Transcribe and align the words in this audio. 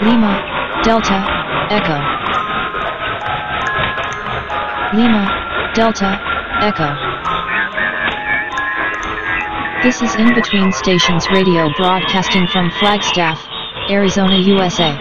Lima, 0.00 0.80
Delta, 0.84 1.26
Echo. 1.70 1.98
Lima, 4.96 5.72
Delta, 5.74 6.20
Echo. 6.62 6.94
This 9.82 10.00
is 10.00 10.14
In 10.14 10.32
Between 10.34 10.70
Stations 10.70 11.28
Radio 11.32 11.68
broadcasting 11.76 12.46
from 12.46 12.70
Flagstaff, 12.78 13.44
Arizona, 13.90 14.36
USA. 14.36 14.96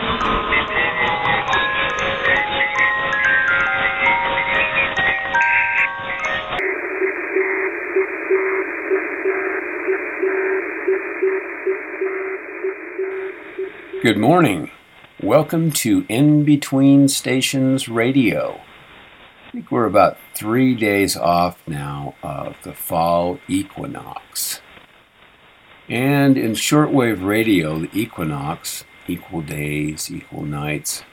Good 14.01 14.17
morning. 14.17 14.66
Welcome 15.27 15.71
to 15.71 16.05
In 16.07 16.45
Between 16.45 17.09
Stations 17.09 17.89
Radio. 17.89 18.61
I 19.45 19.51
think 19.51 19.69
we're 19.69 19.85
about 19.85 20.17
three 20.33 20.73
days 20.73 21.17
off 21.17 21.59
now 21.67 22.15
of 22.23 22.55
the 22.63 22.71
fall 22.71 23.37
equinox. 23.49 24.61
And 25.89 26.37
in 26.37 26.53
shortwave 26.53 27.21
radio, 27.21 27.77
the 27.79 27.89
equinox, 27.91 28.85
equal 29.05 29.41
days, 29.41 30.09
equal 30.09 30.43
nights, 30.43 31.03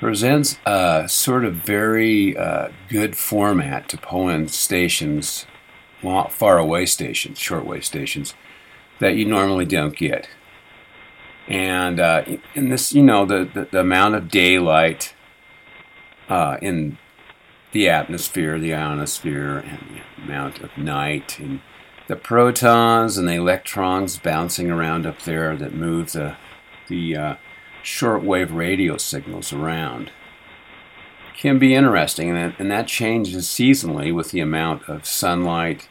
presents 0.00 0.58
a 0.66 1.04
sort 1.08 1.44
of 1.44 1.54
very 1.54 2.36
uh, 2.36 2.70
good 2.88 3.16
format 3.16 3.88
to 3.90 3.96
pull 3.96 4.28
in 4.28 4.48
stations, 4.48 5.46
far 6.02 6.58
away 6.58 6.84
stations, 6.84 7.38
shortwave 7.38 7.84
stations, 7.84 8.34
that 8.98 9.14
you 9.14 9.24
normally 9.24 9.66
don't 9.66 9.96
get. 9.96 10.28
And 11.48 11.98
uh, 11.98 12.24
in 12.54 12.68
this, 12.68 12.92
you 12.92 13.02
know, 13.02 13.24
the, 13.24 13.48
the, 13.52 13.68
the 13.72 13.80
amount 13.80 14.14
of 14.14 14.28
daylight 14.28 15.14
uh, 16.28 16.58
in 16.62 16.98
the 17.72 17.88
atmosphere, 17.88 18.58
the 18.58 18.74
ionosphere, 18.74 19.58
and 19.58 19.78
the 19.90 20.22
amount 20.24 20.60
of 20.60 20.76
night, 20.76 21.38
and 21.38 21.60
the 22.08 22.16
protons 22.16 23.16
and 23.16 23.28
the 23.28 23.34
electrons 23.34 24.18
bouncing 24.18 24.70
around 24.70 25.06
up 25.06 25.22
there 25.22 25.56
that 25.56 25.74
move 25.74 26.12
the, 26.12 26.36
the 26.88 27.16
uh, 27.16 27.34
shortwave 27.82 28.54
radio 28.54 28.96
signals 28.96 29.52
around 29.52 30.10
can 31.40 31.58
be 31.58 31.74
interesting, 31.74 32.28
and 32.28 32.36
that, 32.36 32.60
and 32.60 32.70
that 32.70 32.86
changes 32.86 33.46
seasonally 33.46 34.14
with 34.14 34.30
the 34.30 34.40
amount 34.40 34.86
of 34.88 35.06
sunlight 35.06 35.88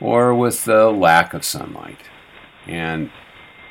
or 0.00 0.32
with 0.32 0.64
the 0.64 0.90
lack 0.90 1.34
of 1.34 1.44
sunlight. 1.44 1.98
And 2.64 3.10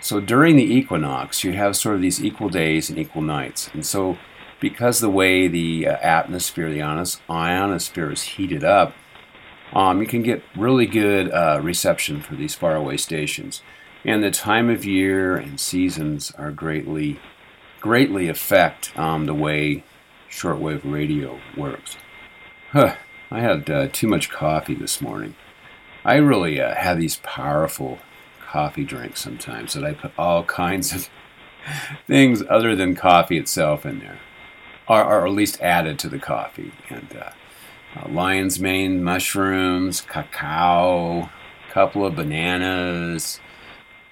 so 0.04 0.20
during 0.20 0.58
the 0.58 0.64
equinox, 0.64 1.46
you 1.46 1.54
have 1.54 1.78
sort 1.78 1.96
of 1.96 2.02
these 2.02 2.22
equal 2.22 2.50
days 2.50 2.90
and 2.90 3.00
equal 3.00 3.22
nights. 3.22 3.70
And 3.74 3.86
so, 3.86 4.18
because 4.60 5.00
the 5.00 5.10
way 5.10 5.48
the 5.48 5.88
uh, 5.88 5.96
atmosphere, 6.02 6.70
the 6.70 6.82
ionosphere 6.82 8.12
is 8.12 8.24
heated 8.24 8.66
up, 8.66 8.94
um, 9.72 10.02
you 10.02 10.08
can 10.08 10.22
get 10.22 10.44
really 10.58 10.86
good 10.86 11.32
uh, 11.32 11.62
reception 11.64 12.22
for 12.22 12.36
these 12.36 12.54
faraway 12.54 12.98
stations. 12.98 13.62
And 14.04 14.22
the 14.22 14.30
time 14.30 14.70
of 14.70 14.84
year 14.84 15.38
and 15.38 15.58
seasons 15.58 16.32
are 16.32 16.52
greatly, 16.52 17.18
greatly 17.80 18.28
affect 18.28 18.92
um, 19.00 19.26
the 19.26 19.34
way 19.34 19.86
shortwave 20.30 20.82
radio 20.84 21.40
works. 21.56 21.96
Huh, 22.72 22.98
I 23.32 23.40
had 23.40 23.70
uh, 23.70 23.88
too 23.88 24.08
much 24.08 24.30
coffee 24.30 24.76
this 24.76 25.00
morning. 25.00 25.36
I 26.04 26.16
really 26.16 26.60
uh, 26.60 26.76
have 26.76 27.00
these 27.00 27.22
powerful 27.24 28.00
coffee 28.54 28.84
drink 28.84 29.18
sometimes 29.18 29.74
that 29.74 29.84
I 29.84 29.94
put 29.94 30.12
all 30.16 30.44
kinds 30.44 30.94
of 30.94 31.10
things 32.08 32.44
other 32.48 32.76
than 32.76 32.94
coffee 32.94 33.40
itself 33.40 33.84
in 33.84 33.98
there, 33.98 34.20
or, 34.88 35.04
or 35.04 35.26
at 35.26 35.34
least 35.34 35.60
added 35.60 35.98
to 36.00 36.08
the 36.08 36.20
coffee. 36.20 36.72
And 36.88 37.08
uh, 37.18 37.32
uh, 37.96 38.10
lion's 38.10 38.60
mane 38.60 39.04
mushrooms, 39.04 40.02
cacao, 40.02 41.32
couple 41.72 42.06
of 42.06 42.16
bananas, 42.16 43.40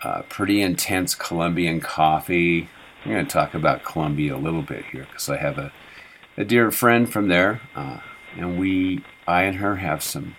uh, 0.02 0.24
pretty 0.24 0.64
intense 0.64 1.14
Colombian 1.14 1.80
coffee. 1.80 2.68
I'm 3.06 3.12
going 3.12 3.24
to 3.24 3.32
talk 3.32 3.54
about 3.54 3.84
Colombia 3.84 4.36
a 4.36 4.38
little 4.38 4.64
bit 4.64 4.86
here 4.86 5.06
because 5.08 5.30
I 5.30 5.38
have 5.38 5.60
a, 5.60 5.72
a 6.36 6.44
dear 6.44 6.72
friend 6.72 7.12
from 7.12 7.28
there, 7.28 7.62
uh, 7.76 8.00
and 8.36 8.60
we, 8.60 9.04
I 9.28 9.44
and 9.44 9.58
her, 9.58 9.76
have 9.76 10.02
some 10.02 10.36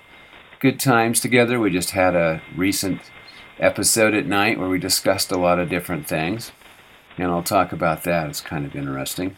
good 0.58 0.80
times 0.80 1.20
together. 1.20 1.60
We 1.60 1.70
just 1.70 1.90
had 1.90 2.16
a 2.16 2.42
recent 2.56 3.00
episode 3.58 4.14
at 4.14 4.26
night 4.26 4.58
where 4.58 4.68
we 4.68 4.78
discussed 4.78 5.30
a 5.32 5.38
lot 5.38 5.58
of 5.58 5.68
different 5.68 6.06
things. 6.06 6.52
And 7.18 7.30
I'll 7.30 7.42
talk 7.42 7.72
about 7.72 8.04
that. 8.04 8.28
It's 8.28 8.40
kind 8.40 8.64
of 8.64 8.74
interesting. 8.74 9.36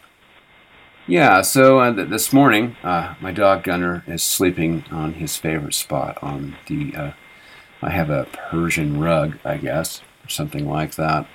Yeah, 1.06 1.42
so 1.42 1.80
uh, 1.80 1.94
th- 1.94 2.08
this 2.08 2.32
morning, 2.32 2.76
uh, 2.82 3.14
my 3.20 3.30
dog 3.30 3.62
Gunner 3.62 4.04
is 4.06 4.22
sleeping 4.22 4.84
on 4.90 5.14
his 5.14 5.36
favorite 5.36 5.74
spot 5.74 6.18
on 6.22 6.56
the. 6.66 6.94
Uh, 6.96 7.12
I 7.82 7.90
have 7.90 8.08
a 8.08 8.26
Persian 8.50 8.98
rug, 8.98 9.38
I 9.44 9.58
guess, 9.58 10.00
or 10.24 10.30
something 10.30 10.66
like 10.66 10.94
that. 10.94 11.26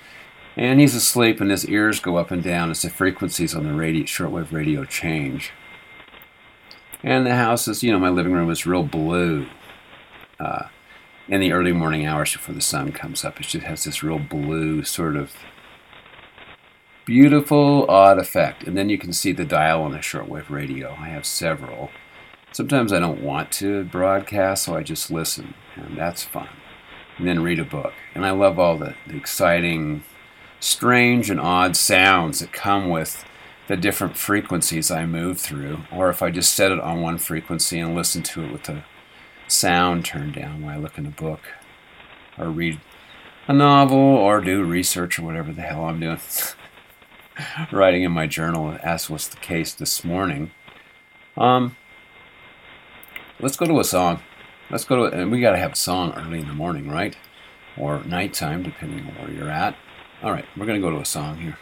And 0.55 0.79
he's 0.79 0.95
asleep, 0.95 1.39
and 1.39 1.51
his 1.51 1.67
ears 1.69 1.99
go 1.99 2.17
up 2.17 2.31
and 2.31 2.41
down 2.41 2.71
as 2.71 2.81
the 2.81 2.89
frequencies 2.89 3.53
on 3.53 3.63
the 3.63 3.73
radio, 3.73 4.03
shortwave 4.05 4.51
radio 4.51 4.85
change. 4.85 5.51
And 7.03 7.25
the 7.25 7.35
house 7.35 7.67
is, 7.67 7.83
you 7.83 7.91
know, 7.91 7.99
my 7.99 8.09
living 8.09 8.33
room 8.33 8.49
is 8.49 8.65
real 8.65 8.83
blue. 8.83 9.47
Uh, 10.39 10.63
in 11.29 11.39
the 11.39 11.51
early 11.51 11.71
morning 11.71 12.05
hours 12.05 12.33
before 12.33 12.55
the 12.55 12.61
sun 12.61 12.91
comes 12.91 13.23
up. 13.23 13.39
It 13.39 13.47
just 13.47 13.65
has 13.65 13.83
this 13.83 14.01
real 14.01 14.19
blue 14.19 14.83
sort 14.83 15.15
of 15.15 15.31
beautiful, 17.05 17.85
odd 17.87 18.17
effect. 18.17 18.63
And 18.63 18.75
then 18.75 18.89
you 18.89 18.97
can 18.97 19.13
see 19.13 19.31
the 19.31 19.45
dial 19.45 19.83
on 19.83 19.91
the 19.91 19.99
shortwave 19.99 20.49
radio. 20.49 20.95
I 20.99 21.09
have 21.09 21.25
several. 21.25 21.91
Sometimes 22.51 22.91
I 22.91 22.99
don't 22.99 23.21
want 23.21 23.51
to 23.53 23.83
broadcast, 23.83 24.65
so 24.65 24.75
I 24.75 24.81
just 24.81 25.11
listen, 25.11 25.53
and 25.75 25.95
that's 25.95 26.23
fun. 26.23 26.49
And 27.19 27.27
then 27.27 27.43
read 27.43 27.59
a 27.59 27.63
book. 27.63 27.93
And 28.15 28.25
I 28.25 28.31
love 28.31 28.57
all 28.57 28.77
the, 28.77 28.95
the 29.05 29.15
exciting, 29.15 30.03
strange, 30.59 31.29
and 31.29 31.39
odd 31.39 31.75
sounds 31.75 32.39
that 32.39 32.51
come 32.51 32.89
with 32.89 33.23
the 33.67 33.77
different 33.77 34.17
frequencies 34.17 34.89
I 34.89 35.05
move 35.05 35.39
through. 35.39 35.81
Or 35.91 36.09
if 36.09 36.23
I 36.23 36.31
just 36.31 36.55
set 36.55 36.71
it 36.71 36.79
on 36.79 37.01
one 37.01 37.19
frequency 37.19 37.79
and 37.79 37.93
listen 37.93 38.23
to 38.23 38.43
it 38.45 38.51
with 38.51 38.63
the 38.63 38.83
sound 39.51 40.05
turned 40.05 40.35
down 40.35 40.61
when 40.61 40.73
I 40.73 40.77
look 40.77 40.97
in 40.97 41.05
a 41.05 41.11
book 41.11 41.41
or 42.37 42.49
read 42.49 42.79
a 43.47 43.53
novel 43.53 43.97
or 43.97 44.41
do 44.41 44.63
research 44.63 45.19
or 45.19 45.23
whatever 45.23 45.51
the 45.51 45.61
hell 45.61 45.85
I'm 45.85 45.99
doing. 45.99 46.19
Writing 47.71 48.03
in 48.03 48.11
my 48.11 48.27
journal 48.27 48.77
as 48.83 49.09
was 49.09 49.27
the 49.27 49.37
case 49.37 49.73
this 49.73 50.03
morning. 50.03 50.51
Um, 51.37 51.75
let's 53.39 53.57
go 53.57 53.65
to 53.65 53.79
a 53.79 53.83
song. 53.83 54.21
Let's 54.69 54.85
go 54.85 55.09
to, 55.09 55.17
and 55.17 55.31
we 55.31 55.41
got 55.41 55.51
to 55.51 55.57
have 55.57 55.73
a 55.73 55.77
song 55.77 56.13
early 56.15 56.39
in 56.39 56.47
the 56.47 56.53
morning, 56.53 56.89
right? 56.89 57.17
Or 57.77 58.03
nighttime, 58.03 58.61
depending 58.61 59.07
on 59.07 59.15
where 59.15 59.31
you're 59.31 59.49
at. 59.49 59.75
All 60.21 60.31
right, 60.31 60.45
we're 60.55 60.65
going 60.65 60.79
to 60.79 60.85
go 60.85 60.93
to 60.93 61.01
a 61.01 61.05
song 61.05 61.37
here. 61.37 61.57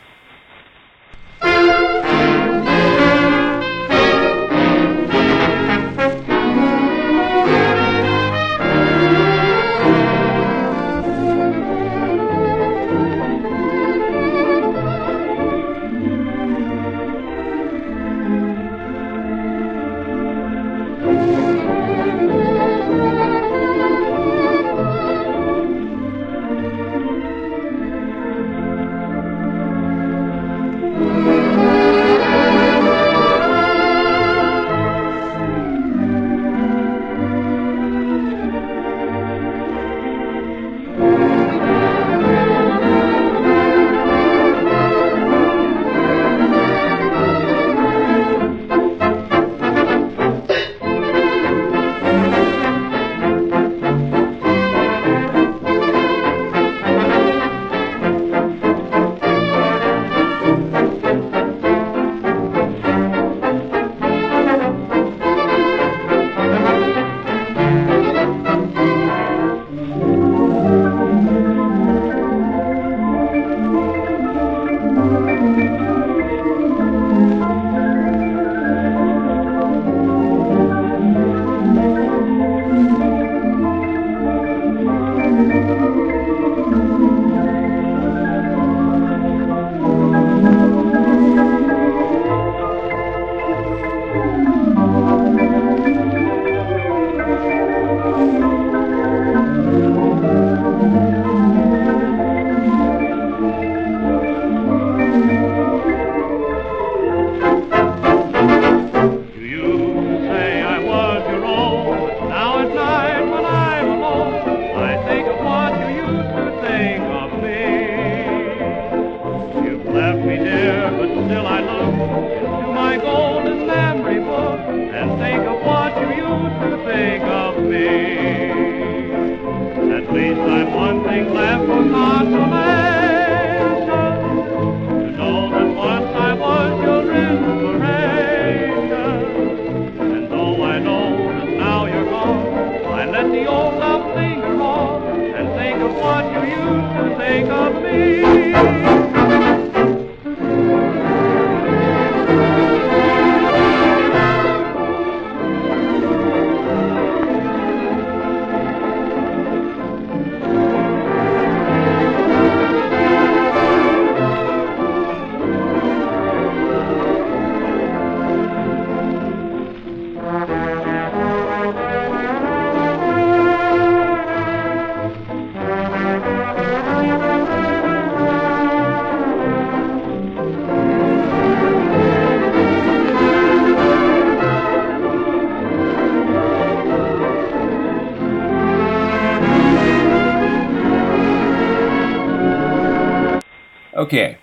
Okay. 194.07 194.37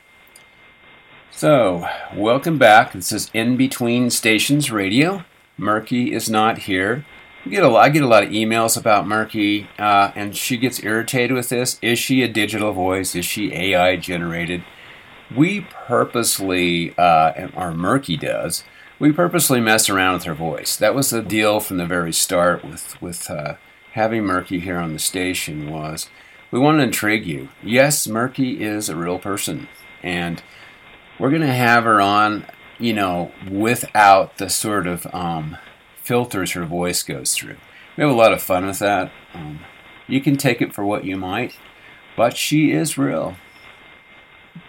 So, 1.31 1.89
welcome 2.15 2.59
back. 2.59 2.93
This 2.93 3.11
is 3.13 3.31
In 3.33 3.57
Between 3.57 4.11
Stations 4.11 4.71
Radio. 4.71 5.25
Murky 5.57 6.13
is 6.13 6.29
not 6.29 6.59
here. 6.59 7.07
I 7.47 7.49
get 7.49 7.65
a 7.65 7.69
lot, 7.69 7.83
I 7.83 7.89
get 7.89 8.03
a 8.03 8.07
lot 8.07 8.25
of 8.25 8.29
emails 8.29 8.79
about 8.79 9.09
Murky, 9.09 9.71
uh, 9.79 10.13
and 10.15 10.37
she 10.37 10.59
gets 10.59 10.85
irritated 10.85 11.35
with 11.35 11.49
this. 11.49 11.79
Is 11.81 11.99
she 11.99 12.23
a 12.23 12.29
digital 12.29 12.75
voice? 12.75 13.15
Is 13.15 13.25
she 13.25 13.55
AI 13.55 13.97
generated? 13.97 14.65
We 15.35 15.63
purposely, 15.63 16.95
uh, 16.99 17.49
or 17.57 17.73
Murky 17.73 18.19
does, 18.19 18.65
we 18.99 19.13
purposely 19.13 19.63
mess 19.63 19.89
around 19.89 20.13
with 20.13 20.25
her 20.25 20.35
voice. 20.35 20.77
That 20.77 20.95
was 20.95 21.09
the 21.09 21.23
deal 21.23 21.59
from 21.61 21.79
the 21.79 21.87
very 21.87 22.13
start 22.13 22.67
with 22.67 23.01
with 23.01 23.31
uh, 23.31 23.55
having 23.93 24.25
Murky 24.25 24.61
here 24.61 24.77
on 24.77 24.93
the 24.93 24.99
station. 24.99 25.71
Was 25.71 26.11
we 26.55 26.61
want 26.61 26.79
to 26.79 26.85
intrigue 26.85 27.27
you. 27.27 27.49
Yes, 27.65 28.07
Murky 28.07 28.63
is 28.63 28.89
a 28.89 28.95
real 28.95 29.19
person, 29.19 29.67
and 30.05 30.41
we're 31.19 31.31
going 31.31 31.43
to 31.43 31.49
have 31.49 31.83
her 31.83 32.01
on, 32.01 32.47
you 32.79 32.93
know, 32.93 33.33
without 33.51 34.39
the 34.39 34.49
sort 34.49 34.87
of 34.87 35.05
um, 35.13 35.57
filters 36.01 36.53
her 36.53 36.65
voice 36.65 37.03
goes 37.03 37.35
through. 37.35 37.57
We 37.97 38.03
have 38.05 38.13
a 38.13 38.15
lot 38.15 38.33
of 38.33 38.41
fun 38.41 38.67
with 38.67 38.79
that. 38.79 39.11
Um, 39.35 39.63
you 40.07 40.21
can 40.21 40.37
take 40.37 40.63
it 40.63 40.73
for 40.73 40.85
what 40.85 41.05
you 41.05 41.17
might, 41.17 41.59
but 42.17 42.37
she 42.37 42.71
is 42.71 42.97
real. 42.97 43.35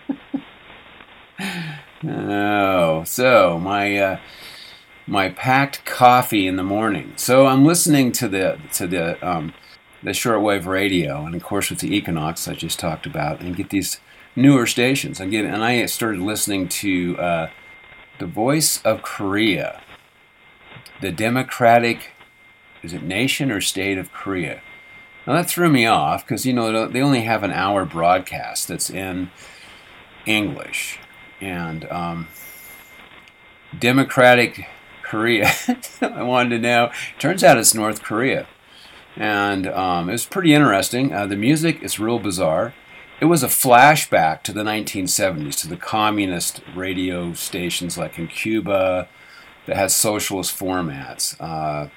oh, 2.04 3.04
so 3.04 3.60
my 3.60 3.96
uh, 3.96 4.20
my 5.06 5.30
packed 5.30 5.86
coffee 5.86 6.48
in 6.48 6.56
the 6.56 6.64
morning. 6.64 7.14
So 7.16 7.46
I'm 7.46 7.64
listening 7.64 8.12
to 8.14 8.28
the 8.28 8.58
to 8.74 8.88
the 8.88 9.24
um, 9.24 9.54
the 10.06 10.12
shortwave 10.12 10.68
radio, 10.68 11.26
and 11.26 11.34
of 11.34 11.44
course 11.44 11.72
with 11.72 11.80
the 11.80 11.94
Equinox 11.94 12.48
I 12.48 12.54
just 12.54 12.80
talked 12.80 13.08
about, 13.08 13.42
and 13.42 13.56
get 13.56 13.72
these 13.72 14.00
newer 14.36 14.68
stations. 14.68 15.20
And 15.20 15.32
get 15.32 15.46
and 15.46 15.64
I 15.64 15.84
started 15.88 16.22
listening 16.22 16.70
to 16.70 17.18
uh, 17.18 17.50
the 18.20 18.28
Voice 18.28 18.82
of 18.84 19.02
Korea, 19.02 19.82
the 21.02 21.12
Democratic, 21.12 22.12
is 22.84 22.94
it 22.94 23.02
nation 23.02 23.50
or 23.50 23.60
state 23.62 23.98
of 23.98 24.14
Korea? 24.14 24.62
Now 25.26 25.34
that 25.34 25.50
threw 25.50 25.72
me 25.72 25.88
off 25.88 26.24
because 26.24 26.46
you 26.46 26.54
know 26.54 26.88
they 26.88 27.02
only 27.02 27.22
have 27.22 27.42
an 27.42 27.52
hour 27.52 27.84
broadcast 27.84 28.68
that's 28.68 28.92
in 28.92 29.32
English, 30.28 31.00
and 31.42 31.92
um, 31.92 32.28
Democratic 33.78 34.68
Korea. 35.02 35.52
I 36.02 36.22
wanted 36.22 36.50
to 36.50 36.60
know. 36.60 36.92
Turns 37.18 37.44
out 37.44 37.58
it's 37.58 37.74
North 37.74 38.04
Korea 38.04 38.46
and 39.16 39.68
um, 39.68 40.10
it 40.10 40.14
was 40.14 40.26
pretty 40.26 40.54
interesting. 40.54 41.14
Uh, 41.14 41.26
the 41.26 41.36
music 41.36 41.82
is 41.82 42.00
real 42.00 42.20
bizarre. 42.20 42.74
It 43.22 43.26
was 43.26 43.44
a 43.44 43.48
flashback 43.48 44.44
to 44.44 44.52
the 44.52 44.64
1970s, 44.64 45.60
to 45.62 45.68
the 45.70 45.78
communist 45.78 46.62
radio 46.76 47.34
stations 47.34 47.98
like 47.98 48.20
in 48.20 48.28
Cuba 48.28 49.08
that 49.66 49.78
had 49.78 49.92
socialist 49.92 50.58
formats. 50.58 51.36
Uh, 51.40 51.90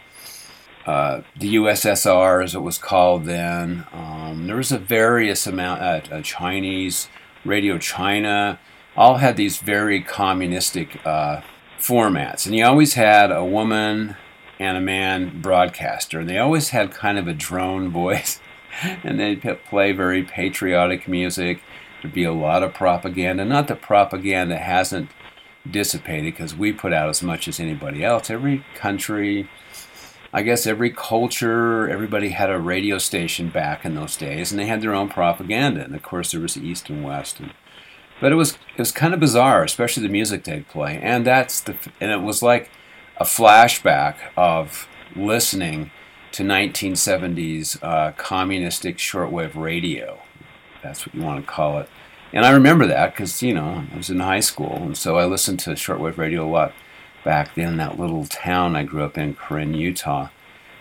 uh, 0.88 1.23
the 1.37 1.57
USSR, 1.57 2.42
as 2.42 2.54
it 2.54 2.62
was 2.62 2.78
called 2.78 3.26
then. 3.26 3.85
Um, 3.92 4.47
there 4.47 4.57
was 4.57 4.73
a 4.73 4.78
various 4.78 5.47
amount, 5.47 5.83
uh, 5.83 6.00
uh, 6.14 6.23
Chinese, 6.23 7.09
Radio 7.45 7.76
China, 7.76 8.59
all 8.97 9.16
had 9.16 9.37
these 9.37 9.59
very 9.59 10.00
communistic 10.00 11.04
uh, 11.04 11.42
formats. 11.78 12.47
And 12.47 12.57
you 12.57 12.64
always 12.64 12.95
had 12.95 13.31
a 13.31 13.45
woman 13.45 14.16
and 14.59 14.77
a 14.77 14.81
man 14.81 15.41
broadcaster. 15.41 16.21
And 16.21 16.29
they 16.29 16.38
always 16.38 16.71
had 16.71 16.91
kind 16.91 17.19
of 17.19 17.29
a 17.29 17.35
drone 17.35 17.88
voice, 17.91 18.41
and 18.83 19.19
they'd 19.19 19.43
play 19.65 19.93
very 19.93 20.23
patriotic 20.23 21.09
music. 21.09 21.61
There'd 22.03 22.15
be 22.15 22.25
a 22.25 22.33
lot 22.33 22.62
of 22.62 22.75
propaganda. 22.75 23.45
Not 23.45 23.69
that 23.69 23.83
propaganda 23.83 24.57
hasn't 24.57 25.11
dissipated, 25.69 26.35
because 26.35 26.55
we 26.55 26.73
put 26.73 26.93
out 26.93 27.09
as 27.09 27.23
much 27.23 27.49
as 27.49 27.61
anybody 27.61 28.05
else. 28.05 28.31
Every 28.31 28.65
country, 28.75 29.49
I 30.33 30.43
guess 30.43 30.67
every 30.67 30.91
culture, 30.91 31.88
everybody 31.88 32.31
had 32.31 32.50
a 32.50 32.59
radio 32.59 32.99
station 32.99 33.50
back 33.50 33.85
in 33.85 33.95
those 33.95 34.17
days, 34.17 34.50
and 34.50 34.59
they 34.59 34.67
had 34.67 34.81
their 34.81 34.95
own 34.95 35.09
propaganda. 35.09 35.85
And 35.85 35.95
of 35.95 36.03
course, 36.03 36.31
there 36.31 36.41
was 36.41 36.57
East 36.57 36.88
and 36.88 37.05
West. 37.05 37.41
And, 37.41 37.53
but 38.21 38.33
it 38.33 38.37
was 38.37 38.53
it 38.53 38.79
was 38.79 38.93
kind 38.93 39.12
of 39.12 39.21
bizarre, 39.21 39.65
especially 39.65 40.05
the 40.05 40.12
music 40.12 40.45
they'd 40.45 40.69
play. 40.69 40.99
And 41.03 41.27
that's 41.27 41.61
the 41.61 41.77
and 42.00 42.11
it 42.11 42.23
was 42.23 42.43
like 42.43 42.71
a 43.18 43.25
flashback 43.25 44.16
of 44.37 44.88
listening 45.14 45.90
to 46.32 46.42
1970s 46.42 47.82
uh, 47.82 48.12
communistic 48.12 48.96
shortwave 48.96 49.54
radio. 49.56 50.20
That's 50.82 51.06
what 51.06 51.14
you 51.14 51.22
want 51.22 51.44
to 51.44 51.50
call 51.50 51.78
it. 51.78 51.88
And 52.32 52.44
I 52.44 52.50
remember 52.50 52.87
that 52.87 53.12
because, 53.12 53.42
you 53.42 53.54
know, 53.54 53.84
I 53.92 53.96
was 53.96 54.10
in 54.10 54.20
high 54.20 54.40
school, 54.40 54.76
and 54.76 54.96
so 54.96 55.16
I 55.16 55.25
listened 55.25 55.60
to 55.60 55.70
shortwave 55.70 56.18
radio 56.18 56.46
a 56.46 56.50
lot 56.50 56.75
back 57.25 57.54
then 57.54 57.68
in 57.68 57.76
that 57.78 57.98
little 57.98 58.26
town 58.26 58.76
I 58.76 58.84
grew 58.84 59.02
up 59.02 59.18
in, 59.18 59.34
Corinne, 59.34 59.75
Utah. 59.75 60.28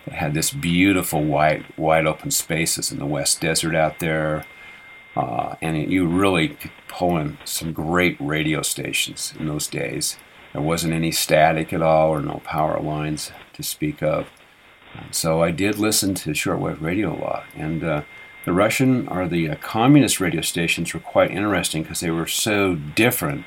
It 0.05 0.13
had 0.13 0.33
this 0.33 0.51
beautiful 0.51 1.23
wide, 1.23 1.65
wide 1.75 2.05
open 2.05 2.31
spaces 2.31 2.91
in 2.91 2.99
the 2.99 3.05
West 3.05 3.41
Desert 3.41 3.75
out 3.75 3.99
there. 3.99 4.45
Uh, 5.15 5.55
and 5.61 5.75
it, 5.75 5.89
you 5.89 6.05
really 6.05 6.49
could 6.49 6.71
pull 6.87 7.17
in 7.17 7.37
some 7.43 7.73
great 7.73 8.15
radio 8.19 8.61
stations 8.61 9.33
in 9.39 9.47
those 9.47 9.67
days. 9.67 10.17
There 10.57 10.65
wasn't 10.65 10.95
any 10.95 11.11
static 11.11 11.71
at 11.71 11.83
all 11.83 12.09
or 12.09 12.19
no 12.19 12.41
power 12.43 12.79
lines 12.79 13.31
to 13.53 13.61
speak 13.61 14.01
of. 14.01 14.25
So 15.11 15.43
I 15.43 15.51
did 15.51 15.77
listen 15.77 16.15
to 16.15 16.31
shortwave 16.31 16.81
radio 16.81 17.13
a 17.15 17.21
lot. 17.21 17.43
And 17.55 17.83
uh, 17.83 18.01
the 18.43 18.53
Russian 18.53 19.07
or 19.07 19.27
the 19.27 19.51
uh, 19.51 19.55
communist 19.57 20.19
radio 20.19 20.41
stations 20.41 20.95
were 20.95 20.99
quite 20.99 21.29
interesting 21.29 21.83
because 21.83 21.99
they 21.99 22.09
were 22.09 22.25
so 22.25 22.73
different 22.73 23.45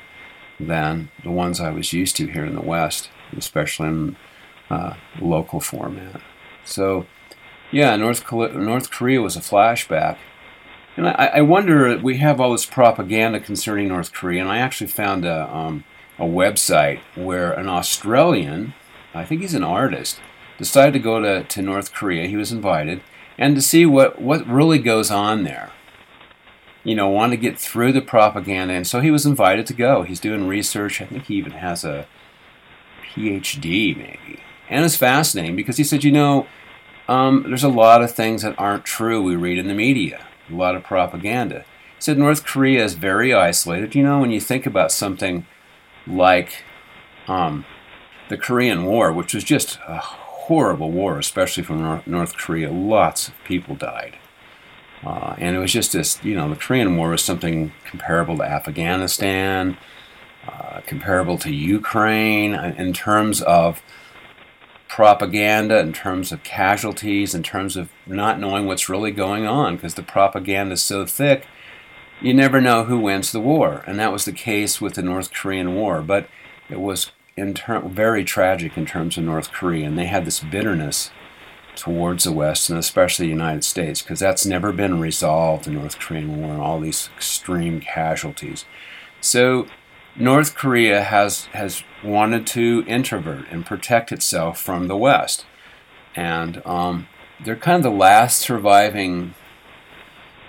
than 0.57 1.11
the 1.21 1.31
ones 1.31 1.59
I 1.59 1.71
was 1.71 1.91
used 1.91 2.15
to 2.15 2.27
here 2.27 2.45
in 2.45 2.55
the 2.55 2.61
West, 2.61 3.09
especially 3.35 3.89
in 3.89 4.15
uh, 4.69 4.93
local 5.19 5.59
format. 5.59 6.21
So, 6.63 7.07
yeah, 7.73 7.93
North, 7.97 8.31
North 8.31 8.89
Korea 8.89 9.19
was 9.19 9.35
a 9.35 9.41
flashback. 9.41 10.15
And 10.95 11.09
I, 11.09 11.31
I 11.33 11.41
wonder, 11.41 11.97
we 11.97 12.19
have 12.19 12.39
all 12.39 12.53
this 12.53 12.65
propaganda 12.65 13.41
concerning 13.41 13.89
North 13.89 14.13
Korea, 14.13 14.39
and 14.39 14.49
I 14.49 14.59
actually 14.59 14.87
found 14.87 15.25
a, 15.25 15.53
um, 15.53 15.83
a 16.21 16.25
website 16.25 16.99
where 17.15 17.51
an 17.51 17.67
Australian, 17.67 18.75
I 19.13 19.25
think 19.25 19.41
he's 19.41 19.55
an 19.55 19.63
artist, 19.63 20.19
decided 20.59 20.93
to 20.93 20.99
go 20.99 21.19
to, 21.19 21.43
to 21.43 21.61
North 21.63 21.91
Korea. 21.91 22.27
He 22.27 22.37
was 22.37 22.51
invited, 22.51 23.01
and 23.39 23.55
to 23.55 23.61
see 23.61 23.87
what, 23.87 24.21
what 24.21 24.45
really 24.47 24.77
goes 24.77 25.09
on 25.09 25.43
there. 25.43 25.71
You 26.83 26.93
know, 26.93 27.09
want 27.09 27.31
to 27.31 27.37
get 27.37 27.57
through 27.57 27.93
the 27.93 28.01
propaganda, 28.01 28.75
and 28.75 28.85
so 28.85 29.01
he 29.01 29.09
was 29.09 29.25
invited 29.25 29.65
to 29.67 29.73
go. 29.73 30.03
He's 30.03 30.19
doing 30.19 30.47
research. 30.47 31.01
I 31.01 31.05
think 31.05 31.25
he 31.25 31.35
even 31.35 31.53
has 31.53 31.83
a 31.83 32.07
PhD, 33.03 33.97
maybe. 33.97 34.41
And 34.69 34.85
it's 34.85 34.95
fascinating 34.95 35.55
because 35.55 35.77
he 35.77 35.83
said, 35.83 36.03
you 36.03 36.11
know, 36.11 36.47
um, 37.07 37.45
there's 37.47 37.63
a 37.63 37.69
lot 37.69 38.03
of 38.03 38.11
things 38.11 38.43
that 38.43 38.57
aren't 38.59 38.85
true 38.85 39.21
we 39.23 39.35
read 39.35 39.57
in 39.57 39.67
the 39.67 39.73
media, 39.73 40.25
a 40.49 40.53
lot 40.53 40.75
of 40.75 40.83
propaganda. 40.83 41.65
He 41.95 42.01
said 42.01 42.19
North 42.19 42.45
Korea 42.45 42.83
is 42.83 42.93
very 42.93 43.33
isolated. 43.33 43.95
You 43.95 44.03
know, 44.03 44.19
when 44.19 44.31
you 44.31 44.39
think 44.39 44.67
about 44.67 44.91
something 44.91 45.45
like 46.07 46.63
um, 47.27 47.65
the 48.29 48.37
Korean 48.37 48.85
War, 48.85 49.11
which 49.11 49.33
was 49.33 49.43
just 49.43 49.79
a 49.87 49.97
horrible 49.97 50.91
war, 50.91 51.19
especially 51.19 51.63
from 51.63 52.01
North 52.05 52.35
Korea. 52.35 52.71
Lots 52.71 53.27
of 53.27 53.33
people 53.45 53.75
died. 53.75 54.17
Uh, 55.03 55.35
and 55.39 55.55
it 55.55 55.59
was 55.59 55.73
just 55.73 55.93
this, 55.93 56.23
you 56.23 56.35
know, 56.35 56.49
the 56.49 56.55
Korean 56.55 56.95
War 56.95 57.09
was 57.09 57.23
something 57.23 57.71
comparable 57.85 58.37
to 58.37 58.43
Afghanistan, 58.43 59.77
uh, 60.47 60.81
comparable 60.85 61.37
to 61.39 61.51
Ukraine 61.51 62.53
in 62.53 62.93
terms 62.93 63.41
of 63.41 63.81
propaganda, 64.87 65.79
in 65.79 65.93
terms 65.93 66.31
of 66.31 66.43
casualties, 66.43 67.33
in 67.33 67.41
terms 67.41 67.77
of 67.77 67.89
not 68.05 68.39
knowing 68.39 68.65
what's 68.67 68.89
really 68.89 69.11
going 69.11 69.47
on, 69.47 69.75
because 69.75 69.95
the 69.95 70.03
propaganda 70.03 70.73
is 70.73 70.83
so 70.83 71.05
thick, 71.05 71.47
you 72.21 72.33
never 72.33 72.61
know 72.61 72.85
who 72.85 72.99
wins 72.99 73.31
the 73.31 73.39
war. 73.39 73.83
And 73.87 73.99
that 73.99 74.11
was 74.11 74.25
the 74.25 74.31
case 74.31 74.79
with 74.79 74.93
the 74.93 75.01
North 75.01 75.33
Korean 75.33 75.75
War. 75.75 76.01
But 76.01 76.27
it 76.69 76.79
was 76.79 77.11
ter- 77.55 77.81
very 77.81 78.23
tragic 78.23 78.77
in 78.77 78.85
terms 78.85 79.17
of 79.17 79.23
North 79.23 79.51
Korea, 79.51 79.87
and 79.87 79.97
they 79.97 80.05
had 80.05 80.25
this 80.25 80.39
bitterness 80.39 81.11
towards 81.75 82.25
the 82.25 82.31
West 82.31 82.69
and 82.69 82.77
especially 82.77 83.25
the 83.25 83.31
United 83.31 83.63
States 83.63 84.01
because 84.01 84.19
that's 84.19 84.45
never 84.45 84.71
been 84.73 84.99
resolved 84.99 85.67
in 85.67 85.75
North 85.75 85.97
Korean 85.99 86.37
War 86.37 86.51
and 86.51 86.61
all 86.61 86.79
these 86.79 87.09
extreme 87.15 87.79
casualties. 87.79 88.65
So 89.21 89.67
North 90.15 90.55
Korea 90.55 91.03
has 91.03 91.45
has 91.53 91.83
wanted 92.03 92.45
to 92.47 92.83
introvert 92.87 93.45
and 93.49 93.65
protect 93.65 94.11
itself 94.11 94.59
from 94.59 94.87
the 94.87 94.97
West, 94.97 95.45
and 96.15 96.61
um, 96.65 97.07
they're 97.43 97.55
kind 97.55 97.77
of 97.77 97.83
the 97.83 97.97
last 97.97 98.39
surviving 98.39 99.33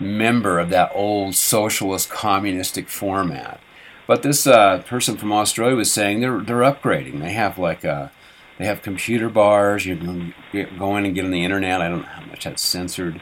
member 0.02 0.58
of 0.58 0.70
that 0.70 0.90
old 0.94 1.34
socialist 1.34 2.10
communistic 2.10 2.88
format. 2.88 3.60
But 4.06 4.22
this 4.22 4.46
uh, 4.46 4.82
person 4.82 5.16
from 5.16 5.32
Australia 5.32 5.76
was 5.76 5.92
saying 5.92 6.20
they're 6.20 6.40
they're 6.40 6.58
upgrading. 6.58 7.20
They 7.20 7.32
have 7.32 7.58
like 7.58 7.84
a 7.84 8.12
they 8.58 8.66
have 8.66 8.82
computer 8.82 9.28
bars. 9.28 9.86
You 9.86 9.96
can 9.96 10.34
go 10.78 10.96
in 10.96 11.06
and 11.06 11.14
get 11.14 11.24
on 11.24 11.30
the 11.30 11.44
internet. 11.44 11.80
I 11.80 11.88
don't 11.88 12.02
know 12.02 12.08
how 12.08 12.24
much 12.26 12.44
that's 12.44 12.62
censored. 12.62 13.20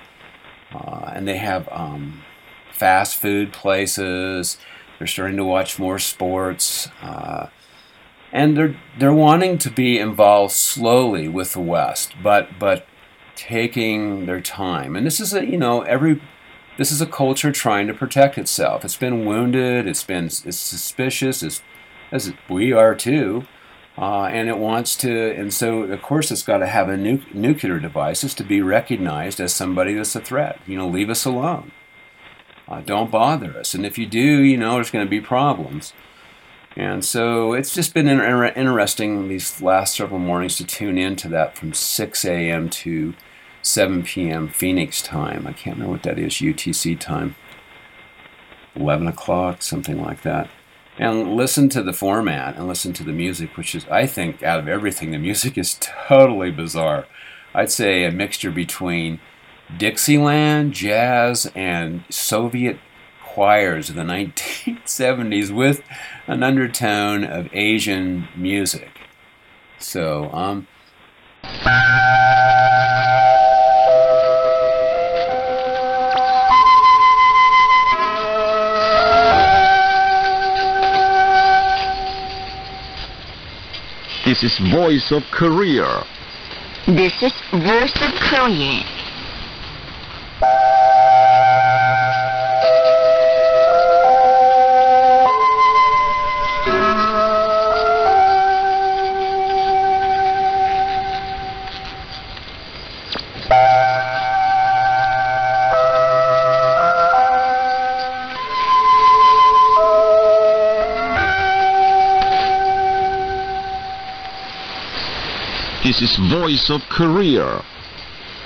Uh, 0.73 1.13
and 1.15 1.27
they 1.27 1.37
have 1.37 1.69
um, 1.71 2.23
fast 2.73 3.17
food 3.17 3.53
places. 3.53 4.59
They're 4.99 5.07
starting 5.07 5.37
to 5.37 5.45
watch 5.45 5.79
more 5.79 5.99
sports. 5.99 6.89
Uh, 7.03 7.49
and 8.33 8.57
they're 8.57 8.77
they're 8.99 9.13
wanting 9.13 9.59
to 9.59 9.71
be 9.71 9.99
involved 9.99 10.53
slowly 10.53 11.29
with 11.29 11.53
the 11.53 11.61
West, 11.61 12.15
but 12.23 12.59
but 12.59 12.87
taking 13.35 14.27
their 14.27 14.41
time. 14.41 14.95
And 14.95 15.07
this 15.07 15.21
is 15.21 15.35
a 15.35 15.45
you 15.45 15.57
know 15.57 15.83
every 15.83 16.21
this 16.81 16.91
is 16.91 17.03
a 17.03 17.07
culture 17.07 17.53
trying 17.53 17.87
to 17.89 17.93
protect 17.93 18.39
itself. 18.39 18.87
It's 18.87 18.97
been 18.97 19.27
wounded. 19.27 19.87
It's 19.87 20.03
been 20.03 20.25
it's 20.25 20.57
suspicious. 20.57 21.43
As 21.43 21.61
as 22.11 22.33
we 22.49 22.73
are 22.73 22.95
too. 22.95 23.45
Uh, 23.99 24.25
and 24.25 24.49
it 24.49 24.57
wants 24.57 24.97
to, 24.97 25.35
and 25.35 25.53
so 25.53 25.83
of 25.83 26.01
course 26.01 26.31
it's 26.31 26.43
got 26.43 26.59
to 26.59 26.67
have 26.67 26.89
a 26.89 26.97
nu- 26.97 27.21
nuclear 27.35 27.79
devices 27.79 28.33
to 28.33 28.43
be 28.43 28.63
recognized 28.63 29.41
as 29.41 29.53
somebody 29.53 29.93
that's 29.93 30.17
a 30.17 30.23
threat. 30.23 30.59
You 30.67 30.79
know, 30.79 30.89
leave 30.89 31.11
us 31.11 31.27
alone. 31.27 31.73
Uh, 32.67 32.81
don't 32.81 33.11
bother 33.11 33.59
us. 33.59 33.75
And 33.75 33.85
if 33.85 33.99
you 33.99 34.07
do, 34.07 34.41
you 34.41 34.57
know, 34.57 34.77
there's 34.77 34.91
going 34.91 35.05
to 35.05 35.11
be 35.11 35.21
problems. 35.21 35.93
And 36.77 37.05
so 37.05 37.53
it's 37.53 37.75
just 37.75 37.93
been 37.93 38.09
inter- 38.09 38.55
interesting 38.57 39.29
these 39.29 39.61
last 39.61 39.97
several 39.97 40.21
mornings 40.21 40.57
to 40.57 40.65
tune 40.65 40.97
into 40.97 41.29
that 41.29 41.59
from 41.59 41.75
6 41.75 42.25
a.m. 42.25 42.71
to 42.71 43.13
7 43.63 44.03
p.m. 44.03 44.49
Phoenix 44.49 45.03
time. 45.03 45.47
I 45.47 45.53
can't 45.53 45.77
remember 45.77 45.93
what 45.93 46.03
that 46.05 46.19
is, 46.19 46.35
UTC 46.35 46.99
time. 46.99 47.37
11 48.75 49.09
o'clock, 49.09 49.63
something 49.63 50.01
like 50.01 50.23
that 50.23 50.49
and 51.01 51.35
listen 51.35 51.71
to 51.71 51.83
the 51.83 51.95
format 51.95 52.57
and 52.57 52.69
listen 52.69 52.93
to 52.93 53.03
the 53.03 53.13
music, 53.13 53.57
which 53.57 53.75
is, 53.75 53.87
I 53.91 54.07
think, 54.07 54.43
out 54.43 54.61
of 54.61 54.69
everything, 54.69 55.13
the 55.13 55.19
music 55.19 55.57
is 55.57 55.79
totally 55.81 56.51
bizarre. 56.51 57.07
I'd 57.55 57.71
say 57.71 58.05
a 58.05 58.13
mixture 58.13 58.51
between 58.51 59.19
Dixieland, 59.79 60.75
jazz, 60.75 61.51
and 61.55 62.05
Soviet 62.11 62.79
choirs 63.25 63.89
of 63.89 63.97
the 63.97 64.03
1970s 64.03 65.51
with 65.51 65.83
an 66.27 66.43
undertone 66.43 67.25
of 67.25 67.49
Asian 67.55 68.29
music. 68.37 68.91
So, 69.79 70.31
um, 70.35 70.67
This 84.31 84.45
is 84.45 84.59
Voice 84.73 85.11
of 85.11 85.25
Korea. 85.33 86.05
This 86.87 87.21
is 87.21 87.33
Voice 87.51 87.97
of 88.01 88.15
Korea. 88.31 89.00
This 115.91 116.03
is 116.03 116.19
Voice 116.31 116.71
of 116.71 116.83
Korea. 116.89 117.65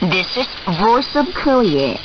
This 0.01 0.35
is 0.35 0.49
Voice 0.81 1.15
of 1.15 1.27
Korea. 1.35 1.99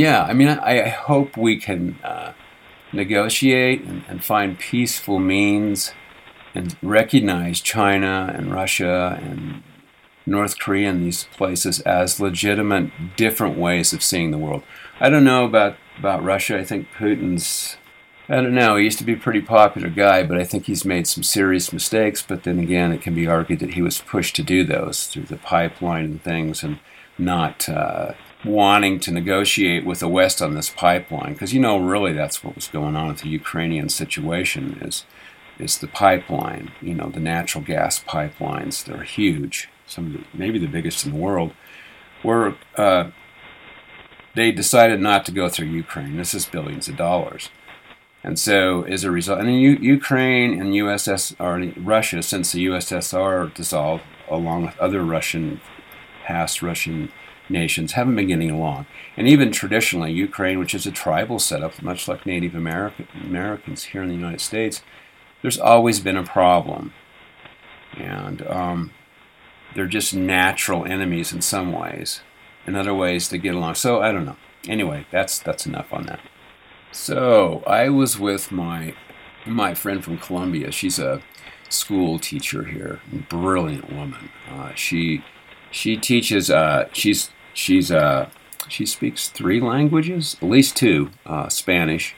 Yeah, 0.00 0.22
I 0.22 0.32
mean, 0.32 0.48
I, 0.48 0.84
I 0.84 0.88
hope 0.88 1.36
we 1.36 1.58
can 1.58 1.98
uh, 2.02 2.32
negotiate 2.90 3.82
and, 3.82 4.02
and 4.08 4.24
find 4.24 4.58
peaceful 4.58 5.18
means 5.18 5.92
and 6.54 6.74
recognize 6.82 7.60
China 7.60 8.32
and 8.34 8.50
Russia 8.50 9.20
and 9.22 9.62
North 10.24 10.58
Korea 10.58 10.88
and 10.88 11.02
these 11.02 11.24
places 11.36 11.80
as 11.80 12.18
legitimate 12.18 12.90
different 13.16 13.58
ways 13.58 13.92
of 13.92 14.02
seeing 14.02 14.30
the 14.30 14.38
world. 14.38 14.62
I 15.00 15.10
don't 15.10 15.24
know 15.24 15.44
about, 15.44 15.76
about 15.98 16.24
Russia. 16.24 16.58
I 16.58 16.64
think 16.64 16.88
Putin's, 16.96 17.76
I 18.26 18.36
don't 18.36 18.54
know, 18.54 18.76
he 18.76 18.84
used 18.84 18.98
to 18.98 19.04
be 19.04 19.12
a 19.12 19.18
pretty 19.18 19.42
popular 19.42 19.90
guy, 19.90 20.22
but 20.22 20.38
I 20.38 20.44
think 20.44 20.64
he's 20.64 20.84
made 20.86 21.06
some 21.06 21.22
serious 21.22 21.74
mistakes. 21.74 22.22
But 22.22 22.44
then 22.44 22.58
again, 22.58 22.90
it 22.90 23.02
can 23.02 23.14
be 23.14 23.26
argued 23.26 23.60
that 23.60 23.74
he 23.74 23.82
was 23.82 24.00
pushed 24.00 24.34
to 24.36 24.42
do 24.42 24.64
those 24.64 25.08
through 25.08 25.24
the 25.24 25.36
pipeline 25.36 26.04
and 26.06 26.22
things 26.22 26.62
and 26.62 26.80
not 27.18 27.68
uh, 27.68 28.12
wanting 28.44 28.98
to 29.00 29.12
negotiate 29.12 29.84
with 29.84 30.00
the 30.00 30.08
West 30.08 30.40
on 30.40 30.54
this 30.54 30.70
pipeline. 30.70 31.34
Because, 31.34 31.52
you 31.52 31.60
know, 31.60 31.78
really 31.78 32.12
that's 32.12 32.42
what 32.42 32.54
was 32.54 32.68
going 32.68 32.96
on 32.96 33.08
with 33.08 33.20
the 33.20 33.28
Ukrainian 33.28 33.88
situation 33.88 34.78
is, 34.80 35.04
is 35.58 35.78
the 35.78 35.86
pipeline, 35.86 36.72
you 36.80 36.94
know, 36.94 37.10
the 37.10 37.20
natural 37.20 37.62
gas 37.62 38.02
pipelines. 38.02 38.84
They're 38.84 39.02
huge 39.02 39.68
some 39.90 40.06
of 40.06 40.12
the, 40.12 40.24
maybe 40.32 40.58
the 40.58 40.66
biggest 40.66 41.04
in 41.04 41.12
the 41.12 41.18
world, 41.18 41.52
where 42.22 42.56
uh, 42.76 43.10
they 44.34 44.52
decided 44.52 45.00
not 45.00 45.26
to 45.26 45.32
go 45.32 45.48
through 45.48 45.66
Ukraine. 45.66 46.16
This 46.16 46.34
is 46.34 46.46
billions 46.46 46.88
of 46.88 46.96
dollars. 46.96 47.50
And 48.22 48.38
so, 48.38 48.82
as 48.82 49.02
a 49.02 49.10
result, 49.10 49.40
and 49.40 49.60
U- 49.60 49.78
Ukraine 49.80 50.60
and 50.60 50.74
USS 50.74 51.34
or 51.40 51.72
Russia, 51.80 52.22
since 52.22 52.52
the 52.52 52.66
USSR 52.66 53.52
dissolved, 53.54 54.04
along 54.28 54.66
with 54.66 54.78
other 54.78 55.02
Russian, 55.02 55.60
past 56.24 56.62
Russian 56.62 57.10
nations, 57.50 57.92
haven't 57.92 58.16
been 58.16 58.28
getting 58.28 58.50
along. 58.50 58.86
And 59.16 59.28
even 59.28 59.52
traditionally, 59.52 60.12
Ukraine, 60.12 60.58
which 60.58 60.74
is 60.74 60.86
a 60.86 60.92
tribal 60.92 61.38
setup, 61.38 61.82
much 61.82 62.08
like 62.08 62.26
Native 62.26 62.54
American, 62.54 63.08
Americans 63.22 63.84
here 63.84 64.02
in 64.02 64.08
the 64.08 64.14
United 64.14 64.40
States, 64.40 64.82
there's 65.42 65.58
always 65.58 66.00
been 66.00 66.16
a 66.16 66.24
problem. 66.24 66.92
And 67.96 68.46
um, 68.46 68.92
they're 69.74 69.86
just 69.86 70.14
natural 70.14 70.84
enemies 70.84 71.32
in 71.32 71.40
some 71.40 71.72
ways. 71.72 72.20
In 72.66 72.76
other 72.76 72.94
ways, 72.94 73.28
they 73.28 73.38
get 73.38 73.54
along. 73.54 73.74
So 73.74 74.00
I 74.00 74.12
don't 74.12 74.26
know. 74.26 74.36
Anyway, 74.68 75.06
that's 75.10 75.38
that's 75.38 75.66
enough 75.66 75.92
on 75.92 76.04
that. 76.06 76.20
So 76.92 77.62
I 77.66 77.88
was 77.88 78.18
with 78.18 78.52
my 78.52 78.94
my 79.46 79.74
friend 79.74 80.04
from 80.04 80.18
Colombia. 80.18 80.70
She's 80.70 80.98
a 80.98 81.22
school 81.68 82.18
teacher 82.18 82.64
here, 82.64 83.00
brilliant 83.28 83.92
woman. 83.92 84.30
Uh, 84.50 84.74
she 84.74 85.24
she 85.70 85.96
teaches. 85.96 86.50
Uh, 86.50 86.88
she's 86.92 87.30
she's 87.54 87.90
uh, 87.90 88.28
she 88.68 88.86
speaks 88.86 89.28
three 89.28 89.60
languages, 89.60 90.36
at 90.40 90.48
least 90.48 90.76
two 90.76 91.10
uh, 91.26 91.48
Spanish 91.48 92.14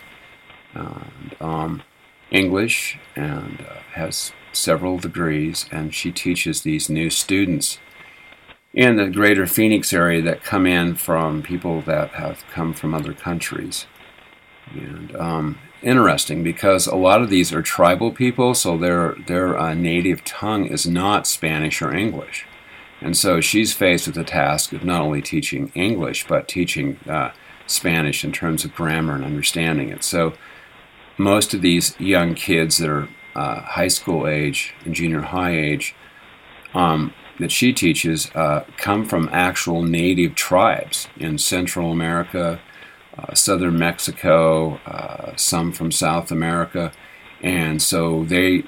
and 0.75 1.37
um, 1.41 1.83
English, 2.31 2.99
and 3.17 3.61
uh, 3.61 3.81
has 3.95 4.33
several 4.53 4.99
degrees. 4.99 5.67
And 5.71 5.95
she 5.95 6.13
teaches 6.13 6.63
these 6.63 6.89
new 6.89 7.11
students 7.11 7.79
in 8.75 8.97
the 8.97 9.09
greater 9.09 9.47
Phoenix 9.47 9.93
area 9.93 10.23
that 10.23 10.43
come 10.43 10.67
in 10.67 10.95
from 10.95 11.43
people 11.43 11.83
that 11.83 12.11
have 12.11 12.45
come 12.51 12.73
from 12.73 12.95
other 12.95 13.13
countries. 13.13 13.87
And 14.75 15.15
um, 15.17 15.59
interesting 15.83 16.43
because 16.43 16.87
a 16.87 16.97
lot 16.97 17.23
of 17.23 17.29
these 17.29 17.53
are 17.53 17.63
tribal 17.63 18.13
people, 18.13 18.55
so 18.55 18.79
their 18.79 19.15
their 19.27 19.59
uh, 19.59 19.75
native 19.75 20.25
tongue 20.25 20.67
is 20.67 20.87
not 20.87 21.27
Spanish 21.27 21.83
or 21.83 21.95
English, 21.95 22.47
and 23.03 23.17
so 23.17 23.41
she's 23.41 23.73
faced 23.73 24.07
with 24.07 24.17
the 24.17 24.25
task 24.25 24.73
of 24.73 24.85
not 24.85 25.03
only 25.03 25.23
teaching 25.23 25.71
English 25.75 26.27
but 26.27 26.49
teaching 26.49 26.99
uh, 27.09 27.31
Spanish 27.67 28.25
in 28.25 28.33
terms 28.33 28.65
of 28.65 28.75
grammar 28.75 29.15
and 29.15 29.25
understanding 29.25 29.89
it. 29.89 30.05
So 30.05 30.35
most 31.19 31.55
of 31.55 31.63
these 31.63 31.99
young 32.01 32.35
kids 32.35 32.79
that 32.79 32.89
are 32.89 33.09
uh, 33.35 33.61
high 33.61 33.89
school 33.89 34.27
age 34.27 34.75
and 34.85 34.95
junior 34.95 35.23
high 35.23 35.57
age 35.57 35.95
um, 36.75 37.13
that 37.39 37.51
she 37.51 37.73
teaches 37.73 38.31
uh, 38.35 38.65
come 38.77 39.07
from 39.07 39.29
actual 39.33 39.83
native 39.83 40.35
tribes 40.35 41.09
in 41.17 41.39
Central 41.39 41.91
America, 41.91 42.61
uh, 43.19 43.35
Southern 43.35 43.79
Mexico, 43.79 44.75
uh, 44.87 45.35
some 45.37 45.73
from 45.73 45.91
South 45.91 46.31
America, 46.31 46.93
and 47.43 47.83
so 47.83 48.25
they 48.25 48.65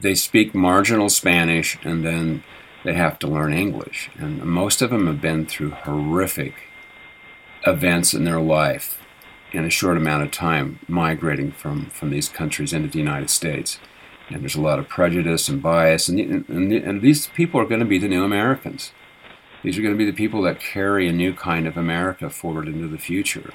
they 0.00 0.14
speak 0.14 0.54
marginal 0.54 1.08
Spanish 1.08 1.78
and 1.82 2.04
then 2.04 2.42
they 2.84 2.94
have 2.94 3.18
to 3.20 3.26
learn 3.26 3.52
English. 3.52 4.10
And 4.18 4.42
most 4.44 4.82
of 4.82 4.90
them 4.90 5.06
have 5.06 5.20
been 5.20 5.46
through 5.46 5.70
horrific 5.70 6.54
events 7.66 8.14
in 8.14 8.24
their 8.24 8.40
life 8.40 8.98
in 9.52 9.64
a 9.64 9.70
short 9.70 9.96
amount 9.96 10.22
of 10.22 10.30
time, 10.30 10.78
migrating 10.88 11.52
from, 11.52 11.86
from 11.90 12.10
these 12.10 12.28
countries 12.28 12.72
into 12.72 12.88
the 12.88 12.98
United 12.98 13.30
States 13.30 13.78
and 14.30 14.42
there's 14.42 14.56
a 14.56 14.60
lot 14.60 14.78
of 14.78 14.88
prejudice 14.88 15.48
and 15.48 15.62
bias, 15.62 16.08
and, 16.08 16.18
and, 16.48 16.72
and 16.72 17.02
these 17.02 17.28
people 17.28 17.60
are 17.60 17.66
going 17.66 17.80
to 17.80 17.86
be 17.86 17.98
the 17.98 18.08
new 18.08 18.24
Americans. 18.24 18.92
These 19.62 19.78
are 19.78 19.82
going 19.82 19.94
to 19.94 19.98
be 19.98 20.04
the 20.04 20.16
people 20.16 20.42
that 20.42 20.60
carry 20.60 21.08
a 21.08 21.12
new 21.12 21.34
kind 21.34 21.66
of 21.66 21.76
America 21.76 22.30
forward 22.30 22.68
into 22.68 22.88
the 22.88 22.98
future. 22.98 23.52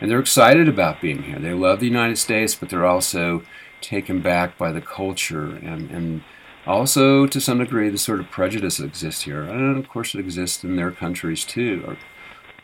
And 0.00 0.10
they're 0.10 0.20
excited 0.20 0.68
about 0.68 1.00
being 1.00 1.24
here. 1.24 1.38
They 1.38 1.54
love 1.54 1.80
the 1.80 1.86
United 1.86 2.18
States, 2.18 2.54
but 2.54 2.68
they're 2.68 2.86
also 2.86 3.42
taken 3.80 4.20
back 4.20 4.58
by 4.58 4.72
the 4.72 4.80
culture 4.80 5.44
and, 5.44 5.90
and 5.90 6.24
also, 6.66 7.26
to 7.26 7.40
some 7.40 7.58
degree, 7.58 7.90
the 7.90 7.98
sort 7.98 8.20
of 8.20 8.30
prejudice 8.30 8.80
exists 8.80 9.22
here. 9.22 9.42
And 9.42 9.76
of 9.76 9.88
course, 9.88 10.14
it 10.14 10.20
exists 10.20 10.64
in 10.64 10.76
their 10.76 10.90
countries 10.90 11.44
too. 11.44 11.96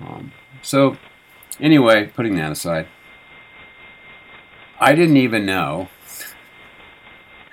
Um, 0.01 0.33
so, 0.63 0.97
anyway, 1.59 2.07
putting 2.07 2.37
that 2.37 2.53
aside, 2.53 2.87
I 4.81 4.95
didn't 4.95 5.19
even 5.19 5.45
know 5.45 5.89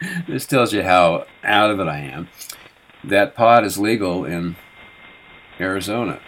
this 0.27 0.45
tells 0.45 0.73
you 0.73 0.83
how 0.83 1.25
out 1.43 1.71
of 1.71 1.79
it 1.79 1.87
I 1.87 1.99
am. 1.99 2.29
That 3.03 3.35
pot 3.35 3.63
is 3.63 3.77
legal 3.77 4.25
in 4.25 4.55
Arizona. 5.59 6.19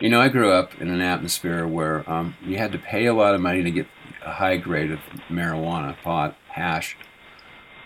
You 0.00 0.08
know, 0.08 0.20
I 0.20 0.28
grew 0.28 0.50
up 0.50 0.80
in 0.80 0.88
an 0.88 1.00
atmosphere 1.00 1.66
where 1.66 2.08
um, 2.10 2.36
you 2.44 2.58
had 2.58 2.72
to 2.72 2.78
pay 2.78 3.06
a 3.06 3.14
lot 3.14 3.34
of 3.34 3.40
money 3.40 3.62
to 3.62 3.70
get 3.70 3.86
a 4.24 4.32
high 4.32 4.56
grade 4.56 4.90
of 4.90 4.98
marijuana, 5.28 5.96
pot, 6.02 6.36
hash, 6.48 6.96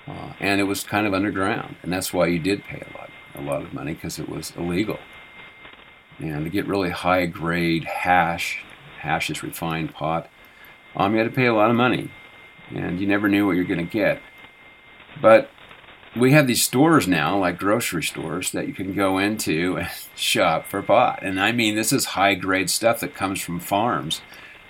uh, 0.07 0.33
and 0.41 0.61
it 0.61 0.65
was 0.65 0.85
kind 0.85 1.07
of 1.07 1.15
underground, 1.15 1.77
and 1.83 1.93
that's 1.93 2.13
why 2.13 2.27
you 2.27 2.39
did 2.39 2.65
pay 2.65 2.81
a 2.81 2.99
lot, 2.99 3.11
a 3.35 3.41
lot 3.41 3.63
of 3.63 3.73
money 3.73 3.95
because 3.95 4.19
it 4.19 4.29
was 4.29 4.53
illegal. 4.57 4.99
And 6.19 6.45
to 6.45 6.51
get 6.51 6.67
really 6.67 6.91
high 6.91 7.27
grade 7.27 7.85
hash, 7.85 8.65
hash 9.01 9.31
is 9.31 9.43
refined 9.43 9.93
pot, 9.93 10.29
um, 10.95 11.13
you 11.13 11.19
had 11.19 11.29
to 11.29 11.35
pay 11.35 11.47
a 11.47 11.55
lot 11.55 11.71
of 11.71 11.77
money, 11.77 12.11
and 12.71 13.01
you 13.01 13.07
never 13.07 13.29
knew 13.29 13.47
what 13.47 13.57
you're 13.57 13.65
going 13.65 13.85
to 13.85 13.93
get. 13.93 14.21
But 15.21 15.51
we 16.17 16.33
have 16.33 16.47
these 16.47 16.63
stores 16.63 17.07
now, 17.07 17.39
like 17.39 17.59
grocery 17.59 18.03
stores, 18.03 18.53
that 18.53 18.67
you 18.67 18.75
can 18.75 18.95
go 18.95 19.19
into 19.19 19.77
and 19.77 19.89
shop 20.17 20.67
for 20.67 20.83
pot. 20.83 21.21
And 21.23 21.41
I 21.41 21.53
mean, 21.53 21.75
this 21.75 21.93
is 21.93 22.07
high 22.07 22.35
grade 22.35 22.71
stuff 22.71 23.01
that 23.01 23.15
comes 23.15 23.41
from 23.41 23.61
farms. 23.61 24.21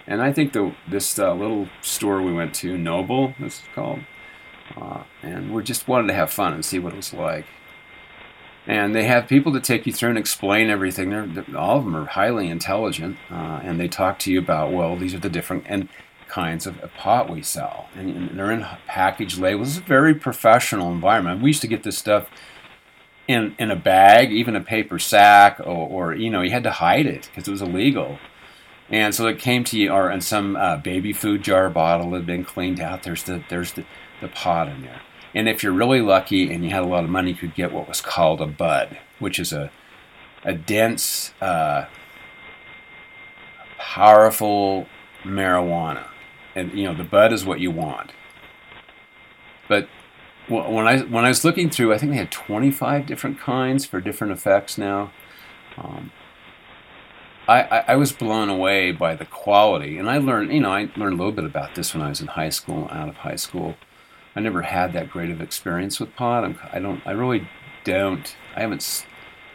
And 0.06 0.22
I 0.22 0.32
think 0.32 0.52
the 0.52 0.74
this 0.88 1.18
uh, 1.18 1.34
little 1.34 1.68
store 1.82 2.22
we 2.22 2.32
went 2.32 2.54
to, 2.56 2.78
Noble, 2.78 3.34
is 3.40 3.62
called, 3.74 4.00
uh, 4.76 5.02
and 5.22 5.52
we 5.52 5.62
just 5.62 5.88
wanted 5.88 6.08
to 6.08 6.14
have 6.14 6.30
fun 6.30 6.52
and 6.52 6.64
see 6.64 6.78
what 6.78 6.92
it 6.92 6.96
was 6.96 7.12
like. 7.12 7.46
And 8.66 8.94
they 8.94 9.04
have 9.04 9.28
people 9.28 9.52
to 9.52 9.60
take 9.60 9.86
you 9.86 9.92
through 9.92 10.10
and 10.10 10.18
explain 10.18 10.70
everything. 10.70 11.10
They're, 11.10 11.56
all 11.56 11.78
of 11.78 11.84
them 11.84 11.96
are 11.96 12.06
highly 12.06 12.48
intelligent, 12.48 13.16
uh, 13.30 13.60
and 13.62 13.78
they 13.78 13.86
talk 13.86 14.18
to 14.20 14.32
you 14.32 14.40
about 14.40 14.72
well, 14.72 14.96
these 14.96 15.14
are 15.14 15.20
the 15.20 15.28
different 15.28 15.64
and 15.68 15.88
kinds 16.28 16.66
of, 16.66 16.80
pot 16.98 17.30
we 17.30 17.42
sell, 17.42 17.88
and, 17.94 18.10
and 18.10 18.38
they're 18.38 18.50
in 18.50 18.66
package 18.86 19.38
labels. 19.38 19.76
It's 19.76 19.86
a 19.86 19.88
very 19.88 20.14
professional 20.14 20.90
environment. 20.92 21.42
We 21.42 21.50
used 21.50 21.62
to 21.62 21.68
get 21.68 21.84
this 21.84 21.96
stuff 21.96 22.28
in 23.28 23.54
in 23.58 23.70
a 23.70 23.76
bag, 23.76 24.32
even 24.32 24.56
a 24.56 24.60
paper 24.60 24.98
sack, 24.98 25.60
or, 25.60 25.64
or 25.88 26.14
you 26.14 26.30
know, 26.30 26.42
you 26.42 26.50
had 26.50 26.64
to 26.64 26.72
hide 26.72 27.06
it 27.06 27.30
because 27.30 27.46
it 27.46 27.52
was 27.52 27.62
illegal. 27.62 28.18
And 28.88 29.14
so 29.14 29.26
it 29.26 29.38
came 29.38 29.64
to 29.64 29.78
you, 29.78 29.90
or 29.90 30.10
in 30.10 30.20
some 30.20 30.56
uh, 30.56 30.76
baby 30.76 31.12
food 31.12 31.42
jar 31.42 31.68
bottle 31.70 32.12
had 32.14 32.26
been 32.26 32.44
cleaned 32.44 32.80
out. 32.80 33.02
There's 33.02 33.24
the 33.24 33.42
there's 33.48 33.72
the, 33.72 33.84
the 34.20 34.28
pot 34.28 34.68
in 34.68 34.82
there. 34.82 35.00
And 35.34 35.48
if 35.48 35.62
you're 35.62 35.72
really 35.72 36.00
lucky 36.00 36.52
and 36.52 36.64
you 36.64 36.70
had 36.70 36.82
a 36.82 36.86
lot 36.86 37.04
of 37.04 37.10
money, 37.10 37.30
you 37.30 37.36
could 37.36 37.54
get 37.54 37.72
what 37.72 37.88
was 37.88 38.00
called 38.00 38.40
a 38.40 38.46
bud, 38.46 38.98
which 39.18 39.38
is 39.38 39.52
a 39.52 39.70
a 40.44 40.54
dense, 40.54 41.32
uh, 41.40 41.86
powerful 43.78 44.86
marijuana 45.24 46.04
and 46.56 46.72
you 46.72 46.84
know 46.84 46.94
the 46.94 47.04
bud 47.04 47.32
is 47.32 47.44
what 47.44 47.60
you 47.60 47.70
want. 47.70 48.12
But 49.68 49.88
when 50.48 50.88
I 50.88 51.00
when 51.02 51.24
I 51.24 51.28
was 51.28 51.44
looking 51.44 51.70
through, 51.70 51.92
I 51.92 51.98
think 51.98 52.12
they 52.12 52.18
had 52.18 52.32
25 52.32 53.06
different 53.06 53.38
kinds 53.38 53.84
for 53.84 54.00
different 54.00 54.32
effects 54.32 54.78
now. 54.78 55.12
Um, 55.76 56.10
I, 57.46 57.62
I, 57.62 57.78
I, 57.88 57.96
was 57.96 58.12
blown 58.12 58.48
away 58.48 58.90
by 58.92 59.14
the 59.14 59.26
quality, 59.26 59.98
and 59.98 60.08
I 60.08 60.18
learned 60.18 60.50
you 60.52 60.60
know 60.60 60.72
I 60.72 60.88
learned 60.96 61.14
a 61.14 61.16
little 61.16 61.32
bit 61.32 61.44
about 61.44 61.74
this 61.74 61.94
when 61.94 62.02
I 62.02 62.08
was 62.08 62.20
in 62.20 62.28
high 62.28 62.48
school, 62.48 62.88
out 62.90 63.08
of 63.08 63.16
high 63.16 63.36
school. 63.36 63.76
I 64.36 64.40
never 64.40 64.62
had 64.62 64.92
that 64.92 65.10
great 65.10 65.30
of 65.30 65.40
experience 65.40 65.98
with 65.98 66.14
pot. 66.14 66.44
I'm, 66.44 66.58
I 66.70 66.78
don't. 66.78 67.04
I 67.06 67.12
really 67.12 67.48
don't. 67.84 68.36
I 68.54 68.60
haven't. 68.60 69.06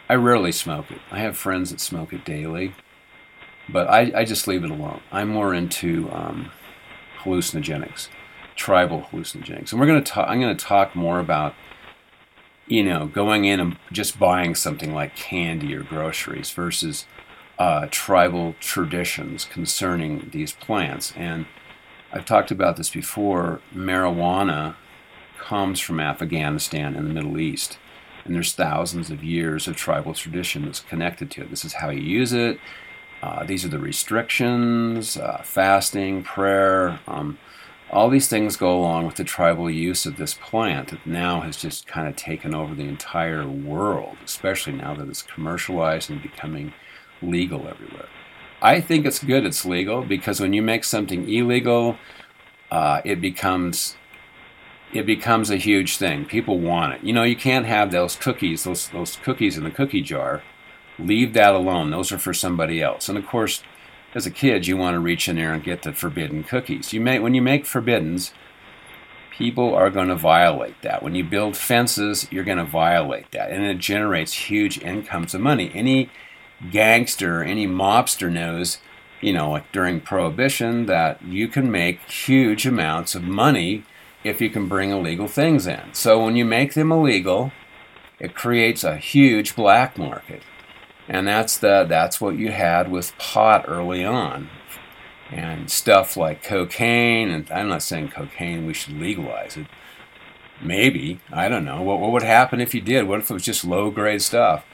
I 0.08 0.16
rarely 0.16 0.50
smoke 0.52 0.90
it. 0.90 0.98
I 1.10 1.20
have 1.20 1.36
friends 1.36 1.70
that 1.70 1.80
smoke 1.80 2.12
it 2.12 2.24
daily, 2.24 2.74
but 3.68 3.88
I, 3.88 4.12
I 4.14 4.24
just 4.24 4.48
leave 4.48 4.64
it 4.64 4.70
alone. 4.70 5.00
I'm 5.12 5.28
more 5.28 5.54
into 5.54 6.10
um, 6.10 6.50
hallucinogenics, 7.20 8.08
tribal 8.56 9.02
hallucinogenics. 9.12 9.70
And 9.70 9.80
we're 9.80 9.86
to 10.02 10.10
talk, 10.10 10.28
I'm 10.28 10.40
to 10.54 10.64
talk 10.64 10.96
more 10.96 11.20
about, 11.20 11.54
you 12.66 12.82
know, 12.82 13.06
going 13.06 13.44
in 13.44 13.60
and 13.60 13.78
just 13.92 14.18
buying 14.18 14.56
something 14.56 14.92
like 14.92 15.14
candy 15.14 15.74
or 15.74 15.84
groceries 15.84 16.50
versus 16.50 17.06
uh, 17.58 17.86
tribal 17.90 18.56
traditions 18.60 19.44
concerning 19.44 20.30
these 20.32 20.52
plants. 20.52 21.12
And 21.16 21.46
I've 22.12 22.26
talked 22.26 22.50
about 22.50 22.76
this 22.76 22.90
before. 22.90 23.60
Marijuana 23.74 24.76
comes 25.38 25.80
from 25.80 25.98
Afghanistan 25.98 26.94
and 26.94 27.08
the 27.08 27.14
Middle 27.14 27.40
East. 27.40 27.78
And 28.24 28.34
there's 28.34 28.52
thousands 28.52 29.10
of 29.10 29.24
years 29.24 29.66
of 29.66 29.76
tribal 29.76 30.14
tradition 30.14 30.64
that's 30.64 30.80
connected 30.80 31.30
to 31.32 31.42
it. 31.42 31.50
This 31.50 31.64
is 31.64 31.74
how 31.74 31.90
you 31.90 32.02
use 32.02 32.32
it. 32.32 32.58
Uh, 33.22 33.44
these 33.44 33.64
are 33.64 33.68
the 33.68 33.78
restrictions, 33.78 35.16
uh, 35.16 35.42
fasting, 35.44 36.22
prayer. 36.22 37.00
Um, 37.06 37.38
all 37.90 38.08
these 38.08 38.28
things 38.28 38.56
go 38.56 38.78
along 38.78 39.06
with 39.06 39.16
the 39.16 39.24
tribal 39.24 39.70
use 39.70 40.06
of 40.06 40.16
this 40.16 40.34
plant 40.34 40.88
that 40.88 41.06
now 41.06 41.40
has 41.40 41.56
just 41.56 41.86
kind 41.86 42.08
of 42.08 42.16
taken 42.16 42.54
over 42.54 42.74
the 42.74 42.88
entire 42.88 43.46
world, 43.46 44.16
especially 44.24 44.72
now 44.72 44.94
that 44.94 45.08
it's 45.08 45.22
commercialized 45.22 46.10
and 46.10 46.22
becoming 46.22 46.72
legal 47.20 47.68
everywhere. 47.68 48.08
I 48.62 48.80
think 48.80 49.04
it's 49.04 49.22
good 49.22 49.44
it's 49.44 49.64
legal 49.64 50.02
because 50.02 50.40
when 50.40 50.52
you 50.52 50.62
make 50.62 50.84
something 50.84 51.28
illegal, 51.28 51.98
uh, 52.70 53.02
it 53.04 53.20
becomes 53.20 53.96
it 54.92 55.06
becomes 55.06 55.50
a 55.50 55.56
huge 55.56 55.96
thing. 55.96 56.24
People 56.24 56.58
want 56.58 56.94
it. 56.94 57.02
You 57.02 57.12
know, 57.12 57.22
you 57.22 57.36
can't 57.36 57.66
have 57.66 57.90
those 57.90 58.16
cookies, 58.16 58.64
those 58.64 58.88
those 58.88 59.16
cookies 59.16 59.58
in 59.58 59.64
the 59.64 59.70
cookie 59.70 60.02
jar 60.02 60.42
Leave 60.98 61.32
that 61.32 61.54
alone. 61.54 61.90
Those 61.90 62.12
are 62.12 62.18
for 62.18 62.34
somebody 62.34 62.82
else. 62.82 63.08
And 63.08 63.16
of 63.16 63.26
course, 63.26 63.62
as 64.14 64.26
a 64.26 64.30
kid, 64.30 64.66
you 64.66 64.76
want 64.76 64.94
to 64.94 65.00
reach 65.00 65.28
in 65.28 65.36
there 65.36 65.52
and 65.52 65.64
get 65.64 65.82
the 65.82 65.92
forbidden 65.92 66.44
cookies. 66.44 66.92
You 66.92 67.00
may, 67.00 67.18
when 67.18 67.34
you 67.34 67.42
make 67.42 67.64
forbiddens, 67.64 68.32
people 69.30 69.74
are 69.74 69.90
going 69.90 70.08
to 70.08 70.14
violate 70.14 70.80
that. 70.82 71.02
When 71.02 71.14
you 71.14 71.24
build 71.24 71.56
fences, 71.56 72.28
you're 72.30 72.44
going 72.44 72.58
to 72.58 72.64
violate 72.64 73.30
that, 73.32 73.50
and 73.50 73.64
it 73.64 73.78
generates 73.78 74.34
huge 74.34 74.78
incomes 74.78 75.34
of 75.34 75.40
money. 75.40 75.70
Any 75.74 76.10
gangster, 76.70 77.42
any 77.42 77.66
mobster 77.66 78.30
knows, 78.30 78.78
you 79.20 79.32
know, 79.32 79.50
like 79.50 79.70
during 79.72 80.00
Prohibition, 80.00 80.86
that 80.86 81.22
you 81.22 81.48
can 81.48 81.70
make 81.70 82.00
huge 82.02 82.66
amounts 82.66 83.14
of 83.14 83.22
money 83.22 83.84
if 84.24 84.40
you 84.40 84.50
can 84.50 84.68
bring 84.68 84.90
illegal 84.90 85.28
things 85.28 85.66
in. 85.66 85.82
So 85.92 86.24
when 86.24 86.36
you 86.36 86.44
make 86.44 86.74
them 86.74 86.92
illegal, 86.92 87.52
it 88.18 88.34
creates 88.34 88.84
a 88.84 88.96
huge 88.96 89.56
black 89.56 89.98
market. 89.98 90.42
And 91.08 91.26
that's 91.26 91.58
the 91.58 91.84
that's 91.88 92.20
what 92.20 92.36
you 92.36 92.52
had 92.52 92.90
with 92.90 93.16
pot 93.18 93.64
early 93.66 94.04
on. 94.04 94.48
And 95.30 95.70
stuff 95.70 96.16
like 96.16 96.42
cocaine, 96.42 97.30
and 97.30 97.50
I'm 97.50 97.68
not 97.68 97.82
saying 97.82 98.10
cocaine, 98.10 98.66
we 98.66 98.74
should 98.74 99.00
legalize 99.00 99.56
it. 99.56 99.66
Maybe. 100.60 101.20
I 101.32 101.48
don't 101.48 101.64
know. 101.64 101.82
What, 101.82 101.98
what 102.00 102.12
would 102.12 102.22
happen 102.22 102.60
if 102.60 102.74
you 102.74 102.80
did? 102.80 103.08
What 103.08 103.18
if 103.18 103.30
it 103.30 103.34
was 103.34 103.42
just 103.42 103.64
low 103.64 103.90
grade 103.90 104.22
stuff? 104.22 104.64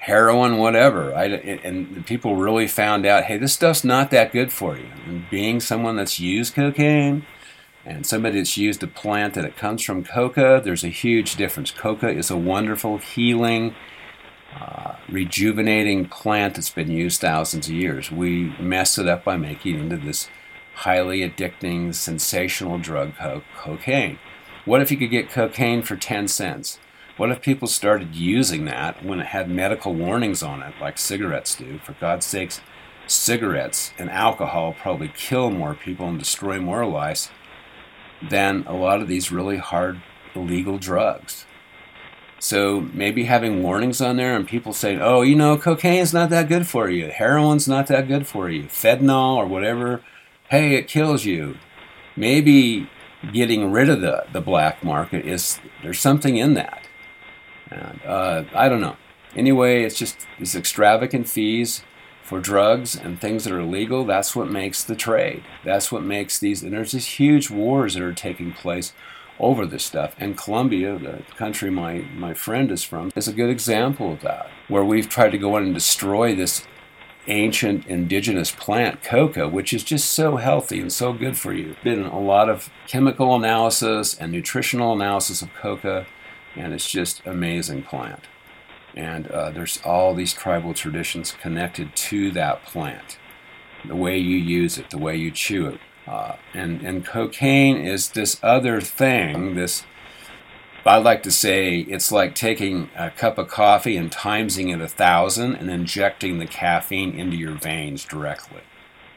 Heroin, 0.00 0.58
whatever. 0.58 1.14
I, 1.14 1.26
and 1.26 2.06
people 2.06 2.36
really 2.36 2.68
found 2.68 3.04
out 3.04 3.24
hey, 3.24 3.36
this 3.38 3.52
stuff's 3.52 3.84
not 3.84 4.10
that 4.10 4.32
good 4.32 4.52
for 4.52 4.76
you. 4.76 4.88
And 5.06 5.28
being 5.30 5.60
someone 5.60 5.96
that's 5.96 6.20
used 6.20 6.54
cocaine 6.54 7.26
and 7.84 8.06
somebody 8.06 8.38
that's 8.38 8.56
used 8.56 8.82
a 8.82 8.86
plant 8.86 9.34
that 9.34 9.44
it 9.44 9.56
comes 9.56 9.82
from 9.82 10.04
coca, 10.04 10.60
there's 10.62 10.84
a 10.84 10.88
huge 10.88 11.36
difference. 11.36 11.70
Coca 11.70 12.08
is 12.08 12.30
a 12.30 12.36
wonderful, 12.36 12.98
healing, 12.98 13.74
uh, 14.58 14.96
rejuvenating 15.08 16.06
plant 16.06 16.54
that's 16.54 16.70
been 16.70 16.90
used 16.90 17.20
thousands 17.20 17.68
of 17.68 17.74
years. 17.74 18.10
We 18.10 18.54
mess 18.58 18.98
it 18.98 19.08
up 19.08 19.24
by 19.24 19.36
making 19.36 19.76
it 19.76 19.80
into 19.80 19.96
this 19.96 20.28
highly 20.74 21.28
addicting, 21.28 21.94
sensational 21.94 22.78
drug, 22.78 23.14
co- 23.16 23.42
cocaine. 23.56 24.18
What 24.64 24.80
if 24.80 24.90
you 24.90 24.96
could 24.96 25.10
get 25.10 25.30
cocaine 25.30 25.82
for 25.82 25.96
10 25.96 26.28
cents? 26.28 26.78
What 27.18 27.32
if 27.32 27.42
people 27.42 27.66
started 27.66 28.14
using 28.14 28.64
that 28.66 29.04
when 29.04 29.18
it 29.18 29.26
had 29.26 29.50
medical 29.50 29.92
warnings 29.92 30.40
on 30.40 30.62
it, 30.62 30.72
like 30.80 30.98
cigarettes 30.98 31.56
do? 31.56 31.80
For 31.80 31.94
God's 31.94 32.24
sakes, 32.24 32.60
cigarettes 33.08 33.92
and 33.98 34.08
alcohol 34.08 34.72
probably 34.80 35.08
kill 35.08 35.50
more 35.50 35.74
people 35.74 36.06
and 36.06 36.16
destroy 36.16 36.60
more 36.60 36.86
lives 36.86 37.30
than 38.22 38.62
a 38.68 38.72
lot 38.72 39.02
of 39.02 39.08
these 39.08 39.32
really 39.32 39.56
hard 39.56 40.00
illegal 40.36 40.78
drugs. 40.78 41.44
So 42.38 42.82
maybe 42.92 43.24
having 43.24 43.64
warnings 43.64 44.00
on 44.00 44.16
there 44.16 44.36
and 44.36 44.46
people 44.46 44.72
saying, 44.72 45.00
oh, 45.02 45.22
you 45.22 45.34
know, 45.34 45.58
cocaine's 45.58 46.14
not 46.14 46.30
that 46.30 46.48
good 46.48 46.68
for 46.68 46.88
you, 46.88 47.08
heroin's 47.08 47.66
not 47.66 47.88
that 47.88 48.06
good 48.06 48.28
for 48.28 48.48
you, 48.48 48.64
fentanyl 48.66 49.34
or 49.34 49.46
whatever, 49.46 50.04
hey, 50.50 50.76
it 50.76 50.86
kills 50.86 51.24
you. 51.24 51.56
Maybe 52.14 52.88
getting 53.32 53.72
rid 53.72 53.88
of 53.88 54.02
the, 54.02 54.24
the 54.32 54.40
black 54.40 54.84
market 54.84 55.26
is 55.26 55.58
there's 55.82 55.98
something 55.98 56.36
in 56.36 56.54
that. 56.54 56.87
And 57.70 58.00
uh, 58.04 58.44
I 58.54 58.68
don't 58.68 58.80
know. 58.80 58.96
Anyway, 59.36 59.82
it's 59.82 59.98
just 59.98 60.26
these 60.38 60.54
extravagant 60.54 61.28
fees 61.28 61.82
for 62.22 62.40
drugs 62.40 62.94
and 62.94 63.20
things 63.20 63.44
that 63.44 63.52
are 63.52 63.60
illegal. 63.60 64.04
That's 64.04 64.36
what 64.36 64.50
makes 64.50 64.84
the 64.84 64.96
trade. 64.96 65.44
That's 65.64 65.90
what 65.90 66.02
makes 66.02 66.38
these. 66.38 66.62
And 66.62 66.72
there's 66.72 66.92
these 66.92 67.06
huge 67.06 67.50
wars 67.50 67.94
that 67.94 68.02
are 68.02 68.12
taking 68.12 68.52
place 68.52 68.92
over 69.38 69.64
this 69.66 69.84
stuff. 69.84 70.14
And 70.18 70.36
Colombia, 70.36 70.98
the 70.98 71.22
country 71.36 71.70
my, 71.70 72.04
my 72.14 72.34
friend 72.34 72.70
is 72.70 72.84
from, 72.84 73.10
is 73.14 73.28
a 73.28 73.32
good 73.32 73.50
example 73.50 74.12
of 74.12 74.20
that, 74.22 74.50
where 74.68 74.84
we've 74.84 75.08
tried 75.08 75.30
to 75.30 75.38
go 75.38 75.56
in 75.56 75.64
and 75.64 75.74
destroy 75.74 76.34
this 76.34 76.66
ancient 77.28 77.86
indigenous 77.86 78.50
plant, 78.50 79.02
coca, 79.02 79.48
which 79.48 79.72
is 79.72 79.84
just 79.84 80.10
so 80.10 80.36
healthy 80.36 80.80
and 80.80 80.92
so 80.92 81.12
good 81.12 81.36
for 81.36 81.52
you. 81.52 81.76
Been 81.84 82.04
a 82.04 82.18
lot 82.20 82.48
of 82.48 82.70
chemical 82.86 83.34
analysis 83.36 84.16
and 84.18 84.32
nutritional 84.32 84.94
analysis 84.94 85.42
of 85.42 85.52
coca, 85.54 86.06
and 86.58 86.74
it's 86.74 86.90
just 86.90 87.22
amazing 87.24 87.82
plant. 87.82 88.24
And 88.94 89.28
uh, 89.28 89.50
there's 89.50 89.80
all 89.84 90.14
these 90.14 90.32
tribal 90.32 90.74
traditions 90.74 91.32
connected 91.32 91.94
to 91.94 92.30
that 92.32 92.64
plant. 92.64 93.18
The 93.86 93.96
way 93.96 94.18
you 94.18 94.36
use 94.36 94.76
it, 94.76 94.90
the 94.90 94.98
way 94.98 95.16
you 95.16 95.30
chew 95.30 95.66
it. 95.68 95.80
Uh, 96.06 96.36
and, 96.54 96.82
and 96.82 97.04
cocaine 97.04 97.76
is 97.76 98.10
this 98.10 98.40
other 98.42 98.80
thing, 98.80 99.54
this 99.54 99.84
I 100.88 100.96
like 100.96 101.22
to 101.24 101.30
say 101.30 101.80
it's 101.80 102.10
like 102.10 102.34
taking 102.34 102.88
a 102.96 103.10
cup 103.10 103.36
of 103.36 103.48
coffee 103.48 103.96
and 103.98 104.10
timesing 104.10 104.72
it 104.72 104.80
a 104.80 104.88
thousand 104.88 105.56
and 105.56 105.70
injecting 105.70 106.38
the 106.38 106.46
caffeine 106.46 107.12
into 107.12 107.36
your 107.36 107.52
veins 107.52 108.06
directly. 108.06 108.62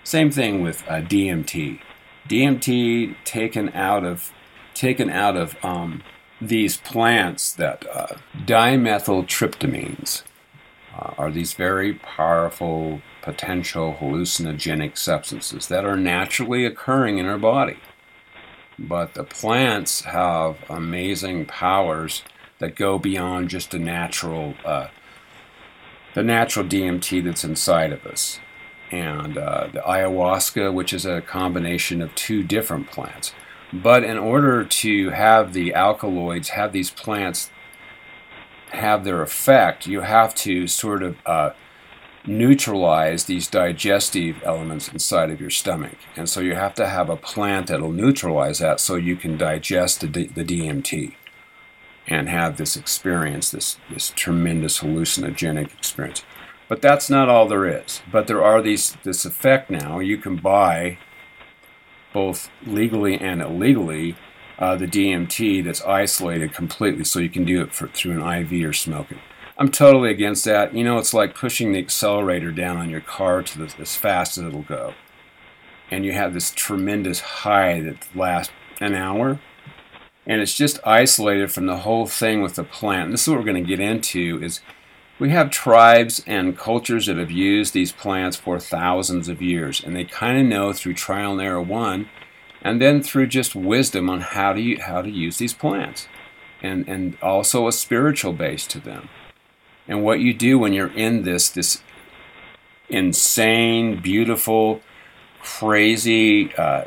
Same 0.03 0.31
thing 0.31 0.61
with 0.61 0.83
uh, 0.89 1.01
DMT. 1.01 1.79
DMT 2.27 3.15
taken 3.23 3.69
out 3.69 4.03
of 4.03 4.33
taken 4.73 5.09
out 5.09 5.37
of 5.37 5.55
um, 5.63 6.03
these 6.41 6.77
plants 6.77 7.51
that 7.53 7.85
uh, 7.93 8.15
dimethyltryptamines 8.35 10.23
uh, 10.97 11.13
are 11.17 11.31
these 11.31 11.53
very 11.53 11.93
powerful 11.93 13.01
potential 13.21 13.97
hallucinogenic 13.99 14.97
substances 14.97 15.67
that 15.67 15.85
are 15.85 15.95
naturally 15.95 16.65
occurring 16.65 17.19
in 17.19 17.27
our 17.27 17.37
body. 17.37 17.77
But 18.79 19.13
the 19.13 19.23
plants 19.23 20.01
have 20.01 20.57
amazing 20.67 21.45
powers 21.45 22.23
that 22.57 22.75
go 22.75 22.97
beyond 22.97 23.49
just 23.49 23.71
the 23.71 23.79
natural, 23.79 24.55
uh, 24.65 24.87
the 26.15 26.23
natural 26.23 26.65
DMT 26.65 27.23
that's 27.23 27.43
inside 27.43 27.91
of 27.91 28.05
us. 28.05 28.39
And 28.91 29.37
uh, 29.37 29.69
the 29.71 29.79
ayahuasca, 29.81 30.73
which 30.73 30.91
is 30.91 31.05
a 31.05 31.21
combination 31.21 32.01
of 32.01 32.13
two 32.15 32.43
different 32.43 32.87
plants. 32.87 33.33
But 33.73 34.03
in 34.03 34.17
order 34.17 34.63
to 34.63 35.09
have 35.09 35.53
the 35.53 35.73
alkaloids, 35.73 36.49
have 36.49 36.73
these 36.73 36.91
plants 36.91 37.49
have 38.69 39.03
their 39.03 39.21
effect, 39.21 39.87
you 39.87 40.01
have 40.01 40.33
to 40.33 40.67
sort 40.67 41.03
of 41.03 41.17
uh, 41.25 41.51
neutralize 42.25 43.25
these 43.25 43.47
digestive 43.47 44.41
elements 44.43 44.87
inside 44.87 45.29
of 45.29 45.41
your 45.41 45.49
stomach. 45.49 45.97
And 46.15 46.29
so 46.29 46.39
you 46.39 46.55
have 46.55 46.73
to 46.75 46.87
have 46.87 47.09
a 47.09 47.17
plant 47.17 47.67
that'll 47.67 47.91
neutralize 47.91 48.59
that 48.59 48.79
so 48.79 48.95
you 48.95 49.15
can 49.15 49.37
digest 49.37 50.01
the, 50.01 50.07
D- 50.07 50.27
the 50.27 50.43
DMT 50.43 51.15
and 52.07 52.29
have 52.29 52.57
this 52.57 52.75
experience, 52.75 53.51
this, 53.51 53.77
this 53.89 54.11
tremendous 54.15 54.79
hallucinogenic 54.79 55.73
experience. 55.73 56.23
But 56.67 56.81
that's 56.81 57.09
not 57.09 57.29
all 57.29 57.47
there 57.47 57.65
is. 57.65 58.01
But 58.11 58.27
there 58.27 58.43
are 58.43 58.61
these 58.61 58.95
this 59.03 59.25
effect 59.25 59.69
now. 59.69 59.99
You 59.99 60.17
can 60.17 60.37
buy 60.37 60.99
both 62.13 62.49
legally 62.65 63.17
and 63.17 63.41
illegally 63.41 64.15
uh, 64.59 64.75
the 64.75 64.85
DMT 64.85 65.63
that's 65.63 65.81
isolated 65.83 66.53
completely, 66.53 67.03
so 67.03 67.19
you 67.19 67.29
can 67.29 67.45
do 67.45 67.61
it 67.61 67.73
for, 67.73 67.87
through 67.87 68.21
an 68.21 68.43
IV 68.43 68.69
or 68.69 68.73
smoking. 68.73 69.19
I'm 69.57 69.71
totally 69.71 70.11
against 70.11 70.45
that. 70.45 70.73
You 70.73 70.83
know, 70.83 70.97
it's 70.97 71.13
like 71.13 71.35
pushing 71.35 71.71
the 71.71 71.79
accelerator 71.79 72.51
down 72.51 72.77
on 72.77 72.89
your 72.89 73.01
car 73.01 73.43
to 73.43 73.57
the, 73.57 73.73
as 73.79 73.95
fast 73.95 74.37
as 74.37 74.45
it'll 74.45 74.61
go. 74.61 74.93
And 75.89 76.05
you 76.05 76.13
have 76.13 76.33
this 76.33 76.51
tremendous 76.51 77.19
high 77.19 77.81
that 77.81 78.07
lasts 78.15 78.53
an 78.79 78.95
hour. 78.95 79.39
And 80.25 80.41
it's 80.41 80.55
just 80.55 80.79
isolated 80.85 81.51
from 81.51 81.65
the 81.65 81.77
whole 81.77 82.05
thing 82.05 82.41
with 82.41 82.55
the 82.55 82.63
plant. 82.63 83.05
And 83.05 83.13
this 83.13 83.23
is 83.23 83.27
what 83.27 83.39
we're 83.39 83.45
going 83.45 83.63
to 83.63 83.67
get 83.67 83.79
into 83.79 84.39
is 84.41 84.61
we 85.21 85.29
have 85.29 85.51
tribes 85.51 86.23
and 86.25 86.57
cultures 86.57 87.05
that 87.05 87.17
have 87.17 87.31
used 87.31 87.73
these 87.73 87.91
plants 87.91 88.35
for 88.35 88.59
thousands 88.59 89.29
of 89.29 89.41
years. 89.41 89.81
And 89.83 89.95
they 89.95 90.03
kind 90.03 90.37
of 90.37 90.45
know 90.45 90.73
through 90.73 90.95
trial 90.95 91.33
and 91.33 91.41
error 91.41 91.61
one, 91.61 92.09
and 92.61 92.81
then 92.81 93.01
through 93.01 93.27
just 93.27 93.55
wisdom 93.55 94.09
on 94.09 94.21
how 94.21 94.53
to, 94.53 94.75
how 94.77 95.01
to 95.03 95.09
use 95.09 95.37
these 95.37 95.53
plants. 95.53 96.07
And, 96.61 96.87
and 96.89 97.17
also 97.21 97.67
a 97.67 97.71
spiritual 97.71 98.33
base 98.33 98.67
to 98.67 98.79
them 98.79 99.09
and 99.87 100.03
what 100.03 100.19
you 100.19 100.33
do 100.33 100.57
when 100.57 100.73
you're 100.73 100.93
in 100.93 101.23
this 101.23 101.49
this 101.49 101.81
insane, 102.89 104.01
beautiful, 104.01 104.81
crazy, 105.41 106.53
uh, 106.55 106.85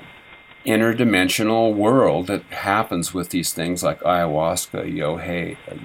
interdimensional 0.66 1.75
world 1.75 2.27
that 2.27 2.42
happens 2.44 3.12
with 3.12 3.31
these 3.31 3.53
things 3.53 3.83
like 3.83 4.01
ayahuasca, 4.01 4.90
yohei, 4.90 5.57
uh, 5.68 5.77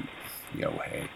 yohei, 0.55 1.07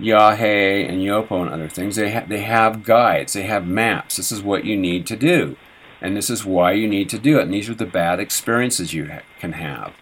yahe, 0.00 0.88
and 0.88 1.00
yopo, 1.00 1.42
and 1.42 1.50
other 1.50 1.68
things. 1.68 1.96
They 1.96 2.12
ha- 2.12 2.26
they 2.28 2.40
have 2.40 2.84
guides, 2.84 3.32
they 3.32 3.44
have 3.44 3.66
maps. 3.66 4.16
This 4.16 4.32
is 4.32 4.42
what 4.42 4.64
you 4.64 4.76
need 4.76 5.06
to 5.08 5.16
do, 5.16 5.56
and 6.00 6.16
this 6.16 6.30
is 6.30 6.44
why 6.44 6.72
you 6.72 6.88
need 6.88 7.08
to 7.10 7.18
do 7.18 7.38
it. 7.38 7.42
And 7.42 7.54
these 7.54 7.68
are 7.68 7.74
the 7.74 7.86
bad 7.86 8.20
experiences 8.20 8.94
you 8.94 9.06
ha- 9.06 9.22
can 9.38 9.52
have. 9.52 9.92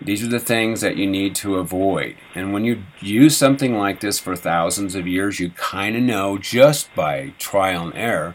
These 0.00 0.22
are 0.22 0.28
the 0.28 0.38
things 0.40 0.82
that 0.82 0.96
you 0.96 1.06
need 1.06 1.34
to 1.36 1.56
avoid. 1.56 2.16
And 2.34 2.52
when 2.52 2.64
you 2.64 2.82
use 3.00 3.36
something 3.36 3.78
like 3.78 4.00
this 4.00 4.18
for 4.18 4.36
thousands 4.36 4.94
of 4.94 5.06
years, 5.06 5.40
you 5.40 5.50
kind 5.50 5.96
of 5.96 6.02
know 6.02 6.36
just 6.36 6.94
by 6.94 7.32
trial 7.38 7.84
and 7.84 7.94
error, 7.94 8.34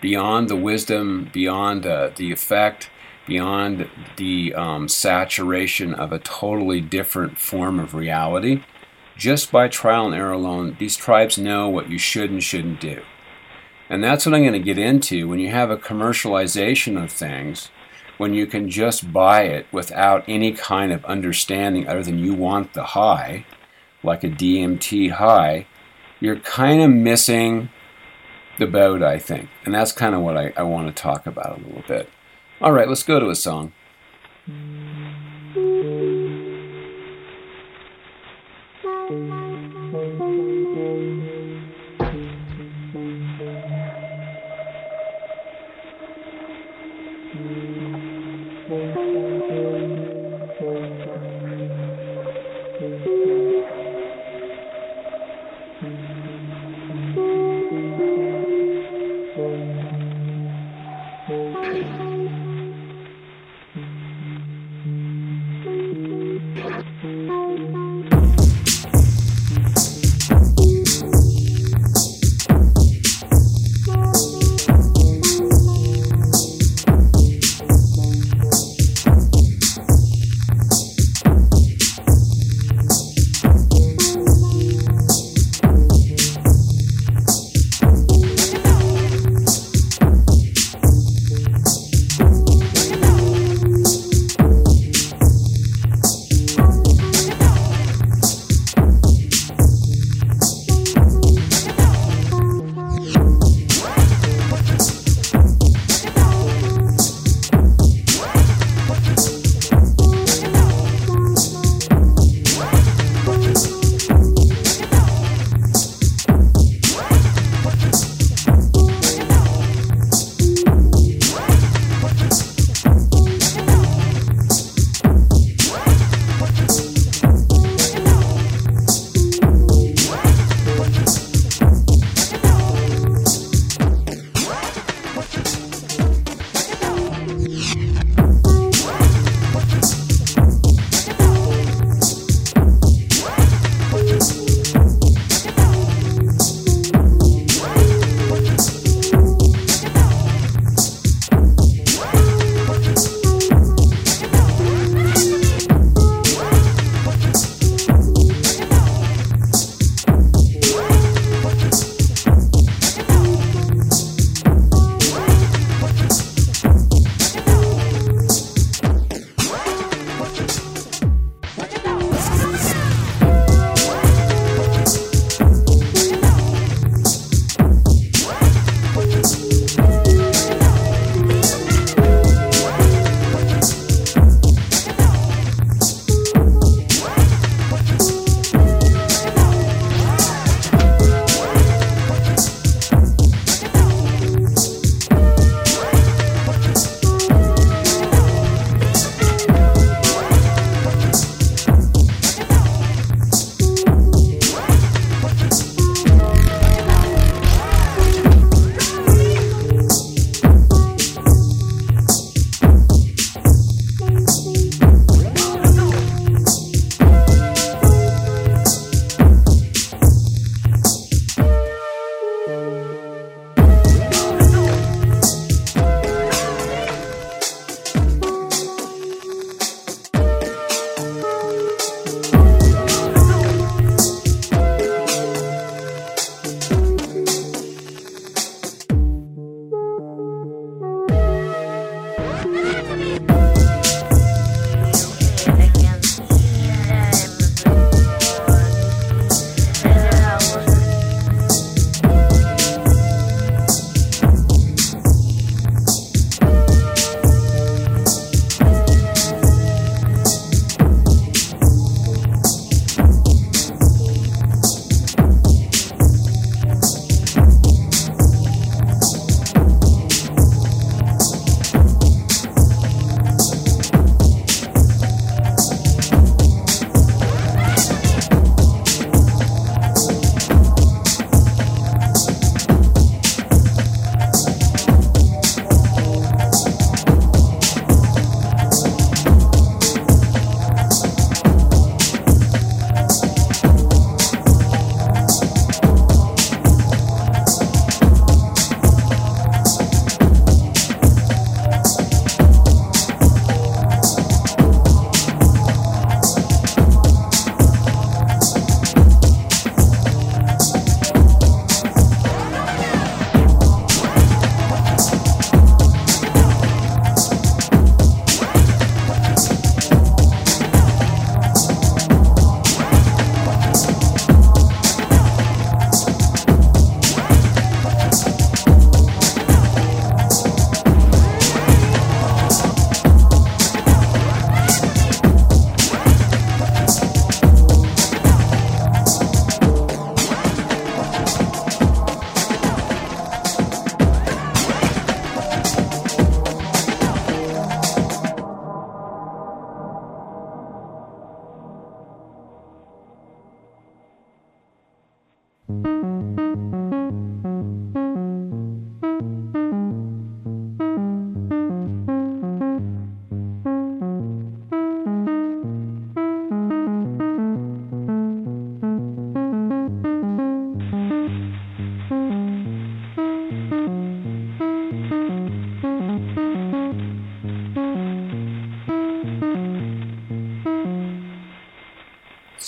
beyond 0.00 0.48
the 0.48 0.56
wisdom, 0.56 1.28
beyond 1.32 1.86
uh, 1.86 2.10
the 2.14 2.30
effect, 2.30 2.88
beyond 3.26 3.88
the 4.16 4.54
um, 4.54 4.88
saturation 4.88 5.92
of 5.92 6.12
a 6.12 6.18
totally 6.20 6.80
different 6.80 7.38
form 7.38 7.80
of 7.80 7.94
reality, 7.94 8.62
just 9.22 9.52
by 9.52 9.68
trial 9.68 10.06
and 10.06 10.16
error 10.16 10.32
alone, 10.32 10.76
these 10.80 10.96
tribes 10.96 11.38
know 11.38 11.68
what 11.68 11.88
you 11.88 11.96
should 11.96 12.28
and 12.28 12.42
shouldn't 12.42 12.80
do. 12.80 13.00
And 13.88 14.02
that's 14.02 14.26
what 14.26 14.34
I'm 14.34 14.42
going 14.42 14.52
to 14.52 14.58
get 14.58 14.78
into. 14.78 15.28
When 15.28 15.38
you 15.38 15.48
have 15.50 15.70
a 15.70 15.76
commercialization 15.76 17.00
of 17.00 17.12
things, 17.12 17.70
when 18.18 18.34
you 18.34 18.48
can 18.48 18.68
just 18.68 19.12
buy 19.12 19.42
it 19.42 19.68
without 19.70 20.24
any 20.26 20.50
kind 20.50 20.90
of 20.90 21.04
understanding 21.04 21.86
other 21.86 22.02
than 22.02 22.18
you 22.18 22.34
want 22.34 22.74
the 22.74 22.82
high, 22.82 23.46
like 24.02 24.24
a 24.24 24.28
DMT 24.28 25.12
high, 25.12 25.68
you're 26.18 26.40
kind 26.40 26.82
of 26.82 26.90
missing 26.90 27.68
the 28.58 28.66
boat, 28.66 29.04
I 29.04 29.20
think. 29.20 29.48
And 29.64 29.72
that's 29.72 29.92
kind 29.92 30.16
of 30.16 30.22
what 30.22 30.36
I, 30.36 30.52
I 30.56 30.64
want 30.64 30.88
to 30.88 31.00
talk 31.00 31.28
about 31.28 31.60
a 31.60 31.62
little 31.62 31.84
bit. 31.86 32.08
All 32.60 32.72
right, 32.72 32.88
let's 32.88 33.04
go 33.04 33.20
to 33.20 33.30
a 33.30 33.36
song. 33.36 33.72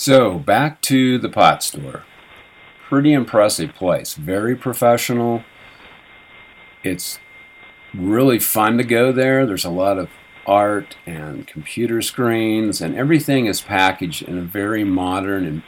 So 0.05 0.39
back 0.39 0.83
to 0.83 1.17
the 1.17 1.31
pot 1.31 1.63
store. 1.63 2.05
Pretty 2.91 3.15
impressive 3.15 3.73
place. 3.73 4.13
Very 4.13 4.55
professional. 4.55 5.45
It's 6.83 7.19
really 7.95 8.39
fun 8.39 8.77
to 8.77 8.85
go 8.85 9.13
there. 9.13 9.47
There's 9.47 9.65
a 9.65 9.71
lot 9.71 9.97
of 9.97 10.11
art 10.47 10.99
and 11.07 11.47
computer 11.47 12.03
screens, 12.03 12.83
and 12.83 12.95
everything 12.95 13.47
is 13.47 13.63
packaged 13.63 14.21
in 14.21 14.37
a 14.37 14.43
very 14.43 14.85
modern 14.85 15.47
and 15.47 15.63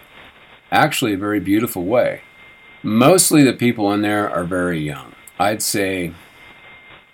actually 0.71 1.15
a 1.15 1.17
very 1.17 1.41
beautiful 1.41 1.87
way. 1.87 2.21
Mostly 2.83 3.43
the 3.43 3.55
people 3.55 3.91
in 3.91 4.03
there 4.03 4.29
are 4.29 4.45
very 4.45 4.81
young. 4.81 5.15
I'd 5.39 5.63
say 5.63 6.13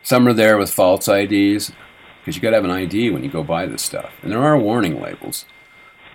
some 0.03 0.27
are 0.27 0.33
there 0.33 0.59
with 0.59 0.75
false 0.75 1.07
IDs 1.07 1.71
because 2.19 2.35
you 2.35 2.43
got 2.43 2.51
to 2.51 2.57
have 2.57 2.65
an 2.65 2.73
ID 2.73 3.11
when 3.11 3.23
you 3.23 3.31
go 3.31 3.45
buy 3.45 3.67
this 3.67 3.83
stuff, 3.83 4.11
and 4.23 4.33
there 4.33 4.43
are 4.43 4.59
warning 4.59 5.01
labels. 5.01 5.45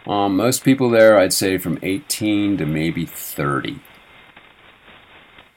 Um, 0.08 0.38
most 0.38 0.63
people 0.63 0.89
there, 0.89 1.17
I'd 1.17 1.34
say 1.34 1.58
from 1.58 1.80
18 1.82 2.58
to 2.58 2.65
maybe 2.65 3.06
30, 3.06 3.82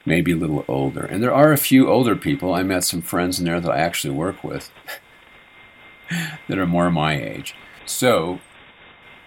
maybe 0.05 0.33
a 0.33 0.35
little 0.35 0.65
older. 0.67 1.05
And 1.05 1.23
there 1.23 1.33
are 1.33 1.53
a 1.53 1.57
few 1.57 1.87
older 1.87 2.17
people. 2.17 2.53
I 2.53 2.63
met 2.63 2.83
some 2.83 3.01
friends 3.01 3.39
in 3.39 3.45
there 3.45 3.61
that 3.61 3.71
I 3.71 3.77
actually 3.77 4.13
work 4.13 4.43
with 4.43 4.69
that 6.49 6.57
are 6.57 6.67
more 6.67 6.91
my 6.91 7.17
age. 7.17 7.55
So, 7.85 8.39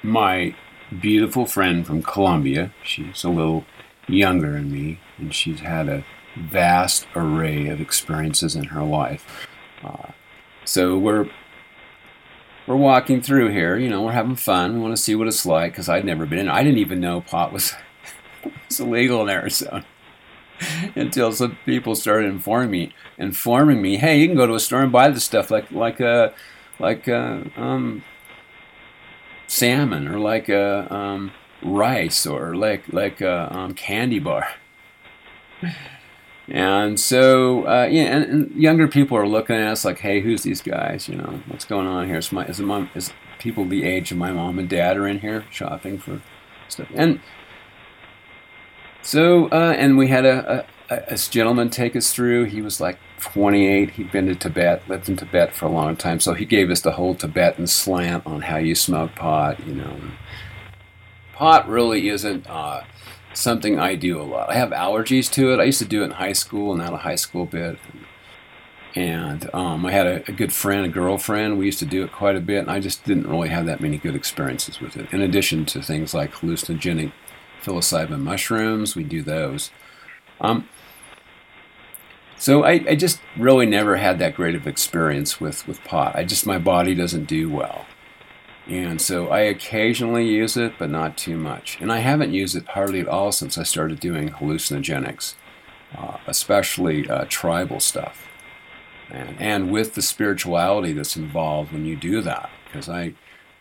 my 0.03 0.55
beautiful 1.01 1.47
friend 1.47 1.87
from 1.87 2.03
Colombia, 2.03 2.73
she's 2.83 3.25
a 3.25 3.31
little 3.31 3.65
younger 4.07 4.53
than 4.53 4.71
me, 4.71 5.01
and 5.17 5.35
she's 5.35 5.61
had 5.61 5.89
a 5.89 6.05
vast 6.37 7.07
array 7.17 7.69
of 7.69 7.81
experiences 7.81 8.55
in 8.55 8.65
her 8.65 8.83
life. 8.83 9.49
Uh, 9.83 10.11
so 10.65 10.99
we're 10.99 11.29
we're 12.66 12.77
walking 12.77 13.20
through 13.20 13.50
here. 13.50 13.77
You 13.77 13.88
know, 13.88 14.03
we're 14.03 14.12
having 14.12 14.37
fun. 14.37 14.74
We 14.74 14.81
want 14.81 14.96
to 14.96 15.03
see 15.03 15.14
what 15.14 15.29
it's 15.29 15.44
like 15.44 15.72
because 15.72 15.88
I'd 15.88 16.05
never 16.05 16.27
been 16.27 16.40
in. 16.40 16.48
I 16.48 16.62
didn't 16.62 16.79
even 16.79 17.00
know 17.00 17.20
pot 17.20 17.53
was 17.53 17.74
was 18.68 18.81
illegal 18.81 19.22
in 19.22 19.29
Arizona 19.29 19.85
until 20.94 21.33
some 21.33 21.59
people 21.64 21.94
started 21.94 22.29
informing 22.29 22.70
me, 22.70 22.92
informing 23.18 23.83
me, 23.83 23.96
hey, 23.96 24.20
you 24.20 24.27
can 24.27 24.37
go 24.37 24.46
to 24.46 24.55
a 24.55 24.61
store 24.61 24.83
and 24.83 24.92
buy 24.92 25.11
this 25.11 25.24
stuff 25.24 25.50
like 25.50 25.70
like 25.70 26.00
a 26.00 26.35
like 26.79 27.07
a, 27.07 27.50
um, 27.57 28.03
salmon 29.46 30.09
or 30.09 30.18
like 30.18 30.48
a 30.48 30.92
um, 30.92 31.33
rice 31.62 32.27
or 32.27 32.55
like 32.55 32.92
like 32.92 33.20
a 33.20 33.55
um, 33.55 33.74
candy 33.74 34.18
bar. 34.18 34.46
And 36.49 37.01
so, 37.01 37.67
uh, 37.67 37.89
yeah, 37.91 38.17
and, 38.17 38.25
and, 38.25 38.57
younger 38.57 38.87
people 38.87 39.17
are 39.17 39.27
looking 39.27 39.57
at 39.57 39.69
us 39.69 39.85
like, 39.85 40.01
"Hey, 40.01 40.21
who's 40.21 40.43
these 40.43 40.61
guys? 40.61 41.09
You 41.09 41.17
know, 41.17 41.41
what's 41.49 41.65
going 41.65 41.87
on 41.87 42.07
here? 42.07 42.19
Is 42.19 42.33
my 42.33 42.45
is 42.45 42.61
mom 42.61 42.91
is 42.95 43.13
people 43.39 43.65
the 43.65 43.85
age 43.85 44.13
of 44.13 44.19
my 44.19 44.31
mom 44.31 44.59
and 44.59 44.69
dad 44.69 44.99
are 44.99 45.09
in 45.09 45.21
here 45.21 45.47
shopping 45.51 45.99
for 45.99 46.21
stuff?" 46.69 46.89
And 46.95 47.21
so, 49.01 49.47
uh, 49.47 49.75
and 49.79 49.97
we 49.97 50.09
had 50.09 50.27
a, 50.27 50.67
a, 50.91 51.15
a 51.15 51.17
gentleman 51.17 51.71
take 51.71 51.97
us 51.97 52.13
through. 52.13 52.45
He 52.45 52.61
was 52.61 52.79
like 52.79 52.99
28. 53.21 53.91
He'd 53.93 54.13
been 54.13 54.27
to 54.27 54.35
Tibet, 54.35 54.87
lived 54.87 55.09
in 55.09 55.17
Tibet 55.17 55.55
for 55.55 55.65
a 55.65 55.71
long 55.71 55.97
time, 55.97 56.21
so 56.21 56.35
he 56.35 56.45
gave 56.45 56.71
us 56.71 56.83
the 56.83 56.93
whole 56.93 57.15
Tibetan 57.15 57.67
slant 57.67 58.27
on 58.27 58.43
how 58.43 58.59
you 58.59 58.75
smoke 58.75 59.15
pot. 59.15 59.67
You 59.67 59.77
know, 59.77 59.97
pot 61.33 61.67
really 61.69 62.09
isn't. 62.11 62.47
Uh, 62.47 62.83
something 63.35 63.79
I 63.79 63.94
do 63.94 64.20
a 64.20 64.23
lot. 64.23 64.51
I 64.51 64.55
have 64.55 64.70
allergies 64.70 65.31
to 65.33 65.53
it. 65.53 65.61
I 65.61 65.64
used 65.64 65.81
to 65.81 65.85
do 65.85 66.03
it 66.03 66.07
in 66.07 66.11
high 66.12 66.33
school 66.33 66.73
and 66.73 66.81
out 66.81 66.94
of 66.94 67.01
high 67.01 67.16
school 67.16 67.44
a 67.44 67.47
bit. 67.47 67.79
And 68.94 69.53
um, 69.53 69.85
I 69.85 69.90
had 69.90 70.07
a, 70.07 70.29
a, 70.29 70.33
good 70.33 70.53
friend, 70.53 70.87
a 70.87 70.88
girlfriend. 70.88 71.59
We 71.59 71.66
used 71.66 71.81
to 71.81 71.87
do 71.87 72.05
it 72.05 72.12
quite 72.12 72.37
a 72.37 72.40
bit, 72.40 72.59
and 72.59 72.70
I 72.70 72.79
just 72.79 73.05
didn't 73.05 73.27
really 73.27 73.49
have 73.49 73.66
that 73.66 73.81
many 73.81 73.99
good 73.99 74.14
experiences 74.14 74.81
with 74.81 74.97
it. 74.97 75.12
In 75.12 75.20
addition 75.20 75.66
to 75.66 75.83
things 75.83 76.14
like 76.14 76.33
hallucinogenic 76.33 77.12
psilocybin 77.62 78.20
mushrooms, 78.20 78.94
we 78.94 79.03
do 79.03 79.20
those. 79.23 79.73
Um, 80.40 80.68
so 82.38 82.64
I, 82.64 82.85
I 82.88 82.94
just 82.94 83.20
really 83.37 83.66
never 83.66 83.97
had 83.97 84.18
that 84.20 84.37
great 84.37 84.55
of 84.55 84.66
experience 84.66 85.40
with, 85.40 85.66
with 85.66 85.83
pot. 85.83 86.14
I 86.14 86.25
just 86.25 86.47
my 86.47 86.59
body 86.59 86.94
doesn't 86.94 87.25
do 87.25 87.51
well. 87.51 87.87
And 88.66 89.00
so 89.00 89.29
I 89.29 89.40
occasionally 89.40 90.27
use 90.27 90.57
it, 90.57 90.74
but 90.79 90.88
not 90.90 91.18
too 91.18 91.37
much. 91.37 91.79
And 91.81 91.92
I 91.92 91.98
haven't 91.98 92.33
used 92.33 92.57
it 92.57 92.66
hardly 92.68 93.00
at 93.00 93.09
all 93.09 93.31
since 93.31 93.59
I 93.59 93.62
started 93.62 94.00
doing 94.00 94.31
hallucinogenics, 94.31 95.35
uh, 95.96 96.17
especially 96.27 97.08
uh, 97.08 97.27
tribal 97.29 97.81
stuff. 97.81 98.27
And, 99.10 99.37
and 99.38 99.71
with 99.71 99.94
the 99.94 100.02
spirituality 100.02 100.92
that's 100.92 101.17
involved 101.17 101.73
when 101.73 101.85
you 101.85 101.94
do 101.94 102.23
that. 102.23 102.48
Because 102.65 102.88
I, 102.88 103.15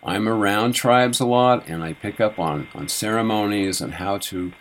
I'm 0.04 0.28
around 0.28 0.74
tribes 0.74 1.20
a 1.20 1.26
lot 1.26 1.68
and 1.68 1.84
I 1.84 1.94
pick 1.94 2.22
up 2.22 2.40
on, 2.40 2.70
on 2.74 2.88
ceremonies 2.88 3.82
and 3.82 3.96
how 3.96 4.18
to 4.20 4.54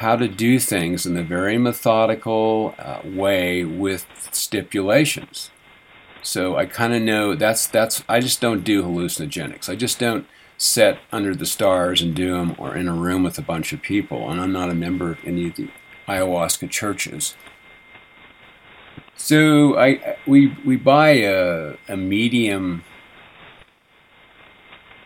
how 0.00 0.16
to 0.16 0.26
do 0.26 0.58
things 0.58 1.04
in 1.04 1.14
a 1.14 1.22
very 1.22 1.58
methodical 1.58 2.74
uh, 2.78 3.00
way 3.04 3.64
with 3.64 4.06
stipulations. 4.32 5.50
So 6.22 6.56
I 6.56 6.66
kind 6.66 6.94
of 6.94 7.02
know 7.02 7.34
that's 7.34 7.66
that's 7.66 8.04
I 8.08 8.20
just 8.20 8.40
don't 8.40 8.64
do 8.64 8.82
hallucinogenics. 8.82 9.68
I 9.68 9.76
just 9.76 9.98
don't 9.98 10.26
sit 10.58 10.98
under 11.10 11.34
the 11.34 11.46
stars 11.46 12.02
and 12.02 12.14
do 12.14 12.32
them 12.32 12.54
or 12.58 12.76
in 12.76 12.86
a 12.86 12.92
room 12.92 13.22
with 13.22 13.38
a 13.38 13.42
bunch 13.42 13.72
of 13.72 13.80
people. 13.80 14.30
And 14.30 14.40
I'm 14.40 14.52
not 14.52 14.68
a 14.70 14.74
member 14.74 15.10
of 15.10 15.18
any 15.24 15.48
of 15.48 15.56
the 15.56 15.70
ayahuasca 16.06 16.70
churches. 16.70 17.34
So 19.16 19.78
I 19.78 20.16
we 20.26 20.56
we 20.64 20.76
buy 20.76 21.10
a 21.10 21.74
a 21.88 21.96
medium 21.96 22.84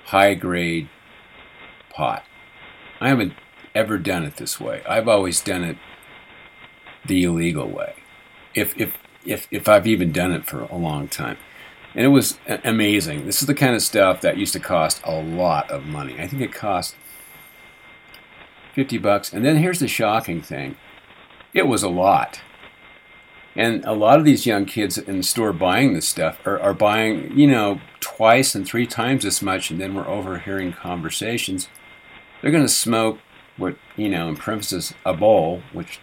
high 0.06 0.34
grade 0.34 0.88
pot. 1.90 2.24
I 3.00 3.08
haven't 3.08 3.34
ever 3.74 3.98
done 3.98 4.24
it 4.24 4.36
this 4.36 4.60
way. 4.60 4.82
I've 4.88 5.08
always 5.08 5.40
done 5.40 5.64
it 5.64 5.76
the 7.06 7.24
illegal 7.24 7.68
way. 7.68 7.94
If 8.54 8.78
if 8.78 8.96
if 9.24 9.46
if 9.50 9.68
I've 9.68 9.86
even 9.86 10.12
done 10.12 10.32
it 10.32 10.46
for 10.46 10.62
a 10.62 10.76
long 10.76 11.08
time. 11.08 11.36
And 11.94 12.04
it 12.04 12.08
was 12.08 12.38
amazing. 12.64 13.26
This 13.26 13.40
is 13.40 13.46
the 13.46 13.54
kind 13.54 13.74
of 13.74 13.82
stuff 13.82 14.20
that 14.22 14.36
used 14.36 14.52
to 14.54 14.60
cost 14.60 15.00
a 15.04 15.20
lot 15.20 15.70
of 15.70 15.84
money. 15.84 16.16
I 16.18 16.26
think 16.26 16.42
it 16.42 16.52
cost 16.52 16.96
50 18.74 18.98
bucks. 18.98 19.32
And 19.32 19.44
then 19.44 19.56
here's 19.56 19.78
the 19.78 19.86
shocking 19.86 20.42
thing. 20.42 20.76
It 21.52 21.68
was 21.68 21.84
a 21.84 21.88
lot. 21.88 22.40
And 23.56 23.84
a 23.84 23.92
lot 23.92 24.18
of 24.18 24.24
these 24.24 24.46
young 24.46 24.66
kids 24.66 24.98
in 24.98 25.18
the 25.18 25.22
store 25.22 25.52
buying 25.52 25.94
this 25.94 26.08
stuff 26.08 26.44
are, 26.44 26.58
are 26.58 26.74
buying, 26.74 27.38
you 27.38 27.46
know, 27.46 27.80
twice 28.00 28.56
and 28.56 28.66
three 28.66 28.86
times 28.86 29.24
as 29.24 29.40
much, 29.40 29.70
and 29.70 29.80
then 29.80 29.94
we're 29.94 30.08
overhearing 30.08 30.72
conversations. 30.72 31.68
They're 32.42 32.50
going 32.50 32.64
to 32.64 32.68
smoke 32.68 33.20
what, 33.56 33.76
you 33.94 34.08
know, 34.08 34.28
in 34.28 34.36
parentheses, 34.36 34.92
a 35.06 35.14
bowl, 35.14 35.62
which 35.72 36.00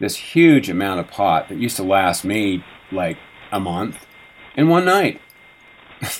this 0.00 0.16
huge 0.16 0.68
amount 0.68 1.00
of 1.00 1.08
pot 1.08 1.48
that 1.48 1.58
used 1.58 1.76
to 1.76 1.82
last 1.82 2.24
me 2.24 2.64
like 2.90 3.18
a 3.52 3.60
month 3.60 4.06
in 4.56 4.68
one 4.68 4.84
night. 4.84 5.20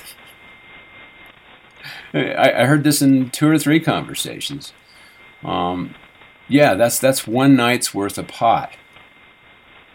I, 2.14 2.62
I, 2.62 2.64
heard 2.66 2.84
this 2.84 3.02
in 3.02 3.30
two 3.30 3.48
or 3.48 3.58
three 3.58 3.80
conversations. 3.80 4.72
Um, 5.42 5.94
yeah, 6.48 6.74
that's 6.74 6.98
that's 6.98 7.26
one 7.26 7.56
night's 7.56 7.92
worth 7.92 8.18
of 8.18 8.28
pot, 8.28 8.70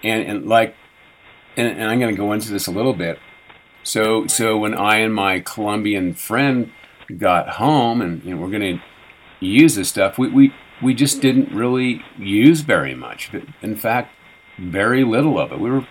and 0.03 0.23
and 0.23 0.45
like, 0.45 0.75
and, 1.55 1.67
and 1.67 1.83
I'm 1.83 1.99
going 1.99 2.13
to 2.13 2.17
go 2.17 2.33
into 2.33 2.51
this 2.51 2.67
a 2.67 2.71
little 2.71 2.93
bit. 2.93 3.19
So 3.83 4.27
so 4.27 4.57
when 4.57 4.73
I 4.73 4.97
and 4.97 5.13
my 5.13 5.39
Colombian 5.39 6.13
friend 6.13 6.71
got 7.17 7.49
home 7.51 8.01
and 8.01 8.23
know, 8.35 8.41
we're 8.41 8.49
going 8.51 8.77
to 8.77 8.83
use 9.39 9.75
this 9.75 9.89
stuff, 9.89 10.17
we, 10.17 10.27
we 10.29 10.53
we 10.81 10.93
just 10.93 11.21
didn't 11.21 11.53
really 11.53 12.01
use 12.17 12.61
very 12.61 12.95
much. 12.95 13.31
In 13.61 13.75
fact, 13.75 14.13
very 14.57 15.03
little 15.03 15.39
of 15.39 15.51
it. 15.51 15.59
We 15.59 15.69
were 15.69 15.87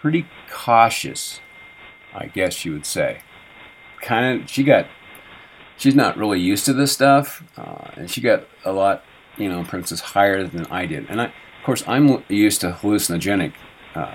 pretty 0.00 0.26
cautious, 0.50 1.40
I 2.14 2.26
guess 2.26 2.64
you 2.64 2.72
would 2.72 2.86
say. 2.86 3.20
Kind 4.00 4.42
of, 4.42 4.50
she 4.50 4.64
got, 4.64 4.86
she's 5.76 5.94
not 5.94 6.16
really 6.16 6.40
used 6.40 6.64
to 6.66 6.72
this 6.72 6.92
stuff, 6.92 7.42
uh, 7.56 7.90
and 7.94 8.10
she 8.10 8.20
got 8.20 8.44
a 8.64 8.72
lot, 8.72 9.04
you 9.36 9.48
know, 9.48 9.62
parentheses 9.64 10.00
higher 10.00 10.46
than 10.46 10.66
I 10.66 10.86
did. 10.86 11.06
And 11.08 11.20
I, 11.20 11.26
of 11.26 11.64
course, 11.64 11.84
I'm 11.86 12.22
used 12.28 12.60
to 12.62 12.72
hallucinogenic, 12.72 13.52
uh, 13.94 14.14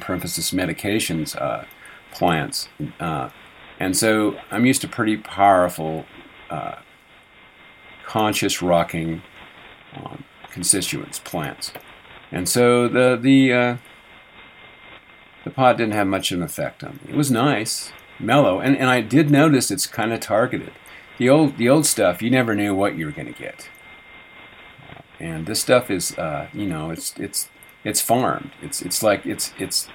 parentheses, 0.00 0.50
medications, 0.50 1.40
uh, 1.40 1.64
plants. 2.12 2.68
Uh, 2.98 3.30
and 3.78 3.96
so 3.96 4.36
I'm 4.50 4.66
used 4.66 4.80
to 4.82 4.88
pretty 4.88 5.16
powerful, 5.16 6.04
uh, 6.50 6.76
conscious 8.04 8.60
rocking 8.60 9.22
um, 9.94 10.24
constituents, 10.50 11.18
plants. 11.18 11.72
And 12.32 12.48
so 12.48 12.88
the 12.88 13.18
the 13.20 13.52
uh, 13.52 13.76
the 15.44 15.50
pot 15.50 15.78
didn't 15.78 15.94
have 15.94 16.06
much 16.06 16.32
of 16.32 16.38
an 16.38 16.44
effect 16.44 16.84
on 16.84 17.00
me. 17.04 17.12
It 17.12 17.16
was 17.16 17.30
nice, 17.30 17.92
mellow, 18.18 18.60
and, 18.60 18.76
and 18.76 18.88
I 18.88 19.00
did 19.00 19.30
notice 19.30 19.70
it's 19.70 19.86
kind 19.86 20.12
of 20.12 20.20
targeted. 20.20 20.72
The 21.18 21.28
old 21.28 21.56
the 21.56 21.68
old 21.68 21.86
stuff, 21.86 22.22
you 22.22 22.30
never 22.30 22.54
knew 22.54 22.74
what 22.74 22.96
you 22.96 23.06
were 23.06 23.12
going 23.12 23.32
to 23.32 23.38
get. 23.38 23.68
And 25.18 25.46
this 25.46 25.60
stuff 25.60 25.90
is, 25.90 26.16
uh, 26.16 26.48
you 26.54 26.66
know, 26.66 26.90
it's 26.90 27.14
it's 27.18 27.48
it's 27.84 28.00
farmed. 28.00 28.52
It's 28.62 28.80
it's 28.80 29.02
like 29.02 29.26
it's 29.26 29.52
it's 29.58 29.88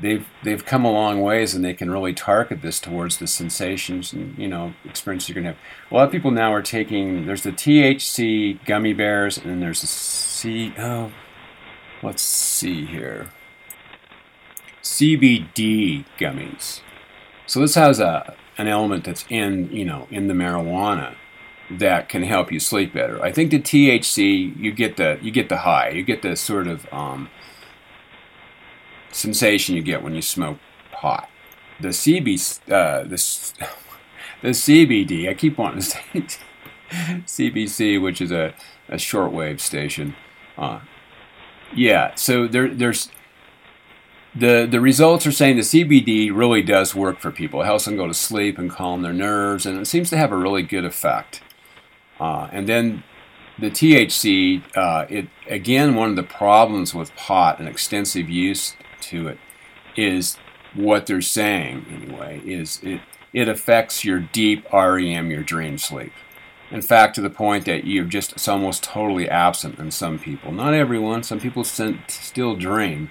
they've 0.00 0.26
they've 0.44 0.64
come 0.64 0.84
a 0.84 0.90
long 0.90 1.20
ways 1.20 1.54
and 1.54 1.64
they 1.64 1.74
can 1.74 1.90
really 1.90 2.14
target 2.14 2.62
this 2.62 2.78
towards 2.80 3.18
the 3.18 3.26
sensations 3.26 4.12
and 4.12 4.36
you 4.38 4.48
know 4.48 4.74
experiences 4.84 5.28
you're 5.28 5.34
gonna 5.34 5.54
have. 5.54 5.58
A 5.90 5.94
lot 5.94 6.04
of 6.04 6.12
people 6.12 6.30
now 6.30 6.52
are 6.52 6.62
taking 6.62 7.26
there's 7.26 7.42
the 7.42 7.52
THC 7.52 8.64
gummy 8.64 8.92
bears 8.92 9.38
and 9.38 9.50
then 9.50 9.60
there's 9.60 9.80
the 9.80 9.86
C 9.86 10.72
oh 10.78 11.12
let's 12.02 12.22
see 12.22 12.86
here 12.86 13.30
CBD 14.82 16.04
gummies. 16.18 16.80
So 17.46 17.60
this 17.60 17.74
has 17.74 18.00
a 18.00 18.34
an 18.56 18.68
element 18.68 19.04
that's 19.04 19.24
in 19.28 19.70
you 19.70 19.84
know 19.84 20.06
in 20.10 20.28
the 20.28 20.34
marijuana 20.34 21.14
that 21.70 22.08
can 22.08 22.22
help 22.22 22.50
you 22.50 22.58
sleep 22.58 22.94
better. 22.94 23.22
I 23.22 23.30
think 23.30 23.50
the 23.50 23.60
THC 23.60 24.56
you 24.58 24.72
get 24.72 24.96
the 24.96 25.18
you 25.20 25.30
get 25.30 25.48
the 25.48 25.58
high, 25.58 25.90
you 25.90 26.02
get 26.02 26.22
the 26.22 26.36
sort 26.36 26.66
of 26.66 26.86
um, 26.92 27.28
sensation 29.12 29.74
you 29.74 29.82
get 29.82 30.02
when 30.02 30.14
you 30.14 30.22
smoke 30.22 30.58
pot. 30.92 31.28
The 31.80 31.88
CB 31.88 32.70
uh, 32.70 33.04
this 33.04 33.54
the 34.42 34.48
CBD 34.48 35.28
I 35.28 35.34
keep 35.34 35.58
wanting 35.58 35.80
to 35.80 35.86
say 35.86 36.02
CBC, 36.90 38.00
which 38.00 38.20
is 38.20 38.32
a, 38.32 38.54
a 38.88 38.96
shortwave 38.96 39.60
station. 39.60 40.14
Uh, 40.56 40.80
yeah, 41.74 42.14
so 42.14 42.46
there 42.46 42.68
there's 42.68 43.10
the 44.34 44.66
the 44.70 44.80
results 44.80 45.26
are 45.26 45.32
saying 45.32 45.56
the 45.56 45.62
CBD 45.62 46.34
really 46.34 46.62
does 46.62 46.94
work 46.94 47.20
for 47.20 47.30
people. 47.30 47.62
It 47.62 47.66
helps 47.66 47.84
them 47.84 47.96
go 47.96 48.06
to 48.06 48.14
sleep 48.14 48.58
and 48.58 48.70
calm 48.70 49.02
their 49.02 49.12
nerves, 49.12 49.66
and 49.66 49.78
it 49.78 49.86
seems 49.86 50.10
to 50.10 50.16
have 50.16 50.32
a 50.32 50.36
really 50.36 50.62
good 50.62 50.84
effect. 50.84 51.42
Uh, 52.18 52.48
and 52.50 52.68
then 52.68 53.04
the 53.58 53.70
THC, 53.70 54.62
uh, 54.76 55.06
it 55.08 55.28
again 55.46 55.94
one 55.94 56.10
of 56.10 56.16
the 56.16 56.22
problems 56.22 56.94
with 56.94 57.14
pot 57.16 57.58
and 57.58 57.68
extensive 57.68 58.28
use 58.30 58.74
to 59.08 59.28
it 59.28 59.38
is 59.96 60.36
what 60.74 61.06
they're 61.06 61.20
saying 61.20 61.84
anyway 61.90 62.40
is 62.44 62.80
it 62.82 63.00
it 63.32 63.48
affects 63.48 64.04
your 64.04 64.20
deep 64.20 64.64
REM, 64.72 65.30
your 65.30 65.42
dream 65.42 65.76
sleep. 65.76 66.12
In 66.70 66.82
fact, 66.82 67.14
to 67.14 67.20
the 67.20 67.30
point 67.30 67.66
that 67.66 67.84
you're 67.84 68.04
just 68.04 68.32
it's 68.32 68.48
almost 68.48 68.82
totally 68.82 69.28
absent 69.28 69.78
in 69.78 69.90
some 69.90 70.18
people. 70.18 70.52
Not 70.52 70.74
everyone. 70.74 71.22
Some 71.22 71.40
people 71.40 71.64
still 71.64 72.56
dream. 72.56 73.10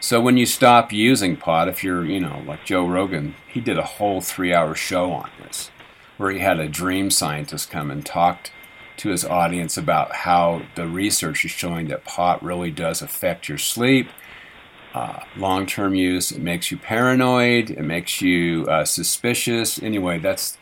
So 0.00 0.20
when 0.20 0.36
you 0.36 0.46
stop 0.46 0.92
using 0.92 1.36
pot, 1.36 1.68
if 1.68 1.82
you're, 1.82 2.04
you 2.04 2.20
know, 2.20 2.42
like 2.46 2.64
Joe 2.64 2.86
Rogan, 2.86 3.34
he 3.48 3.60
did 3.60 3.78
a 3.78 3.84
whole 3.84 4.20
three-hour 4.20 4.74
show 4.74 5.10
on 5.10 5.30
this 5.42 5.70
where 6.18 6.30
he 6.30 6.38
had 6.38 6.60
a 6.60 6.68
dream 6.68 7.10
scientist 7.10 7.70
come 7.70 7.90
and 7.90 8.04
talked 8.04 8.52
to 8.98 9.08
his 9.08 9.24
audience 9.24 9.76
about 9.76 10.16
how 10.16 10.62
the 10.74 10.86
research 10.86 11.44
is 11.44 11.50
showing 11.50 11.88
that 11.88 12.04
pot 12.04 12.42
really 12.42 12.70
does 12.70 13.00
affect 13.00 13.48
your 13.48 13.58
sleep. 13.58 14.08
Uh, 14.98 15.22
Long 15.36 15.64
term 15.64 15.94
use, 15.94 16.32
it 16.32 16.40
makes 16.40 16.72
you 16.72 16.76
paranoid, 16.76 17.70
it 17.70 17.82
makes 17.82 18.20
you 18.20 18.66
uh, 18.66 18.84
suspicious. 18.84 19.80
Anyway, 19.80 20.18
that's, 20.18 20.58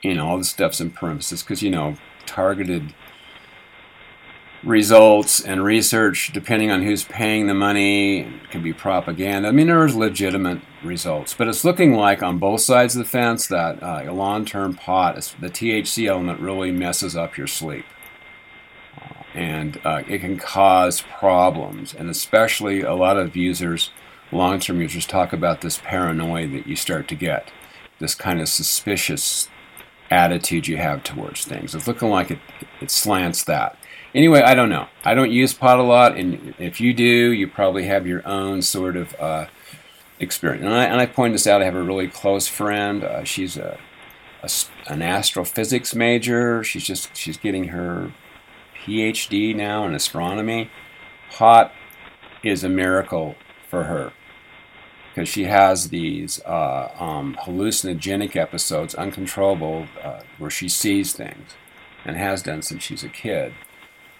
you 0.00 0.14
know, 0.14 0.26
all 0.26 0.38
the 0.38 0.44
stuff's 0.44 0.80
in 0.80 0.90
parentheses 0.90 1.42
because, 1.42 1.62
you 1.62 1.68
know, 1.68 1.96
targeted 2.24 2.94
results 4.64 5.38
and 5.38 5.62
research, 5.62 6.32
depending 6.32 6.70
on 6.70 6.82
who's 6.82 7.04
paying 7.04 7.46
the 7.46 7.52
money, 7.52 8.26
can 8.50 8.62
be 8.62 8.72
propaganda. 8.72 9.48
I 9.48 9.52
mean, 9.52 9.66
there's 9.66 9.94
legitimate 9.94 10.62
results, 10.82 11.34
but 11.34 11.46
it's 11.46 11.62
looking 11.62 11.92
like 11.92 12.22
on 12.22 12.38
both 12.38 12.62
sides 12.62 12.96
of 12.96 13.04
the 13.04 13.10
fence 13.10 13.46
that 13.48 13.82
uh, 13.82 14.04
a 14.06 14.12
long-term 14.12 14.76
pot, 14.76 15.16
the 15.40 15.50
THC 15.50 16.06
element, 16.06 16.40
really 16.40 16.70
messes 16.70 17.16
up 17.16 17.36
your 17.36 17.46
sleep, 17.46 17.84
and 19.34 19.80
uh, 19.84 20.02
it 20.08 20.20
can 20.20 20.38
cause 20.38 21.02
problems. 21.18 21.94
And 21.94 22.10
especially 22.10 22.82
a 22.82 22.94
lot 22.94 23.16
of 23.16 23.36
users, 23.36 23.90
long-term 24.32 24.80
users, 24.80 25.06
talk 25.06 25.32
about 25.32 25.60
this 25.60 25.78
paranoia 25.78 26.46
that 26.48 26.66
you 26.66 26.76
start 26.76 27.08
to 27.08 27.14
get, 27.14 27.50
this 27.98 28.14
kind 28.14 28.40
of 28.40 28.48
suspicious 28.48 29.48
attitude 30.10 30.66
you 30.66 30.76
have 30.76 31.04
towards 31.04 31.44
things. 31.44 31.74
It's 31.74 31.86
looking 31.86 32.10
like 32.10 32.30
it, 32.30 32.38
it 32.80 32.90
slants 32.90 33.44
that. 33.44 33.76
Anyway, 34.14 34.40
I 34.40 34.54
don't 34.54 34.68
know. 34.68 34.88
I 35.04 35.14
don't 35.14 35.30
use 35.30 35.54
pot 35.54 35.78
a 35.78 35.84
lot, 35.84 36.16
and 36.16 36.54
if 36.58 36.80
you 36.80 36.92
do, 36.92 37.30
you 37.30 37.46
probably 37.46 37.84
have 37.84 38.08
your 38.08 38.26
own 38.26 38.60
sort 38.60 38.96
of 38.96 39.14
uh, 39.20 39.46
experience. 40.18 40.64
And 40.64 40.74
I, 40.74 40.84
and 40.84 41.00
I 41.00 41.06
point 41.06 41.34
this 41.34 41.46
out. 41.46 41.62
I 41.62 41.66
have 41.66 41.76
a 41.76 41.82
really 41.82 42.08
close 42.08 42.48
friend. 42.48 43.04
Uh, 43.04 43.22
she's 43.22 43.56
a, 43.56 43.78
a, 44.42 44.50
an 44.88 45.00
astrophysics 45.00 45.94
major. 45.94 46.64
She's 46.64 46.84
just 46.84 47.16
she's 47.16 47.36
getting 47.36 47.68
her 47.68 48.12
PhD 48.84 49.54
now 49.54 49.86
in 49.86 49.94
astronomy. 49.94 50.70
Pot 51.30 51.72
is 52.42 52.64
a 52.64 52.68
miracle 52.68 53.36
for 53.68 53.84
her 53.84 54.12
because 55.10 55.28
she 55.28 55.44
has 55.44 55.88
these 55.88 56.40
uh, 56.44 56.90
um, 56.98 57.36
hallucinogenic 57.42 58.36
episodes, 58.36 58.94
uncontrollable, 58.94 59.86
uh, 60.02 60.20
where 60.38 60.50
she 60.50 60.68
sees 60.68 61.12
things, 61.12 61.52
and 62.04 62.16
has 62.16 62.42
done 62.42 62.62
since 62.62 62.82
she's 62.82 63.04
a 63.04 63.08
kid 63.08 63.52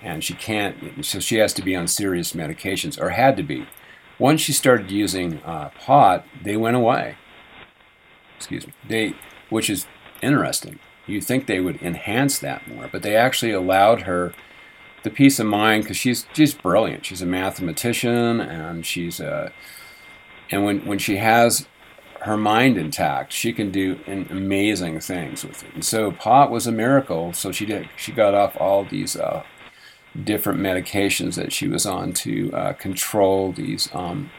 and 0.02 0.24
she 0.24 0.34
can't, 0.34 1.04
so 1.04 1.20
she 1.20 1.36
has 1.36 1.52
to 1.54 1.62
be 1.62 1.76
on 1.76 1.86
serious 1.86 2.32
medications, 2.32 3.00
or 3.00 3.10
had 3.10 3.36
to 3.36 3.42
be. 3.42 3.66
Once 4.18 4.40
she 4.40 4.52
started 4.52 4.90
using 4.90 5.42
uh, 5.42 5.70
pot, 5.78 6.24
they 6.42 6.56
went 6.56 6.76
away. 6.76 7.16
Excuse 8.36 8.66
me. 8.66 8.72
They, 8.86 9.14
which 9.50 9.68
is 9.68 9.86
interesting. 10.22 10.78
You 11.06 11.20
think 11.20 11.46
they 11.46 11.60
would 11.60 11.82
enhance 11.82 12.38
that 12.38 12.66
more, 12.68 12.88
but 12.90 13.02
they 13.02 13.16
actually 13.16 13.52
allowed 13.52 14.02
her 14.02 14.32
the 15.02 15.10
peace 15.10 15.38
of 15.38 15.46
mind 15.46 15.84
because 15.84 15.96
she's 15.96 16.26
she's 16.32 16.54
brilliant. 16.54 17.06
She's 17.06 17.22
a 17.22 17.26
mathematician, 17.26 18.40
and 18.40 18.84
she's 18.84 19.20
a, 19.20 19.52
and 20.50 20.64
when 20.64 20.86
when 20.86 20.98
she 20.98 21.16
has 21.16 21.66
her 22.22 22.36
mind 22.36 22.76
intact, 22.76 23.32
she 23.32 23.52
can 23.52 23.70
do 23.70 23.98
amazing 24.06 25.00
things 25.00 25.42
with 25.44 25.62
it. 25.62 25.74
And 25.74 25.84
so 25.84 26.12
pot 26.12 26.50
was 26.50 26.66
a 26.66 26.72
miracle. 26.72 27.32
So 27.32 27.50
she 27.50 27.64
did. 27.64 27.88
She 27.96 28.12
got 28.12 28.34
off 28.34 28.60
all 28.60 28.84
these 28.84 29.16
uh, 29.16 29.42
different 30.22 30.60
medications 30.60 31.36
that 31.36 31.52
she 31.52 31.66
was 31.66 31.86
on 31.86 32.12
to 32.12 32.52
uh, 32.52 32.72
control 32.74 33.52
these 33.52 33.88
um, 33.94 34.30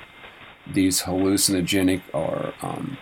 these 0.72 1.02
hallucinogenic 1.02 2.02
or 2.14 2.54
um, 2.62 2.98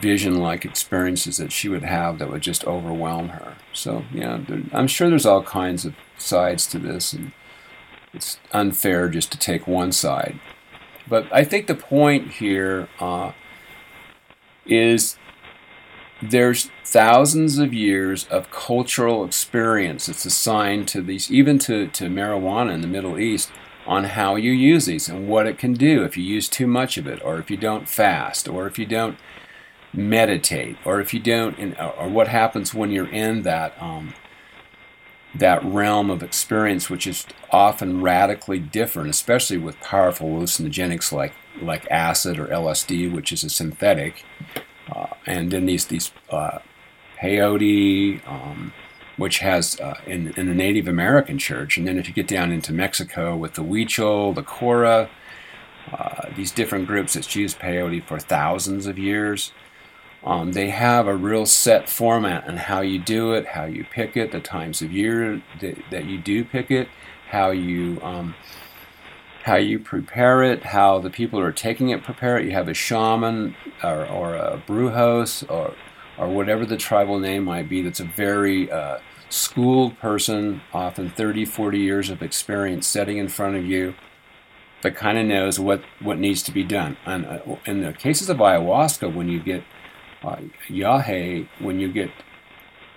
vision-like 0.00 0.64
experiences 0.64 1.36
that 1.36 1.52
she 1.52 1.68
would 1.68 1.82
have 1.82 2.18
that 2.18 2.30
would 2.30 2.40
just 2.40 2.66
overwhelm 2.66 3.28
her. 3.28 3.54
So 3.74 4.02
yeah, 4.14 4.42
there, 4.48 4.62
I'm 4.72 4.86
sure 4.86 5.10
there's 5.10 5.26
all 5.26 5.42
kinds 5.42 5.84
of 5.84 5.94
sides 6.18 6.66
to 6.68 6.78
this, 6.78 7.12
and 7.12 7.32
it's 8.12 8.38
unfair 8.52 9.08
just 9.08 9.32
to 9.32 9.38
take 9.38 9.66
one 9.66 9.92
side. 9.92 10.38
But 11.08 11.26
I 11.32 11.44
think 11.44 11.66
the 11.66 11.74
point 11.74 12.32
here 12.32 12.88
uh, 12.98 13.32
is 14.64 15.18
there's 16.22 16.70
thousands 16.84 17.58
of 17.58 17.74
years 17.74 18.26
of 18.28 18.50
cultural 18.50 19.24
experience 19.24 20.06
that's 20.06 20.24
assigned 20.24 20.88
to 20.88 21.02
these, 21.02 21.30
even 21.30 21.58
to, 21.60 21.88
to 21.88 22.04
marijuana 22.04 22.72
in 22.72 22.80
the 22.80 22.86
Middle 22.86 23.18
East, 23.18 23.50
on 23.86 24.04
how 24.04 24.34
you 24.36 24.50
use 24.50 24.86
these 24.86 25.08
and 25.08 25.28
what 25.28 25.46
it 25.46 25.58
can 25.58 25.74
do 25.74 26.04
if 26.04 26.16
you 26.16 26.24
use 26.24 26.48
too 26.48 26.66
much 26.66 26.96
of 26.96 27.06
it, 27.06 27.20
or 27.22 27.38
if 27.38 27.50
you 27.50 27.56
don't 27.56 27.88
fast, 27.88 28.48
or 28.48 28.66
if 28.66 28.78
you 28.78 28.86
don't 28.86 29.18
meditate, 29.92 30.76
or 30.84 31.00
if 31.00 31.12
you 31.12 31.20
don't, 31.20 31.76
or 31.78 32.08
what 32.08 32.28
happens 32.28 32.72
when 32.72 32.90
you're 32.90 33.12
in 33.12 33.42
that 33.42 33.74
um, 33.80 34.14
that 35.34 35.64
realm 35.64 36.10
of 36.10 36.22
experience, 36.22 36.88
which 36.88 37.06
is 37.06 37.26
often 37.50 38.00
radically 38.00 38.58
different, 38.58 39.10
especially 39.10 39.58
with 39.58 39.80
powerful 39.80 40.28
hallucinogenics 40.28 41.12
like 41.12 41.34
like 41.62 41.88
acid 41.90 42.38
or 42.38 42.46
LSD, 42.46 43.12
which 43.12 43.32
is 43.32 43.44
a 43.44 43.50
synthetic 43.50 44.24
uh, 44.90 45.06
and 45.26 45.50
then 45.50 45.66
these 45.66 45.86
these 45.86 46.12
uh, 46.30 46.58
peyote, 47.20 48.26
um, 48.28 48.72
which 49.16 49.38
has 49.38 49.80
uh, 49.80 49.98
in 50.06 50.32
in 50.36 50.46
the 50.46 50.54
Native 50.54 50.88
American 50.88 51.38
church, 51.38 51.76
and 51.76 51.86
then 51.86 51.98
if 51.98 52.08
you 52.08 52.14
get 52.14 52.28
down 52.28 52.52
into 52.52 52.72
Mexico 52.72 53.36
with 53.36 53.54
the 53.54 53.62
Huichol, 53.62 54.34
the 54.34 54.42
Cora, 54.42 55.08
uh, 55.92 56.28
these 56.36 56.50
different 56.50 56.86
groups 56.86 57.14
that 57.14 57.34
use 57.34 57.54
peyote 57.54 58.04
for 58.04 58.18
thousands 58.18 58.86
of 58.86 58.98
years. 58.98 59.52
Um, 60.24 60.52
they 60.52 60.70
have 60.70 61.06
a 61.06 61.14
real 61.14 61.44
set 61.44 61.88
format 61.88 62.48
on 62.48 62.56
how 62.56 62.80
you 62.80 62.98
do 62.98 63.34
it, 63.34 63.48
how 63.48 63.64
you 63.64 63.84
pick 63.84 64.16
it, 64.16 64.32
the 64.32 64.40
times 64.40 64.80
of 64.80 64.90
year 64.90 65.42
that, 65.60 65.76
that 65.90 66.06
you 66.06 66.18
do 66.18 66.44
pick 66.44 66.70
it, 66.70 66.88
how 67.30 67.50
you 67.50 68.00
um, 68.02 68.34
how 69.42 69.56
you 69.56 69.78
prepare 69.78 70.42
it, 70.42 70.62
how 70.62 70.98
the 70.98 71.10
people 71.10 71.38
who 71.38 71.44
are 71.44 71.52
taking 71.52 71.90
it 71.90 72.02
prepare 72.02 72.38
it. 72.38 72.46
You 72.46 72.52
have 72.52 72.68
a 72.68 72.74
shaman 72.74 73.54
or, 73.82 74.06
or 74.06 74.34
a 74.34 74.62
brujos 74.66 75.48
or 75.50 75.74
or 76.16 76.28
whatever 76.28 76.64
the 76.64 76.76
tribal 76.76 77.18
name 77.18 77.44
might 77.44 77.68
be. 77.68 77.82
That's 77.82 78.00
a 78.00 78.04
very 78.04 78.70
uh, 78.70 78.98
schooled 79.28 79.98
person, 79.98 80.62
often 80.72 81.10
30, 81.10 81.44
40 81.44 81.78
years 81.78 82.08
of 82.08 82.22
experience, 82.22 82.86
sitting 82.86 83.18
in 83.18 83.28
front 83.28 83.56
of 83.56 83.66
you, 83.66 83.94
that 84.82 84.96
kind 84.96 85.18
of 85.18 85.26
knows 85.26 85.58
what 85.60 85.82
what 86.00 86.18
needs 86.18 86.42
to 86.44 86.52
be 86.52 86.62
done. 86.62 86.96
And 87.04 87.26
uh, 87.26 87.56
in 87.66 87.82
the 87.82 87.92
cases 87.92 88.30
of 88.30 88.38
ayahuasca, 88.38 89.14
when 89.14 89.28
you 89.28 89.40
get 89.40 89.64
uh, 90.24 90.40
when 91.58 91.80
you 91.80 91.92
get 91.92 92.10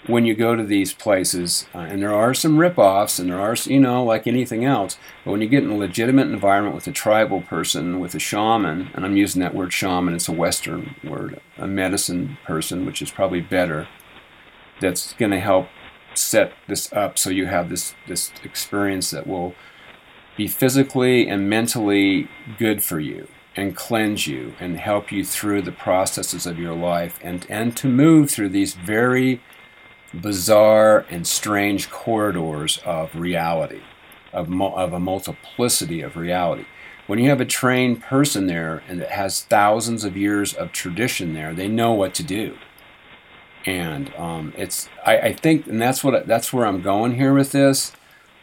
when 0.05 0.25
you 0.25 0.35
go 0.35 0.55
to 0.55 0.63
these 0.63 0.93
places, 0.93 1.67
uh, 1.75 1.79
and 1.79 2.01
there 2.01 2.13
are 2.13 2.33
some 2.33 2.57
rip-offs, 2.57 3.19
and 3.19 3.29
there 3.29 3.41
are, 3.41 3.55
you 3.65 3.79
know, 3.79 4.03
like 4.05 4.25
anything 4.25 4.63
else, 4.63 4.97
but 5.25 5.31
when 5.31 5.41
you 5.41 5.49
get 5.49 5.63
in 5.63 5.69
a 5.69 5.75
legitimate 5.75 6.27
environment 6.27 6.75
with 6.75 6.87
a 6.87 6.91
tribal 6.93 7.41
person, 7.41 7.99
with 7.99 8.15
a 8.15 8.19
shaman, 8.19 8.89
and 8.93 9.05
I'm 9.05 9.17
using 9.17 9.41
that 9.41 9.53
word 9.53 9.73
shaman, 9.73 10.13
it's 10.13 10.29
a 10.29 10.33
Western 10.33 10.95
word, 11.03 11.41
a 11.57 11.67
medicine 11.67 12.37
person, 12.45 12.85
which 12.85 13.01
is 13.01 13.11
probably 13.11 13.41
better, 13.41 13.87
that's 14.79 15.11
going 15.13 15.31
to 15.31 15.41
help 15.41 15.67
set 16.13 16.53
this 16.67 16.91
up 16.93 17.17
so 17.17 17.29
you 17.29 17.47
have 17.47 17.69
this, 17.69 17.93
this 18.07 18.31
experience 18.43 19.11
that 19.11 19.27
will 19.27 19.55
be 20.37 20.47
physically 20.47 21.27
and 21.27 21.49
mentally 21.49 22.29
good 22.57 22.81
for 22.81 22.99
you 22.99 23.27
and 23.57 23.75
cleanse 23.75 24.27
you 24.27 24.53
and 24.59 24.77
help 24.77 25.11
you 25.11 25.25
through 25.25 25.63
the 25.63 25.71
processes 25.71 26.45
of 26.45 26.59
your 26.59 26.75
life 26.75 27.19
and, 27.23 27.45
and 27.49 27.75
to 27.75 27.89
move 27.89 28.29
through 28.29 28.49
these 28.49 28.75
very 28.75 29.41
bizarre 30.13 31.05
and 31.09 31.25
strange 31.25 31.89
corridors 31.89 32.79
of 32.85 33.13
reality, 33.15 33.81
of, 34.31 34.49
of 34.61 34.93
a 34.93 34.99
multiplicity 34.99 36.01
of 36.01 36.15
reality. 36.15 36.65
When 37.07 37.17
you 37.17 37.29
have 37.29 37.41
a 37.41 37.45
trained 37.45 38.03
person 38.03 38.45
there 38.45 38.83
and 38.87 39.01
that 39.01 39.09
has 39.09 39.43
thousands 39.43 40.03
of 40.03 40.15
years 40.15 40.53
of 40.53 40.71
tradition 40.71 41.33
there, 41.33 41.53
they 41.53 41.67
know 41.67 41.93
what 41.93 42.13
to 42.15 42.23
do. 42.23 42.57
And 43.65 44.13
um, 44.15 44.53
it's, 44.55 44.87
I, 45.03 45.17
I, 45.17 45.33
think, 45.33 45.65
and 45.65 45.81
that's 45.81 46.03
what 46.03 46.27
that's 46.27 46.53
where 46.53 46.65
I'm 46.65 46.81
going 46.81 47.15
here 47.15 47.33
with 47.33 47.51
this. 47.51 47.91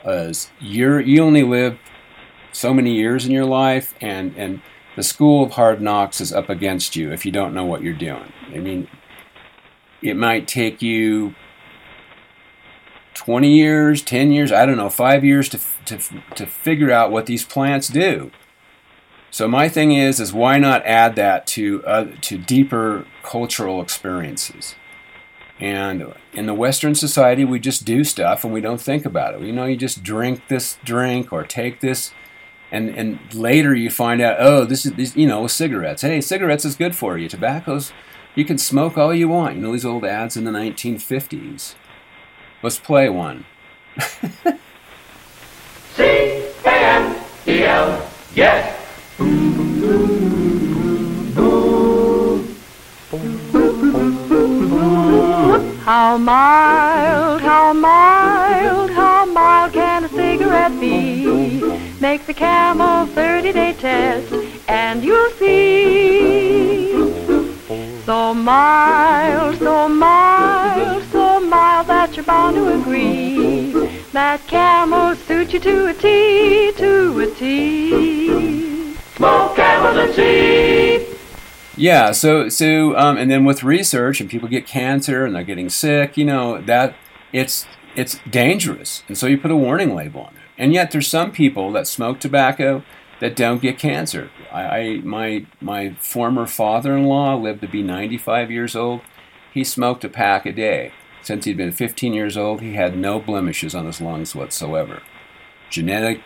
Is 0.04 0.50
you're 0.60 1.00
you 1.00 1.22
only 1.22 1.44
live 1.44 1.78
so 2.52 2.74
many 2.74 2.94
years 2.94 3.24
in 3.24 3.32
your 3.32 3.46
life, 3.46 3.94
and 4.02 4.34
and 4.36 4.60
the 4.96 5.02
school 5.02 5.44
of 5.44 5.52
hard 5.52 5.80
knocks 5.80 6.20
is 6.20 6.32
up 6.32 6.48
against 6.48 6.96
you 6.96 7.12
if 7.12 7.26
you 7.26 7.32
don't 7.32 7.54
know 7.54 7.64
what 7.64 7.82
you're 7.82 7.92
doing. 7.92 8.32
I 8.54 8.58
mean, 8.58 8.88
it 10.02 10.16
might 10.16 10.46
take 10.46 10.82
you 10.82 11.34
20 13.14 13.48
years, 13.48 14.02
10 14.02 14.32
years, 14.32 14.52
I 14.52 14.66
don't 14.66 14.76
know, 14.76 14.90
five 14.90 15.24
years 15.24 15.48
to, 15.50 15.60
to, 15.86 15.98
to 16.34 16.46
figure 16.46 16.90
out 16.90 17.10
what 17.10 17.26
these 17.26 17.44
plants 17.44 17.88
do. 17.88 18.30
So 19.30 19.48
my 19.48 19.68
thing 19.68 19.92
is, 19.92 20.20
is 20.20 20.32
why 20.32 20.58
not 20.58 20.84
add 20.86 21.16
that 21.16 21.46
to, 21.48 21.84
uh, 21.84 22.06
to 22.20 22.38
deeper 22.38 23.06
cultural 23.22 23.80
experiences? 23.80 24.76
And 25.58 26.14
in 26.32 26.46
the 26.46 26.54
Western 26.54 26.94
society, 26.94 27.44
we 27.44 27.58
just 27.58 27.84
do 27.84 28.04
stuff 28.04 28.44
and 28.44 28.52
we 28.52 28.60
don't 28.60 28.80
think 28.80 29.04
about 29.04 29.34
it. 29.34 29.40
You 29.42 29.52
know, 29.52 29.64
you 29.64 29.76
just 29.76 30.02
drink 30.02 30.48
this 30.48 30.78
drink 30.84 31.32
or 31.32 31.44
take 31.44 31.80
this, 31.80 32.12
and 32.74 32.90
and 32.90 33.34
later 33.34 33.74
you 33.74 33.88
find 33.88 34.20
out, 34.20 34.36
oh, 34.38 34.64
this 34.64 34.84
is 34.84 34.92
this, 34.94 35.16
you 35.16 35.28
know, 35.28 35.46
cigarettes. 35.46 36.02
Hey, 36.02 36.20
cigarettes 36.20 36.64
is 36.64 36.74
good 36.74 36.96
for 36.96 37.16
you. 37.16 37.28
Tobacco's, 37.28 37.92
you 38.34 38.44
can 38.44 38.58
smoke 38.58 38.98
all 38.98 39.14
you 39.14 39.28
want. 39.28 39.54
You 39.54 39.62
know 39.62 39.72
these 39.72 39.84
old 39.84 40.04
ads 40.04 40.36
in 40.36 40.44
the 40.44 40.50
1950s. 40.50 41.74
Let's 42.62 42.78
play 42.78 43.08
one. 43.08 43.44
C 45.94 46.02
A 46.02 46.52
M 46.66 47.16
E 47.46 47.62
L, 47.62 48.10
yes. 48.34 48.80
How 55.84 56.16
mild, 56.18 57.40
how 57.42 57.72
mild, 57.72 57.83
Make 62.14 62.26
the 62.26 62.34
camel 62.34 63.06
30 63.06 63.52
day 63.52 63.72
test 63.72 64.32
and 64.68 65.02
you'll 65.02 65.30
see. 65.30 66.92
So 68.04 68.32
mild, 68.32 69.56
so 69.58 69.88
mild, 69.88 71.02
so 71.10 71.40
mild 71.40 71.88
that 71.88 72.14
you're 72.14 72.24
bound 72.24 72.54
to 72.54 72.80
agree. 72.80 73.72
That 74.12 74.46
camel 74.46 75.16
suits 75.16 75.54
you 75.54 75.58
to 75.58 75.86
a 75.88 75.92
T, 75.92 76.70
to 76.76 77.18
a 77.18 77.34
T. 77.34 78.94
Smoke 79.16 79.56
camels 79.56 79.96
and 79.96 80.14
see. 80.14 81.16
Yeah, 81.76 82.12
so 82.12 82.48
so 82.48 82.96
um, 82.96 83.16
and 83.16 83.28
then 83.28 83.44
with 83.44 83.64
research 83.64 84.20
and 84.20 84.30
people 84.30 84.48
get 84.48 84.68
cancer 84.68 85.24
and 85.24 85.34
they're 85.34 85.42
getting 85.42 85.68
sick, 85.68 86.16
you 86.16 86.24
know 86.24 86.60
that 86.60 86.94
it's 87.32 87.66
it's 87.96 88.20
dangerous, 88.30 89.02
and 89.08 89.18
so 89.18 89.26
you 89.26 89.36
put 89.36 89.50
a 89.50 89.56
warning 89.56 89.96
label 89.96 90.20
on 90.20 90.36
it. 90.36 90.43
And 90.56 90.72
yet 90.72 90.90
there's 90.90 91.08
some 91.08 91.32
people 91.32 91.72
that 91.72 91.86
smoke 91.86 92.20
tobacco 92.20 92.84
that 93.20 93.36
don't 93.36 93.62
get 93.62 93.78
cancer. 93.78 94.30
I, 94.52 94.62
I 94.62 94.96
my 94.98 95.46
my 95.60 95.94
former 95.94 96.46
father-in-law 96.46 97.36
lived 97.36 97.60
to 97.62 97.68
be 97.68 97.82
95 97.82 98.50
years 98.50 98.76
old. 98.76 99.00
He 99.52 99.64
smoked 99.64 100.04
a 100.04 100.08
pack 100.08 100.46
a 100.46 100.52
day. 100.52 100.92
Since 101.22 101.46
he'd 101.46 101.56
been 101.56 101.72
15 101.72 102.12
years 102.12 102.36
old, 102.36 102.60
he 102.60 102.74
had 102.74 102.98
no 102.98 103.18
blemishes 103.18 103.74
on 103.74 103.86
his 103.86 104.00
lungs 104.00 104.34
whatsoever. 104.34 105.02
Genetic 105.70 106.20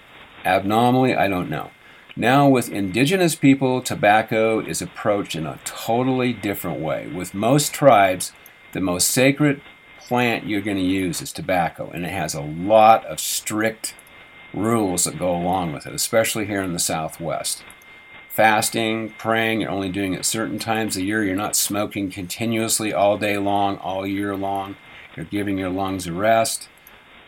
abnormally, 0.45 1.15
I 1.15 1.29
don't 1.29 1.51
know. 1.51 1.71
Now, 2.17 2.49
with 2.49 2.69
indigenous 2.69 3.37
people, 3.37 3.81
tobacco 3.81 4.59
is 4.59 4.83
approached 4.83 5.37
in 5.37 5.47
a 5.47 5.61
totally 5.65 6.33
different 6.33 6.81
way. 6.81 7.07
With 7.07 7.33
most 7.33 7.73
tribes, 7.73 8.33
the 8.73 8.81
most 8.81 9.09
sacred 9.09 9.61
plant 10.01 10.47
you're 10.47 10.61
going 10.61 10.79
to 10.79 10.83
use 10.83 11.23
is 11.23 11.33
tobacco, 11.33 11.91
and 11.91 12.05
it 12.05 12.11
has 12.11 12.35
a 12.35 12.41
lot 12.41 13.05
of 13.07 13.21
strict 13.21 13.95
rules 14.55 15.05
that 15.05 15.19
go 15.19 15.35
along 15.35 15.73
with 15.73 15.87
it, 15.87 15.95
especially 15.95 16.47
here 16.47 16.63
in 16.63 16.73
the 16.73 16.79
Southwest. 16.79 17.63
Fasting, 18.29 19.15
praying, 19.19 19.61
you're 19.61 19.71
only 19.71 19.89
doing 19.89 20.15
it 20.15 20.25
certain 20.25 20.59
times 20.59 20.97
a 20.97 21.03
year. 21.03 21.25
You're 21.25 21.37
not 21.37 21.57
smoking 21.57 22.11
continuously 22.11 22.93
all 22.93 23.19
day 23.19 23.37
long, 23.37 23.79
all 23.79 24.07
year 24.07 24.37
long. 24.37 24.77
You're 25.17 25.27
giving 25.27 25.59
your 25.59 25.71
lungs 25.71 26.07
a 26.07 26.13
rest. 26.13 26.69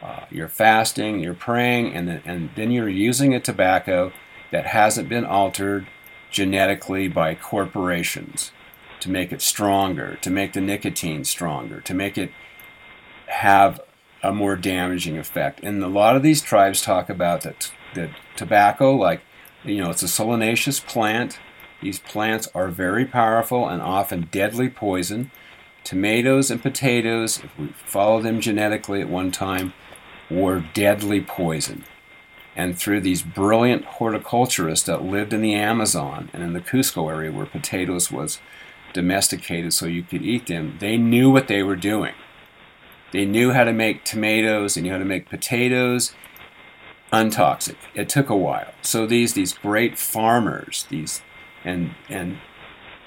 Uh, 0.03 0.25
you're 0.31 0.49
fasting, 0.49 1.21
you're 1.21 1.35
praying, 1.35 1.93
and 1.93 2.09
then, 2.09 2.23
and 2.25 2.51
then 2.55 2.71
you're 2.71 2.89
using 2.89 3.35
a 3.35 3.41
tobacco 3.41 4.13
that 4.51 4.67
hasn't 4.67 5.09
been 5.09 5.25
altered 5.25 5.87
genetically 6.31 7.09
by 7.09 7.35
corporations 7.35 8.53
to 9.01 9.11
make 9.11 9.33
it 9.33 9.43
stronger, 9.43 10.17
to 10.23 10.31
make 10.31 10.53
the 10.53 10.61
nicotine 10.61 11.25
stronger, 11.25 11.81
to 11.81 11.93
make 11.93 12.17
it 12.17 12.31
have 13.27 13.81
a 14.23 14.33
more 14.33 14.57
damaging 14.57 15.19
effect. 15.19 15.61
And 15.63 15.83
a 15.83 15.89
lot 15.89 16.17
of 16.17 16.23
these 16.23 16.43
tribes 16.43 16.83
talk 16.83 17.09
about 17.09 17.43
that 17.43 17.73
that 17.95 18.11
tobacco, 18.37 18.95
like 18.95 19.21
you 19.65 19.79
know, 19.79 19.91
it's 19.91 20.03
a 20.03 20.07
solanaceous 20.07 20.85
plant. 20.85 21.39
These 21.83 21.99
plants 21.99 22.49
are 22.55 22.69
very 22.69 23.05
powerful 23.05 23.69
and 23.69 23.81
often 23.83 24.29
deadly 24.31 24.69
poison. 24.69 25.31
Tomatoes 25.83 26.51
and 26.51 26.61
potatoes, 26.63 27.39
if 27.43 27.59
we 27.59 27.69
follow 27.87 28.21
them 28.21 28.41
genetically 28.41 29.01
at 29.01 29.09
one 29.09 29.31
time, 29.31 29.73
were 30.31 30.65
deadly 30.75 31.23
poison 31.23 31.85
and 32.57 32.79
through 32.79 33.01
these 33.01 33.23
brilliant 33.23 33.85
horticulturists 33.85 34.87
that 34.87 35.03
lived 35.03 35.33
in 35.33 35.41
the 35.41 35.55
Amazon 35.55 36.29
and 36.33 36.43
in 36.43 36.53
the 36.53 36.61
Cusco 36.61 37.11
area 37.11 37.33
where 37.33 37.47
potatoes 37.47 38.11
was 38.11 38.39
domesticated 38.93 39.73
so 39.73 39.87
you 39.87 40.03
could 40.03 40.23
eat 40.23 40.47
them, 40.47 40.77
they 40.81 40.97
knew 40.97 41.31
what 41.31 41.49
they 41.49 41.63
were 41.63 41.77
doing. 41.77 42.13
They 43.13 43.25
knew 43.25 43.53
how 43.53 43.65
to 43.65 43.73
make 43.73 44.05
tomatoes, 44.05 44.75
they 44.75 44.83
knew 44.83 44.93
how 44.93 44.99
to 44.99 45.05
make 45.05 45.29
potatoes 45.29 46.15
untoxic. 47.13 47.77
It 47.95 48.09
took 48.09 48.29
a 48.29 48.37
while. 48.37 48.73
So 48.83 49.07
these 49.07 49.35
these 49.35 49.53
great 49.53 49.99
farmers, 49.99 50.87
these 50.91 51.23
and 51.65 51.95
and 52.09 52.39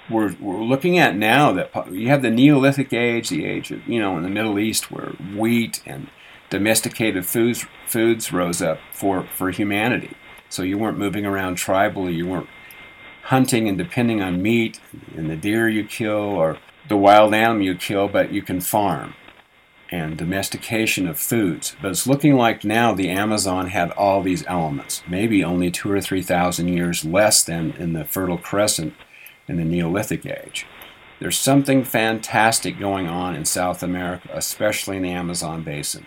we're, 0.10 0.36
we're 0.42 0.62
looking 0.62 0.98
at 0.98 1.16
now 1.16 1.54
that 1.54 1.92
you 1.92 2.10
have 2.10 2.22
the 2.22 2.30
Neolithic 2.30 2.92
age, 2.92 3.30
the 3.30 3.46
age 3.46 3.72
of 3.72 3.88
you 3.88 4.00
know 4.00 4.18
in 4.18 4.24
the 4.24 4.30
Middle 4.30 4.60
East 4.60 4.92
where 4.92 5.12
wheat 5.38 5.82
and 5.86 6.10
domesticated 6.50 7.26
foods 7.26 7.66
foods 7.88 8.32
rose 8.32 8.62
up 8.62 8.80
for, 8.92 9.24
for 9.24 9.52
humanity. 9.52 10.12
So 10.50 10.62
you 10.62 10.78
weren't 10.78 11.00
moving 11.00 11.26
around 11.26 11.58
tribally, 11.58 12.14
you 12.14 12.28
weren't 12.28 12.50
hunting 13.24 13.70
and 13.70 13.78
depending 13.78 14.22
on 14.22 14.42
meat 14.42 14.80
and 15.16 15.30
the 15.30 15.36
deer 15.36 15.70
you 15.70 15.86
kill 15.86 16.14
or 16.14 16.58
the 16.90 16.98
wild 16.98 17.34
animal 17.34 17.64
you 17.64 17.76
kill, 17.76 18.08
but 18.08 18.32
you 18.34 18.42
can 18.42 18.60
farm 18.60 19.16
and 19.94 20.18
domestication 20.18 21.08
of 21.08 21.20
foods. 21.20 21.76
But 21.82 21.92
it's 21.92 22.08
looking 22.08 22.36
like 22.36 22.64
now 22.64 22.94
the 22.94 23.10
Amazon 23.10 23.68
had 23.68 23.92
all 23.92 24.22
these 24.22 24.46
elements, 24.48 25.04
maybe 25.08 25.44
only 25.44 25.70
two 25.72 25.92
or 25.92 26.02
three 26.02 26.22
thousand 26.22 26.70
years 26.70 27.06
less 27.06 27.44
than 27.44 27.72
in 27.74 27.94
the 27.94 28.06
Fertile 28.06 28.38
Crescent 28.38 28.94
in 29.48 29.58
the 29.58 29.64
Neolithic 29.64 30.26
age. 30.26 30.66
There's 31.20 31.38
something 31.38 31.84
fantastic 31.84 32.80
going 32.80 33.08
on 33.08 33.36
in 33.36 33.46
South 33.46 33.84
America, 33.84 34.30
especially 34.34 34.98
in 34.98 35.04
the 35.04 35.12
Amazon 35.12 35.64
basin 35.64 36.06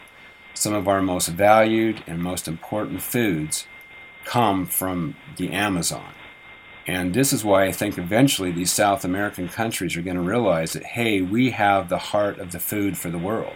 some 0.57 0.75
of 0.75 0.89
our 0.89 1.03
most 1.03 1.29
valued 1.29 2.03
and 2.07 2.23
most 2.23 2.49
important 2.49 3.03
foods 3.03 3.67
come 4.25 4.67
from 4.67 5.15
the 5.37 5.53
Amazon. 5.53 6.13
And 6.87 7.15
this 7.15 7.33
is 7.33 7.45
why 7.45 7.65
I 7.65 7.73
think 7.73 7.99
eventually 7.99 8.53
these 8.53 8.73
South 8.73 9.05
American 9.05 9.49
countries 9.49 9.97
are 9.97 10.03
going 10.03 10.17
to 10.17 10.23
realize 10.23 10.73
that, 10.73 10.85
hey, 10.85 11.21
we 11.21 11.51
have 11.51 11.89
the 11.89 11.99
heart 11.99 12.39
of 12.39 12.53
the 12.53 12.61
food 12.61 12.97
for 12.97 13.11
the 13.11 13.19
world. 13.19 13.55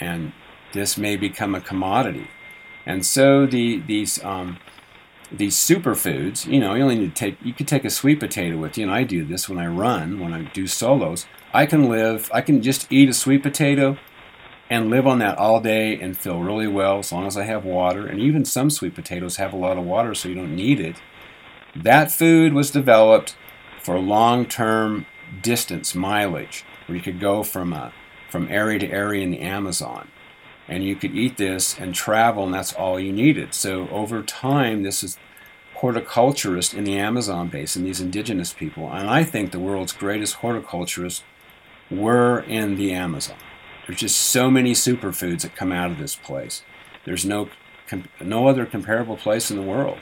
And 0.00 0.32
this 0.72 0.98
may 0.98 1.16
become 1.16 1.54
a 1.54 1.60
commodity. 1.60 2.28
And 2.86 3.04
so 3.06 3.46
the, 3.46 3.80
these, 3.80 4.22
um, 4.24 4.58
these 5.38 5.56
superfoods. 5.56 6.46
You 6.46 6.60
know, 6.60 6.74
you 6.74 6.82
only 6.82 6.98
need 6.98 7.14
to 7.14 7.18
take 7.18 7.36
you 7.42 7.52
could 7.52 7.68
take 7.68 7.84
a 7.84 7.90
sweet 7.90 8.20
potato 8.20 8.56
with 8.56 8.76
you, 8.78 8.84
and 8.84 8.92
I 8.92 9.04
do 9.04 9.24
this 9.24 9.48
when 9.48 9.58
I 9.58 9.66
run, 9.66 10.20
when 10.20 10.32
I 10.32 10.42
do 10.42 10.66
solos. 10.66 11.26
I 11.52 11.66
can 11.66 11.88
live. 11.88 12.30
I 12.32 12.40
can 12.40 12.62
just 12.62 12.90
eat 12.90 13.08
a 13.08 13.14
sweet 13.14 13.42
potato 13.42 13.98
and 14.70 14.90
live 14.90 15.06
on 15.06 15.18
that 15.18 15.38
all 15.38 15.60
day 15.60 15.98
and 16.00 16.16
feel 16.16 16.40
really 16.40 16.66
well 16.66 16.98
as 16.98 17.12
long 17.12 17.26
as 17.26 17.36
I 17.36 17.44
have 17.44 17.64
water. 17.64 18.06
And 18.06 18.18
even 18.20 18.44
some 18.44 18.70
sweet 18.70 18.94
potatoes 18.94 19.36
have 19.36 19.52
a 19.52 19.56
lot 19.56 19.76
of 19.76 19.84
water, 19.84 20.14
so 20.14 20.28
you 20.28 20.34
don't 20.34 20.56
need 20.56 20.80
it. 20.80 20.96
That 21.76 22.10
food 22.10 22.52
was 22.54 22.70
developed 22.70 23.36
for 23.82 23.98
long-term 23.98 25.06
distance 25.42 25.94
mileage, 25.94 26.64
where 26.86 26.96
you 26.96 27.02
could 27.02 27.20
go 27.20 27.42
from 27.42 27.72
a, 27.72 27.92
from 28.34 28.50
area 28.50 28.80
to 28.80 28.90
area 28.90 29.22
in 29.22 29.30
the 29.30 29.38
Amazon, 29.38 30.08
and 30.66 30.82
you 30.82 30.96
could 30.96 31.14
eat 31.14 31.36
this 31.36 31.78
and 31.78 31.94
travel, 31.94 32.42
and 32.42 32.52
that's 32.52 32.72
all 32.72 32.98
you 32.98 33.12
needed. 33.12 33.54
So 33.54 33.86
over 33.90 34.24
time, 34.24 34.82
this 34.82 35.04
is 35.04 35.16
horticulturists 35.74 36.74
in 36.74 36.82
the 36.82 36.98
Amazon 36.98 37.46
basin, 37.46 37.84
these 37.84 38.00
indigenous 38.00 38.52
people, 38.52 38.90
and 38.90 39.08
I 39.08 39.22
think 39.22 39.52
the 39.52 39.60
world's 39.60 39.92
greatest 39.92 40.34
horticulturists 40.34 41.22
were 41.92 42.40
in 42.40 42.74
the 42.74 42.92
Amazon. 42.92 43.36
There's 43.86 44.00
just 44.00 44.18
so 44.18 44.50
many 44.50 44.72
superfoods 44.72 45.42
that 45.42 45.54
come 45.54 45.70
out 45.70 45.92
of 45.92 45.98
this 45.98 46.16
place. 46.16 46.64
There's 47.04 47.24
no 47.24 47.50
no 48.20 48.48
other 48.48 48.66
comparable 48.66 49.16
place 49.16 49.48
in 49.48 49.56
the 49.56 49.62
world. 49.62 49.98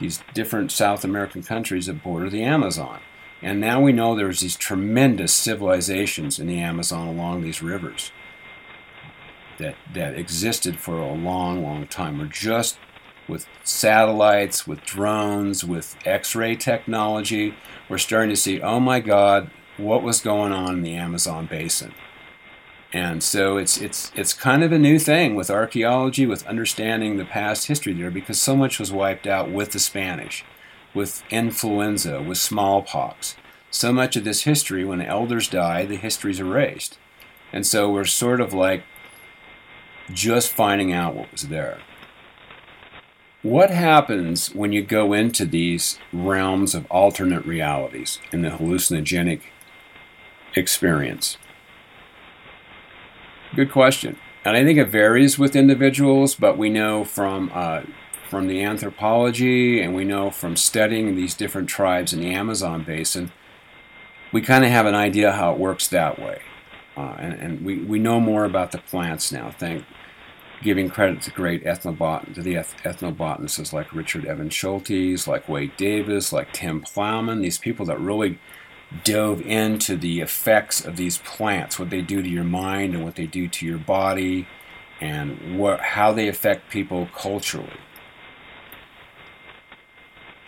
These 0.00 0.22
different 0.32 0.72
South 0.72 1.04
American 1.04 1.42
countries 1.42 1.84
that 1.84 2.02
border 2.02 2.30
the 2.30 2.44
Amazon. 2.44 3.00
And 3.42 3.60
now 3.60 3.80
we 3.80 3.92
know 3.92 4.14
there's 4.14 4.40
these 4.40 4.56
tremendous 4.56 5.32
civilizations 5.32 6.38
in 6.38 6.46
the 6.46 6.58
Amazon 6.58 7.06
along 7.06 7.42
these 7.42 7.62
rivers 7.62 8.10
that, 9.58 9.76
that 9.92 10.18
existed 10.18 10.78
for 10.78 10.98
a 10.98 11.12
long, 11.12 11.62
long 11.62 11.86
time. 11.86 12.18
We're 12.18 12.26
just 12.26 12.78
with 13.28 13.46
satellites, 13.64 14.66
with 14.66 14.84
drones, 14.84 15.64
with 15.64 15.96
X 16.04 16.34
ray 16.34 16.56
technology, 16.56 17.54
we're 17.88 17.98
starting 17.98 18.30
to 18.30 18.36
see, 18.36 18.60
oh 18.60 18.80
my 18.80 19.00
God, 19.00 19.50
what 19.76 20.02
was 20.02 20.20
going 20.20 20.52
on 20.52 20.74
in 20.74 20.82
the 20.82 20.94
Amazon 20.94 21.46
basin. 21.46 21.92
And 22.92 23.22
so 23.22 23.56
it's 23.56 23.78
it's 23.78 24.12
it's 24.14 24.32
kind 24.32 24.62
of 24.62 24.72
a 24.72 24.78
new 24.78 24.98
thing 24.98 25.34
with 25.34 25.50
archaeology, 25.50 26.24
with 26.24 26.46
understanding 26.46 27.16
the 27.16 27.24
past 27.24 27.66
history 27.66 27.92
there, 27.92 28.10
because 28.10 28.40
so 28.40 28.56
much 28.56 28.78
was 28.78 28.92
wiped 28.92 29.26
out 29.26 29.50
with 29.50 29.72
the 29.72 29.80
Spanish, 29.80 30.44
with 30.96 31.22
influenza, 31.30 32.22
with 32.22 32.38
smallpox. 32.38 33.36
So 33.70 33.92
much 33.92 34.16
of 34.16 34.24
this 34.24 34.42
history, 34.42 34.84
when 34.84 35.02
elders 35.02 35.46
die, 35.46 35.84
the 35.84 35.96
history's 35.96 36.40
erased. 36.40 36.98
And 37.52 37.66
so 37.66 37.90
we're 37.90 38.06
sort 38.06 38.40
of 38.40 38.54
like 38.54 38.82
just 40.10 40.50
finding 40.50 40.92
out 40.92 41.14
what 41.14 41.30
was 41.30 41.42
there. 41.42 41.80
What 43.42 43.70
happens 43.70 44.54
when 44.54 44.72
you 44.72 44.82
go 44.82 45.12
into 45.12 45.44
these 45.44 45.98
realms 46.12 46.74
of 46.74 46.86
alternate 46.90 47.44
realities 47.44 48.18
in 48.32 48.42
the 48.42 48.48
hallucinogenic 48.48 49.42
experience? 50.56 51.36
Good 53.54 53.70
question. 53.70 54.16
And 54.44 54.56
I 54.56 54.64
think 54.64 54.78
it 54.78 54.88
varies 54.88 55.38
with 55.38 55.54
individuals, 55.54 56.34
but 56.34 56.56
we 56.56 56.70
know 56.70 57.04
from 57.04 57.50
uh, 57.52 57.82
from 58.28 58.46
the 58.46 58.62
anthropology 58.62 59.80
and 59.80 59.94
we 59.94 60.04
know 60.04 60.30
from 60.30 60.56
studying 60.56 61.16
these 61.16 61.34
different 61.34 61.68
tribes 61.68 62.12
in 62.12 62.20
the 62.20 62.32
Amazon 62.32 62.82
basin, 62.84 63.32
we 64.32 64.40
kind 64.40 64.64
of 64.64 64.70
have 64.70 64.86
an 64.86 64.94
idea 64.94 65.32
how 65.32 65.52
it 65.52 65.58
works 65.58 65.88
that 65.88 66.18
way. 66.18 66.40
Uh, 66.96 67.14
and, 67.18 67.34
and 67.34 67.64
we, 67.64 67.78
we 67.78 67.98
know 67.98 68.18
more 68.18 68.44
about 68.44 68.72
the 68.72 68.78
plants 68.78 69.30
now, 69.30 69.50
thank 69.58 69.84
giving 70.62 70.88
credit 70.88 71.22
to 71.22 71.30
great 71.30 71.64
ethnobot 71.64 72.34
to 72.34 72.42
the 72.42 72.56
eth- 72.56 72.76
ethnobotanists 72.82 73.72
like 73.72 73.92
Richard 73.92 74.24
Evans 74.24 74.52
Schultes, 74.54 75.26
like 75.26 75.48
Wade 75.48 75.76
Davis, 75.76 76.32
like 76.32 76.52
Tim 76.52 76.80
Plowman, 76.80 77.42
these 77.42 77.58
people 77.58 77.86
that 77.86 78.00
really 78.00 78.38
dove 79.04 79.40
into 79.42 79.96
the 79.96 80.20
effects 80.20 80.84
of 80.84 80.96
these 80.96 81.18
plants, 81.18 81.78
what 81.78 81.90
they 81.90 82.00
do 82.00 82.22
to 82.22 82.28
your 82.28 82.44
mind 82.44 82.94
and 82.94 83.04
what 83.04 83.16
they 83.16 83.26
do 83.26 83.48
to 83.48 83.66
your 83.66 83.78
body, 83.78 84.46
and 85.00 85.58
what, 85.58 85.80
how 85.80 86.12
they 86.12 86.28
affect 86.28 86.70
people 86.70 87.08
culturally. 87.14 87.78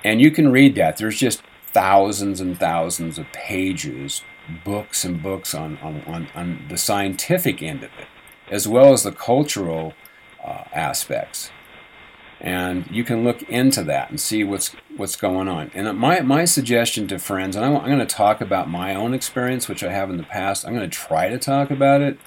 And 0.05 0.20
you 0.20 0.30
can 0.30 0.51
read 0.51 0.74
that. 0.76 0.96
There's 0.96 1.18
just 1.18 1.42
thousands 1.66 2.40
and 2.40 2.59
thousands 2.59 3.18
of 3.18 3.26
pages, 3.32 4.22
books 4.64 5.05
and 5.05 5.22
books 5.22 5.55
on, 5.55 5.78
on, 5.78 6.03
on, 6.03 6.28
on 6.34 6.66
the 6.68 6.78
scientific 6.78 7.62
end 7.62 7.84
of 7.84 7.90
it, 7.99 8.07
as 8.51 8.66
well 8.66 8.92
as 8.92 9.03
the 9.03 9.12
cultural 9.12 9.94
uh, 10.44 10.64
aspects 10.72 11.51
and 12.40 12.86
you 12.90 13.03
can 13.03 13.24
look 13.24 13.42
into 13.44 13.82
that 13.84 14.11
and 14.11 14.20
see 14.20 14.44
what's 14.44 14.68
what's 14.96 15.16
going 15.16 15.49
on. 15.49 15.70
And 15.74 15.99
my 15.99 16.20
my 16.20 16.44
suggestion 16.44 17.09
to 17.09 17.18
friends, 17.18 17.57
and 17.57 17.64
I'm, 17.64 17.76
I'm 17.76 17.86
going 17.86 17.99
to 17.99 18.07
talk 18.07 18.40
about 18.40 18.70
my 18.70 18.94
own 18.94 19.12
experience, 19.12 19.68
which 19.68 19.82
I 19.82 19.92
have 19.92 20.11
in 20.11 20.16
the 20.16 20.22
past. 20.22 20.64
I'm 20.64 20.74
going 20.74 20.88
to 20.88 20.96
try 20.96 21.28
to 21.28 21.38
talk 21.38 21.70
about 21.70 22.01
it. 22.01 22.18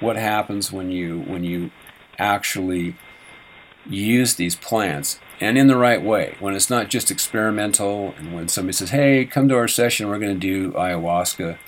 What 0.00 0.16
happens 0.16 0.72
when 0.72 0.90
you 0.90 1.20
when 1.20 1.44
you 1.44 1.70
actually 2.18 2.96
use 3.88 4.34
these 4.34 4.56
plants 4.56 5.18
and 5.40 5.56
in 5.56 5.66
the 5.66 5.76
right 5.76 6.02
way 6.02 6.36
when 6.40 6.54
it's 6.54 6.70
not 6.70 6.88
just 6.88 7.10
experimental 7.10 8.14
and 8.18 8.34
when 8.34 8.48
somebody 8.48 8.72
says 8.72 8.90
hey 8.90 9.24
come 9.24 9.48
to 9.48 9.56
our 9.56 9.68
session 9.68 10.08
we're 10.08 10.18
going 10.18 10.38
to 10.38 10.40
do 10.40 10.72
ayahuasca 10.72 11.58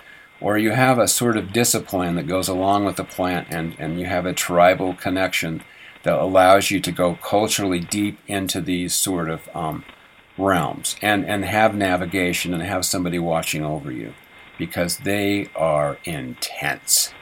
or 0.40 0.56
you 0.56 0.70
have 0.70 0.98
a 0.98 1.08
sort 1.08 1.36
of 1.36 1.52
discipline 1.52 2.14
that 2.16 2.26
goes 2.26 2.48
along 2.48 2.84
with 2.84 2.96
the 2.96 3.04
plant 3.04 3.46
and, 3.50 3.76
and 3.78 4.00
you 4.00 4.06
have 4.06 4.26
a 4.26 4.32
tribal 4.32 4.94
connection 4.94 5.62
that 6.02 6.18
allows 6.18 6.70
you 6.70 6.80
to 6.80 6.90
go 6.90 7.14
culturally 7.16 7.80
deep 7.80 8.18
into 8.26 8.60
these 8.60 8.94
sort 8.94 9.28
of 9.28 9.48
um, 9.54 9.84
realms 10.38 10.96
and, 11.02 11.26
and 11.26 11.44
have 11.44 11.74
navigation 11.74 12.54
and 12.54 12.62
have 12.62 12.84
somebody 12.84 13.18
watching 13.18 13.64
over 13.64 13.92
you 13.92 14.14
because 14.58 14.98
they 14.98 15.48
are 15.54 15.98
intense. 16.04 17.12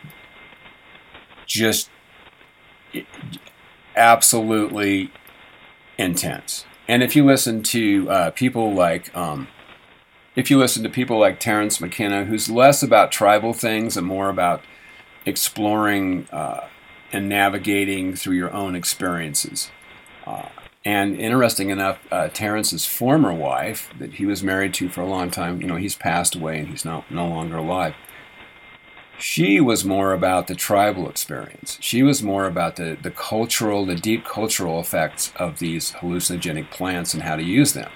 Just 1.46 1.90
absolutely 3.98 5.10
intense. 5.98 6.64
And 6.86 7.02
if 7.02 7.14
you 7.14 7.26
listen 7.26 7.62
to 7.64 8.10
uh, 8.10 8.30
people 8.30 8.72
like, 8.72 9.14
um, 9.14 9.48
if 10.36 10.50
you 10.50 10.58
listen 10.58 10.82
to 10.84 10.88
people 10.88 11.18
like 11.18 11.38
Terence 11.40 11.80
McKenna, 11.80 12.24
who's 12.24 12.48
less 12.48 12.82
about 12.82 13.12
tribal 13.12 13.52
things 13.52 13.96
and 13.96 14.06
more 14.06 14.30
about 14.30 14.62
exploring 15.26 16.26
uh, 16.32 16.68
and 17.12 17.28
navigating 17.28 18.14
through 18.14 18.36
your 18.36 18.52
own 18.52 18.74
experiences. 18.74 19.70
Uh, 20.26 20.48
and 20.84 21.16
interesting 21.16 21.70
enough, 21.70 21.98
uh, 22.10 22.28
Terence's 22.28 22.86
former 22.86 23.32
wife, 23.32 23.90
that 23.98 24.14
he 24.14 24.24
was 24.24 24.42
married 24.42 24.72
to 24.74 24.88
for 24.88 25.02
a 25.02 25.06
long 25.06 25.30
time, 25.30 25.60
you 25.60 25.66
know, 25.66 25.76
he's 25.76 25.96
passed 25.96 26.34
away 26.34 26.58
and 26.60 26.68
he's 26.68 26.84
not, 26.84 27.10
no 27.10 27.28
longer 27.28 27.58
alive. 27.58 27.94
She 29.18 29.60
was 29.60 29.84
more 29.84 30.12
about 30.12 30.46
the 30.46 30.54
tribal 30.54 31.08
experience. 31.08 31.76
She 31.80 32.02
was 32.02 32.22
more 32.22 32.46
about 32.46 32.76
the, 32.76 32.96
the 33.02 33.10
cultural, 33.10 33.84
the 33.84 33.96
deep 33.96 34.24
cultural 34.24 34.80
effects 34.80 35.32
of 35.36 35.58
these 35.58 35.92
hallucinogenic 35.92 36.70
plants 36.70 37.14
and 37.14 37.24
how 37.24 37.36
to 37.36 37.42
use 37.42 37.72
them. 37.72 37.90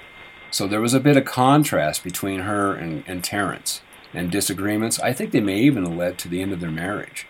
So 0.50 0.66
there 0.66 0.80
was 0.80 0.94
a 0.94 1.00
bit 1.00 1.16
of 1.16 1.24
contrast 1.24 2.02
between 2.02 2.40
her 2.40 2.74
and, 2.74 3.04
and 3.06 3.22
Terence 3.22 3.82
and 4.12 4.30
disagreements. 4.30 5.00
I 5.00 5.12
think 5.12 5.30
they 5.30 5.40
may 5.40 5.60
even 5.60 5.84
have 5.84 5.96
led 5.96 6.18
to 6.18 6.28
the 6.28 6.42
end 6.42 6.52
of 6.52 6.60
their 6.60 6.70
marriage 6.70 7.26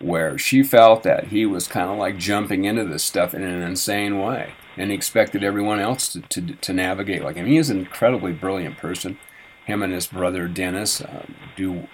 where 0.00 0.36
she 0.36 0.64
felt 0.64 1.04
that 1.04 1.28
he 1.28 1.46
was 1.46 1.68
kind 1.68 1.88
of 1.88 1.96
like 1.96 2.18
jumping 2.18 2.64
into 2.64 2.84
this 2.84 3.04
stuff 3.04 3.34
in 3.34 3.42
an 3.42 3.62
insane 3.62 4.18
way 4.18 4.52
and 4.76 4.90
he 4.90 4.96
expected 4.96 5.44
everyone 5.44 5.78
else 5.78 6.12
to, 6.12 6.20
to, 6.22 6.54
to 6.54 6.72
navigate 6.72 7.22
like 7.22 7.36
him. 7.36 7.46
He 7.46 7.56
is 7.56 7.70
an 7.70 7.78
incredibly 7.78 8.32
brilliant 8.32 8.78
person. 8.78 9.18
Him 9.64 9.82
and 9.82 9.92
his 9.92 10.06
brother 10.06 10.48
Dennis 10.48 11.00
uh, 11.00 11.26
do. 11.56 11.86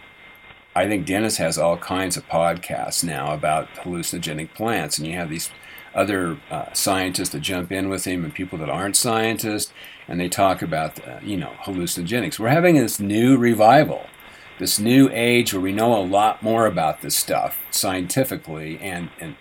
I 0.78 0.86
think 0.86 1.06
Dennis 1.06 1.38
has 1.38 1.58
all 1.58 1.76
kinds 1.76 2.16
of 2.16 2.28
podcasts 2.28 3.02
now 3.02 3.34
about 3.34 3.68
hallucinogenic 3.74 4.54
plants, 4.54 4.96
and 4.96 5.06
you 5.06 5.14
have 5.14 5.28
these 5.28 5.50
other 5.92 6.38
uh, 6.50 6.72
scientists 6.72 7.30
that 7.30 7.40
jump 7.40 7.72
in 7.72 7.88
with 7.88 8.04
him 8.04 8.24
and 8.24 8.32
people 8.32 8.58
that 8.58 8.70
aren't 8.70 8.94
scientists, 8.94 9.72
and 10.06 10.20
they 10.20 10.28
talk 10.28 10.62
about 10.62 11.04
uh, 11.04 11.18
you 11.20 11.36
know 11.36 11.52
hallucinogenics. 11.64 12.38
We're 12.38 12.48
having 12.48 12.76
this 12.76 13.00
new 13.00 13.36
revival 13.36 14.06
this 14.58 14.78
new 14.78 15.08
age 15.12 15.52
where 15.52 15.62
we 15.62 15.72
know 15.72 15.96
a 15.96 16.02
lot 16.02 16.42
more 16.42 16.66
about 16.66 17.00
this 17.00 17.16
stuff 17.16 17.58
scientifically 17.70 18.78
and 18.78 19.10
and 19.20 19.36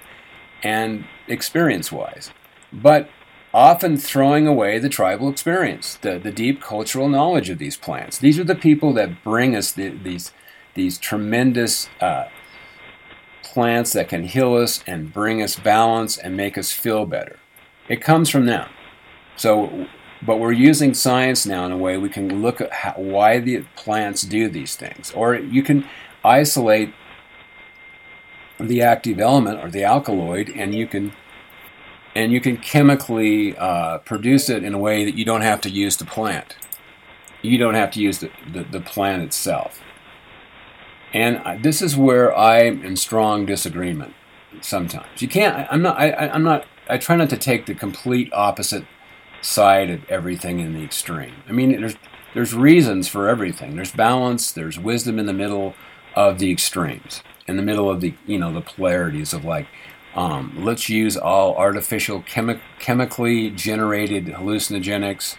and 0.64 1.06
experience 1.28 1.92
wise 1.92 2.32
but 2.72 3.10
often 3.54 3.98
throwing 3.98 4.48
away 4.48 4.78
the 4.78 4.90
tribal 4.90 5.30
experience 5.30 5.96
the, 6.02 6.20
the 6.20 6.32
deep 6.32 6.62
cultural 6.62 7.10
knowledge 7.10 7.50
of 7.50 7.58
these 7.58 7.78
plants 7.78 8.18
these 8.18 8.38
are 8.40 8.44
the 8.44 8.56
people 8.56 8.94
that 8.94 9.24
bring 9.24 9.56
us 9.56 9.72
the, 9.72 9.90
these 9.90 10.32
these 10.78 10.98
tremendous 10.98 11.90
uh, 12.00 12.28
plants 13.44 13.92
that 13.94 14.08
can 14.08 14.24
heal 14.24 14.56
us 14.56 14.84
and 14.88 15.12
bring 15.12 15.42
us 15.42 15.58
balance 15.58 16.18
and 16.18 16.38
make 16.38 16.58
us 16.58 16.72
feel 16.72 17.06
better 17.06 17.38
it 17.90 18.02
comes 18.02 18.30
from 18.30 18.46
them 18.46 18.70
so 19.36 19.88
but 20.22 20.40
we're 20.40 20.52
using 20.52 20.94
science 20.94 21.46
now 21.46 21.66
in 21.66 21.72
a 21.72 21.78
way 21.78 21.98
we 21.98 22.10
can 22.10 22.42
look 22.42 22.60
at 22.60 22.72
how, 22.72 22.94
why 22.94 23.40
the 23.40 23.64
plants 23.76 24.24
do 24.24 24.50
these 24.50 24.76
things. 24.76 25.12
Or 25.12 25.36
you 25.36 25.62
can 25.62 25.86
isolate 26.24 26.94
the 28.60 28.82
active 28.82 29.20
element 29.20 29.64
or 29.64 29.70
the 29.70 29.84
alkaloid 29.84 30.50
and 30.50 30.74
you 30.74 30.88
can 30.88 31.14
and 32.16 32.32
you 32.32 32.42
can 32.42 32.58
chemically 32.58 33.56
uh, 33.58 34.00
produce 34.00 34.50
it 34.50 34.64
in 34.64 34.74
a 34.74 34.80
way 34.80 35.06
that 35.06 35.14
you 35.14 35.24
don't 35.24 35.42
have 35.42 35.62
to 35.62 35.70
use 35.70 35.98
the 35.98 36.06
plant. 36.06 36.56
You 37.44 37.60
don't 37.60 37.76
have 37.76 37.92
to 37.92 38.02
use 38.02 38.18
the, 38.18 38.32
the, 38.52 38.64
the 38.64 38.82
plant 38.82 39.22
itself. 39.22 39.80
And 41.18 41.64
this 41.64 41.82
is 41.82 41.98
where 41.98 42.36
I'm 42.38 42.86
in 42.86 42.96
strong 42.96 43.48
disagreement 43.48 44.14
sometimes. 44.62 45.20
You 45.20 45.28
can't, 45.28 45.68
I'm 45.72 45.82
not, 45.82 45.98
I- 46.00 46.30
I'm 46.30 46.44
not, 46.44 46.66
I 46.88 46.98
try 47.00 47.16
not 47.16 47.32
to 47.32 47.38
take 47.38 47.66
the 47.66 47.74
complete 47.74 48.32
opposite 48.34 48.86
side 49.42 49.90
of 49.90 50.08
everything 50.10 50.60
in 50.60 50.74
the 50.74 50.84
extreme. 50.84 51.34
I 51.50 51.54
mean, 51.54 51.80
there's, 51.82 51.96
there's 52.36 52.54
reasons 52.54 53.08
for 53.08 53.28
everything. 53.28 53.76
There's 53.76 53.92
balance, 53.92 54.52
there's 54.52 54.78
wisdom 54.78 55.18
in 55.18 55.26
the 55.26 55.34
middle 55.34 55.74
of 56.16 56.38
the 56.38 56.52
extremes, 56.52 57.24
in 57.48 57.58
the 57.58 57.64
middle 57.64 57.90
of 57.90 58.00
the, 58.02 58.14
you 58.28 58.38
know, 58.38 58.54
the 58.54 58.62
polarities 58.62 59.34
of 59.34 59.44
like, 59.44 59.66
um, 60.14 60.54
let's 60.64 60.88
use 60.88 61.18
all 61.18 61.56
artificial 61.56 62.22
chemi- 62.22 62.62
chemically 62.78 63.50
generated 63.50 64.28
hallucinogenics 64.28 65.36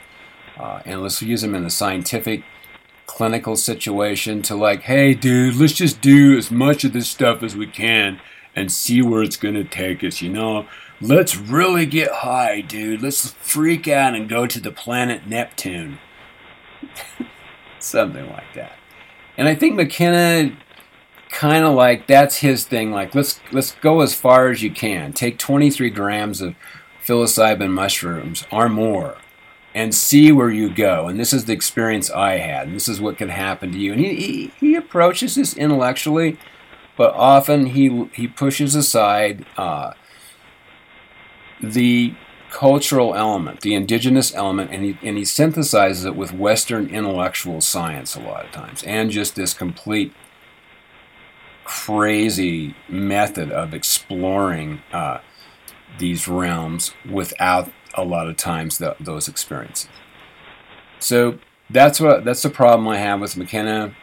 uh, 0.58 0.82
and 0.84 1.02
let's 1.02 1.22
use 1.22 1.42
them 1.42 1.54
in 1.54 1.62
the 1.62 1.70
scientific 1.70 2.42
clinical 3.08 3.56
situation 3.56 4.42
to 4.42 4.54
like 4.54 4.82
hey 4.82 5.14
dude 5.14 5.56
let's 5.56 5.72
just 5.72 6.00
do 6.02 6.36
as 6.36 6.50
much 6.50 6.84
of 6.84 6.92
this 6.92 7.08
stuff 7.08 7.42
as 7.42 7.56
we 7.56 7.66
can 7.66 8.20
and 8.54 8.70
see 8.70 9.00
where 9.00 9.22
it's 9.22 9.36
going 9.36 9.54
to 9.54 9.64
take 9.64 10.04
us 10.04 10.20
you 10.20 10.30
know? 10.30 10.66
Let's 11.00 11.36
really 11.36 11.86
get 11.86 12.10
high 12.10 12.60
dude. 12.60 13.02
Let's 13.02 13.30
freak 13.30 13.86
out 13.86 14.16
and 14.16 14.28
go 14.28 14.48
to 14.48 14.60
the 14.60 14.72
planet 14.72 15.28
neptune. 15.28 15.98
Something 17.78 18.28
like 18.28 18.52
that. 18.54 18.72
And 19.36 19.48
i 19.48 19.54
think 19.54 19.76
mckenna 19.76 20.56
kind 21.30 21.64
of 21.64 21.74
like 21.74 22.06
that's 22.06 22.38
his 22.38 22.64
thing 22.64 22.90
like 22.90 23.14
let's 23.14 23.38
let's 23.52 23.72
go 23.76 24.00
as 24.00 24.14
far 24.14 24.50
as 24.50 24.62
you 24.62 24.70
can. 24.70 25.12
Take 25.12 25.38
23 25.38 25.90
grams 25.90 26.40
of 26.40 26.54
psilocybin 27.04 27.70
mushrooms 27.70 28.44
or 28.50 28.68
more 28.68 29.16
and 29.78 29.94
see 29.94 30.32
where 30.32 30.50
you 30.50 30.68
go. 30.68 31.08
And 31.08 31.18
this 31.18 31.32
is 31.32 31.44
the 31.44 31.52
experience 31.52 32.10
i 32.10 32.38
had. 32.38 32.66
And 32.68 32.76
this 32.76 32.88
is 32.88 33.00
what 33.00 33.18
can 33.18 33.28
happen 33.28 33.72
to 33.72 33.78
you. 33.78 33.92
And 33.92 34.00
he, 34.00 34.14
he, 34.14 34.52
he 34.58 34.74
approaches 34.74 35.34
this 35.34 35.56
intellectually 35.56 36.38
but 36.98 37.14
often 37.14 37.66
he 37.66 38.10
he 38.12 38.26
pushes 38.26 38.74
aside 38.74 39.46
uh, 39.56 39.92
the 41.62 42.12
cultural 42.50 43.14
element, 43.14 43.60
the 43.60 43.74
indigenous 43.74 44.34
element, 44.34 44.72
and 44.72 44.82
he, 44.82 44.98
and 45.02 45.16
he 45.16 45.22
synthesizes 45.22 46.04
it 46.04 46.16
with 46.16 46.32
Western 46.32 46.88
intellectual 46.88 47.60
science 47.60 48.16
a 48.16 48.20
lot 48.20 48.44
of 48.44 48.50
times, 48.50 48.82
and 48.82 49.12
just 49.12 49.36
this 49.36 49.54
complete 49.54 50.12
crazy 51.64 52.74
method 52.88 53.52
of 53.52 53.72
exploring 53.74 54.82
uh, 54.92 55.20
these 55.98 56.26
realms 56.26 56.94
without 57.08 57.70
a 57.98 58.04
lot 58.04 58.28
of 58.28 58.36
times 58.36 58.78
th- 58.78 58.96
those 59.00 59.28
experiences. 59.28 59.90
So 60.98 61.38
that's 61.70 62.00
what 62.00 62.24
that's 62.24 62.42
the 62.42 62.50
problem 62.50 62.88
I 62.88 62.98
have 62.98 63.20
with 63.20 63.36
McKenna. 63.36 63.94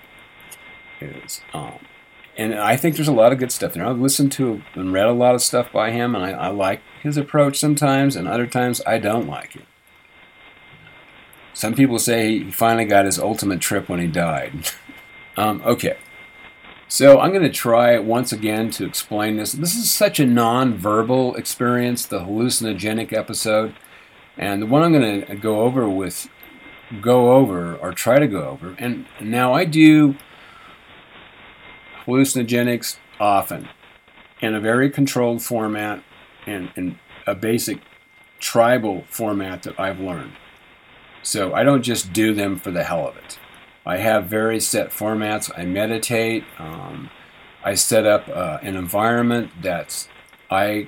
Is 1.01 1.41
um, 1.53 1.79
and 2.37 2.55
I 2.55 2.75
think 2.75 2.95
there's 2.95 3.07
a 3.07 3.13
lot 3.13 3.31
of 3.31 3.39
good 3.39 3.51
stuff 3.51 3.73
there. 3.73 3.85
I've 3.85 3.99
listened 3.99 4.31
to 4.33 4.61
and 4.73 4.91
read 4.93 5.07
a 5.07 5.13
lot 5.13 5.35
of 5.35 5.41
stuff 5.41 5.71
by 5.71 5.91
him, 5.91 6.15
and 6.15 6.23
I, 6.23 6.31
I 6.31 6.47
like 6.49 6.81
his 7.01 7.17
approach 7.17 7.57
sometimes, 7.57 8.15
and 8.15 8.27
other 8.27 8.47
times 8.47 8.81
I 8.85 8.97
don't 8.97 9.27
like 9.27 9.55
it. 9.55 9.65
Some 11.53 11.73
people 11.73 11.99
say 11.99 12.39
he 12.39 12.51
finally 12.51 12.85
got 12.85 13.05
his 13.05 13.17
ultimate 13.17 13.61
trip 13.61 13.87
when 13.87 13.99
he 13.99 14.07
died. 14.07 14.69
um, 15.37 15.61
okay. 15.65 15.97
So 16.87 17.19
I'm 17.19 17.31
going 17.31 17.43
to 17.43 17.49
try 17.49 17.97
once 17.97 18.31
again 18.31 18.69
to 18.71 18.85
explain 18.85 19.37
this. 19.37 19.53
This 19.53 19.75
is 19.75 19.89
such 19.89 20.19
a 20.19 20.25
non-verbal 20.25 21.35
experience, 21.35 22.05
the 22.05 22.19
hallucinogenic 22.19 23.11
episode, 23.11 23.73
and 24.37 24.61
the 24.61 24.65
one 24.65 24.83
I'm 24.83 24.91
going 24.91 25.25
to 25.25 25.35
go 25.35 25.61
over 25.61 25.89
with, 25.89 26.27
go 27.01 27.33
over 27.33 27.75
or 27.75 27.91
try 27.91 28.19
to 28.19 28.27
go 28.27 28.49
over. 28.49 28.75
And 28.77 29.05
now 29.21 29.53
I 29.53 29.65
do 29.65 30.15
hallucinogenics 32.05 32.97
often 33.19 33.69
in 34.41 34.53
a 34.53 34.59
very 34.59 34.89
controlled 34.89 35.41
format 35.41 36.03
and 36.45 36.71
in 36.75 36.99
a 37.25 37.33
basic 37.33 37.79
tribal 38.39 39.03
format 39.09 39.63
that 39.63 39.79
I've 39.79 39.99
learned. 39.99 40.33
So 41.23 41.53
I 41.53 41.63
don't 41.63 41.81
just 41.81 42.13
do 42.13 42.33
them 42.33 42.57
for 42.57 42.71
the 42.71 42.83
hell 42.83 43.07
of 43.07 43.17
it. 43.17 43.39
I 43.85 43.97
have 43.97 44.25
very 44.25 44.59
set 44.59 44.91
formats. 44.91 45.51
I 45.57 45.65
meditate. 45.65 46.43
Um, 46.59 47.09
I 47.63 47.73
set 47.73 48.05
up 48.05 48.27
uh, 48.27 48.59
an 48.61 48.75
environment 48.75 49.51
that's 49.61 50.07
I 50.51 50.87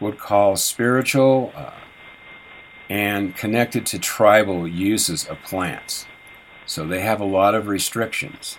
would 0.00 0.18
call 0.18 0.56
spiritual 0.56 1.52
uh, 1.54 1.72
and 2.88 3.34
connected 3.36 3.86
to 3.86 3.98
tribal 3.98 4.66
uses 4.66 5.26
of 5.26 5.42
plants. 5.42 6.06
So 6.66 6.86
they 6.86 7.00
have 7.00 7.20
a 7.20 7.24
lot 7.24 7.54
of 7.54 7.66
restrictions. 7.66 8.58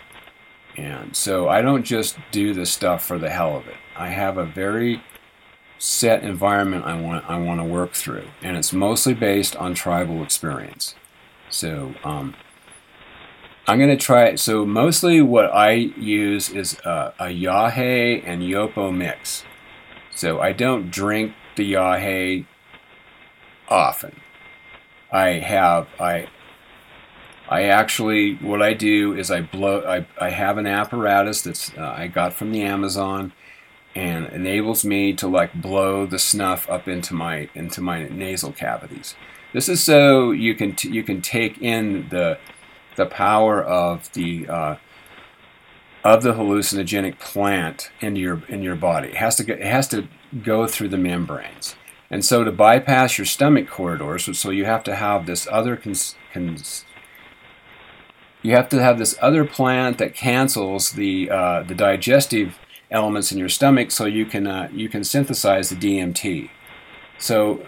And 0.77 1.15
so 1.15 1.49
I 1.49 1.61
don't 1.61 1.83
just 1.83 2.17
do 2.31 2.53
this 2.53 2.71
stuff 2.71 3.05
for 3.05 3.19
the 3.19 3.29
hell 3.29 3.55
of 3.55 3.67
it. 3.67 3.75
I 3.95 4.07
have 4.09 4.37
a 4.37 4.45
very 4.45 5.01
set 5.77 6.23
environment 6.23 6.85
I 6.85 6.99
want 6.99 7.29
I 7.29 7.37
want 7.37 7.59
to 7.59 7.65
work 7.65 7.93
through, 7.93 8.27
and 8.41 8.55
it's 8.55 8.71
mostly 8.71 9.13
based 9.13 9.55
on 9.57 9.73
tribal 9.73 10.23
experience. 10.23 10.95
So 11.49 11.93
um, 12.03 12.35
I'm 13.67 13.77
going 13.77 13.89
to 13.89 13.97
try. 13.97 14.35
So 14.35 14.65
mostly 14.65 15.21
what 15.21 15.53
I 15.53 15.71
use 15.71 16.49
is 16.49 16.79
uh, 16.81 17.13
a 17.19 17.25
yahe 17.25 18.23
and 18.25 18.41
yopo 18.41 18.95
mix. 18.95 19.43
So 20.15 20.39
I 20.39 20.53
don't 20.53 20.89
drink 20.89 21.33
the 21.55 21.73
yahe 21.73 22.45
often. 23.73 24.15
I 25.11 25.31
have 25.39 25.87
I 25.99 26.27
I 27.49 27.63
actually 27.63 28.35
what 28.35 28.61
I 28.61 28.73
do 28.73 29.15
is 29.15 29.29
I 29.29 29.41
blow 29.41 29.81
I, 29.85 30.07
I 30.19 30.29
have 30.29 30.57
an 30.57 30.67
apparatus 30.67 31.41
that's 31.41 31.75
uh, 31.77 31.93
I 31.97 32.07
got 32.07 32.33
from 32.33 32.51
the 32.51 32.61
Amazon 32.61 33.33
and 33.95 34.25
enables 34.27 34.83
me 34.83 35.13
to 35.13 35.27
like 35.27 35.53
blow 35.53 36.05
the 36.05 36.19
snuff 36.19 36.69
up 36.69 36.87
into 36.87 37.13
my 37.13 37.49
into 37.53 37.81
my 37.81 38.07
nasal 38.07 38.51
cavities. 38.51 39.15
This 39.53 39.69
is 39.69 39.83
so 39.83 40.31
you 40.31 40.55
can 40.55 40.75
t- 40.75 40.89
you 40.89 41.03
can 41.03 41.21
take 41.21 41.61
in 41.61 42.07
the 42.09 42.39
the 42.95 43.05
power 43.05 43.61
of 43.63 44.11
the 44.13 44.47
uh, 44.47 44.75
of 46.03 46.23
the 46.23 46.33
hallucinogenic 46.33 47.19
plant 47.19 47.91
into 48.01 48.19
your 48.19 48.43
in 48.47 48.63
your 48.63 48.75
body. 48.75 49.09
It 49.09 49.15
has 49.15 49.35
to 49.37 49.43
go, 49.43 49.53
it 49.53 49.61
has 49.61 49.87
to 49.89 50.07
go 50.43 50.67
through 50.67 50.89
the 50.89 50.97
membranes. 50.97 51.75
And 52.13 52.23
so 52.23 52.43
to 52.43 52.51
bypass 52.51 53.17
your 53.17 53.25
stomach 53.25 53.67
corridors, 53.67 54.37
so 54.37 54.51
you 54.51 54.65
have 54.65 54.83
to 54.83 54.95
have 54.95 55.25
this 55.25 55.47
other 55.51 55.75
cons, 55.75 56.13
cons, 56.31 56.85
you 58.43 58.51
have 58.51 58.69
to 58.69 58.79
have 58.83 58.99
this 58.99 59.17
other 59.19 59.43
plant 59.45 59.97
that 59.97 60.13
cancels 60.13 60.91
the 60.91 61.27
uh, 61.31 61.63
the 61.63 61.73
digestive 61.73 62.59
elements 62.91 63.31
in 63.31 63.39
your 63.39 63.49
stomach, 63.49 63.89
so 63.89 64.05
you 64.05 64.27
can 64.27 64.45
uh, 64.45 64.69
you 64.71 64.89
can 64.89 65.03
synthesize 65.03 65.71
the 65.71 65.75
DMT. 65.75 66.51
So 67.17 67.65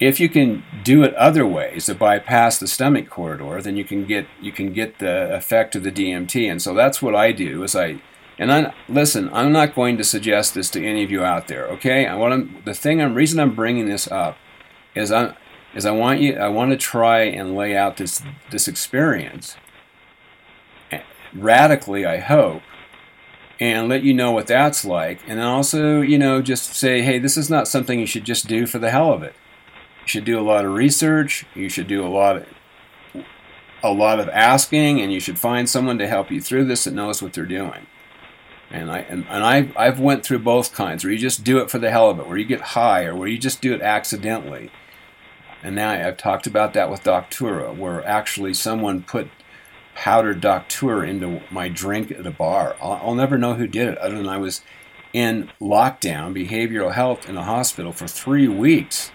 if 0.00 0.18
you 0.18 0.30
can 0.30 0.64
do 0.82 1.02
it 1.02 1.12
other 1.16 1.46
ways 1.46 1.84
to 1.86 1.94
bypass 1.94 2.58
the 2.58 2.68
stomach 2.68 3.10
corridor, 3.10 3.60
then 3.60 3.76
you 3.76 3.84
can 3.84 4.06
get 4.06 4.28
you 4.40 4.50
can 4.50 4.72
get 4.72 4.98
the 4.98 5.34
effect 5.34 5.76
of 5.76 5.82
the 5.82 5.92
DMT. 5.92 6.50
And 6.50 6.62
so 6.62 6.72
that's 6.72 7.02
what 7.02 7.14
I 7.14 7.32
do. 7.32 7.62
Is 7.64 7.76
I 7.76 8.00
and 8.38 8.52
I 8.52 8.72
listen. 8.88 9.28
I'm 9.32 9.52
not 9.52 9.74
going 9.74 9.96
to 9.98 10.04
suggest 10.04 10.54
this 10.54 10.70
to 10.70 10.84
any 10.84 11.02
of 11.02 11.10
you 11.10 11.24
out 11.24 11.48
there. 11.48 11.66
Okay, 11.66 12.06
I 12.06 12.14
want 12.14 12.64
the 12.64 12.74
thing. 12.74 13.02
I'm 13.02 13.14
reason 13.14 13.40
I'm 13.40 13.54
bringing 13.54 13.86
this 13.86 14.10
up 14.10 14.36
is 14.94 15.10
I 15.10 15.36
is 15.74 15.84
I 15.84 15.90
want 15.90 16.20
you. 16.20 16.36
I 16.36 16.48
want 16.48 16.70
to 16.70 16.76
try 16.76 17.22
and 17.22 17.54
lay 17.54 17.76
out 17.76 17.96
this 17.96 18.22
this 18.50 18.68
experience 18.68 19.56
eh, 20.90 21.02
radically. 21.34 22.06
I 22.06 22.18
hope 22.18 22.62
and 23.60 23.88
let 23.88 24.04
you 24.04 24.14
know 24.14 24.30
what 24.30 24.46
that's 24.46 24.84
like. 24.84 25.20
And 25.26 25.40
also, 25.40 26.00
you 26.00 26.18
know, 26.18 26.40
just 26.40 26.74
say, 26.74 27.02
hey, 27.02 27.18
this 27.18 27.36
is 27.36 27.50
not 27.50 27.66
something 27.66 27.98
you 27.98 28.06
should 28.06 28.24
just 28.24 28.46
do 28.46 28.66
for 28.66 28.78
the 28.78 28.90
hell 28.90 29.12
of 29.12 29.22
it. 29.22 29.34
You 30.02 30.08
should 30.08 30.24
do 30.24 30.38
a 30.38 30.42
lot 30.42 30.64
of 30.64 30.72
research. 30.72 31.44
You 31.54 31.68
should 31.68 31.88
do 31.88 32.06
a 32.06 32.08
lot 32.08 32.36
of 32.36 32.46
a 33.82 33.92
lot 33.92 34.18
of 34.18 34.28
asking, 34.30 35.00
and 35.00 35.12
you 35.12 35.20
should 35.20 35.38
find 35.38 35.68
someone 35.68 35.98
to 35.98 36.08
help 36.08 36.32
you 36.32 36.40
through 36.40 36.64
this 36.64 36.84
that 36.84 36.94
knows 36.94 37.22
what 37.22 37.32
they're 37.32 37.46
doing. 37.46 37.86
And 38.70 38.90
I 38.90 38.98
and, 38.98 39.26
and 39.28 39.44
I 39.44 39.70
I've 39.76 39.98
went 39.98 40.24
through 40.24 40.40
both 40.40 40.74
kinds, 40.74 41.04
where 41.04 41.12
you 41.12 41.18
just 41.18 41.44
do 41.44 41.58
it 41.58 41.70
for 41.70 41.78
the 41.78 41.90
hell 41.90 42.10
of 42.10 42.18
it, 42.18 42.26
where 42.26 42.36
you 42.36 42.44
get 42.44 42.60
high, 42.60 43.04
or 43.04 43.14
where 43.16 43.28
you 43.28 43.38
just 43.38 43.62
do 43.62 43.72
it 43.72 43.80
accidentally. 43.80 44.70
And 45.62 45.74
now 45.74 45.90
I've 45.90 46.16
talked 46.16 46.46
about 46.46 46.74
that 46.74 46.90
with 46.90 47.02
Datura, 47.02 47.72
where 47.72 48.06
actually 48.06 48.54
someone 48.54 49.02
put 49.02 49.28
powdered 49.94 50.40
Datura 50.40 51.08
into 51.08 51.42
my 51.50 51.68
drink 51.68 52.12
at 52.12 52.26
a 52.26 52.30
bar. 52.30 52.76
I'll, 52.80 53.00
I'll 53.02 53.14
never 53.14 53.36
know 53.36 53.54
who 53.54 53.66
did 53.66 53.88
it, 53.88 53.98
other 53.98 54.16
than 54.16 54.28
I 54.28 54.36
was 54.36 54.60
in 55.12 55.50
lockdown, 55.60 56.34
behavioral 56.34 56.92
health 56.92 57.28
in 57.28 57.36
a 57.36 57.42
hospital 57.42 57.92
for 57.92 58.06
three 58.06 58.46
weeks, 58.46 59.10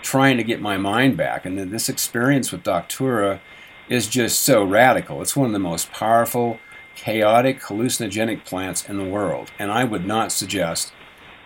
trying 0.00 0.36
to 0.38 0.44
get 0.44 0.62
my 0.62 0.78
mind 0.78 1.16
back. 1.16 1.44
And 1.44 1.58
then 1.58 1.70
this 1.70 1.88
experience 1.88 2.52
with 2.52 2.62
Datura 2.62 3.40
is 3.88 4.08
just 4.08 4.40
so 4.40 4.64
radical. 4.64 5.20
It's 5.20 5.36
one 5.36 5.48
of 5.48 5.52
the 5.52 5.58
most 5.58 5.92
powerful, 5.92 6.58
chaotic, 6.96 7.60
hallucinogenic 7.62 8.44
plants 8.44 8.88
in 8.88 8.96
the 8.96 9.04
world. 9.04 9.50
And 9.58 9.70
I 9.72 9.84
would 9.84 10.06
not 10.06 10.32
suggest 10.32 10.92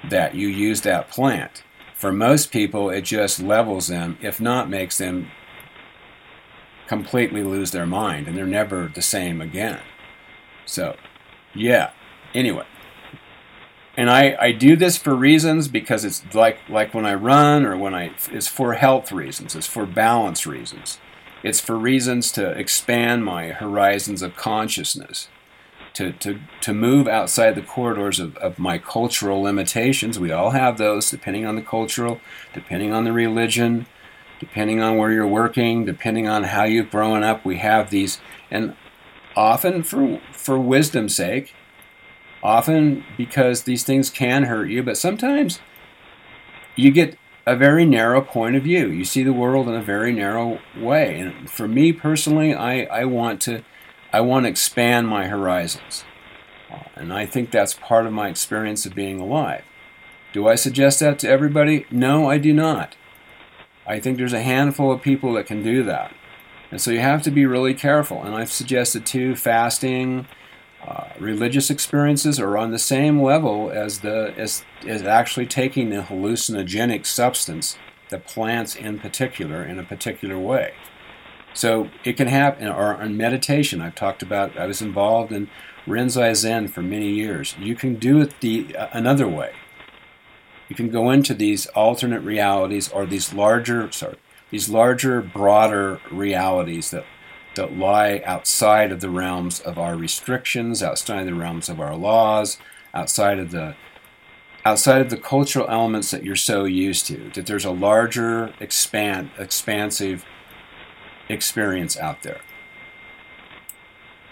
that 0.09 0.34
you 0.34 0.49
use 0.49 0.82
that 0.82 1.11
plant 1.11 1.62
For 1.94 2.12
most 2.12 2.53
people, 2.53 2.90
it 2.90 3.03
just 3.03 3.40
levels 3.40 3.88
them, 3.88 4.18
if 4.22 4.40
not 4.40 4.70
makes 4.70 4.99
them 4.99 5.30
completely 6.86 7.42
lose 7.42 7.72
their 7.72 7.86
mind 7.86 8.28
and 8.28 8.36
they're 8.36 8.46
never 8.46 8.88
the 8.94 9.03
same 9.03 9.40
again. 9.40 9.80
So, 10.64 10.96
yeah. 11.55 11.90
Anyway, 12.34 12.66
and 13.96 14.09
I, 14.11 14.36
I 14.40 14.53
do 14.53 14.76
this 14.76 14.96
for 14.96 15.14
reasons 15.14 15.66
because 15.66 16.05
it's 16.05 16.22
like 16.34 16.59
like 16.68 16.94
when 16.94 17.05
I 17.05 17.14
run 17.14 17.64
or 17.66 17.76
when 17.76 17.94
I 17.94 18.12
it's 18.30 18.46
for 18.46 18.74
health 18.74 19.11
reasons, 19.11 19.57
it's 19.57 19.66
for 19.66 19.86
balance 19.86 20.46
reasons. 20.46 20.99
It's 21.42 21.61
for 21.61 21.76
reasons 21.76 22.30
to 22.32 22.51
expand 22.51 23.24
my 23.24 23.49
horizons 23.49 24.22
of 24.22 24.36
consciousness, 24.36 25.28
to, 25.99 26.12
to, 26.12 26.40
to 26.61 26.72
move 26.72 27.09
outside 27.09 27.57
the 27.57 27.62
corridors 27.62 28.20
of, 28.20 28.36
of 28.36 28.57
my 28.57 28.78
cultural 28.78 29.42
limitations. 29.42 30.16
We 30.16 30.30
all 30.30 30.51
have 30.51 30.78
those, 30.78 31.11
depending 31.11 31.44
on 31.44 31.57
the 31.57 31.62
cultural, 31.62 32.20
depending 32.55 32.92
on 32.92 33.03
the 33.03 33.12
religion, 33.12 33.86
depending 34.38 34.80
on 34.80 34.96
where 34.96 35.11
you're 35.11 35.26
working, 35.26 35.84
depending 35.84 36.28
on 36.28 36.44
how 36.44 36.62
you've 36.62 36.92
grown 36.92 37.24
up, 37.24 37.44
we 37.44 37.57
have 37.57 37.90
these, 37.90 38.20
and 38.49 38.76
often 39.36 39.82
for 39.82 40.20
for 40.32 40.57
wisdom's 40.57 41.16
sake, 41.16 41.53
often 42.44 43.05
because 43.16 43.64
these 43.64 43.82
things 43.82 44.09
can 44.09 44.44
hurt 44.44 44.70
you, 44.70 44.84
but 44.84 44.96
sometimes 44.96 45.59
you 46.76 46.92
get 46.92 47.18
a 47.44 47.57
very 47.57 47.84
narrow 47.84 48.20
point 48.20 48.55
of 48.55 48.62
view. 48.62 48.86
You 48.88 49.05
see 49.05 49.24
the 49.24 49.32
world 49.32 49.68
in 49.68 49.74
a 49.74 49.82
very 49.82 50.12
narrow 50.12 50.61
way. 50.76 51.18
And 51.18 51.51
for 51.51 51.66
me 51.66 51.92
personally, 51.92 52.55
I, 52.55 52.82
I 52.84 53.05
want 53.05 53.40
to 53.42 53.64
I 54.13 54.21
want 54.21 54.45
to 54.45 54.51
expand 54.51 55.09
my 55.09 55.27
horizons. 55.27 56.05
And 56.95 57.13
I 57.13 57.27
think 57.27 57.51
that's 57.51 57.75
part 57.75 58.07
of 58.07 58.13
my 58.13 58.29
experience 58.29 58.85
of 58.87 58.95
being 58.95 59.21
alive. 59.21 59.65
Do 60.33 60.47
I 60.49 60.55
suggest 60.55 61.01
that 61.01 61.19
to 61.21 61.29
everybody? 61.29 61.87
No, 61.91 62.29
I 62.29 62.39
do 62.39 62.53
not. 62.53 62.97
I 63.87 64.01
think 64.01 64.19
there's 64.19 64.33
a 64.33 64.43
handful 64.43 64.93
of 64.93 65.01
people 65.01 65.33
that 65.35 65.47
can 65.47 65.63
do 65.63 65.83
that. 65.85 66.13
And 66.71 66.81
so 66.81 66.91
you 66.91 67.01
have 67.01 67.23
to 67.23 67.31
be 67.31 67.47
really 67.47 67.73
careful. 67.73 68.23
And 68.23 68.35
I've 68.35 68.53
suggested 68.53 69.07
too 69.07 69.35
fasting, 69.35 70.27
uh, 70.87 71.09
religious 71.19 71.71
experiences 71.71 72.39
are 72.39 72.57
on 72.57 72.71
the 72.71 72.79
same 72.79 73.23
level 73.23 73.71
as 73.71 74.01
the 74.01 74.33
as, 74.37 74.65
as 74.87 75.03
actually 75.03 75.47
taking 75.47 75.91
the 75.91 76.03
hallucinogenic 76.03 77.05
substance, 77.05 77.77
the 78.11 78.19
plants 78.19 78.77
in 78.77 78.99
particular, 78.99 79.63
in 79.63 79.79
a 79.79 79.85
particular 79.85 80.39
way. 80.39 80.75
So 81.59 81.91
it 82.05 82.17
can 82.17 82.29
happen, 82.29 82.69
or 82.69 83.03
in 83.03 83.17
meditation, 83.17 83.81
I've 83.81 83.97
talked 83.97 84.23
about. 84.23 84.57
I 84.57 84.67
was 84.67 84.81
involved 84.81 85.33
in 85.33 85.51
Rinzai 85.89 86.37
Zen 86.37 86.69
for 86.69 86.83
many 86.83 87.11
years. 87.11 87.57
You 87.59 87.75
can 87.75 87.97
do 87.97 88.21
it 88.21 88.41
the 88.41 88.77
uh, 88.77 88.87
another 88.93 89.27
way. 89.27 89.51
You 90.69 90.77
can 90.77 90.89
go 90.89 91.11
into 91.11 91.35
these 91.35 91.67
alternate 91.75 92.21
realities 92.21 92.89
or 92.89 93.07
these 93.07 93.35
larger, 93.35 93.91
sorry, 93.91 94.19
these 94.53 94.69
larger, 94.69 95.21
broader 95.21 96.01
realities 96.13 96.93
that 96.93 97.07
that 97.57 97.77
lie 97.77 98.23
outside 98.25 98.93
of 98.93 99.01
the 99.01 99.11
realms 99.11 99.59
of 99.59 99.79
our 99.79 99.97
restrictions, 99.97 100.81
outside 100.81 101.23
of 101.23 101.27
the 101.27 101.35
realms 101.35 101.69
of 101.69 101.81
our 101.81 101.97
laws, 101.97 102.59
outside 102.95 103.41
of 103.41 103.51
the 103.51 103.75
outside 104.65 105.01
of 105.01 105.11
the 105.11 105.17
cultural 105.17 105.67
elements 105.69 106.13
that 106.13 106.23
you're 106.23 106.37
so 106.37 106.67
used 106.67 107.07
to. 107.07 107.33
That 107.35 107.47
there's 107.47 107.65
a 107.65 107.73
larger, 107.73 108.55
expand, 108.61 109.33
expansive 109.37 110.25
experience 111.29 111.97
out 111.97 112.22
there. 112.22 112.41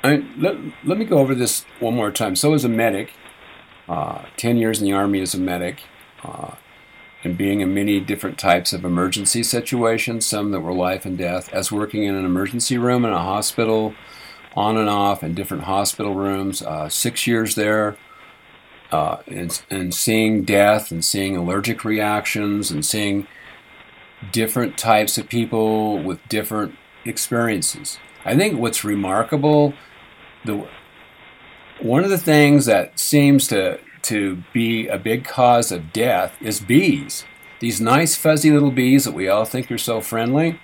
I, 0.02 0.24
let, 0.38 0.56
let 0.84 0.98
me 0.98 1.04
go 1.04 1.18
over 1.18 1.34
this 1.34 1.64
one 1.80 1.94
more 1.94 2.10
time. 2.10 2.36
So, 2.36 2.54
as 2.54 2.64
a 2.64 2.68
medic, 2.68 3.10
uh, 3.88 4.26
10 4.36 4.56
years 4.56 4.80
in 4.80 4.84
the 4.84 4.92
Army 4.92 5.20
as 5.20 5.34
a 5.34 5.38
medic, 5.38 5.82
uh, 6.22 6.52
and 7.24 7.36
being 7.36 7.60
in 7.60 7.74
many 7.74 7.98
different 7.98 8.38
types 8.38 8.72
of 8.72 8.84
emergency 8.84 9.42
situations, 9.42 10.24
some 10.24 10.52
that 10.52 10.60
were 10.60 10.72
life 10.72 11.04
and 11.04 11.18
death, 11.18 11.52
as 11.52 11.72
working 11.72 12.04
in 12.04 12.14
an 12.14 12.24
emergency 12.24 12.78
room 12.78 13.04
in 13.04 13.12
a 13.12 13.18
hospital, 13.22 13.94
on 14.54 14.76
and 14.76 14.88
off 14.88 15.22
in 15.22 15.34
different 15.34 15.64
hospital 15.64 16.14
rooms, 16.14 16.62
uh, 16.62 16.88
six 16.88 17.26
years 17.26 17.56
there, 17.56 17.96
uh, 18.92 19.16
and, 19.26 19.62
and 19.70 19.92
seeing 19.92 20.44
death 20.44 20.92
and 20.92 21.04
seeing 21.04 21.36
allergic 21.36 21.84
reactions 21.84 22.70
and 22.70 22.86
seeing 22.86 23.26
different 24.30 24.78
types 24.78 25.18
of 25.18 25.28
people 25.28 26.02
with 26.02 26.26
different 26.28 26.74
experiences. 27.06 27.98
I 28.24 28.36
think 28.36 28.58
what's 28.58 28.84
remarkable, 28.84 29.74
the 30.44 30.66
one 31.80 32.04
of 32.04 32.10
the 32.10 32.18
things 32.18 32.66
that 32.66 32.98
seems 32.98 33.46
to 33.48 33.78
to 34.02 34.42
be 34.52 34.86
a 34.86 34.98
big 34.98 35.24
cause 35.24 35.72
of 35.72 35.92
death 35.92 36.36
is 36.40 36.60
bees. 36.60 37.24
These 37.60 37.80
nice 37.80 38.14
fuzzy 38.14 38.50
little 38.50 38.70
bees 38.70 39.04
that 39.04 39.14
we 39.14 39.28
all 39.28 39.44
think 39.44 39.70
are 39.70 39.78
so 39.78 40.00
friendly 40.00 40.60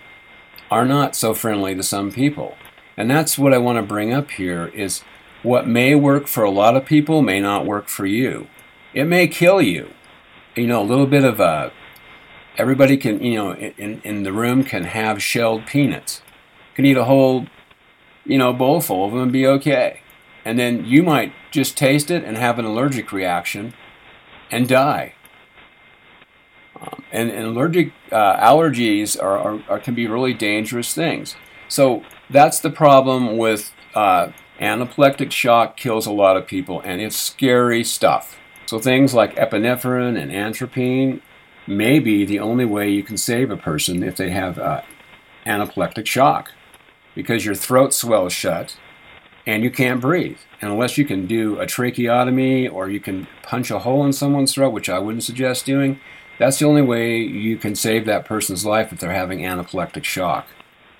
are 0.70 0.86
not 0.86 1.16
so 1.16 1.34
friendly 1.34 1.74
to 1.74 1.82
some 1.82 2.11
people. 2.11 2.57
And 2.97 3.11
that's 3.11 3.36
what 3.36 3.53
I 3.53 3.59
want 3.59 3.76
to 3.76 3.82
bring 3.82 4.12
up 4.12 4.30
here 4.30 4.68
is 4.68 5.03
what 5.43 5.66
may 5.66 5.95
work 5.95 6.28
for 6.28 6.45
a 6.45 6.51
lot 6.51 6.76
of 6.76 6.86
people 6.86 7.20
may 7.20 7.40
not 7.40 7.66
work 7.66 7.88
for 7.88 8.07
you. 8.07 8.47
It 8.95 9.05
may 9.05 9.26
kill 9.26 9.61
you. 9.61 9.90
You 10.55 10.66
know, 10.66 10.82
a 10.82 10.84
little 10.84 11.07
bit 11.07 11.24
of 11.24 11.40
a 11.40 11.72
everybody 12.57 12.97
can, 12.97 13.22
you 13.22 13.34
know, 13.34 13.55
in, 13.55 14.01
in 14.05 14.22
the 14.22 14.32
room 14.32 14.64
can 14.64 14.84
have 14.84 15.22
shelled 15.22 15.66
peanuts. 15.66 16.22
Can 16.75 16.85
eat 16.85 16.97
a 16.97 17.05
whole, 17.05 17.47
you 18.25 18.39
know, 18.39 18.53
bowl 18.53 18.81
full 18.81 19.05
of 19.05 19.12
them 19.12 19.23
and 19.23 19.33
be 19.33 19.47
okay 19.47 20.03
and 20.45 20.59
then 20.59 20.85
you 20.85 21.03
might 21.03 21.33
just 21.51 21.77
taste 21.77 22.11
it 22.11 22.25
and 22.25 22.37
have 22.37 22.59
an 22.59 22.64
allergic 22.64 23.12
reaction 23.12 23.75
and 24.51 24.68
die. 24.68 25.14
Um, 26.81 27.05
and, 27.12 27.31
and, 27.31 27.47
allergic 27.47 27.93
uh, 28.11 28.37
allergies 28.39 29.20
are, 29.23 29.39
are, 29.39 29.62
are, 29.68 29.79
can 29.79 29.95
be 29.95 30.07
really 30.07 30.35
dangerous 30.35 30.95
things. 30.95 31.37
So 31.68 32.03
that's 32.29 32.59
the 32.59 32.70
problem 32.70 33.37
with 33.37 33.73
uh, 33.95 34.33
anaphylactic 34.61 35.31
shock 35.31 35.77
kills 35.77 36.07
a 36.07 36.12
lot 36.12 36.37
of 36.37 36.47
people, 36.47 36.81
and 36.81 37.01
it's 37.01 37.16
scary 37.16 37.85
stuff. 37.85 38.37
So 38.66 38.79
things 38.79 39.14
like 39.14 39.37
epinephrine 39.37 40.20
and 40.20 40.33
atropine 40.33 41.20
may 41.66 42.01
be 42.01 42.25
the 42.25 42.41
only 42.41 42.64
way 42.64 42.91
you 42.91 43.05
can 43.05 43.16
save 43.16 43.51
a 43.51 43.57
person 43.57 44.03
if 44.03 44.16
they 44.16 44.31
have 44.31 44.59
uh, 44.59 44.83
anaphylactic 45.47 46.07
shock, 46.07 46.51
because 47.15 47.45
your 47.45 47.55
throat 47.55 47.95
swells 47.95 48.33
shut 48.33 48.77
and 49.47 49.63
you 49.63 49.71
can't 49.71 50.01
breathe. 50.01 50.39
And 50.61 50.71
unless 50.73 50.97
you 50.97 51.05
can 51.05 51.27
do 51.27 51.59
a 51.59 51.67
tracheotomy 51.67 52.69
or 52.69 52.89
you 52.89 53.01
can 53.01 53.27
punch 53.43 53.71
a 53.71 53.81
hole 53.81 54.05
in 54.05 54.13
someone's 54.13 54.55
throat, 54.55 54.71
which 54.71 54.89
I 54.89 54.99
wouldn't 54.99 55.25
suggest 55.25 55.67
doing, 55.67 55.99
that's 56.39 56.59
the 56.59 56.67
only 56.67 56.83
way 56.83 57.19
you 57.19 57.57
can 57.57 57.75
save 57.75 58.07
that 58.07 58.25
person's 58.25 58.65
life 58.65 58.93
if 58.93 59.01
they're 59.01 59.13
having 59.13 59.41
anaphylactic 59.41 60.05
shock. 60.05 60.47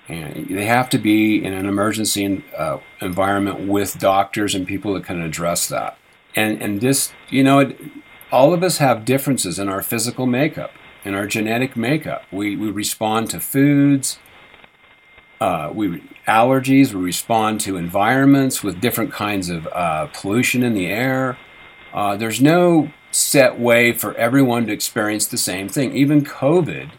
And 0.07 0.47
they 0.49 0.65
have 0.65 0.89
to 0.89 0.97
be 0.97 1.43
in 1.43 1.53
an 1.53 1.65
emergency 1.65 2.43
uh, 2.57 2.79
environment 3.01 3.67
with 3.67 3.99
doctors 3.99 4.53
and 4.53 4.67
people 4.67 4.93
that 4.95 5.05
can 5.05 5.21
address 5.21 5.67
that. 5.69 5.97
And 6.35 6.61
and 6.61 6.81
this, 6.81 7.13
you 7.29 7.43
know, 7.43 7.59
it, 7.59 7.79
all 8.31 8.53
of 8.53 8.63
us 8.63 8.79
have 8.79 9.05
differences 9.05 9.59
in 9.59 9.69
our 9.69 9.81
physical 9.81 10.25
makeup, 10.25 10.71
in 11.05 11.13
our 11.13 11.25
genetic 11.25 11.77
makeup. 11.77 12.23
We 12.31 12.57
we 12.57 12.69
respond 12.69 13.29
to 13.29 13.39
foods. 13.39 14.19
Uh, 15.43 15.69
we 15.73 16.01
allergies. 16.25 16.93
We 16.93 17.01
respond 17.01 17.59
to 17.61 17.75
environments 17.75 18.63
with 18.63 18.79
different 18.79 19.11
kinds 19.11 19.49
of 19.49 19.67
uh, 19.67 20.07
pollution 20.13 20.63
in 20.63 20.73
the 20.73 20.85
air. 20.85 21.37
Uh, 21.93 22.15
there's 22.15 22.41
no 22.41 22.93
set 23.11 23.59
way 23.59 23.91
for 23.91 24.15
everyone 24.15 24.67
to 24.67 24.71
experience 24.71 25.27
the 25.27 25.37
same 25.37 25.67
thing. 25.67 25.97
Even 25.97 26.23
COVID 26.23 26.91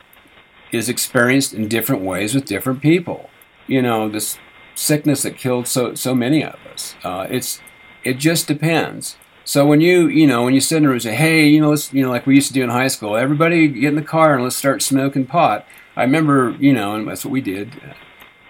is 0.72 0.90
experienced 0.90 1.54
in 1.54 1.68
different 1.68 2.02
ways 2.02 2.34
with 2.34 2.44
different 2.44 2.82
people. 2.82 3.30
You 3.66 3.80
know, 3.80 4.10
this 4.10 4.36
sickness 4.74 5.22
that 5.22 5.38
killed 5.38 5.66
so 5.66 5.94
so 5.94 6.14
many 6.14 6.44
of 6.44 6.58
us. 6.70 6.96
Uh, 7.02 7.26
it's 7.30 7.62
it 8.04 8.18
just 8.18 8.46
depends. 8.46 9.16
So 9.46 9.66
when 9.66 9.80
you 9.80 10.06
you 10.08 10.26
know 10.26 10.44
when 10.44 10.52
you 10.52 10.60
sit 10.60 10.76
in 10.76 10.84
a 10.84 10.88
room 10.88 10.96
and 10.96 11.02
say, 11.02 11.14
hey, 11.14 11.46
you 11.46 11.62
know, 11.62 11.70
let's 11.70 11.94
you 11.94 12.02
know 12.02 12.10
like 12.10 12.26
we 12.26 12.34
used 12.34 12.48
to 12.48 12.52
do 12.52 12.62
in 12.62 12.68
high 12.68 12.88
school, 12.88 13.16
everybody 13.16 13.68
get 13.68 13.84
in 13.84 13.94
the 13.94 14.02
car 14.02 14.34
and 14.34 14.42
let's 14.44 14.54
start 14.54 14.82
smoking 14.82 15.24
pot. 15.24 15.66
I 15.96 16.02
remember, 16.02 16.54
you 16.60 16.74
know, 16.74 16.94
and 16.94 17.08
that's 17.08 17.24
what 17.24 17.32
we 17.32 17.40
did. 17.40 17.72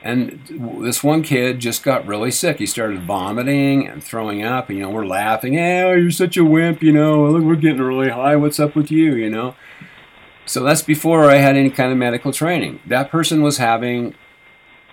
And 0.05 0.38
this 0.82 1.02
one 1.02 1.22
kid 1.22 1.61
just 1.61 1.82
got 1.82 2.07
really 2.07 2.30
sick. 2.30 2.59
He 2.59 2.66
started 2.66 3.05
vomiting 3.05 3.88
and 3.88 4.05
throwing 4.05 4.42
up. 4.44 4.68
And, 4.68 4.76
you 4.76 4.84
know, 4.84 4.90
we're 4.90 5.07
laughing. 5.07 5.55
Hey, 5.55 5.82
oh, 5.82 5.94
you're 5.94 6.11
such 6.11 6.36
a 6.36 6.44
wimp, 6.44 6.82
you 6.82 6.92
know. 6.92 7.26
Look, 7.30 7.42
we're 7.42 7.57
getting 7.57 7.80
really 7.80 8.11
high. 8.11 8.36
What's 8.36 8.61
up 8.61 8.76
with 8.76 8.90
you, 8.90 9.14
you 9.14 9.30
know? 9.30 9.57
So 10.44 10.62
that's 10.62 10.82
before 10.82 11.30
I 11.30 11.36
had 11.36 11.57
any 11.57 11.70
kind 11.70 11.90
of 11.90 11.96
medical 11.96 12.32
training. 12.34 12.80
That 12.86 13.11
person 13.11 13.40
was 13.40 13.57
having, 13.57 14.14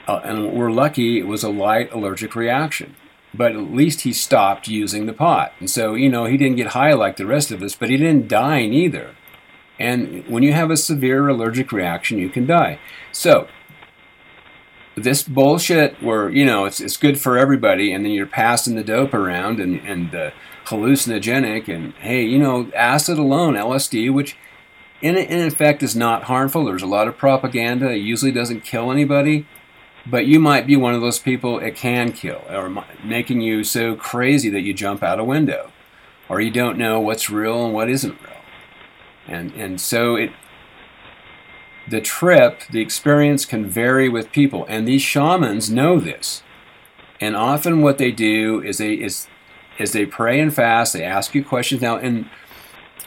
uh, 0.08 0.22
and 0.24 0.54
we're 0.54 0.72
lucky, 0.72 1.20
it 1.20 1.28
was 1.28 1.44
a 1.44 1.50
light 1.50 1.92
allergic 1.92 2.34
reaction. 2.34 2.96
But 3.34 3.52
at 3.52 3.74
least 3.74 4.02
he 4.02 4.14
stopped 4.14 4.70
using 4.70 5.08
the 5.08 5.14
pot. 5.14 5.52
And 5.60 5.70
so, 5.70 5.94
you 5.94 6.08
know, 6.08 6.24
he 6.24 6.38
didn't 6.38 6.56
get 6.56 6.68
high 6.68 6.94
like 6.94 7.18
the 7.18 7.26
rest 7.26 7.52
of 7.52 7.62
us, 7.62 7.76
but 7.76 7.90
he 7.90 7.98
didn't 7.98 8.30
die 8.30 8.62
either. 8.62 9.16
And 9.78 10.26
when 10.28 10.44
you 10.44 10.54
have 10.54 10.72
a 10.72 10.78
severe 10.78 11.28
allergic 11.28 11.74
reaction, 11.74 12.18
you 12.18 12.30
can 12.30 12.46
die. 12.46 12.80
So, 13.12 13.50
this 15.04 15.24
bullshit 15.24 16.02
where 16.02 16.30
you 16.30 16.46
know 16.46 16.66
it's 16.66 16.80
it's 16.80 16.98
good 16.98 17.20
for 17.20 17.38
everybody, 17.38 17.92
and 17.92 18.06
then 18.06 18.12
you're 18.12 18.26
passing 18.26 18.76
the 18.76 18.84
dope 18.84 19.14
around 19.14 19.60
and 19.60 19.80
and 19.82 20.12
the 20.12 20.34
hallucinogenic, 20.66 21.68
and 21.68 21.94
hey, 21.96 22.24
you 22.24 22.40
know, 22.40 22.72
acid 22.76 23.18
alone, 23.18 23.56
LSD, 23.56 24.12
which 24.14 24.38
in, 25.02 25.18
in 25.18 25.48
effect 25.48 25.84
is 25.84 25.96
not 25.96 26.24
harmful. 26.24 26.66
There's 26.66 26.84
a 26.84 26.88
lot 26.88 27.08
of 27.08 27.18
propaganda. 27.18 27.90
It 27.90 27.98
usually 27.98 28.32
doesn't 28.32 28.62
kill 28.62 28.92
anybody, 28.92 29.46
but 30.06 30.26
you 30.26 30.40
might 30.40 30.68
be 30.68 30.76
one 30.76 30.94
of 30.94 31.02
those 31.02 31.20
people 31.20 31.60
it 31.60 31.76
can 31.76 32.12
kill, 32.12 32.44
or 32.50 32.84
making 33.04 33.42
you 33.42 33.64
so 33.64 33.96
crazy 33.96 34.50
that 34.50 34.62
you 34.62 34.74
jump 34.74 35.04
out 35.04 35.20
a 35.20 35.24
window, 35.24 35.72
or 36.30 36.42
you 36.42 36.52
don't 36.52 36.78
know 36.78 37.00
what's 37.00 37.30
real 37.30 37.66
and 37.66 37.74
what 37.74 37.90
isn't 37.90 38.20
real, 38.22 38.42
and 39.28 39.52
and 39.54 39.82
so 39.82 40.16
it. 40.16 40.32
The 41.92 42.00
trip, 42.00 42.62
the 42.72 42.80
experience 42.80 43.46
can 43.46 43.66
vary 43.66 44.08
with 44.08 44.32
people, 44.32 44.66
and 44.70 44.88
these 44.88 45.02
shamans 45.02 45.70
know 45.70 46.00
this. 46.00 46.42
And 47.20 47.36
often, 47.36 47.82
what 47.82 47.98
they 47.98 48.12
do 48.12 48.64
is 48.64 48.78
they 48.78 48.94
is 48.94 49.28
is 49.78 49.92
they 49.92 50.06
pray 50.06 50.40
and 50.40 50.54
fast. 50.54 50.94
They 50.94 51.04
ask 51.04 51.36
you 51.36 51.44
questions. 51.44 51.82
Now, 51.82 51.98
in 51.98 52.30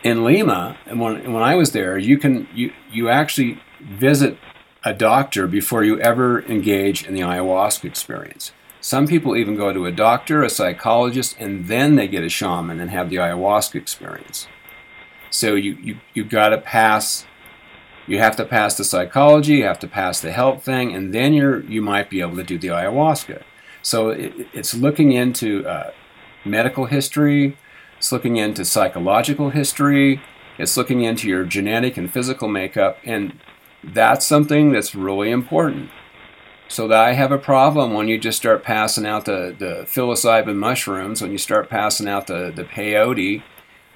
in 0.02 0.22
Lima, 0.22 0.76
when 0.86 1.32
when 1.32 1.42
I 1.42 1.54
was 1.54 1.72
there, 1.72 1.96
you 1.96 2.18
can 2.18 2.46
you 2.54 2.72
you 2.92 3.08
actually 3.08 3.58
visit 3.80 4.36
a 4.84 4.92
doctor 4.92 5.46
before 5.46 5.82
you 5.82 5.98
ever 6.00 6.42
engage 6.42 7.06
in 7.06 7.14
the 7.14 7.22
ayahuasca 7.22 7.86
experience. 7.86 8.52
Some 8.82 9.06
people 9.06 9.34
even 9.34 9.56
go 9.56 9.72
to 9.72 9.86
a 9.86 9.92
doctor, 9.92 10.42
a 10.42 10.50
psychologist, 10.50 11.36
and 11.38 11.68
then 11.68 11.96
they 11.96 12.06
get 12.06 12.22
a 12.22 12.28
shaman 12.28 12.80
and 12.80 12.90
have 12.90 13.08
the 13.08 13.16
ayahuasca 13.16 13.76
experience. 13.76 14.46
So 15.30 15.54
you 15.54 15.72
you 15.80 15.96
you 16.12 16.22
got 16.22 16.50
to 16.50 16.58
pass. 16.58 17.24
You 18.06 18.18
have 18.18 18.36
to 18.36 18.44
pass 18.44 18.76
the 18.76 18.84
psychology. 18.84 19.54
You 19.54 19.64
have 19.64 19.78
to 19.80 19.88
pass 19.88 20.20
the 20.20 20.32
help 20.32 20.62
thing, 20.62 20.94
and 20.94 21.14
then 21.14 21.32
you're 21.32 21.60
you 21.64 21.82
might 21.82 22.10
be 22.10 22.20
able 22.20 22.36
to 22.36 22.44
do 22.44 22.58
the 22.58 22.68
ayahuasca. 22.68 23.42
So 23.82 24.10
it, 24.10 24.48
it's 24.52 24.74
looking 24.74 25.12
into 25.12 25.66
uh, 25.66 25.90
medical 26.44 26.86
history, 26.86 27.56
it's 27.98 28.12
looking 28.12 28.36
into 28.36 28.64
psychological 28.64 29.50
history, 29.50 30.20
it's 30.58 30.76
looking 30.76 31.02
into 31.02 31.28
your 31.28 31.44
genetic 31.44 31.96
and 31.96 32.12
physical 32.12 32.48
makeup, 32.48 32.98
and 33.04 33.38
that's 33.82 34.26
something 34.26 34.72
that's 34.72 34.94
really 34.94 35.30
important. 35.30 35.90
So 36.68 36.88
that 36.88 37.04
I 37.04 37.12
have 37.12 37.30
a 37.30 37.38
problem 37.38 37.92
when 37.92 38.08
you 38.08 38.18
just 38.18 38.38
start 38.38 38.64
passing 38.64 39.04
out 39.04 39.26
the, 39.26 39.54
the 39.58 39.84
psilocybin 39.86 40.56
mushrooms, 40.56 41.20
when 41.20 41.30
you 41.30 41.38
start 41.38 41.68
passing 41.68 42.08
out 42.08 42.26
the, 42.26 42.52
the 42.54 42.64
peyote, 42.64 43.42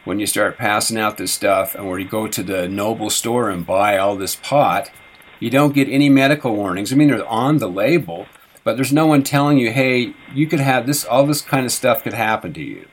when 0.09 0.19
you 0.19 0.27
start 0.27 0.57
passing 0.57 0.97
out 0.97 1.19
this 1.19 1.31
stuff, 1.31 1.75
and 1.75 1.87
where 1.87 1.99
you 1.99 2.09
go 2.09 2.27
to 2.27 2.43
the 2.43 2.67
noble 2.67 3.11
store 3.11 3.51
and 3.51 3.67
buy 3.67 3.99
all 3.99 4.17
this 4.17 4.37
pot, 4.37 4.91
you 5.39 5.51
don't 5.51 5.75
get 5.75 5.87
any 5.87 6.09
medical 6.09 6.57
warnings. 6.57 6.91
I 6.91 6.97
mean, 6.97 7.09
they're 7.09 7.27
on 7.27 7.59
the 7.59 7.69
label, 7.69 8.25
but 8.65 8.77
there's 8.77 8.91
no 8.91 9.07
one 9.07 9.23
telling 9.23 9.59
you, 9.59 9.71
hey, 9.71 10.15
you 10.33 10.47
could 10.47 10.61
have 10.61 10.87
this, 10.87 11.05
all 11.05 11.27
this 11.27 11.43
kind 11.43 11.67
of 11.67 11.73
stuff 11.73 12.03
could 12.03 12.15
happen 12.15 12.55
to 12.55 12.63
you. 12.63 12.89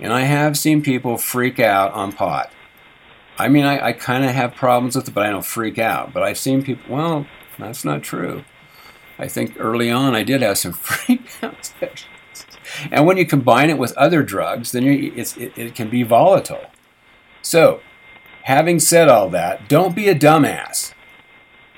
And 0.00 0.12
I 0.12 0.22
have 0.22 0.58
seen 0.58 0.82
people 0.82 1.18
freak 1.18 1.60
out 1.60 1.92
on 1.92 2.10
pot. 2.10 2.50
I 3.38 3.46
mean, 3.46 3.64
I, 3.64 3.86
I 3.86 3.92
kind 3.92 4.24
of 4.24 4.32
have 4.32 4.56
problems 4.56 4.96
with 4.96 5.06
it, 5.06 5.14
but 5.14 5.24
I 5.24 5.30
don't 5.30 5.46
freak 5.46 5.78
out. 5.78 6.12
But 6.12 6.24
I've 6.24 6.36
seen 6.36 6.64
people, 6.64 6.96
well, 6.96 7.26
that's 7.60 7.84
not 7.84 8.02
true. 8.02 8.42
I 9.20 9.28
think 9.28 9.54
early 9.60 9.88
on 9.88 10.16
I 10.16 10.24
did 10.24 10.42
have 10.42 10.58
some 10.58 10.72
freak 10.72 11.30
out 11.44 11.64
sessions. 11.64 12.06
And 12.90 13.06
when 13.06 13.16
you 13.16 13.26
combine 13.26 13.70
it 13.70 13.78
with 13.78 13.96
other 13.96 14.22
drugs, 14.22 14.72
then 14.72 14.84
it, 14.84 15.36
it 15.36 15.74
can 15.74 15.88
be 15.88 16.02
volatile. 16.02 16.70
So, 17.42 17.80
having 18.44 18.80
said 18.80 19.08
all 19.08 19.28
that, 19.30 19.68
don't 19.68 19.94
be 19.94 20.08
a 20.08 20.14
dumbass. 20.14 20.92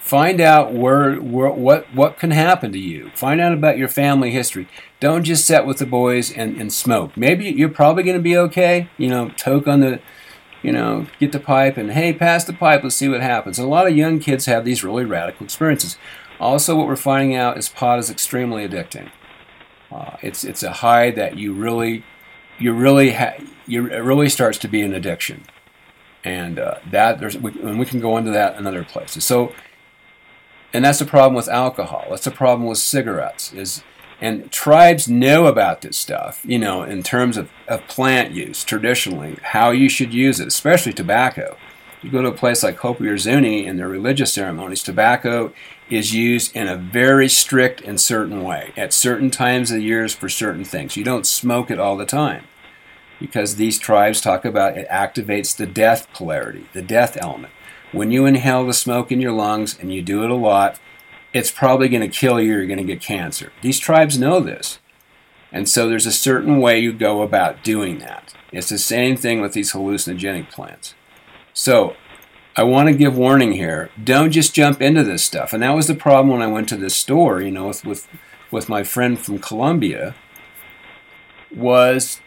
Find 0.01 0.41
out 0.41 0.73
where, 0.73 1.17
where 1.17 1.51
what 1.51 1.95
what 1.95 2.19
can 2.19 2.31
happen 2.31 2.73
to 2.73 2.79
you. 2.79 3.11
Find 3.15 3.43
out 3.43 3.53
about 3.53 3.77
your 3.77 3.89
family 3.89 4.31
history. 4.31 4.67
Don't 5.01 5.23
just 5.23 5.45
sit 5.45 5.67
with 5.67 5.77
the 5.77 5.85
boys 5.85 6.33
and, 6.33 6.59
and 6.59 6.73
smoke. 6.73 7.15
Maybe 7.15 7.51
you're 7.51 7.69
probably 7.69 8.05
going 8.05 8.17
to 8.17 8.23
be 8.23 8.35
okay. 8.39 8.89
You 8.97 9.09
know, 9.09 9.29
toke 9.37 9.69
on 9.69 9.81
the, 9.81 10.01
you 10.63 10.73
know, 10.73 11.09
get 11.21 11.33
the 11.33 11.39
pipe 11.39 11.77
and 11.77 11.91
hey, 11.91 12.15
pass 12.15 12.45
the 12.45 12.55
pipe. 12.55 12.83
Let's 12.83 12.97
see 12.97 13.11
what 13.11 13.21
happens. 13.21 13.59
And 13.59 13.67
a 13.67 13.71
lot 13.71 13.87
of 13.87 13.95
young 13.95 14.19
kids 14.19 14.47
have 14.47 14.65
these 14.65 14.83
really 14.83 15.05
radical 15.05 15.45
experiences. 15.45 15.99
Also, 16.41 16.75
what 16.75 16.87
we're 16.87 16.97
finding 16.97 17.37
out 17.37 17.59
is 17.59 17.69
pot 17.69 17.99
is 17.99 18.09
extremely 18.09 18.67
addicting. 18.67 19.11
Uh, 19.91 20.17
it's 20.23 20.45
it's 20.45 20.63
a 20.63 20.73
high 20.73 21.11
that 21.11 21.37
you 21.37 21.55
really, 21.55 22.05
you 22.59 22.73
really 22.73 23.13
ha- 23.13 23.37
you, 23.67 23.87
it 23.87 24.01
really 24.01 24.29
starts 24.29 24.59
to 24.59 24.69
be 24.69 24.83
an 24.83 24.93
addiction, 24.93 25.45
and 26.25 26.59
uh, 26.59 26.79
that 26.91 27.21
there's 27.21 27.39
we, 27.39 27.53
and 27.61 27.79
we 27.79 27.87
can 27.87 28.01
go 28.01 28.17
into 28.17 28.31
that 28.31 28.57
in 28.57 28.67
other 28.67 28.85
places. 28.85 29.25
So 29.25 29.53
and 30.73 30.85
that's 30.85 30.99
the 30.99 31.07
problem 31.07 31.35
with 31.35 31.49
alcohol. 31.49 32.07
That's 32.11 32.25
the 32.25 32.31
problem 32.31 32.69
with 32.69 32.79
cigarettes. 32.79 33.53
Is 33.53 33.83
and 34.21 34.51
tribes 34.51 35.09
know 35.09 35.47
about 35.47 35.81
this 35.81 35.97
stuff, 35.97 36.41
you 36.45 36.59
know, 36.59 36.83
in 36.83 37.03
terms 37.03 37.37
of, 37.37 37.51
of 37.69 37.87
plant 37.87 38.33
use 38.33 38.65
traditionally, 38.65 39.39
how 39.43 39.71
you 39.71 39.89
should 39.89 40.13
use 40.13 40.41
it, 40.41 40.49
especially 40.49 40.93
tobacco. 40.93 41.57
You 42.03 42.11
go 42.11 42.23
to 42.23 42.29
a 42.29 42.33
place 42.33 42.63
like 42.63 42.79
Hopi 42.79 43.07
or 43.07 43.17
Zuni 43.17 43.67
and 43.67 43.79
their 43.79 43.89
religious 43.89 44.33
ceremonies, 44.33 44.83
tobacco 44.83 45.53
is 45.91 46.15
used 46.15 46.55
in 46.55 46.69
a 46.69 46.77
very 46.77 47.29
strict 47.29 47.81
and 47.81 48.01
certain 48.01 48.43
way 48.43 48.73
at 48.77 48.93
certain 48.93 49.31
times 49.31 49.71
of 49.71 49.79
the 49.79 49.83
years 49.83 50.15
for 50.15 50.29
certain 50.29 50.65
things. 50.65 50.97
You 50.97 51.05
don't 51.05 51.27
smoke 51.27 51.71
it 51.71 51.79
all 51.79 51.97
the 51.97 52.07
time 52.07 52.45
because 53.19 53.57
these 53.57 53.79
tribes 53.79 54.21
talk 54.21 54.45
about 54.45 54.77
it 54.77 54.89
activates 54.89 55.57
the 55.57 55.67
death 55.67 56.07
polarity, 56.13 56.67
the 56.73 56.83
death 56.83 57.17
element. 57.21 57.53
When 57.93 58.11
you 58.11 58.27
inhale 58.27 58.67
the 58.67 58.75
smoke 58.75 59.11
in 59.11 59.21
your 59.21 59.33
lungs 59.33 59.79
and 59.79 59.93
you 59.93 60.03
do 60.03 60.23
it 60.23 60.31
a 60.31 60.35
lot, 60.35 60.79
it's 61.33 61.51
probably 61.51 61.89
going 61.89 62.09
to 62.09 62.17
kill 62.17 62.41
you. 62.41 62.53
You're 62.53 62.67
going 62.67 62.79
to 62.79 62.85
get 62.85 63.01
cancer. 63.01 63.53
These 63.63 63.79
tribes 63.79 64.19
know 64.19 64.41
this. 64.41 64.79
And 65.51 65.69
so 65.69 65.89
there's 65.89 66.07
a 66.07 66.13
certain 66.13 66.61
way 66.61 66.79
you 66.79 66.93
go 66.93 67.23
about 67.23 67.65
doing 67.65 67.99
that. 67.99 68.35
It's 68.53 68.69
the 68.69 68.79
same 68.79 69.17
thing 69.17 69.41
with 69.41 69.55
these 69.55 69.73
hallucinogenic 69.73 70.51
plants. 70.51 70.95
So 71.55 71.97
I 72.59 72.65
want 72.65 72.89
to 72.89 72.93
give 72.93 73.17
warning 73.17 73.53
here. 73.53 73.89
Don't 74.03 74.33
just 74.33 74.53
jump 74.53 74.83
into 74.83 75.05
this 75.05 75.23
stuff. 75.23 75.53
And 75.53 75.63
that 75.63 75.77
was 75.77 75.87
the 75.87 75.95
problem 75.95 76.29
when 76.31 76.43
I 76.43 76.51
went 76.51 76.69
to 76.71 76.77
this 76.77 76.97
store, 76.97 77.41
you 77.41 77.53
know, 77.53 77.69
with, 77.69 77.85
with, 77.85 78.09
with 78.51 78.69
my 78.69 78.83
friend 78.83 79.17
from 79.17 79.39
Colombia, 79.39 80.17
was 81.55 82.21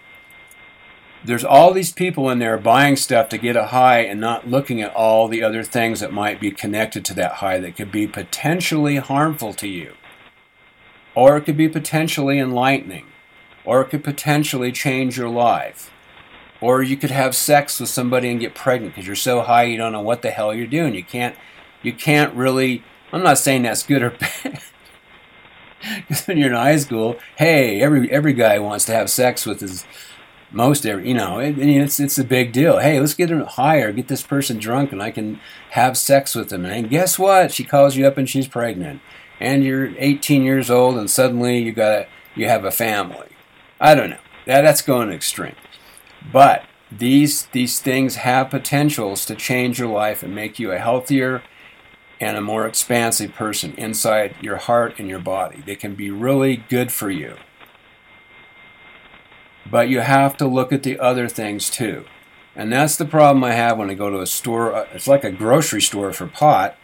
there's 1.26 1.44
all 1.44 1.74
these 1.74 1.92
people 1.92 2.30
in 2.30 2.40
there 2.40 2.58
buying 2.58 2.96
stuff 2.96 3.28
to 3.28 3.38
get 3.38 3.58
a 3.58 3.68
high 3.68 4.04
and 4.04 4.22
not 4.22 4.48
looking 4.48 4.82
at 4.82 4.96
all 4.96 5.28
the 5.28 5.44
other 5.44 5.66
things 5.66 6.00
that 6.00 6.14
might 6.14 6.40
be 6.40 6.50
connected 6.50 7.04
to 7.04 7.14
that 7.16 7.34
high 7.34 7.60
that 7.60 7.76
could 7.76 7.92
be 7.92 8.08
potentially 8.08 8.96
harmful 8.96 9.54
to 9.56 9.68
you. 9.68 9.96
Or 11.14 11.36
it 11.36 11.42
could 11.42 11.58
be 11.58 11.68
potentially 11.68 12.40
enlightening. 12.40 13.08
Or 13.66 13.82
it 13.82 13.90
could 13.90 14.06
potentially 14.06 14.72
change 14.72 15.18
your 15.18 15.28
life. 15.28 15.91
Or 16.62 16.84
you 16.84 16.96
could 16.96 17.12
have 17.12 17.36
sex 17.36 17.80
with 17.80 17.90
somebody 17.90 18.30
and 18.30 18.40
get 18.40 18.54
pregnant 18.54 18.94
because 18.94 19.08
you're 19.08 19.16
so 19.16 19.42
high 19.42 19.64
you 19.64 19.78
don't 19.78 19.92
know 19.92 20.02
what 20.02 20.22
the 20.22 20.30
hell 20.30 20.54
you're 20.54 20.68
doing. 20.68 20.94
You 20.94 21.04
can't 21.04 21.36
you 21.82 21.92
can't 21.92 22.34
really 22.36 22.84
I'm 23.12 23.24
not 23.24 23.40
saying 23.40 23.64
that's 23.64 23.84
good 23.84 24.04
or 24.04 24.10
bad. 24.44 24.62
Because 26.08 26.28
when 26.28 26.38
you're 26.38 26.52
in 26.52 26.56
high 26.56 26.78
school, 26.78 27.18
hey, 27.38 27.82
every 27.82 28.10
every 28.12 28.34
guy 28.34 28.60
wants 28.60 28.86
to 28.86 28.94
have 28.94 29.10
sex 29.10 29.46
with 29.46 29.60
his 29.60 29.86
most 30.52 30.86
every 30.86 31.08
you 31.08 31.14
know 31.14 31.40
it, 31.40 31.58
it's 31.58 32.00
it's 32.00 32.20
a 32.20 32.24
big 32.24 32.52
deal. 32.52 32.78
Hey 32.78 33.00
let's 33.00 33.16
get 33.16 33.32
him 33.32 33.42
higher 33.42 33.92
get 33.92 34.08
this 34.08 34.22
person 34.22 34.58
drunk 34.58 34.92
and 34.92 35.02
i 35.02 35.10
can 35.10 35.40
have 35.72 35.98
sex 35.98 36.36
with 36.36 36.50
them. 36.50 36.66
And 36.66 36.90
guess 36.90 37.18
what? 37.18 37.52
She 37.52 37.64
calls 37.64 37.96
you 37.96 38.06
up 38.06 38.18
and 38.18 38.30
she's 38.30 38.48
pregnant. 38.48 39.02
And 39.40 39.64
you're 39.64 39.96
18 39.98 40.44
years 40.44 40.70
old 40.70 40.98
and 40.98 41.10
suddenly 41.10 41.58
you 41.58 41.72
got 41.72 42.08
you 42.36 42.48
have 42.48 42.64
a 42.66 42.72
family. 42.72 43.30
I 43.80 43.96
don't 43.96 44.12
know. 44.12 44.20
That, 44.46 44.62
that's 44.62 44.82
going 44.82 45.10
extreme 45.12 45.56
but 46.32 46.64
these 46.92 47.46
these 47.48 47.80
things 47.80 48.18
have 48.18 48.50
potentials 48.50 49.26
to 49.26 49.36
change 49.36 49.80
your 49.80 49.88
life 49.88 50.24
and 50.24 50.36
make 50.36 50.60
you 50.60 50.72
a 50.72 50.78
healthier 50.80 51.42
and 52.20 52.38
a 52.38 52.42
more 52.42 52.68
expansive 52.68 53.34
person 53.34 53.74
inside 53.78 54.36
your 54.42 54.58
heart 54.58 55.00
and 55.00 55.08
your 55.08 55.20
body 55.20 55.64
they 55.66 55.76
can 55.76 55.96
be 55.96 56.12
really 56.12 56.58
good 56.70 56.92
for 56.92 57.10
you 57.10 57.36
but 59.70 59.90
you 59.90 60.02
have 60.02 60.36
to 60.38 60.48
look 60.48 60.74
at 60.74 60.84
the 60.84 61.00
other 61.00 61.28
things 61.30 61.70
too. 61.70 62.06
And 62.56 62.72
that's 62.72 62.98
the 62.98 63.06
problem 63.06 63.44
I 63.44 63.54
have 63.54 63.78
when 63.78 63.90
I 63.90 63.94
go 63.94 64.10
to 64.10 64.20
a 64.20 64.28
store. 64.28 64.76
uh, 64.76 64.86
It's 64.94 65.08
like 65.08 65.24
a 65.24 65.32
grocery 65.32 65.82
store 65.82 66.12
for 66.12 66.28
pot. 66.28 66.76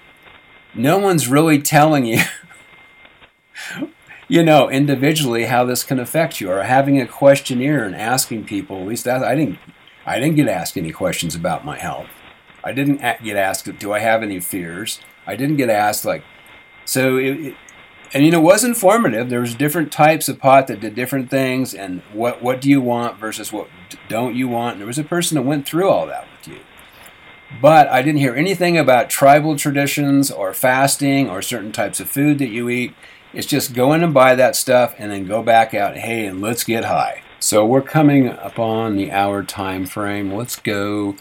No 0.73 0.97
one's 0.97 1.27
really 1.27 1.61
telling 1.61 2.05
you, 2.05 2.19
you 4.27 4.43
know, 4.43 4.69
individually 4.69 5.45
how 5.45 5.65
this 5.65 5.83
can 5.83 5.99
affect 5.99 6.41
you, 6.41 6.51
or 6.51 6.63
having 6.63 6.99
a 6.99 7.07
questionnaire 7.07 7.83
and 7.85 7.95
asking 7.95 8.45
people. 8.45 8.81
At 8.81 8.87
least 8.87 9.05
that 9.05 9.23
I 9.23 9.35
didn't. 9.35 9.59
I 10.05 10.19
didn't 10.19 10.35
get 10.35 10.47
asked 10.47 10.77
any 10.77 10.91
questions 10.91 11.35
about 11.35 11.65
my 11.65 11.77
health. 11.77 12.07
I 12.63 12.71
didn't 12.71 13.01
get 13.23 13.37
asked, 13.37 13.77
do 13.79 13.93
I 13.93 13.99
have 13.99 14.23
any 14.23 14.39
fears? 14.39 14.99
I 15.25 15.35
didn't 15.35 15.57
get 15.57 15.69
asked 15.69 16.05
like, 16.05 16.23
so 16.85 17.17
it, 17.17 17.39
it, 17.39 17.55
and 18.13 18.25
you 18.25 18.31
know, 18.31 18.39
it 18.39 18.43
was 18.43 18.63
informative. 18.63 19.29
There 19.29 19.41
was 19.41 19.53
different 19.53 19.91
types 19.91 20.29
of 20.29 20.39
pot 20.39 20.67
that 20.67 20.79
did 20.79 20.95
different 20.95 21.29
things, 21.29 21.73
and 21.73 22.01
what 22.13 22.41
what 22.41 22.61
do 22.61 22.69
you 22.69 22.81
want 22.81 23.17
versus 23.17 23.51
what 23.51 23.67
don't 24.07 24.35
you 24.35 24.47
want. 24.47 24.73
And 24.73 24.81
there 24.81 24.87
was 24.87 24.99
a 24.99 25.03
person 25.03 25.35
that 25.35 25.41
went 25.41 25.67
through 25.67 25.89
all 25.89 26.07
that 26.07 26.25
with 26.37 26.47
you. 26.47 26.61
But 27.61 27.87
I 27.87 28.01
didn't 28.01 28.19
hear 28.19 28.35
anything 28.35 28.77
about 28.77 29.09
tribal 29.09 29.55
traditions 29.55 30.31
or 30.31 30.53
fasting 30.53 31.29
or 31.29 31.41
certain 31.41 31.71
types 31.71 31.99
of 31.99 32.09
food 32.09 32.39
that 32.39 32.49
you 32.49 32.69
eat. 32.69 32.93
It's 33.37 33.45
just 33.45 33.75
go 33.75 33.93
in 33.93 34.03
and 34.03 34.15
buy 34.15 34.33
that 34.33 34.55
stuff 34.55 34.95
and 34.97 35.11
then 35.11 35.27
go 35.27 35.43
back 35.43 35.75
out. 35.75 35.95
Hey, 35.95 36.25
and 36.25 36.41
let's 36.41 36.63
get 36.63 36.85
high. 36.85 37.21
So 37.39 37.63
we're 37.63 37.83
coming 37.83 38.29
upon 38.29 38.95
the 38.95 39.11
hour 39.11 39.43
time 39.43 39.85
frame. 39.85 40.33
Let's 40.33 40.55
go 40.55 41.15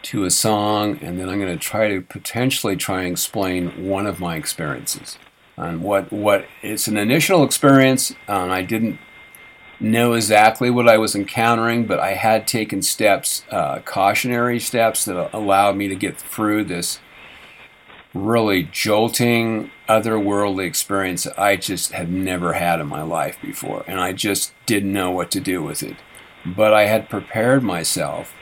to 0.00 0.24
a 0.24 0.30
song, 0.30 0.98
and 1.02 1.20
then 1.20 1.28
I'm 1.28 1.38
going 1.38 1.52
to 1.52 1.62
try 1.62 1.88
to 1.88 2.00
potentially 2.00 2.74
try 2.74 3.02
and 3.02 3.12
explain 3.12 3.86
one 3.86 4.06
of 4.06 4.18
my 4.18 4.36
experiences. 4.36 5.18
And 5.58 5.82
what 5.82 6.10
what 6.10 6.46
it's 6.62 6.88
an 6.88 6.96
initial 6.96 7.44
experience, 7.44 8.14
and 8.26 8.50
I 8.50 8.62
didn't 8.62 8.98
know 9.78 10.14
exactly 10.14 10.70
what 10.70 10.88
I 10.88 10.96
was 10.96 11.14
encountering, 11.14 11.84
but 11.84 12.00
I 12.00 12.14
had 12.14 12.46
taken 12.46 12.80
steps, 12.80 13.44
uh, 13.50 13.80
cautionary 13.80 14.58
steps 14.58 15.04
that 15.04 15.36
allowed 15.36 15.76
me 15.76 15.88
to 15.88 15.96
get 15.96 16.16
through 16.16 16.64
this 16.64 16.98
really 18.14 18.64
jolting, 18.64 19.70
otherworldly 19.88 20.66
experience 20.66 21.24
that 21.24 21.38
I 21.38 21.56
just 21.56 21.92
had 21.92 22.10
never 22.10 22.54
had 22.54 22.80
in 22.80 22.86
my 22.86 23.02
life 23.02 23.38
before, 23.40 23.84
and 23.86 24.00
I 24.00 24.12
just 24.12 24.52
didn't 24.66 24.92
know 24.92 25.10
what 25.10 25.30
to 25.32 25.40
do 25.40 25.62
with 25.62 25.82
it. 25.82 25.96
But 26.44 26.74
I 26.74 26.86
had 26.86 27.08
prepared 27.08 27.62
myself 27.62 28.34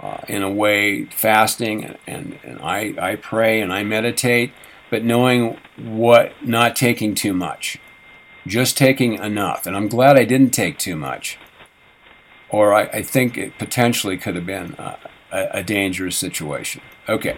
uh, 0.00 0.18
in 0.28 0.42
a 0.42 0.50
way, 0.50 1.04
fasting, 1.06 1.96
and, 2.06 2.38
and, 2.42 2.60
I, 2.60 2.94
I 2.98 3.16
pray 3.16 3.60
and 3.60 3.72
I 3.72 3.82
meditate, 3.82 4.52
but 4.90 5.04
knowing 5.04 5.58
what, 5.76 6.32
not 6.42 6.76
taking 6.76 7.14
too 7.14 7.34
much 7.34 7.78
just 8.46 8.76
taking 8.76 9.14
enough. 9.14 9.66
And 9.66 9.76
I'm 9.76 9.88
glad 9.88 10.16
I 10.16 10.24
didn't 10.24 10.50
take 10.50 10.78
too 10.78 10.96
much. 10.96 11.38
Or 12.50 12.74
I, 12.74 12.82
I 12.84 13.02
think 13.02 13.36
it 13.36 13.58
potentially 13.58 14.16
could 14.16 14.36
have 14.36 14.46
been 14.46 14.74
a, 14.78 14.98
a 15.32 15.62
dangerous 15.62 16.16
situation. 16.16 16.82
Okay. 17.08 17.36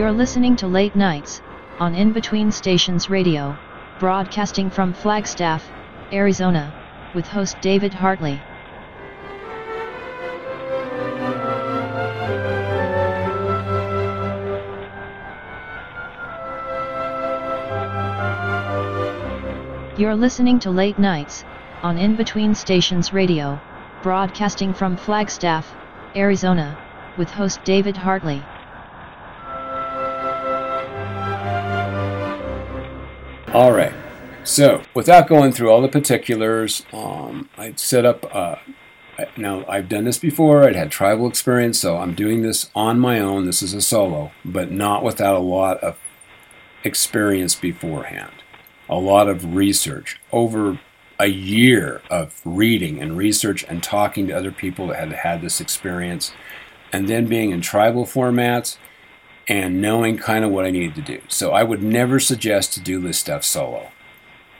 You're 0.00 0.12
listening 0.12 0.56
to 0.56 0.66
Late 0.66 0.96
Nights 0.96 1.42
on 1.78 1.94
In 1.94 2.14
Between 2.14 2.50
Stations 2.50 3.10
Radio, 3.10 3.54
broadcasting 3.98 4.70
from 4.70 4.94
Flagstaff, 4.94 5.62
Arizona, 6.10 6.72
with 7.14 7.26
host 7.26 7.60
David 7.60 7.92
Hartley. 7.92 8.40
You're 19.98 20.16
listening 20.16 20.58
to 20.60 20.70
Late 20.70 20.98
Nights 20.98 21.44
on 21.82 21.98
In 21.98 22.16
Between 22.16 22.54
Stations 22.54 23.12
Radio, 23.12 23.60
broadcasting 24.02 24.72
from 24.72 24.96
Flagstaff, 24.96 25.70
Arizona, 26.16 26.78
with 27.18 27.30
host 27.30 27.62
David 27.64 27.98
Hartley. 27.98 28.49
All 33.52 33.72
right. 33.72 33.92
So, 34.44 34.82
without 34.94 35.26
going 35.26 35.50
through 35.50 35.70
all 35.70 35.82
the 35.82 35.88
particulars, 35.88 36.86
um, 36.92 37.48
I 37.58 37.72
set 37.74 38.04
up. 38.04 38.24
Uh, 38.32 38.56
now, 39.36 39.64
I've 39.68 39.88
done 39.88 40.04
this 40.04 40.18
before. 40.18 40.62
I'd 40.62 40.76
had 40.76 40.92
tribal 40.92 41.26
experience, 41.26 41.80
so 41.80 41.96
I'm 41.96 42.14
doing 42.14 42.42
this 42.42 42.70
on 42.76 43.00
my 43.00 43.18
own. 43.18 43.46
This 43.46 43.60
is 43.60 43.74
a 43.74 43.80
solo, 43.80 44.30
but 44.44 44.70
not 44.70 45.02
without 45.02 45.34
a 45.34 45.40
lot 45.40 45.78
of 45.78 45.98
experience 46.84 47.56
beforehand. 47.56 48.30
A 48.88 48.94
lot 48.94 49.28
of 49.28 49.56
research 49.56 50.20
over 50.30 50.78
a 51.18 51.26
year 51.26 52.02
of 52.08 52.40
reading 52.44 53.00
and 53.00 53.16
research 53.16 53.64
and 53.68 53.82
talking 53.82 54.28
to 54.28 54.32
other 54.32 54.52
people 54.52 54.86
that 54.86 55.00
had 55.00 55.12
had 55.12 55.42
this 55.42 55.60
experience, 55.60 56.32
and 56.92 57.08
then 57.08 57.26
being 57.26 57.50
in 57.50 57.60
tribal 57.60 58.06
formats 58.06 58.78
and 59.50 59.82
knowing 59.82 60.16
kind 60.16 60.44
of 60.44 60.52
what 60.52 60.64
I 60.64 60.70
needed 60.70 60.94
to 60.94 61.02
do. 61.02 61.20
So 61.26 61.50
I 61.50 61.64
would 61.64 61.82
never 61.82 62.20
suggest 62.20 62.72
to 62.74 62.80
do 62.80 63.00
this 63.00 63.18
stuff 63.18 63.42
solo. 63.42 63.88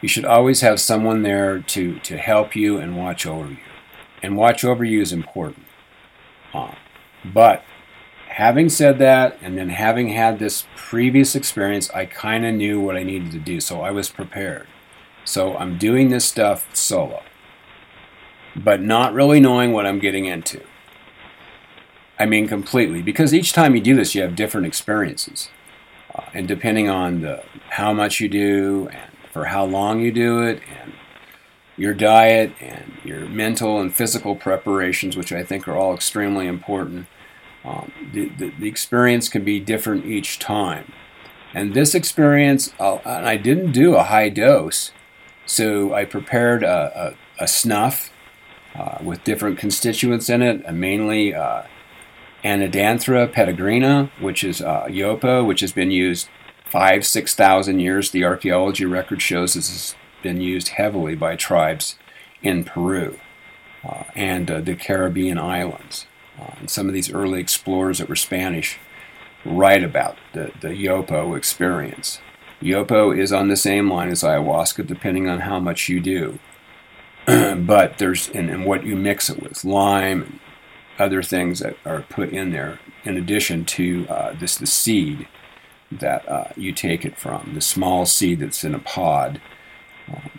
You 0.00 0.08
should 0.08 0.24
always 0.24 0.62
have 0.62 0.80
someone 0.80 1.22
there 1.22 1.60
to, 1.60 2.00
to 2.00 2.18
help 2.18 2.56
you 2.56 2.78
and 2.78 2.96
watch 2.96 3.24
over 3.24 3.50
you. 3.50 3.58
And 4.20 4.36
watch 4.36 4.64
over 4.64 4.84
you 4.84 5.00
is 5.00 5.12
important. 5.12 5.64
Uh, 6.52 6.74
but 7.24 7.62
having 8.30 8.68
said 8.68 8.98
that, 8.98 9.38
and 9.40 9.56
then 9.56 9.68
having 9.68 10.08
had 10.08 10.40
this 10.40 10.66
previous 10.74 11.36
experience, 11.36 11.88
I 11.90 12.06
kind 12.06 12.44
of 12.44 12.56
knew 12.56 12.80
what 12.80 12.96
I 12.96 13.04
needed 13.04 13.30
to 13.30 13.38
do. 13.38 13.60
So 13.60 13.82
I 13.82 13.92
was 13.92 14.10
prepared. 14.10 14.66
So 15.24 15.56
I'm 15.56 15.78
doing 15.78 16.08
this 16.08 16.24
stuff 16.24 16.66
solo, 16.74 17.22
but 18.56 18.80
not 18.80 19.14
really 19.14 19.38
knowing 19.38 19.70
what 19.70 19.86
I'm 19.86 20.00
getting 20.00 20.24
into. 20.24 20.62
I 22.20 22.26
mean, 22.26 22.46
completely, 22.46 23.00
because 23.00 23.32
each 23.32 23.54
time 23.54 23.74
you 23.74 23.80
do 23.80 23.96
this, 23.96 24.14
you 24.14 24.20
have 24.20 24.36
different 24.36 24.66
experiences, 24.66 25.48
uh, 26.14 26.24
and 26.34 26.46
depending 26.46 26.88
on 26.88 27.22
the 27.22 27.42
how 27.70 27.94
much 27.94 28.20
you 28.20 28.28
do 28.28 28.88
and 28.92 29.10
for 29.32 29.46
how 29.46 29.64
long 29.64 30.00
you 30.00 30.12
do 30.12 30.42
it, 30.42 30.60
and 30.82 30.92
your 31.78 31.94
diet 31.94 32.52
and 32.60 32.92
your 33.04 33.20
mental 33.26 33.80
and 33.80 33.94
physical 33.94 34.36
preparations, 34.36 35.16
which 35.16 35.32
I 35.32 35.42
think 35.42 35.66
are 35.66 35.74
all 35.74 35.94
extremely 35.94 36.46
important. 36.46 37.06
Um, 37.64 37.90
the, 38.12 38.28
the, 38.28 38.52
the 38.58 38.68
experience 38.68 39.30
can 39.30 39.44
be 39.44 39.58
different 39.58 40.04
each 40.04 40.38
time. 40.38 40.92
And 41.54 41.72
this 41.72 41.94
experience, 41.94 42.74
uh, 42.78 42.96
and 43.06 43.26
I 43.26 43.36
didn't 43.36 43.72
do 43.72 43.96
a 43.96 44.02
high 44.02 44.28
dose, 44.28 44.92
so 45.46 45.94
I 45.94 46.04
prepared 46.04 46.62
a, 46.62 47.16
a, 47.40 47.44
a 47.44 47.48
snuff 47.48 48.12
uh, 48.74 48.98
with 49.02 49.24
different 49.24 49.58
constituents 49.58 50.28
in 50.28 50.42
it, 50.42 50.62
uh, 50.66 50.72
mainly 50.72 51.34
Anadenanthera 52.44 53.32
peregrina, 53.32 54.10
which 54.20 54.42
is 54.42 54.62
uh, 54.62 54.86
yopo, 54.86 55.44
which 55.46 55.60
has 55.60 55.72
been 55.72 55.90
used 55.90 56.28
five, 56.64 57.04
six 57.04 57.34
thousand 57.34 57.80
years. 57.80 58.10
The 58.10 58.24
archaeology 58.24 58.84
record 58.84 59.20
shows 59.20 59.54
this 59.54 59.70
has 59.70 59.94
been 60.22 60.40
used 60.40 60.68
heavily 60.68 61.14
by 61.14 61.36
tribes 61.36 61.96
in 62.42 62.64
Peru 62.64 63.18
uh, 63.84 64.04
and 64.14 64.50
uh, 64.50 64.60
the 64.60 64.74
Caribbean 64.74 65.38
islands. 65.38 66.06
Uh, 66.38 66.54
and 66.60 66.70
some 66.70 66.88
of 66.88 66.94
these 66.94 67.12
early 67.12 67.40
explorers 67.40 67.98
that 67.98 68.08
were 68.08 68.16
Spanish 68.16 68.78
write 69.44 69.84
about 69.84 70.16
the, 70.32 70.52
the 70.60 70.68
yopo 70.68 71.36
experience. 71.36 72.20
Yopo 72.62 73.16
is 73.16 73.32
on 73.32 73.48
the 73.48 73.56
same 73.56 73.90
line 73.90 74.10
as 74.10 74.22
ayahuasca, 74.22 74.86
depending 74.86 75.28
on 75.28 75.40
how 75.40 75.58
much 75.58 75.88
you 75.88 76.00
do. 76.00 76.38
but 77.26 77.98
there's 77.98 78.28
and, 78.30 78.50
and 78.50 78.64
what 78.64 78.84
you 78.84 78.96
mix 78.96 79.28
it 79.28 79.42
with, 79.42 79.64
lime 79.64 80.40
other 81.00 81.22
things 81.22 81.60
that 81.60 81.76
are 81.84 82.02
put 82.02 82.30
in 82.30 82.52
there, 82.52 82.78
in 83.04 83.16
addition 83.16 83.64
to 83.64 84.06
uh, 84.08 84.34
this 84.38 84.56
the 84.56 84.66
seed 84.66 85.26
that 85.90 86.28
uh, 86.28 86.48
you 86.56 86.72
take 86.72 87.04
it 87.04 87.18
from, 87.18 87.52
the 87.54 87.60
small 87.60 88.06
seed 88.06 88.40
that's 88.40 88.62
in 88.62 88.74
a 88.74 88.78
pod, 88.78 89.40
um, 90.08 90.30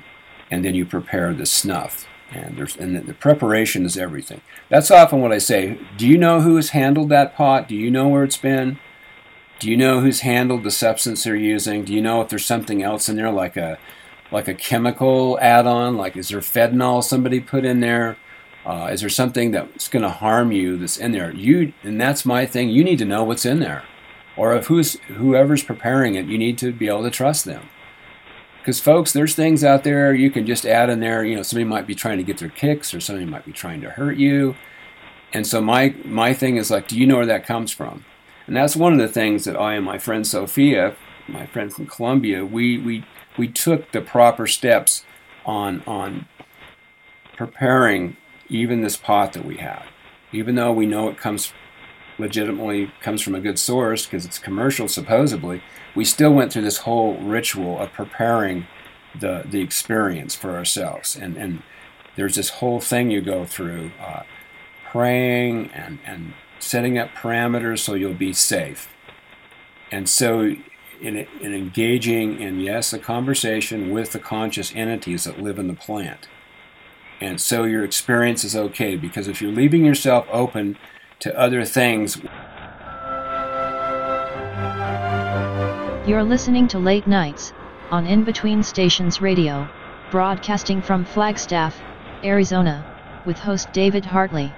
and 0.49 0.63
then 0.63 0.75
you 0.75 0.85
prepare 0.85 1.33
the 1.33 1.45
snuff. 1.45 2.07
And 2.31 2.57
there's 2.57 2.77
and 2.77 2.95
the, 2.95 3.01
the 3.01 3.13
preparation 3.13 3.85
is 3.85 3.97
everything. 3.97 4.41
That's 4.69 4.89
often 4.89 5.19
what 5.19 5.33
I 5.33 5.37
say. 5.37 5.77
Do 5.97 6.07
you 6.07 6.17
know 6.17 6.39
who 6.39 6.55
has 6.55 6.69
handled 6.69 7.09
that 7.09 7.35
pot? 7.35 7.67
Do 7.67 7.75
you 7.75 7.91
know 7.91 8.07
where 8.07 8.23
it's 8.23 8.37
been? 8.37 8.79
Do 9.59 9.69
you 9.69 9.75
know 9.75 9.99
who's 9.99 10.21
handled 10.21 10.63
the 10.63 10.71
substance 10.71 11.23
they're 11.23 11.35
using? 11.35 11.83
Do 11.83 11.93
you 11.93 12.01
know 12.01 12.21
if 12.21 12.29
there's 12.29 12.45
something 12.45 12.81
else 12.81 13.09
in 13.09 13.17
there, 13.17 13.31
like 13.31 13.57
a 13.57 13.77
like 14.31 14.47
a 14.47 14.53
chemical 14.53 15.37
add-on? 15.41 15.97
Like 15.97 16.15
is 16.15 16.29
there 16.29 16.39
fentanyl 16.39 17.03
somebody 17.03 17.41
put 17.41 17.65
in 17.65 17.81
there? 17.81 18.17
Uh, 18.65 18.89
is 18.91 19.01
there 19.01 19.09
something 19.09 19.51
that's 19.51 19.87
going 19.87 20.03
to 20.03 20.09
harm 20.09 20.51
you 20.51 20.77
that's 20.77 20.97
in 20.97 21.11
there? 21.11 21.33
You 21.33 21.73
and 21.83 21.99
that's 21.99 22.25
my 22.25 22.45
thing. 22.45 22.69
You 22.69 22.83
need 22.83 22.99
to 22.99 23.05
know 23.05 23.23
what's 23.23 23.45
in 23.45 23.59
there, 23.59 23.83
or 24.37 24.55
if 24.55 24.67
who's 24.67 24.93
whoever's 25.07 25.63
preparing 25.63 26.15
it, 26.15 26.27
you 26.27 26.37
need 26.37 26.57
to 26.59 26.71
be 26.71 26.87
able 26.87 27.03
to 27.03 27.09
trust 27.09 27.45
them. 27.45 27.69
Because 28.59 28.79
folks, 28.79 29.11
there's 29.11 29.33
things 29.33 29.63
out 29.63 29.83
there 29.83 30.13
you 30.13 30.29
can 30.29 30.45
just 30.45 30.67
add 30.67 30.91
in 30.91 30.99
there. 30.99 31.25
You 31.25 31.35
know, 31.35 31.41
somebody 31.41 31.67
might 31.67 31.87
be 31.87 31.95
trying 31.95 32.17
to 32.17 32.23
get 32.23 32.37
their 32.37 32.49
kicks, 32.49 32.93
or 32.93 32.99
somebody 32.99 33.25
might 33.25 33.45
be 33.45 33.51
trying 33.51 33.81
to 33.81 33.89
hurt 33.89 34.17
you. 34.17 34.55
And 35.33 35.47
so 35.47 35.61
my 35.61 35.95
my 36.05 36.33
thing 36.33 36.57
is 36.57 36.69
like, 36.69 36.87
do 36.87 36.99
you 36.99 37.07
know 37.07 37.17
where 37.17 37.25
that 37.25 37.45
comes 37.45 37.71
from? 37.71 38.05
And 38.45 38.55
that's 38.55 38.75
one 38.75 38.93
of 38.93 38.99
the 38.99 39.07
things 39.07 39.45
that 39.45 39.57
I 39.57 39.73
and 39.73 39.85
my 39.85 39.97
friend 39.97 40.27
Sophia, 40.27 40.95
my 41.27 41.47
friend 41.47 41.73
from 41.73 41.87
Colombia, 41.87 42.45
we 42.45 42.77
we 42.77 43.05
we 43.37 43.47
took 43.47 43.91
the 43.91 44.01
proper 44.01 44.45
steps 44.45 45.03
on 45.45 45.81
on 45.87 46.27
preparing 47.35 48.17
even 48.51 48.81
this 48.81 48.97
pot 48.97 49.33
that 49.33 49.45
we 49.45 49.57
have. 49.57 49.85
Even 50.31 50.55
though 50.55 50.71
we 50.71 50.85
know 50.85 51.09
it 51.09 51.17
comes 51.17 51.53
legitimately 52.19 52.91
comes 53.01 53.21
from 53.21 53.33
a 53.33 53.39
good 53.39 53.57
source 53.57 54.05
because 54.05 54.25
it's 54.25 54.37
commercial 54.37 54.87
supposedly, 54.87 55.63
we 55.95 56.05
still 56.05 56.31
went 56.31 56.53
through 56.53 56.61
this 56.61 56.79
whole 56.79 57.17
ritual 57.17 57.79
of 57.79 57.91
preparing 57.93 58.67
the 59.19 59.43
the 59.49 59.61
experience 59.61 60.35
for 60.35 60.55
ourselves. 60.55 61.15
And 61.15 61.37
and 61.37 61.63
there's 62.15 62.35
this 62.35 62.49
whole 62.49 62.79
thing 62.81 63.09
you 63.09 63.21
go 63.21 63.45
through, 63.45 63.91
uh, 63.99 64.23
praying 64.91 65.71
and 65.71 65.99
and 66.05 66.33
setting 66.59 66.97
up 66.97 67.09
parameters 67.09 67.79
so 67.79 67.93
you'll 67.95 68.13
be 68.13 68.33
safe. 68.33 68.89
And 69.91 70.07
so 70.07 70.55
in, 71.01 71.17
in 71.41 71.53
engaging 71.53 72.39
in 72.39 72.59
yes 72.59 72.93
a 72.93 72.99
conversation 72.99 73.89
with 73.89 74.11
the 74.11 74.19
conscious 74.19 74.71
entities 74.75 75.23
that 75.23 75.41
live 75.41 75.57
in 75.57 75.67
the 75.67 75.73
plant. 75.73 76.27
And 77.21 77.39
so 77.39 77.63
your 77.63 77.83
experience 77.83 78.43
is 78.43 78.55
okay 78.55 78.95
because 78.95 79.27
if 79.27 79.41
you're 79.41 79.51
leaving 79.51 79.85
yourself 79.85 80.25
open 80.31 80.75
to 81.19 81.37
other 81.39 81.63
things, 81.63 82.17
You're 86.07 86.23
listening 86.23 86.67
to 86.69 86.79
Late 86.79 87.05
Nights 87.05 87.53
on 87.91 88.07
In 88.07 88.23
Between 88.23 88.63
Stations 88.63 89.21
Radio, 89.21 89.69
broadcasting 90.09 90.81
from 90.81 91.05
Flagstaff, 91.05 91.79
Arizona, 92.23 92.83
with 93.25 93.37
host 93.37 93.71
David 93.71 94.03
Hartley. 94.03 94.51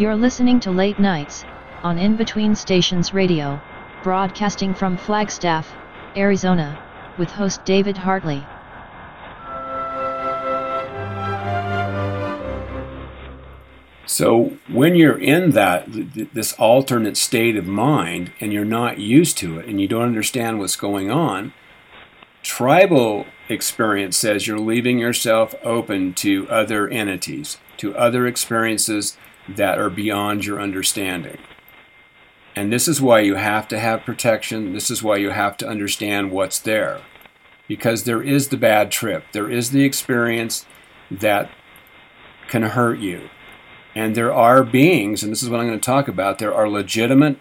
You're 0.00 0.16
listening 0.16 0.60
to 0.60 0.70
Late 0.70 0.98
Nights 0.98 1.44
on 1.82 1.98
In 1.98 2.16
Between 2.16 2.54
Stations 2.54 3.12
Radio, 3.12 3.60
broadcasting 4.02 4.72
from 4.72 4.96
Flagstaff, 4.96 5.70
Arizona, 6.16 6.82
with 7.18 7.28
host 7.28 7.66
David 7.66 7.98
Hartley. 7.98 8.42
So 14.06 14.56
when 14.68 14.94
you're 14.94 15.20
in 15.20 15.50
that 15.50 15.92
th- 15.92 16.14
th- 16.14 16.28
this 16.32 16.54
alternate 16.54 17.18
state 17.18 17.56
of 17.56 17.66
mind 17.66 18.32
and 18.40 18.54
you're 18.54 18.64
not 18.64 18.98
used 18.98 19.36
to 19.36 19.58
it 19.58 19.66
and 19.66 19.82
you 19.82 19.86
don't 19.86 20.04
understand 20.04 20.60
what's 20.60 20.76
going 20.76 21.10
on, 21.10 21.52
tribal 22.42 23.26
experience 23.50 24.16
says 24.16 24.46
you're 24.46 24.58
leaving 24.58 24.98
yourself 24.98 25.54
open 25.62 26.14
to 26.14 26.48
other 26.48 26.88
entities, 26.88 27.58
to 27.76 27.94
other 27.94 28.26
experiences 28.26 29.18
that 29.48 29.78
are 29.78 29.90
beyond 29.90 30.44
your 30.44 30.60
understanding. 30.60 31.38
And 32.56 32.72
this 32.72 32.88
is 32.88 33.00
why 33.00 33.20
you 33.20 33.36
have 33.36 33.68
to 33.68 33.78
have 33.78 34.04
protection. 34.04 34.72
This 34.72 34.90
is 34.90 35.02
why 35.02 35.16
you 35.16 35.30
have 35.30 35.56
to 35.58 35.68
understand 35.68 36.30
what's 36.30 36.58
there. 36.58 37.00
because 37.70 38.02
there 38.02 38.20
is 38.20 38.48
the 38.48 38.56
bad 38.56 38.90
trip, 38.90 39.22
there 39.30 39.48
is 39.48 39.70
the 39.70 39.84
experience 39.84 40.66
that 41.08 41.48
can 42.48 42.62
hurt 42.62 42.98
you. 42.98 43.30
And 43.94 44.16
there 44.16 44.34
are 44.34 44.64
beings, 44.64 45.22
and 45.22 45.30
this 45.30 45.40
is 45.40 45.48
what 45.48 45.60
I'm 45.60 45.68
going 45.68 45.78
to 45.78 45.86
talk 45.86 46.08
about, 46.08 46.40
there 46.40 46.52
are 46.52 46.68
legitimate 46.68 47.38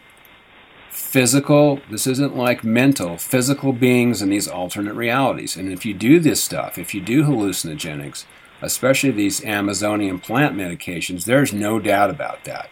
physical, 0.91 1.81
this 1.89 2.05
isn't 2.05 2.37
like 2.37 2.63
mental, 2.63 3.17
physical 3.17 3.73
beings 3.73 4.21
in 4.21 4.29
these 4.29 4.47
alternate 4.47 4.93
realities. 4.93 5.55
And 5.55 5.71
if 5.71 5.83
you 5.83 5.95
do 5.95 6.19
this 6.19 6.43
stuff, 6.43 6.77
if 6.77 6.93
you 6.93 7.01
do 7.01 7.23
hallucinogenics, 7.23 8.25
especially 8.61 9.11
these 9.11 9.43
Amazonian 9.43 10.19
plant 10.19 10.55
medications, 10.55 11.25
there's 11.25 11.53
no 11.53 11.79
doubt 11.79 12.09
about 12.09 12.43
that. 12.45 12.69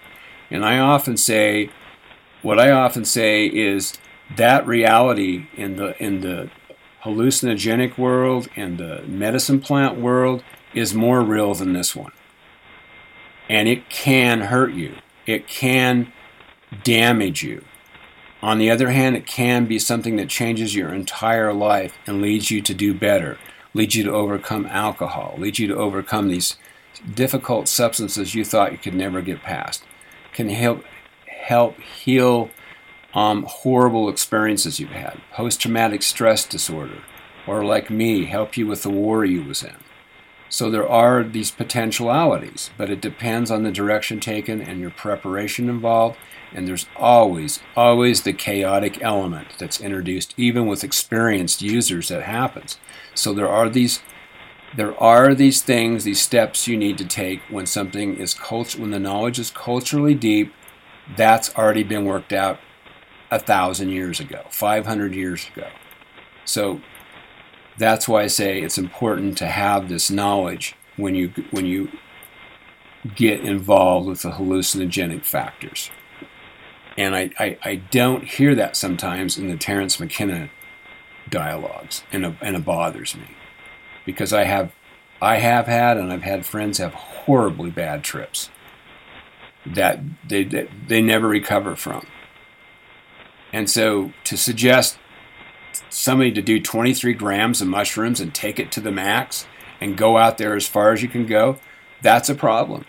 And 0.49 0.65
I 0.65 0.79
often 0.79 1.17
say, 1.17 1.69
what 2.41 2.59
I 2.59 2.71
often 2.71 3.05
say 3.05 3.47
is 3.47 3.97
that 4.35 4.67
reality 4.67 5.47
in 5.55 5.77
the 5.77 6.01
in 6.03 6.21
the 6.21 6.49
hallucinogenic 7.03 7.97
world 7.97 8.49
and 8.55 8.77
the 8.77 9.01
medicine 9.03 9.61
plant 9.61 9.99
world 9.99 10.43
is 10.73 10.93
more 10.93 11.21
real 11.21 11.53
than 11.53 11.73
this 11.73 11.95
one. 11.95 12.11
And 13.49 13.67
it 13.67 13.89
can 13.89 14.41
hurt 14.41 14.73
you. 14.73 14.95
It 15.25 15.47
can 15.47 16.11
damage 16.83 17.43
you. 17.43 17.63
On 18.41 18.57
the 18.59 18.69
other 18.69 18.91
hand, 18.91 19.15
it 19.15 19.25
can 19.25 19.65
be 19.65 19.79
something 19.79 20.17
that 20.17 20.29
changes 20.29 20.75
your 20.75 20.93
entire 20.93 21.53
life 21.53 21.97
and 22.05 22.21
leads 22.21 22.51
you 22.51 22.61
to 22.61 22.73
do 22.73 22.93
better, 22.93 23.37
leads 23.73 23.95
you 23.95 24.03
to 24.03 24.11
overcome 24.11 24.65
alcohol, 24.67 25.35
leads 25.37 25.59
you 25.59 25.67
to 25.67 25.75
overcome 25.75 26.27
these 26.27 26.55
difficult 27.13 27.67
substances 27.67 28.33
you 28.33 28.43
thought 28.43 28.71
you 28.71 28.77
could 28.77 28.93
never 28.93 29.21
get 29.21 29.43
past. 29.43 29.83
Can 30.33 30.49
help 30.49 30.83
help 31.25 31.79
heal 31.79 32.49
um, 33.13 33.45
horrible 33.47 34.09
experiences 34.09 34.79
you've 34.79 34.89
had, 34.89 35.21
post-traumatic 35.31 36.03
stress 36.03 36.45
disorder, 36.45 36.99
or 37.47 37.63
like 37.63 37.89
me, 37.89 38.25
help 38.25 38.57
you 38.57 38.67
with 38.67 38.83
the 38.83 38.89
war 38.89 39.23
you 39.23 39.43
was 39.43 39.63
in. 39.63 39.75
So 40.49 40.69
there 40.69 40.87
are 40.87 41.23
these 41.23 41.51
potentialities, 41.51 42.69
but 42.77 42.89
it 42.89 43.01
depends 43.01 43.49
on 43.49 43.63
the 43.63 43.71
direction 43.71 44.19
taken 44.19 44.61
and 44.61 44.79
your 44.79 44.91
preparation 44.91 45.69
involved 45.69 46.17
and 46.53 46.67
there's 46.67 46.87
always, 46.95 47.59
always 47.75 48.23
the 48.23 48.33
chaotic 48.33 49.01
element 49.01 49.49
that's 49.57 49.81
introduced, 49.81 50.33
even 50.37 50.67
with 50.67 50.83
experienced 50.83 51.61
users, 51.61 52.07
that 52.07 52.23
happens. 52.23 52.77
So 53.17 53.33
there 53.33 53.49
are 53.49 53.69
these 53.69 54.01
there 54.75 55.01
are 55.01 55.33
these 55.33 55.61
things, 55.61 56.03
these 56.03 56.21
steps 56.21 56.67
you 56.67 56.77
need 56.77 56.97
to 56.97 57.05
take 57.05 57.41
when 57.49 57.65
something 57.65 58.17
is 58.17 58.33
cult- 58.33 58.77
when 58.77 58.91
the 58.91 58.99
knowledge 58.99 59.39
is 59.39 59.49
culturally 59.49 60.13
deep, 60.13 60.53
that's 61.15 61.55
already 61.55 61.83
been 61.83 62.05
worked 62.05 62.33
out 62.33 62.59
a 63.31 63.39
thousand 63.39 63.89
years 63.89 64.19
ago, 64.19 64.43
500 64.49 65.15
years 65.15 65.47
ago. 65.55 65.67
So 66.45 66.81
that's 67.77 68.07
why 68.07 68.23
I 68.23 68.27
say 68.27 68.61
it's 68.61 68.77
important 68.77 69.37
to 69.39 69.47
have 69.47 69.89
this 69.89 70.11
knowledge 70.11 70.75
when 70.95 71.15
you 71.15 71.33
when 71.51 71.65
you 71.65 71.89
get 73.15 73.41
involved 73.41 74.07
with 74.07 74.21
the 74.23 74.31
hallucinogenic 74.31 75.23
factors. 75.23 75.89
And 76.97 77.15
I, 77.15 77.31
I, 77.39 77.57
I 77.63 77.75
don't 77.75 78.23
hear 78.23 78.55
that 78.55 78.75
sometimes 78.75 79.37
in 79.37 79.47
the 79.47 79.55
Terence 79.55 79.99
McKenna 79.99 80.49
dialogues, 81.29 82.03
and 82.11 82.25
it, 82.25 82.35
and 82.41 82.55
it 82.55 82.65
bothers 82.65 83.15
me 83.15 83.35
because 84.05 84.33
I 84.33 84.45
have 84.45 84.73
I 85.21 85.37
have 85.37 85.67
had 85.67 85.97
and 85.97 86.11
I've 86.11 86.23
had 86.23 86.45
friends 86.45 86.77
have 86.77 86.93
horribly 86.93 87.71
bad 87.71 88.03
trips 88.03 88.49
that 89.65 89.99
they 90.27 90.43
that 90.43 90.69
they 90.87 91.01
never 91.01 91.27
recover 91.27 91.75
from. 91.75 92.05
And 93.53 93.69
so 93.69 94.11
to 94.25 94.37
suggest 94.37 94.97
somebody 95.89 96.31
to 96.31 96.41
do 96.41 96.59
23 96.59 97.13
grams 97.13 97.61
of 97.61 97.67
mushrooms 97.67 98.19
and 98.19 98.33
take 98.33 98.59
it 98.59 98.71
to 98.73 98.81
the 98.81 98.91
max 98.91 99.45
and 99.79 99.97
go 99.97 100.17
out 100.17 100.37
there 100.37 100.55
as 100.55 100.67
far 100.67 100.91
as 100.91 101.01
you 101.01 101.07
can 101.07 101.25
go, 101.25 101.57
that's 102.01 102.29
a 102.29 102.35
problem. 102.35 102.85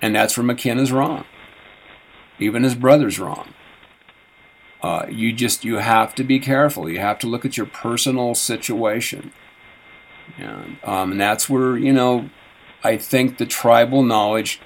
And 0.00 0.14
that's 0.14 0.36
where 0.36 0.44
McKenna's 0.44 0.92
wrong. 0.92 1.24
Even 2.38 2.64
his 2.64 2.74
brother's 2.74 3.18
wrong. 3.18 3.54
Uh, 4.82 5.06
you 5.08 5.32
just 5.32 5.64
you 5.64 5.76
have 5.76 6.14
to 6.16 6.24
be 6.24 6.40
careful. 6.40 6.88
You 6.88 6.98
have 6.98 7.18
to 7.20 7.28
look 7.28 7.44
at 7.44 7.56
your 7.56 7.66
personal 7.66 8.34
situation, 8.34 9.32
and, 10.36 10.78
um, 10.82 11.12
and 11.12 11.20
that's 11.20 11.48
where 11.48 11.76
you 11.76 11.92
know 11.92 12.30
I 12.82 12.96
think 12.96 13.38
the 13.38 13.46
tribal 13.46 14.02
knowledge 14.02 14.60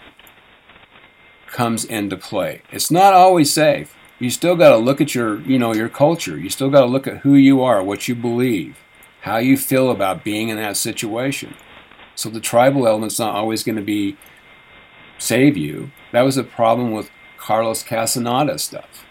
comes 1.49 1.85
into 1.85 2.17
play. 2.17 2.63
It's 2.73 2.91
not 2.91 3.13
always 3.13 3.53
safe. 3.53 3.95
You 4.19 4.31
still 4.31 4.57
got 4.57 4.71
to 4.71 4.79
look 4.79 5.01
at 5.01 5.15
your 5.15 5.41
you 5.43 5.59
know 5.59 5.75
your 5.75 5.91
culture. 5.91 6.39
You 6.39 6.49
still 6.49 6.71
got 6.71 6.81
to 6.81 6.87
look 6.87 7.07
at 7.07 7.19
who 7.19 7.35
you 7.35 7.63
are, 7.63 7.83
what 7.83 8.09
you 8.09 8.15
believe, 8.15 8.79
how 9.23 9.37
you 9.37 9.59
feel 9.59 9.91
about 9.91 10.25
being 10.25 10.49
in 10.49 10.57
that 10.57 10.79
situation. 10.79 11.55
So 12.15 12.31
the 12.31 12.41
tribal 12.41 12.89
element's 12.89 13.19
not 13.19 13.35
always 13.35 13.63
going 13.63 13.77
to 13.77 13.83
be 13.83 14.17
save 15.19 15.57
you. 15.57 15.91
That 16.13 16.23
was 16.23 16.37
a 16.37 16.45
problem 16.45 16.93
with 16.93 17.11
Carlos 17.37 17.83
Castaneda 17.83 18.59
stuff. 18.59 19.06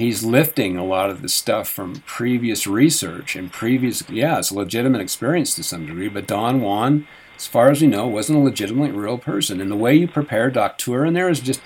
He's 0.00 0.24
lifting 0.24 0.78
a 0.78 0.84
lot 0.84 1.10
of 1.10 1.20
the 1.20 1.28
stuff 1.28 1.68
from 1.68 1.96
previous 2.06 2.66
research 2.66 3.36
and 3.36 3.52
previous, 3.52 4.02
yeah, 4.08 4.38
it's 4.38 4.50
a 4.50 4.54
legitimate 4.54 5.02
experience 5.02 5.54
to 5.54 5.62
some 5.62 5.84
degree, 5.84 6.08
but 6.08 6.26
Don 6.26 6.62
Juan, 6.62 7.06
as 7.36 7.46
far 7.46 7.70
as 7.70 7.82
we 7.82 7.86
know, 7.86 8.06
wasn't 8.06 8.38
a 8.38 8.42
legitimately 8.42 8.92
real 8.92 9.18
person. 9.18 9.60
And 9.60 9.70
the 9.70 9.76
way 9.76 9.94
you 9.94 10.08
prepare 10.08 10.50
Datura 10.50 11.06
in 11.06 11.12
there 11.12 11.28
is 11.28 11.40
just, 11.40 11.60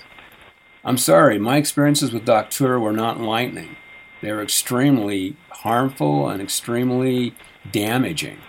I'm 0.83 0.97
sorry, 0.97 1.39
my 1.39 1.55
experiences 1.55 2.11
with 2.11 2.25
Datura 2.25 2.77
were 2.77 2.91
not 2.91 3.15
enlightening. 3.15 3.77
They 4.19 4.33
were 4.33 4.43
extremely 4.43 5.37
harmful 5.51 6.27
and 6.27 6.41
extremely 6.41 7.35
damaging. 7.71 8.39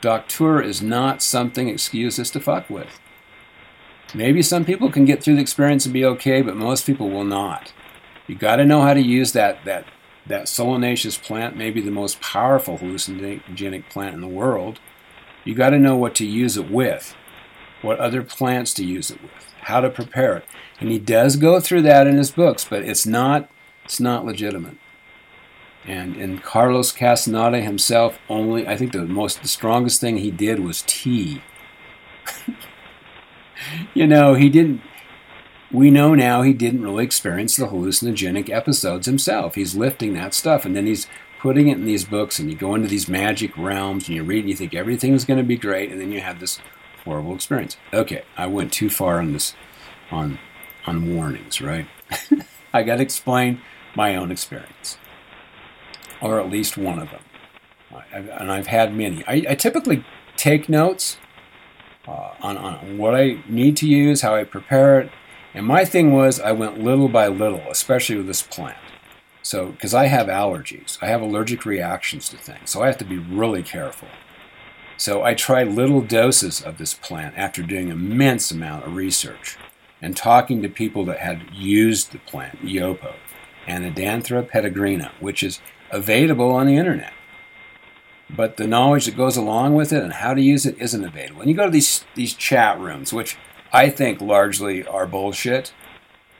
Datura 0.00 0.64
is 0.64 0.80
not 0.80 1.24
something 1.24 1.68
excuses 1.68 2.30
to 2.30 2.38
fuck 2.38 2.70
with. 2.70 3.00
Maybe 4.14 4.42
some 4.42 4.64
people 4.64 4.92
can 4.92 5.06
get 5.06 5.24
through 5.24 5.34
the 5.34 5.42
experience 5.42 5.86
and 5.86 5.92
be 5.92 6.04
okay, 6.04 6.40
but 6.40 6.54
most 6.54 6.86
people 6.86 7.10
will 7.10 7.24
not. 7.24 7.72
You 8.26 8.34
got 8.34 8.56
to 8.56 8.64
know 8.64 8.82
how 8.82 8.94
to 8.94 9.00
use 9.00 9.32
that 9.32 9.64
that 9.64 9.86
that 10.26 10.46
solanaceous 10.46 11.20
plant, 11.20 11.56
maybe 11.56 11.80
the 11.80 11.90
most 11.90 12.20
powerful 12.20 12.78
hallucinogenic 12.78 13.88
plant 13.88 14.14
in 14.14 14.20
the 14.20 14.28
world. 14.28 14.78
You 15.44 15.54
got 15.54 15.70
to 15.70 15.78
know 15.78 15.96
what 15.96 16.14
to 16.16 16.26
use 16.26 16.56
it 16.56 16.70
with, 16.70 17.16
what 17.82 17.98
other 17.98 18.22
plants 18.22 18.72
to 18.74 18.84
use 18.84 19.10
it 19.10 19.20
with, 19.20 19.52
how 19.62 19.80
to 19.80 19.90
prepare 19.90 20.36
it. 20.36 20.44
And 20.78 20.90
he 20.90 21.00
does 21.00 21.36
go 21.36 21.58
through 21.58 21.82
that 21.82 22.06
in 22.06 22.16
his 22.16 22.30
books, 22.30 22.64
but 22.64 22.82
it's 22.82 23.06
not 23.06 23.50
it's 23.84 24.00
not 24.00 24.24
legitimate. 24.24 24.76
And 25.84 26.16
and 26.16 26.42
Carlos 26.42 26.92
Castaneda 26.92 27.60
himself 27.60 28.18
only 28.28 28.66
I 28.68 28.76
think 28.76 28.92
the 28.92 29.04
most 29.04 29.42
the 29.42 29.48
strongest 29.48 30.00
thing 30.00 30.18
he 30.18 30.30
did 30.30 30.60
was 30.60 30.84
tea. 30.86 31.42
you 33.94 34.06
know, 34.06 34.34
he 34.34 34.48
didn't. 34.48 34.80
We 35.72 35.90
know 35.90 36.14
now 36.14 36.42
he 36.42 36.52
didn't 36.52 36.82
really 36.82 37.04
experience 37.04 37.56
the 37.56 37.66
hallucinogenic 37.66 38.50
episodes 38.50 39.06
himself. 39.06 39.54
He's 39.54 39.74
lifting 39.74 40.12
that 40.14 40.34
stuff 40.34 40.64
and 40.64 40.76
then 40.76 40.86
he's 40.86 41.06
putting 41.42 41.66
it 41.66 41.76
in 41.76 41.84
these 41.84 42.04
books, 42.04 42.38
and 42.38 42.48
you 42.48 42.56
go 42.56 42.72
into 42.72 42.86
these 42.86 43.08
magic 43.08 43.58
realms 43.58 44.06
and 44.06 44.14
you 44.14 44.22
read 44.22 44.44
and 44.44 44.48
you 44.48 44.54
think 44.54 44.72
everything's 44.74 45.24
going 45.24 45.38
to 45.38 45.44
be 45.44 45.56
great, 45.56 45.90
and 45.90 46.00
then 46.00 46.12
you 46.12 46.20
have 46.20 46.38
this 46.38 46.60
horrible 47.04 47.34
experience. 47.34 47.76
Okay, 47.92 48.22
I 48.36 48.46
went 48.46 48.72
too 48.72 48.88
far 48.88 49.18
on 49.18 49.32
this, 49.32 49.56
on, 50.12 50.38
on 50.86 51.16
warnings, 51.16 51.60
right? 51.60 51.88
I 52.72 52.84
got 52.84 52.96
to 52.96 53.02
explain 53.02 53.60
my 53.96 54.14
own 54.14 54.30
experience, 54.30 54.98
or 56.20 56.38
at 56.38 56.48
least 56.48 56.78
one 56.78 57.00
of 57.00 57.10
them, 57.10 57.22
and 58.12 58.52
I've 58.52 58.68
had 58.68 58.94
many. 58.94 59.24
I, 59.26 59.44
I 59.50 59.54
typically 59.56 60.04
take 60.36 60.68
notes 60.68 61.16
uh, 62.06 62.34
on, 62.40 62.56
on 62.56 62.98
what 62.98 63.16
I 63.16 63.42
need 63.48 63.76
to 63.78 63.88
use, 63.88 64.20
how 64.20 64.36
I 64.36 64.44
prepare 64.44 65.00
it. 65.00 65.10
And 65.54 65.66
my 65.66 65.84
thing 65.84 66.12
was 66.12 66.40
I 66.40 66.52
went 66.52 66.82
little 66.82 67.08
by 67.08 67.28
little, 67.28 67.62
especially 67.70 68.16
with 68.16 68.26
this 68.26 68.42
plant. 68.42 68.78
So, 69.42 69.72
because 69.72 69.92
I 69.92 70.06
have 70.06 70.28
allergies, 70.28 70.98
I 71.02 71.06
have 71.06 71.20
allergic 71.20 71.66
reactions 71.66 72.28
to 72.28 72.36
things, 72.36 72.70
so 72.70 72.82
I 72.82 72.86
have 72.86 72.98
to 72.98 73.04
be 73.04 73.18
really 73.18 73.62
careful. 73.62 74.08
So, 74.96 75.24
I 75.24 75.34
tried 75.34 75.68
little 75.68 76.00
doses 76.00 76.62
of 76.62 76.78
this 76.78 76.94
plant 76.94 77.36
after 77.36 77.62
doing 77.62 77.88
immense 77.88 78.52
amount 78.52 78.86
of 78.86 78.94
research 78.94 79.58
and 80.00 80.16
talking 80.16 80.62
to 80.62 80.68
people 80.68 81.04
that 81.06 81.18
had 81.18 81.42
used 81.52 82.12
the 82.12 82.18
plant, 82.18 82.62
Yopo, 82.62 83.14
and 83.66 83.84
peregrina, 83.94 85.10
which 85.18 85.42
is 85.42 85.60
available 85.90 86.52
on 86.52 86.66
the 86.66 86.76
internet 86.76 87.12
but 88.34 88.56
the 88.56 88.66
knowledge 88.66 89.06
that 89.06 89.16
goes 89.16 89.36
along 89.36 89.74
with 89.74 89.92
it 89.92 90.02
and 90.02 90.14
how 90.14 90.34
to 90.34 90.40
use 90.40 90.64
it 90.64 90.76
isn't 90.78 91.04
available. 91.04 91.40
And 91.40 91.50
you 91.50 91.56
go 91.56 91.66
to 91.66 91.70
these 91.70 92.04
these 92.14 92.34
chat 92.34 92.78
rooms, 92.78 93.12
which 93.12 93.36
I 93.72 93.88
think 93.88 94.20
largely 94.20 94.84
are 94.86 95.06
bullshit, 95.06 95.72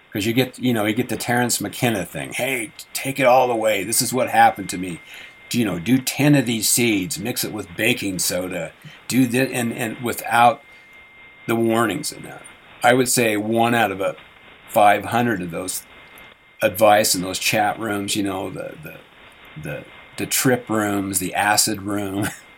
because 0.09 0.27
you 0.27 0.33
get 0.33 0.59
you 0.59 0.73
know 0.73 0.85
you 0.85 0.95
get 0.95 1.09
the 1.09 1.17
Terence 1.17 1.61
McKenna 1.61 2.05
thing. 2.05 2.33
Hey, 2.33 2.73
take 2.93 3.19
it 3.19 3.27
all 3.27 3.49
the 3.49 3.57
way. 3.57 3.85
This 3.85 4.03
is 4.03 4.13
what 4.13 4.29
happened 4.29 4.69
to 4.71 4.79
me. 4.79 5.01
Do, 5.49 5.59
you 5.59 5.65
know, 5.65 5.79
do 5.79 5.99
ten 5.99 6.35
of 6.35 6.47
these 6.47 6.69
seeds, 6.69 7.19
mix 7.19 7.45
it 7.45 7.53
with 7.53 7.75
baking 7.77 8.19
soda, 8.19 8.73
do 9.09 9.27
that, 9.29 9.51
and 9.51 9.73
and 9.73 10.03
without 10.03 10.63
the 11.47 11.57
warnings 11.57 12.13
in 12.13 12.23
there. 12.23 12.43
I 12.83 12.95
would 12.95 13.09
say 13.09 13.37
one 13.37 13.75
out 13.75 13.93
of 13.93 14.01
a 14.01 14.17
500 14.69 15.43
of 15.43 15.51
those 15.51 15.85
advice 16.63 17.15
in 17.15 17.23
those 17.23 17.39
chat 17.39 17.79
rooms, 17.79 18.17
you 18.17 18.23
know, 18.23 18.51
the 18.51 18.75
the 18.83 18.97
the 19.63 19.85
the 20.17 20.27
trip 20.27 20.69
rooms, 20.69 21.19
the 21.19 21.35
acid 21.35 21.83
room, 21.83 22.29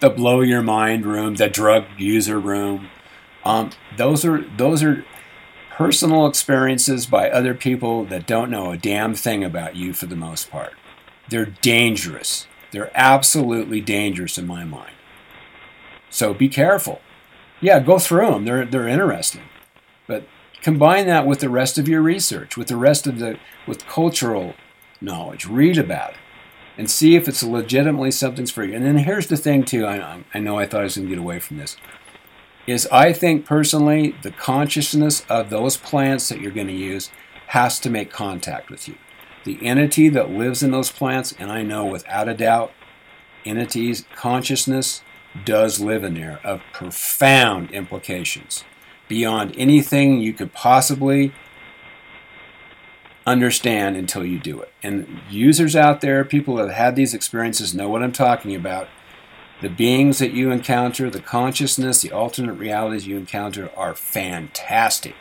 the 0.00 0.10
blow 0.10 0.40
your 0.40 0.62
mind 0.62 1.06
room, 1.06 1.36
the 1.36 1.48
drug 1.48 1.84
user 1.96 2.38
room. 2.38 2.88
Um, 3.44 3.70
those 3.96 4.24
are 4.24 4.44
those 4.56 4.82
are 4.82 5.04
personal 5.70 6.26
experiences 6.26 7.06
by 7.06 7.30
other 7.30 7.54
people 7.54 8.04
that 8.06 8.26
don't 8.26 8.50
know 8.50 8.72
a 8.72 8.76
damn 8.76 9.14
thing 9.14 9.44
about 9.44 9.76
you 9.76 9.92
for 9.92 10.06
the 10.06 10.16
most 10.16 10.50
part. 10.50 10.72
They're 11.28 11.46
dangerous. 11.46 12.46
They're 12.72 12.90
absolutely 12.94 13.80
dangerous 13.80 14.38
in 14.38 14.46
my 14.46 14.64
mind. 14.64 14.94
So 16.10 16.34
be 16.34 16.48
careful. 16.48 17.00
Yeah, 17.60 17.80
go 17.80 17.98
through 17.98 18.30
them. 18.30 18.44
They're 18.44 18.64
they're 18.64 18.88
interesting. 18.88 19.42
But 20.06 20.26
combine 20.62 21.06
that 21.06 21.26
with 21.26 21.40
the 21.40 21.50
rest 21.50 21.78
of 21.78 21.88
your 21.88 22.02
research, 22.02 22.56
with 22.56 22.68
the 22.68 22.76
rest 22.76 23.06
of 23.06 23.18
the 23.18 23.38
with 23.66 23.86
cultural 23.86 24.54
knowledge. 25.00 25.46
Read 25.46 25.78
about 25.78 26.10
it 26.10 26.16
and 26.78 26.88
see 26.88 27.16
if 27.16 27.28
it's 27.28 27.42
legitimately 27.42 28.12
something's 28.12 28.52
for 28.52 28.64
you. 28.64 28.74
And 28.74 28.86
then 28.86 28.98
here's 28.98 29.26
the 29.26 29.36
thing 29.36 29.64
too. 29.64 29.84
I, 29.84 30.22
I 30.32 30.38
know 30.38 30.58
I 30.58 30.66
thought 30.66 30.80
I 30.80 30.84
was 30.84 30.96
going 30.96 31.08
to 31.08 31.14
get 31.14 31.20
away 31.20 31.40
from 31.40 31.58
this. 31.58 31.76
Is 32.66 32.86
I 32.92 33.12
think 33.12 33.44
personally 33.44 34.14
the 34.22 34.30
consciousness 34.30 35.24
of 35.28 35.50
those 35.50 35.76
plants 35.76 36.28
that 36.28 36.40
you're 36.40 36.52
going 36.52 36.68
to 36.68 36.72
use 36.72 37.10
has 37.48 37.80
to 37.80 37.90
make 37.90 38.12
contact 38.12 38.70
with 38.70 38.88
you. 38.88 38.94
The 39.44 39.64
entity 39.66 40.08
that 40.10 40.30
lives 40.30 40.62
in 40.62 40.70
those 40.70 40.92
plants, 40.92 41.34
and 41.38 41.50
I 41.50 41.62
know 41.62 41.84
without 41.86 42.28
a 42.28 42.34
doubt, 42.34 42.72
entities 43.44 44.04
consciousness 44.14 45.02
does 45.44 45.80
live 45.80 46.04
in 46.04 46.14
there 46.14 46.40
of 46.44 46.60
profound 46.72 47.70
implications 47.70 48.64
beyond 49.08 49.54
anything 49.56 50.20
you 50.20 50.32
could 50.32 50.52
possibly 50.52 51.32
understand 53.28 53.96
until 53.96 54.24
you 54.24 54.38
do 54.38 54.60
it. 54.60 54.72
And 54.82 55.20
users 55.30 55.76
out 55.76 56.00
there, 56.00 56.24
people 56.24 56.56
that 56.56 56.68
have 56.68 56.76
had 56.76 56.96
these 56.96 57.14
experiences, 57.14 57.74
know 57.74 57.88
what 57.88 58.02
I'm 58.02 58.12
talking 58.12 58.54
about. 58.54 58.88
The 59.60 59.68
beings 59.68 60.18
that 60.18 60.32
you 60.32 60.50
encounter, 60.50 61.10
the 61.10 61.20
consciousness, 61.20 62.00
the 62.00 62.12
alternate 62.12 62.54
realities 62.54 63.06
you 63.06 63.16
encounter 63.16 63.70
are 63.76 63.94
fantastic. 63.94 65.14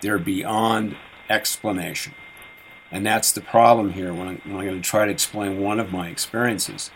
They're 0.00 0.18
beyond 0.18 0.96
explanation. 1.28 2.14
And 2.90 3.06
that's 3.06 3.32
the 3.32 3.40
problem 3.40 3.92
here 3.92 4.12
when, 4.12 4.28
I, 4.28 4.48
am 4.48 4.52
going 4.52 4.68
to 4.68 4.80
try 4.80 5.04
to 5.04 5.10
explain 5.10 5.60
one 5.60 5.78
of 5.78 5.92
my 5.92 6.08
experiences. 6.08 6.90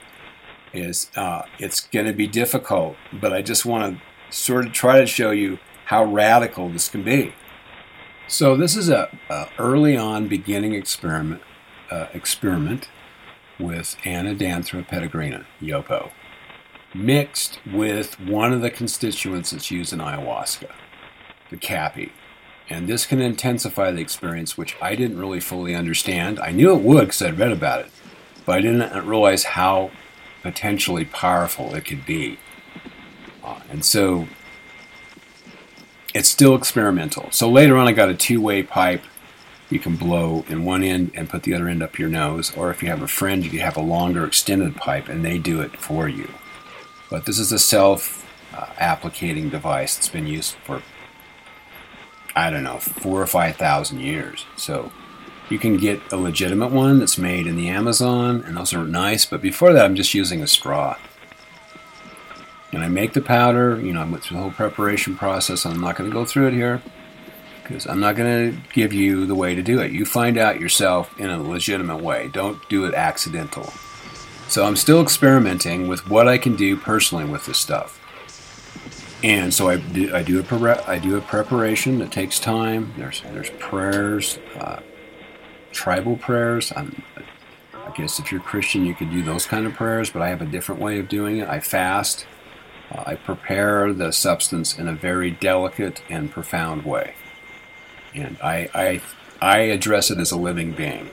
Is 0.72 1.10
uh, 1.16 1.42
it's 1.58 1.80
going 1.80 2.06
to 2.06 2.12
be 2.12 2.26
difficult, 2.26 2.96
but 3.12 3.32
I 3.32 3.40
just 3.40 3.64
want 3.64 3.96
to 3.96 4.34
sort 4.36 4.66
of 4.66 4.72
try 4.72 5.00
to 5.00 5.06
show 5.06 5.30
you 5.30 5.58
how 5.86 6.04
radical 6.04 6.68
this 6.68 6.88
can 6.88 7.02
be. 7.02 7.32
So 8.28 8.56
this 8.56 8.76
is 8.76 8.88
a, 8.88 9.08
a 9.30 9.48
early 9.58 9.96
on 9.96 10.26
beginning 10.26 10.74
experiment 10.74 11.42
uh, 11.90 12.06
experiment 12.12 12.88
with 13.58 13.96
Anadenanthera 14.02 14.86
peregrina, 14.88 15.46
Yopo, 15.62 16.10
mixed 16.92 17.60
with 17.72 18.18
one 18.18 18.52
of 18.52 18.62
the 18.62 18.70
constituents 18.70 19.52
that's 19.52 19.70
used 19.70 19.92
in 19.92 20.00
ayahuasca, 20.00 20.72
the 21.50 21.56
caapi. 21.56 22.10
And 22.68 22.88
this 22.88 23.06
can 23.06 23.20
intensify 23.20 23.92
the 23.92 24.00
experience, 24.00 24.58
which 24.58 24.76
I 24.82 24.96
didn't 24.96 25.20
really 25.20 25.38
fully 25.38 25.76
understand. 25.76 26.40
I 26.40 26.50
knew 26.50 26.74
it 26.74 26.82
would 26.82 27.02
because 27.02 27.22
I'd 27.22 27.38
read 27.38 27.52
about 27.52 27.82
it, 27.82 27.92
but 28.44 28.58
I 28.58 28.60
didn't 28.60 29.06
realize 29.06 29.44
how 29.44 29.92
potentially 30.42 31.04
powerful 31.04 31.76
it 31.76 31.84
could 31.84 32.04
be. 32.04 32.38
Uh, 33.44 33.60
and 33.70 33.84
so 33.84 34.26
it's 36.16 36.30
still 36.30 36.54
experimental. 36.54 37.30
So 37.30 37.50
later 37.50 37.76
on, 37.76 37.86
I 37.86 37.92
got 37.92 38.08
a 38.08 38.14
two 38.14 38.40
way 38.40 38.62
pipe. 38.62 39.02
You 39.68 39.78
can 39.78 39.96
blow 39.96 40.46
in 40.48 40.64
one 40.64 40.82
end 40.82 41.10
and 41.14 41.28
put 41.28 41.42
the 41.42 41.52
other 41.52 41.68
end 41.68 41.82
up 41.82 41.98
your 41.98 42.08
nose. 42.08 42.56
Or 42.56 42.70
if 42.70 42.82
you 42.82 42.88
have 42.88 43.02
a 43.02 43.08
friend, 43.08 43.44
you 43.44 43.50
can 43.50 43.58
have 43.58 43.76
a 43.76 43.82
longer 43.82 44.24
extended 44.24 44.76
pipe 44.76 45.08
and 45.08 45.24
they 45.24 45.38
do 45.38 45.60
it 45.60 45.76
for 45.76 46.08
you. 46.08 46.30
But 47.10 47.26
this 47.26 47.38
is 47.38 47.52
a 47.52 47.58
self 47.58 48.24
uh, 48.54 48.64
applicating 48.78 49.50
device 49.50 49.96
that's 49.96 50.08
been 50.08 50.26
used 50.26 50.54
for, 50.64 50.82
I 52.34 52.48
don't 52.48 52.64
know, 52.64 52.78
four 52.78 53.20
or 53.20 53.26
five 53.26 53.56
thousand 53.56 54.00
years. 54.00 54.46
So 54.56 54.92
you 55.50 55.58
can 55.58 55.76
get 55.76 56.00
a 56.10 56.16
legitimate 56.16 56.70
one 56.70 56.98
that's 56.98 57.18
made 57.18 57.46
in 57.46 57.56
the 57.56 57.68
Amazon, 57.68 58.42
and 58.46 58.56
those 58.56 58.72
are 58.72 58.84
nice. 58.84 59.26
But 59.26 59.42
before 59.42 59.74
that, 59.74 59.84
I'm 59.84 59.96
just 59.96 60.14
using 60.14 60.42
a 60.42 60.46
straw 60.46 60.96
and 62.76 62.84
I 62.84 62.88
make 62.88 63.14
the 63.14 63.22
powder. 63.22 63.80
You 63.80 63.94
know, 63.94 64.02
I 64.02 64.04
went 64.04 64.22
through 64.22 64.36
the 64.36 64.42
whole 64.42 64.52
preparation 64.52 65.16
process. 65.16 65.64
I'm 65.64 65.80
not 65.80 65.96
going 65.96 66.10
to 66.10 66.14
go 66.14 66.26
through 66.26 66.48
it 66.48 66.52
here 66.52 66.82
because 67.62 67.86
I'm 67.86 68.00
not 68.00 68.16
going 68.16 68.52
to 68.52 68.60
give 68.74 68.92
you 68.92 69.24
the 69.24 69.34
way 69.34 69.54
to 69.54 69.62
do 69.62 69.80
it. 69.80 69.92
You 69.92 70.04
find 70.04 70.36
out 70.36 70.60
yourself 70.60 71.18
in 71.18 71.30
a 71.30 71.42
legitimate 71.42 72.02
way. 72.02 72.28
Don't 72.28 72.68
do 72.68 72.84
it 72.84 72.92
accidental. 72.92 73.72
So 74.48 74.66
I'm 74.66 74.76
still 74.76 75.00
experimenting 75.00 75.88
with 75.88 76.10
what 76.10 76.28
I 76.28 76.36
can 76.36 76.54
do 76.54 76.76
personally 76.76 77.24
with 77.24 77.46
this 77.46 77.58
stuff. 77.58 77.98
And 79.24 79.54
so 79.54 79.70
I 79.70 79.78
do, 79.78 80.14
I 80.14 80.22
do 80.22 80.38
a 80.38 80.42
pre- 80.42 80.70
I 80.70 80.98
do 80.98 81.16
a 81.16 81.22
preparation 81.22 81.98
that 82.00 82.12
takes 82.12 82.38
time. 82.38 82.92
There's 82.98 83.22
there's 83.32 83.48
prayers, 83.58 84.38
uh, 84.60 84.80
tribal 85.72 86.18
prayers. 86.18 86.74
I'm, 86.76 87.02
I 87.74 87.90
guess 87.96 88.18
if 88.18 88.30
you're 88.30 88.42
Christian, 88.42 88.84
you 88.84 88.94
could 88.94 89.10
do 89.10 89.22
those 89.22 89.46
kind 89.46 89.66
of 89.66 89.72
prayers, 89.72 90.10
but 90.10 90.20
I 90.20 90.28
have 90.28 90.42
a 90.42 90.46
different 90.46 90.82
way 90.82 90.98
of 90.98 91.08
doing 91.08 91.38
it. 91.38 91.48
I 91.48 91.60
fast. 91.60 92.26
I 92.90 93.16
prepare 93.16 93.92
the 93.92 94.12
substance 94.12 94.78
in 94.78 94.88
a 94.88 94.94
very 94.94 95.30
delicate 95.30 96.02
and 96.08 96.30
profound 96.30 96.84
way. 96.84 97.14
And 98.14 98.36
I, 98.42 98.68
I, 98.74 99.00
I 99.40 99.58
address 99.58 100.10
it 100.10 100.18
as 100.18 100.30
a 100.30 100.38
living 100.38 100.72
being. 100.72 101.10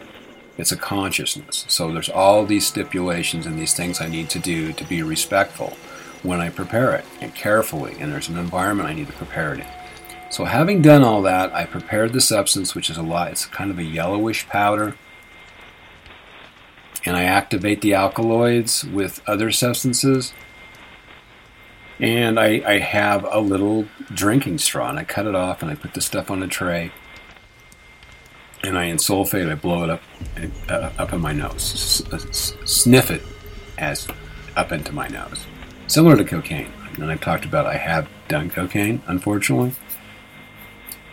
It's 0.58 0.72
a 0.72 0.78
consciousness. 0.78 1.66
So 1.68 1.92
there's 1.92 2.10
all 2.10 2.46
these 2.46 2.68
stipulations 2.68 3.46
and 3.46 3.58
these 3.58 3.74
things 3.74 4.00
I 4.00 4.08
need 4.08 4.30
to 4.32 4.40
do 4.40 4.72
to 4.74 4.84
be 4.84 5.02
respectful 5.02 5.76
when 6.22 6.40
I 6.40 6.50
prepare 6.50 6.94
it 6.94 7.06
and 7.22 7.34
carefully. 7.34 7.96
And 8.00 8.12
there's 8.14 8.30
an 8.30 8.38
environment 8.38 8.88
I 8.88 8.94
need 8.94 9.08
to 9.08 9.14
prepare 9.14 9.56
it 9.56 9.62
in. 9.62 9.68
So 10.30 10.46
having 10.46 10.82
done 10.82 11.04
all 11.04 11.22
that, 11.24 11.54
I 11.54 11.66
prepared 11.66 12.14
the 12.14 12.22
substance, 12.22 12.76
which 12.76 12.90
is 12.90 12.98
a 12.98 13.04
lot. 13.04 13.32
It's 13.32 13.46
kind 13.46 13.72
of 13.72 13.80
a 13.80 13.84
yellowish 13.84 14.48
powder. 14.48 14.96
And 17.06 17.18
I 17.18 17.24
activate 17.24 17.82
the 17.82 17.96
alkaloids 17.96 18.84
with 18.86 19.22
other 19.28 19.52
substances 19.52 20.34
and 22.00 22.40
I, 22.40 22.62
I 22.66 22.80
have 22.80 23.26
a 23.30 23.40
little 23.40 23.86
drinking 24.14 24.58
straw, 24.58 24.90
and 24.90 25.00
I 25.00 25.04
cut 25.04 25.26
it 25.26 25.36
off, 25.36 25.62
and 25.62 25.72
I 25.72 25.76
put 25.76 25.94
the 25.94 26.02
stuff 26.02 26.32
on 26.32 26.42
a 26.44 26.48
tray, 26.48 26.92
and 28.64 28.78
I 28.78 28.90
ensulfate. 28.90 29.52
I 29.52 29.56
blow 29.56 29.84
it 29.84 29.90
up, 29.90 30.02
uh, 30.70 30.92
up 30.98 31.14
in 31.14 31.22
my 31.22 31.34
nose, 31.34 32.04
S- 32.12 32.54
sniff 32.66 33.12
it 33.12 33.22
as 33.78 34.08
up 34.56 34.72
into 34.72 34.92
my 34.92 35.08
nose, 35.08 35.46
similar 35.88 36.16
to 36.16 36.24
cocaine. 36.24 36.72
And 36.96 37.12
I've 37.12 37.22
talked 37.22 37.44
about 37.46 37.66
I 37.66 37.78
have 37.78 38.08
done 38.28 38.50
cocaine, 38.50 39.02
unfortunately. 39.08 39.74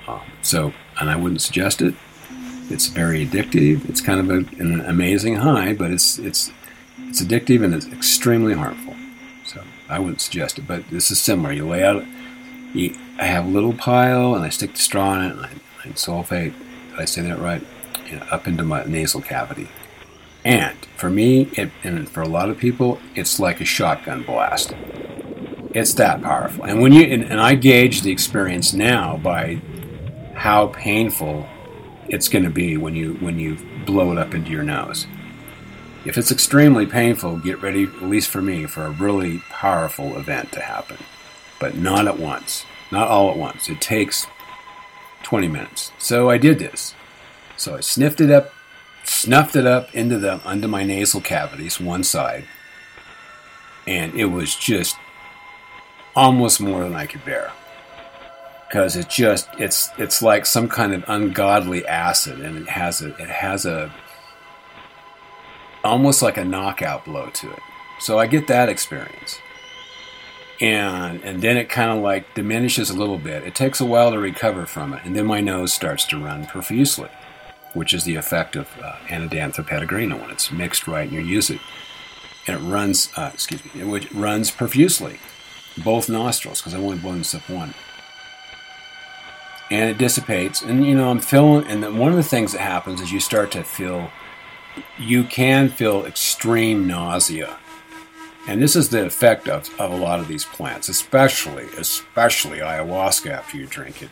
Um, 0.06 0.20
so, 0.42 0.72
and 0.98 1.08
I 1.08 1.16
wouldn't 1.16 1.40
suggest 1.40 1.80
it. 1.80 1.94
It's 2.68 2.86
very 2.86 3.26
addictive. 3.26 3.88
It's 3.88 4.00
kind 4.00 4.20
of 4.20 4.30
a, 4.30 4.62
an 4.62 4.80
amazing 4.82 5.36
high, 5.36 5.72
but 5.72 5.90
it's 5.90 6.18
it's 6.18 6.52
it's 7.08 7.22
addictive 7.22 7.64
and 7.64 7.74
it's 7.74 7.86
extremely 7.86 8.54
harmful. 8.54 8.89
I 9.90 9.98
wouldn't 9.98 10.20
suggest 10.20 10.58
it, 10.58 10.66
but 10.66 10.88
this 10.90 11.10
is 11.10 11.20
similar. 11.20 11.52
You 11.52 11.68
lay 11.68 11.84
out, 11.84 12.04
you, 12.72 12.96
I 13.18 13.24
have 13.24 13.46
a 13.46 13.48
little 13.48 13.72
pile, 13.72 14.34
and 14.34 14.44
I 14.44 14.48
stick 14.48 14.72
the 14.72 14.78
straw 14.78 15.14
in 15.14 15.22
it, 15.22 15.36
and 15.36 15.46
I, 15.46 15.50
I 15.84 15.88
sulfate. 15.88 16.54
Did 16.90 17.00
I 17.00 17.04
say 17.04 17.22
that 17.22 17.38
right? 17.38 17.62
You 18.06 18.16
know, 18.16 18.26
up 18.30 18.46
into 18.46 18.62
my 18.62 18.84
nasal 18.84 19.20
cavity. 19.20 19.68
And 20.44 20.76
for 20.96 21.10
me, 21.10 21.50
it, 21.52 21.70
and 21.82 22.08
for 22.08 22.22
a 22.22 22.28
lot 22.28 22.48
of 22.48 22.58
people, 22.58 22.98
it's 23.14 23.38
like 23.38 23.60
a 23.60 23.64
shotgun 23.64 24.22
blast. 24.22 24.74
It's 25.74 25.94
that 25.94 26.22
powerful. 26.22 26.64
And 26.64 26.80
when 26.80 26.92
you 26.92 27.02
and, 27.02 27.22
and 27.24 27.40
I 27.40 27.54
gauge 27.54 28.02
the 28.02 28.10
experience 28.10 28.72
now 28.72 29.16
by 29.18 29.60
how 30.34 30.68
painful 30.68 31.46
it's 32.08 32.28
going 32.28 32.44
to 32.44 32.50
be 32.50 32.76
when 32.76 32.96
you 32.96 33.14
when 33.14 33.38
you 33.38 33.58
blow 33.84 34.10
it 34.12 34.18
up 34.18 34.34
into 34.34 34.50
your 34.50 34.62
nose. 34.62 35.06
If 36.04 36.16
it's 36.16 36.32
extremely 36.32 36.86
painful, 36.86 37.38
get 37.38 37.60
ready, 37.60 37.84
at 37.84 38.02
least 38.02 38.30
for 38.30 38.40
me, 38.40 38.64
for 38.66 38.84
a 38.84 38.90
really 38.90 39.42
powerful 39.50 40.16
event 40.16 40.50
to 40.52 40.60
happen. 40.60 40.96
But 41.58 41.76
not 41.76 42.06
at 42.06 42.18
once. 42.18 42.64
Not 42.90 43.08
all 43.08 43.30
at 43.30 43.36
once. 43.36 43.68
It 43.68 43.80
takes 43.82 44.26
20 45.24 45.48
minutes. 45.48 45.92
So 45.98 46.30
I 46.30 46.38
did 46.38 46.58
this. 46.58 46.94
So 47.56 47.76
I 47.76 47.80
sniffed 47.80 48.22
it 48.22 48.30
up, 48.30 48.52
snuffed 49.04 49.54
it 49.56 49.66
up 49.66 49.94
into 49.94 50.18
the 50.18 50.40
under 50.46 50.68
my 50.68 50.84
nasal 50.84 51.20
cavities, 51.20 51.78
one 51.78 52.02
side. 52.02 52.46
And 53.86 54.14
it 54.14 54.26
was 54.26 54.56
just 54.56 54.96
almost 56.16 56.60
more 56.60 56.82
than 56.82 56.94
I 56.94 57.04
could 57.04 57.24
bear. 57.26 57.52
Because 58.66 58.96
it 58.96 59.10
just 59.10 59.48
it's 59.58 59.90
it's 59.98 60.22
like 60.22 60.46
some 60.46 60.68
kind 60.68 60.94
of 60.94 61.04
ungodly 61.08 61.86
acid 61.86 62.40
and 62.40 62.56
it 62.56 62.68
has 62.68 63.02
a 63.02 63.08
it 63.16 63.28
has 63.28 63.66
a 63.66 63.92
almost 65.84 66.22
like 66.22 66.36
a 66.36 66.44
knockout 66.44 67.04
blow 67.04 67.30
to 67.30 67.50
it. 67.50 67.62
So 68.00 68.18
I 68.18 68.26
get 68.26 68.46
that 68.46 68.68
experience. 68.68 69.40
And 70.60 71.22
and 71.24 71.42
then 71.42 71.56
it 71.56 71.68
kind 71.68 71.90
of 71.90 71.98
like 72.02 72.34
diminishes 72.34 72.90
a 72.90 72.96
little 72.98 73.18
bit. 73.18 73.44
It 73.44 73.54
takes 73.54 73.80
a 73.80 73.86
while 73.86 74.10
to 74.12 74.18
recover 74.18 74.66
from 74.66 74.92
it, 74.94 75.02
and 75.04 75.16
then 75.16 75.26
my 75.26 75.40
nose 75.40 75.72
starts 75.72 76.04
to 76.06 76.22
run 76.22 76.46
profusely. 76.46 77.08
which 77.72 77.92
is 77.94 78.04
the 78.04 78.16
effect 78.16 78.56
of 78.56 78.68
uh, 78.82 78.96
peregrina 79.08 80.16
when 80.20 80.30
it's 80.30 80.50
mixed 80.50 80.86
right 80.86 81.08
and 81.08 81.12
you 81.12 81.20
use 81.20 81.50
it. 81.50 81.60
And 82.46 82.56
it 82.56 82.66
runs, 82.66 83.12
uh, 83.16 83.30
excuse 83.32 83.62
me, 83.64 83.82
it 83.82 84.12
runs 84.12 84.50
profusely, 84.50 85.20
both 85.84 86.08
nostrils, 86.08 86.60
because 86.60 86.74
I 86.74 86.78
only 86.78 86.98
blow 86.98 87.16
this 87.16 87.34
up 87.34 87.48
one. 87.48 87.74
And 89.70 89.88
it 89.88 89.98
dissipates. 89.98 90.62
And, 90.62 90.84
you 90.84 90.96
know, 90.96 91.10
I'm 91.10 91.20
feeling, 91.20 91.64
and 91.66 91.98
one 91.98 92.10
of 92.10 92.16
the 92.16 92.24
things 92.24 92.52
that 92.52 92.60
happens 92.60 93.00
is 93.00 93.12
you 93.12 93.20
start 93.20 93.52
to 93.52 93.62
feel, 93.62 94.10
you 94.98 95.24
can 95.24 95.68
feel 95.68 96.04
extreme 96.04 96.86
nausea. 96.86 97.56
And 98.48 98.62
this 98.62 98.74
is 98.74 98.88
the 98.88 99.04
effect 99.04 99.48
of, 99.48 99.68
of 99.78 99.92
a 99.92 99.96
lot 99.96 100.20
of 100.20 100.28
these 100.28 100.44
plants, 100.44 100.88
especially, 100.88 101.64
especially 101.76 102.58
ayahuasca 102.58 103.30
after 103.30 103.56
you 103.56 103.66
drink 103.66 104.02
it. 104.02 104.10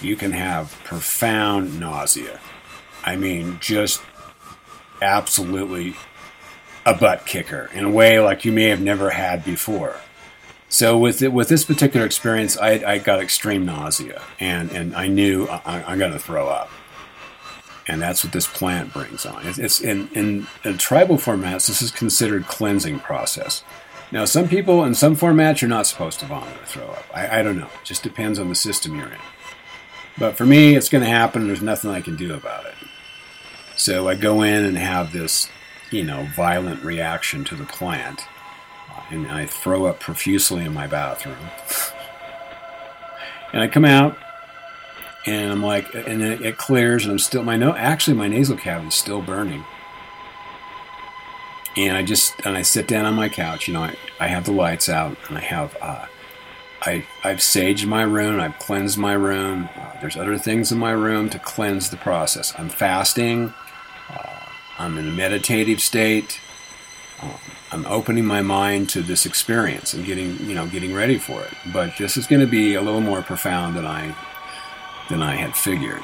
You 0.00 0.16
can 0.16 0.32
have 0.32 0.78
profound 0.84 1.80
nausea 1.80 2.38
I 3.06 3.14
mean, 3.14 3.58
just 3.60 4.02
absolutely 5.00 5.94
a 6.84 6.92
butt 6.92 7.24
kicker 7.24 7.70
in 7.72 7.84
a 7.84 7.90
way 7.90 8.18
like 8.18 8.44
you 8.44 8.50
may 8.50 8.64
have 8.64 8.80
never 8.80 9.10
had 9.10 9.44
before. 9.44 10.00
So 10.68 10.98
with 10.98 11.22
it, 11.22 11.32
with 11.32 11.48
this 11.48 11.64
particular 11.64 12.04
experience, 12.04 12.58
I, 12.58 12.70
I 12.84 12.98
got 12.98 13.20
extreme 13.20 13.64
nausea, 13.64 14.20
and, 14.40 14.72
and 14.72 14.96
I 14.96 15.06
knew 15.06 15.46
I, 15.46 15.92
am 15.92 15.98
going 15.98 16.12
to 16.12 16.18
throw 16.18 16.48
up, 16.48 16.68
and 17.88 18.02
that's 18.02 18.24
what 18.24 18.32
this 18.32 18.46
plant 18.46 18.92
brings 18.92 19.24
on. 19.24 19.46
It's, 19.46 19.58
it's 19.58 19.80
in, 19.80 20.08
in, 20.08 20.46
in 20.64 20.78
tribal 20.78 21.16
formats. 21.16 21.68
This 21.68 21.82
is 21.82 21.90
considered 21.90 22.46
cleansing 22.46 23.00
process. 23.00 23.62
Now, 24.10 24.24
some 24.24 24.48
people 24.48 24.84
in 24.84 24.94
some 24.94 25.16
formats 25.16 25.60
you're 25.60 25.68
not 25.68 25.86
supposed 25.86 26.20
to 26.20 26.26
vomit 26.26 26.56
or 26.56 26.64
throw 26.64 26.86
up. 26.86 27.04
I, 27.14 27.40
I 27.40 27.42
don't 27.42 27.58
know. 27.58 27.66
It 27.66 27.84
just 27.84 28.02
depends 28.02 28.38
on 28.38 28.48
the 28.48 28.54
system 28.54 28.94
you're 28.94 29.08
in. 29.08 29.18
But 30.18 30.36
for 30.36 30.46
me, 30.46 30.74
it's 30.74 30.88
going 30.88 31.04
to 31.04 31.10
happen. 31.10 31.46
There's 31.46 31.62
nothing 31.62 31.90
I 31.90 32.00
can 32.00 32.16
do 32.16 32.34
about 32.34 32.66
it. 32.66 32.74
So 33.76 34.08
I 34.08 34.14
go 34.14 34.42
in 34.42 34.64
and 34.64 34.78
have 34.78 35.12
this, 35.12 35.48
you 35.90 36.02
know, 36.02 36.26
violent 36.34 36.82
reaction 36.82 37.44
to 37.44 37.54
the 37.54 37.64
plant, 37.64 38.22
uh, 38.90 39.02
and 39.10 39.26
I 39.26 39.44
throw 39.44 39.84
up 39.84 40.00
profusely 40.00 40.64
in 40.64 40.72
my 40.72 40.86
bathroom. 40.86 41.36
and 43.52 43.62
I 43.62 43.68
come 43.68 43.84
out, 43.84 44.16
and 45.26 45.52
I'm 45.52 45.62
like, 45.62 45.92
and 45.94 46.22
it, 46.22 46.40
it 46.42 46.56
clears, 46.56 47.04
and 47.04 47.12
I'm 47.12 47.18
still 47.18 47.42
my 47.42 47.56
no, 47.56 47.74
actually 47.74 48.16
my 48.16 48.28
nasal 48.28 48.56
cavity 48.56 48.88
is 48.88 48.94
still 48.94 49.20
burning. 49.20 49.64
And 51.76 51.96
I 51.96 52.02
just 52.02 52.34
and 52.46 52.56
I 52.56 52.62
sit 52.62 52.88
down 52.88 53.04
on 53.04 53.14
my 53.14 53.28
couch. 53.28 53.68
You 53.68 53.74
know, 53.74 53.82
I, 53.82 53.96
I 54.18 54.28
have 54.28 54.44
the 54.44 54.52
lights 54.52 54.88
out, 54.88 55.16
and 55.28 55.36
I 55.36 55.42
have 55.42 55.76
uh, 55.82 56.06
I, 56.82 57.04
I've 57.24 57.38
saged 57.38 57.86
my 57.86 58.02
room, 58.02 58.40
I've 58.40 58.58
cleansed 58.58 58.96
my 58.96 59.14
room. 59.14 59.68
Uh, 59.76 60.00
there's 60.00 60.16
other 60.16 60.38
things 60.38 60.70
in 60.70 60.78
my 60.78 60.92
room 60.92 61.28
to 61.30 61.38
cleanse 61.38 61.90
the 61.90 61.96
process. 61.96 62.54
I'm 62.56 62.68
fasting. 62.68 63.52
I'm 64.78 64.98
in 64.98 65.08
a 65.08 65.12
meditative 65.12 65.80
state. 65.80 66.38
Um, 67.20 67.30
I'm 67.72 67.86
opening 67.86 68.26
my 68.26 68.42
mind 68.42 68.90
to 68.90 69.02
this 69.02 69.26
experience 69.26 69.94
and 69.94 70.04
getting, 70.04 70.38
you 70.46 70.54
know, 70.54 70.66
getting 70.66 70.94
ready 70.94 71.18
for 71.18 71.42
it. 71.42 71.52
But 71.72 71.96
this 71.98 72.16
is 72.16 72.26
going 72.26 72.40
to 72.40 72.46
be 72.46 72.74
a 72.74 72.82
little 72.82 73.00
more 73.00 73.22
profound 73.22 73.74
than 73.74 73.86
I 73.86 74.14
than 75.08 75.22
I 75.22 75.36
had 75.36 75.56
figured. 75.56 76.02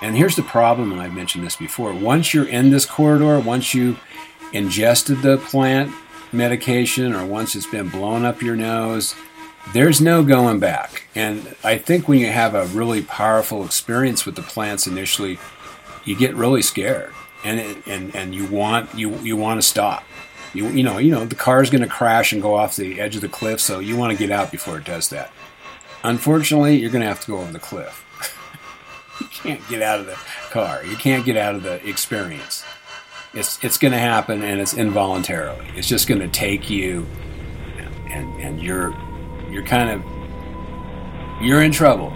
And 0.00 0.16
here's 0.16 0.36
the 0.36 0.42
problem, 0.42 0.92
and 0.92 1.00
I've 1.00 1.14
mentioned 1.14 1.44
this 1.44 1.56
before. 1.56 1.92
Once 1.92 2.32
you're 2.32 2.48
in 2.48 2.70
this 2.70 2.86
corridor, 2.86 3.40
once 3.40 3.74
you 3.74 3.96
ingested 4.52 5.22
the 5.22 5.38
plant 5.38 5.92
medication, 6.32 7.12
or 7.12 7.26
once 7.26 7.56
it's 7.56 7.66
been 7.66 7.88
blown 7.88 8.24
up 8.24 8.40
your 8.40 8.56
nose, 8.56 9.14
there's 9.72 10.00
no 10.00 10.22
going 10.22 10.60
back. 10.60 11.04
And 11.14 11.56
I 11.64 11.78
think 11.78 12.08
when 12.08 12.20
you 12.20 12.26
have 12.26 12.54
a 12.54 12.66
really 12.66 13.02
powerful 13.02 13.64
experience 13.64 14.24
with 14.24 14.36
the 14.36 14.42
plants 14.42 14.86
initially, 14.86 15.38
you 16.04 16.16
get 16.16 16.34
really 16.34 16.62
scared 16.62 17.12
and 17.44 17.60
it, 17.60 17.86
and 17.86 18.14
and 18.14 18.34
you 18.34 18.46
want 18.46 18.94
you 18.94 19.16
you 19.18 19.36
want 19.36 19.60
to 19.60 19.66
stop. 19.66 20.04
You 20.54 20.68
you 20.68 20.82
know 20.82 20.98
you 20.98 21.10
know 21.10 21.24
the 21.24 21.34
car's 21.34 21.70
going 21.70 21.82
to 21.82 21.88
crash 21.88 22.32
and 22.32 22.42
go 22.42 22.54
off 22.54 22.76
the 22.76 23.00
edge 23.00 23.16
of 23.16 23.22
the 23.22 23.28
cliff, 23.28 23.60
so 23.60 23.78
you 23.78 23.96
want 23.96 24.12
to 24.12 24.18
get 24.18 24.30
out 24.30 24.50
before 24.50 24.78
it 24.78 24.84
does 24.84 25.08
that. 25.10 25.32
Unfortunately, 26.04 26.76
you're 26.76 26.90
going 26.90 27.02
to 27.02 27.08
have 27.08 27.20
to 27.20 27.26
go 27.26 27.38
over 27.38 27.52
the 27.52 27.58
cliff. 27.58 28.04
You 29.20 29.26
can't 29.26 29.68
get 29.68 29.82
out 29.82 30.00
of 30.00 30.06
the 30.06 30.16
car. 30.50 30.84
You 30.84 30.96
can't 30.96 31.24
get 31.24 31.36
out 31.36 31.54
of 31.54 31.62
the 31.62 31.86
experience. 31.86 32.64
It's 33.34 33.62
it's 33.62 33.76
going 33.76 33.92
to 33.92 33.98
happen, 33.98 34.42
and 34.42 34.60
it's 34.60 34.74
involuntarily. 34.74 35.66
It's 35.76 35.86
just 35.86 36.08
going 36.08 36.20
to 36.20 36.28
take 36.28 36.70
you, 36.70 37.06
and 38.10 38.40
and 38.40 38.62
you're 38.62 38.94
you're 39.50 39.64
kind 39.64 39.90
of 39.90 41.42
you're 41.42 41.62
in 41.62 41.72
trouble. 41.72 42.12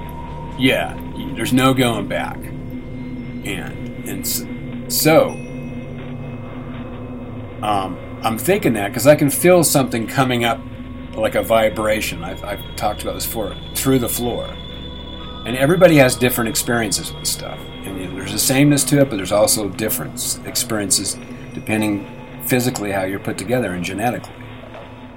Yeah, 0.58 0.98
there's 1.34 1.52
no 1.52 1.74
going 1.74 2.08
back, 2.08 2.36
and 2.36 4.08
and 4.08 4.92
so, 4.92 5.30
um, 7.62 7.98
I'm 8.22 8.38
thinking 8.38 8.74
that 8.74 8.88
because 8.88 9.06
I 9.06 9.16
can 9.16 9.30
feel 9.30 9.64
something 9.64 10.06
coming 10.06 10.44
up 10.44 10.60
like 11.14 11.34
a 11.34 11.42
vibration. 11.42 12.24
I've, 12.24 12.42
I've 12.44 12.76
talked 12.76 13.02
about 13.02 13.14
this 13.14 13.26
before 13.26 13.54
through 13.74 13.98
the 13.98 14.08
floor. 14.08 14.54
And 15.44 15.56
everybody 15.56 15.97
has 15.97 16.16
different 16.16 16.48
experiences 16.48 17.12
with 17.12 17.27
stuff. 17.27 17.59
And 17.85 18.01
you 18.01 18.09
know, 18.09 18.14
there's 18.14 18.32
a 18.32 18.39
sameness 18.39 18.85
to 18.85 19.01
it, 19.01 19.10
but 19.10 19.16
there's 19.16 19.32
also 19.32 19.69
different 19.69 20.39
experiences 20.47 21.19
depending 21.52 22.06
physically 22.47 22.93
how 22.93 23.02
you're 23.05 23.19
put 23.19 23.39
together 23.39 23.73
and 23.73 23.85
genetically. 23.85 24.35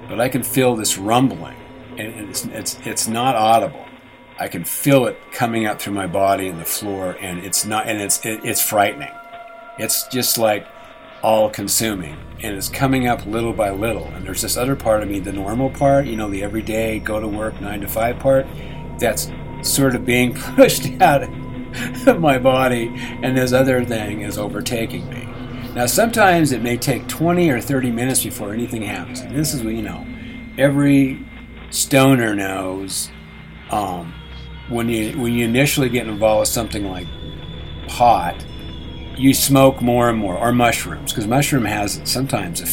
But 0.08 0.20
I 0.20 0.28
can 0.28 0.42
feel 0.42 0.76
this 0.76 0.98
rumbling, 0.98 1.56
and 1.96 2.28
it's, 2.28 2.44
it's, 2.46 2.78
it's 2.84 3.08
not 3.08 3.34
audible. 3.34 3.84
I 4.38 4.48
can 4.48 4.64
feel 4.64 5.06
it 5.06 5.18
coming 5.32 5.66
up 5.66 5.80
through 5.80 5.94
my 5.94 6.06
body 6.06 6.48
and 6.48 6.60
the 6.60 6.64
floor, 6.64 7.16
and 7.20 7.44
it's 7.44 7.64
not, 7.64 7.88
and 7.88 8.00
it's 8.00 8.24
it, 8.24 8.44
it's 8.44 8.60
frightening. 8.60 9.12
It's 9.78 10.06
just 10.08 10.38
like 10.38 10.66
all 11.22 11.50
consuming 11.50 12.16
and 12.42 12.56
it's 12.56 12.68
coming 12.68 13.06
up 13.06 13.24
little 13.26 13.52
by 13.52 13.70
little. 13.70 14.04
And 14.08 14.24
there's 14.26 14.42
this 14.42 14.56
other 14.56 14.76
part 14.76 15.02
of 15.02 15.08
me, 15.08 15.18
the 15.18 15.32
normal 15.32 15.70
part, 15.70 16.06
you 16.06 16.16
know, 16.16 16.30
the 16.30 16.42
everyday 16.42 16.98
go 16.98 17.18
to 17.18 17.26
work 17.26 17.60
nine 17.60 17.80
to 17.80 17.88
five 17.88 18.18
part, 18.18 18.46
that's 18.98 19.30
sort 19.62 19.94
of 19.94 20.04
being 20.04 20.34
pushed 20.56 20.86
out 21.00 21.22
of 22.06 22.20
my 22.20 22.38
body, 22.38 22.90
and 23.22 23.36
this 23.36 23.52
other 23.52 23.84
thing 23.84 24.22
is 24.22 24.38
overtaking 24.38 25.08
me. 25.08 25.28
Now, 25.74 25.86
sometimes 25.86 26.52
it 26.52 26.62
may 26.62 26.76
take 26.76 27.06
20 27.06 27.50
or 27.50 27.60
30 27.60 27.90
minutes 27.90 28.24
before 28.24 28.52
anything 28.52 28.82
happens. 28.82 29.20
And 29.20 29.36
this 29.36 29.52
is 29.52 29.62
what 29.62 29.74
you 29.74 29.82
know. 29.82 30.06
Every 30.56 31.26
stoner 31.70 32.34
knows 32.34 33.10
um, 33.70 34.14
when 34.70 34.88
you 34.88 35.20
when 35.20 35.34
you 35.34 35.44
initially 35.44 35.90
get 35.90 36.06
involved 36.06 36.40
with 36.40 36.48
something 36.48 36.84
like 36.84 37.06
pot 37.88 38.42
you 39.16 39.32
smoke 39.32 39.80
more 39.80 40.10
and 40.10 40.18
more, 40.18 40.36
or 40.36 40.52
mushrooms, 40.52 41.12
because 41.12 41.26
mushroom 41.26 41.64
has 41.64 42.00
sometimes 42.04 42.60
a 42.60 42.66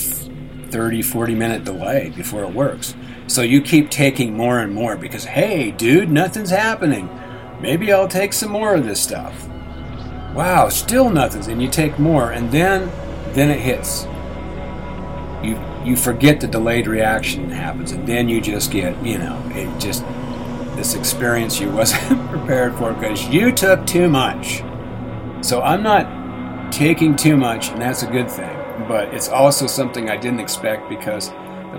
30, 0.70 1.02
40 1.02 1.36
minute 1.36 1.64
delay 1.64 2.12
before 2.16 2.44
it 2.44 2.54
works. 2.54 2.96
So 3.28 3.42
you 3.42 3.62
keep 3.62 3.90
taking 3.90 4.36
more 4.36 4.60
and 4.60 4.74
more 4.74 4.96
because, 4.96 5.26
hey, 5.26 5.72
dude, 5.72 6.12
nothing's 6.12 6.50
happening. 6.50 7.10
Maybe 7.62 7.92
I'll 7.94 8.08
take 8.08 8.34
some 8.34 8.52
more 8.52 8.76
of 8.76 8.86
this 8.86 9.02
stuff. 9.02 9.48
Wow, 10.34 10.70
still 10.70 11.10
nothing's, 11.10 11.48
and 11.48 11.62
you 11.62 11.70
take 11.70 11.98
more, 12.00 12.32
and 12.32 12.52
then, 12.52 12.92
then 13.34 13.50
it 13.50 13.60
hits. 13.60 14.06
You 15.44 15.60
you 15.86 15.98
forget 15.98 16.40
the 16.40 16.48
delayed 16.48 16.88
reaction 16.88 17.50
happens, 17.50 17.92
and 17.92 18.08
then 18.08 18.30
you 18.30 18.42
just 18.42 18.72
get, 18.72 19.02
you 19.06 19.18
know, 19.18 19.42
it 19.54 19.80
just 19.80 20.04
this 20.76 20.96
experience 20.96 21.60
you 21.60 21.70
wasn't 21.72 22.30
prepared 22.30 22.76
for 22.76 22.94
because 22.94 23.28
you 23.28 23.52
took 23.52 23.86
too 23.86 24.10
much. 24.10 24.64
So 25.42 25.62
I'm 25.62 25.84
not 25.84 26.72
taking 26.72 27.16
too 27.16 27.38
much, 27.38 27.70
and 27.70 27.82
that's 27.82 28.04
a 28.04 28.08
good 28.08 28.30
thing. 28.30 28.58
But 28.88 29.14
it's 29.14 29.30
also 29.30 29.68
something 29.68 30.10
I 30.10 30.18
didn't 30.18 30.40
expect 30.40 30.90
because 30.90 31.30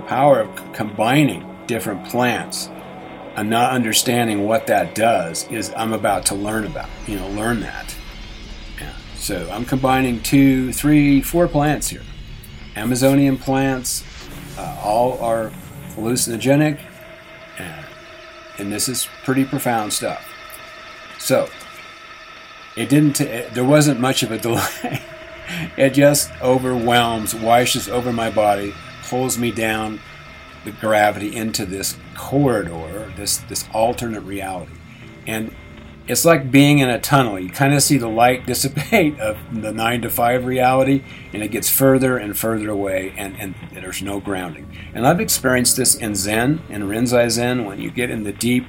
power 0.07 0.39
of 0.39 0.73
combining 0.73 1.43
different 1.67 2.05
plants 2.05 2.69
and 3.35 3.49
not 3.49 3.71
understanding 3.71 4.45
what 4.45 4.67
that 4.67 4.95
does 4.95 5.47
is 5.49 5.73
I'm 5.75 5.93
about 5.93 6.25
to 6.27 6.35
learn 6.35 6.65
about, 6.65 6.89
you 7.05 7.17
know, 7.17 7.27
learn 7.29 7.59
that. 7.61 7.95
Yeah. 8.79 8.93
So 9.15 9.49
I'm 9.51 9.65
combining 9.65 10.21
two, 10.21 10.71
three, 10.71 11.21
four 11.21 11.47
plants 11.47 11.89
here. 11.89 12.03
Amazonian 12.75 13.37
plants, 13.37 14.03
uh, 14.57 14.79
all 14.81 15.19
are 15.19 15.51
hallucinogenic, 15.95 16.79
and, 17.57 17.85
and 18.57 18.71
this 18.71 18.87
is 18.87 19.07
pretty 19.23 19.45
profound 19.45 19.91
stuff. 19.91 20.25
So 21.19 21.49
it 22.75 22.89
didn't. 22.89 23.19
It, 23.21 23.53
there 23.53 23.63
wasn't 23.63 23.99
much 23.99 24.23
of 24.23 24.31
a 24.31 24.37
delay. 24.37 25.01
it 25.77 25.91
just 25.91 26.31
overwhelms, 26.41 27.33
washes 27.33 27.87
over 27.87 28.11
my 28.11 28.29
body, 28.29 28.73
pulls 29.09 29.37
me 29.37 29.51
down 29.51 29.99
the 30.63 30.71
gravity 30.71 31.35
into 31.35 31.65
this 31.65 31.97
corridor, 32.15 33.13
this 33.15 33.37
this 33.37 33.65
alternate 33.73 34.21
reality, 34.21 34.73
and 35.27 35.55
it's 36.07 36.23
like 36.23 36.51
being 36.51 36.79
in 36.79 36.89
a 36.89 36.99
tunnel. 36.99 37.39
You 37.39 37.49
kind 37.49 37.73
of 37.73 37.81
see 37.81 37.97
the 37.97 38.07
light 38.07 38.45
dissipate 38.47 39.19
of 39.19 39.37
the 39.51 39.71
nine 39.71 40.01
to 40.03 40.09
five 40.09 40.45
reality, 40.45 41.03
and 41.33 41.43
it 41.43 41.49
gets 41.49 41.69
further 41.69 42.17
and 42.17 42.37
further 42.37 42.69
away, 42.69 43.13
and, 43.17 43.35
and 43.39 43.55
there's 43.73 44.01
no 44.01 44.19
grounding. 44.19 44.75
And 44.93 45.07
I've 45.07 45.19
experienced 45.19 45.77
this 45.77 45.95
in 45.95 46.15
Zen, 46.15 46.61
in 46.69 46.83
Rinzai 46.83 47.29
Zen, 47.29 47.65
when 47.65 47.81
you 47.81 47.89
get 47.89 48.11
in 48.11 48.23
the 48.23 48.33
deep 48.33 48.65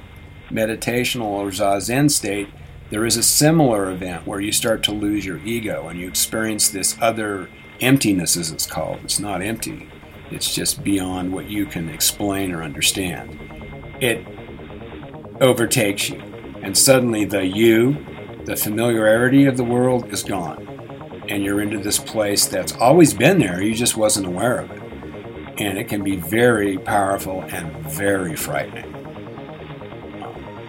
meditational 0.49 1.25
or 1.25 1.49
Zazen 1.49 2.09
state, 2.09 2.47
there 2.89 3.05
is 3.05 3.17
a 3.17 3.23
similar 3.23 3.91
event 3.91 4.25
where 4.25 4.39
you 4.39 4.51
start 4.51 4.81
to 4.83 4.91
lose 4.91 5.25
your 5.25 5.39
ego 5.39 5.87
and 5.87 5.99
you 5.99 6.07
experience 6.07 6.69
this 6.69 6.97
other 7.01 7.49
emptiness, 7.81 8.37
as 8.37 8.49
it's 8.49 8.65
called. 8.65 8.99
It's 9.03 9.19
not 9.19 9.41
empty, 9.41 9.89
it's 10.31 10.53
just 10.53 10.83
beyond 10.83 11.33
what 11.33 11.49
you 11.49 11.65
can 11.65 11.89
explain 11.89 12.53
or 12.53 12.63
understand. 12.63 13.39
It 14.01 14.25
overtakes 15.41 16.09
you, 16.09 16.19
and 16.61 16.77
suddenly 16.77 17.25
the 17.25 17.45
you, 17.45 17.97
the 18.45 18.55
familiarity 18.55 19.45
of 19.45 19.57
the 19.57 19.63
world, 19.63 20.11
is 20.11 20.23
gone. 20.23 20.65
And 21.29 21.43
you're 21.43 21.61
into 21.61 21.79
this 21.79 21.99
place 21.99 22.47
that's 22.47 22.73
always 22.73 23.13
been 23.13 23.39
there, 23.39 23.61
you 23.61 23.73
just 23.73 23.97
wasn't 23.97 24.27
aware 24.27 24.59
of 24.59 24.71
it. 24.71 24.81
And 25.59 25.77
it 25.77 25.87
can 25.87 26.03
be 26.03 26.15
very 26.15 26.77
powerful 26.77 27.41
and 27.41 27.71
very 27.87 28.35
frightening. 28.35 28.93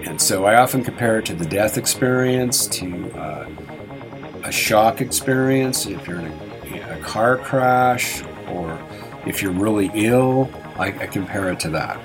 And 0.05 0.21
so 0.21 0.47
I 0.47 0.61
often 0.61 0.83
compare 0.83 1.19
it 1.19 1.27
to 1.27 1.35
the 1.35 1.45
death 1.45 1.77
experience, 1.77 2.67
to 2.69 3.11
uh, 3.13 3.49
a 4.45 4.53
shock 4.53 5.01
experience. 5.01 5.87
If 5.87 6.07
you're 6.07 6.21
in 6.21 6.27
a, 6.27 6.99
a, 6.99 7.01
car 7.03 7.37
crash 7.37 8.23
or 8.49 8.79
if 9.29 9.43
you're 9.43 9.53
really 9.53 9.91
ill, 9.95 10.51
I, 10.77 10.87
I 10.87 11.07
compare 11.07 11.51
it 11.51 11.61
to 11.61 11.71
that. 11.71 12.01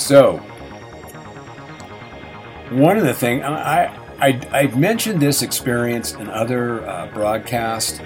So, 0.00 0.38
one 2.70 2.96
of 2.96 3.04
the 3.04 3.12
things, 3.14 3.42
I, 3.44 3.86
I, 4.20 4.40
I've 4.52 4.78
mentioned 4.78 5.20
this 5.20 5.42
experience 5.42 6.12
in 6.14 6.30
other 6.30 6.88
uh, 6.88 7.08
broadcasts, 7.12 8.00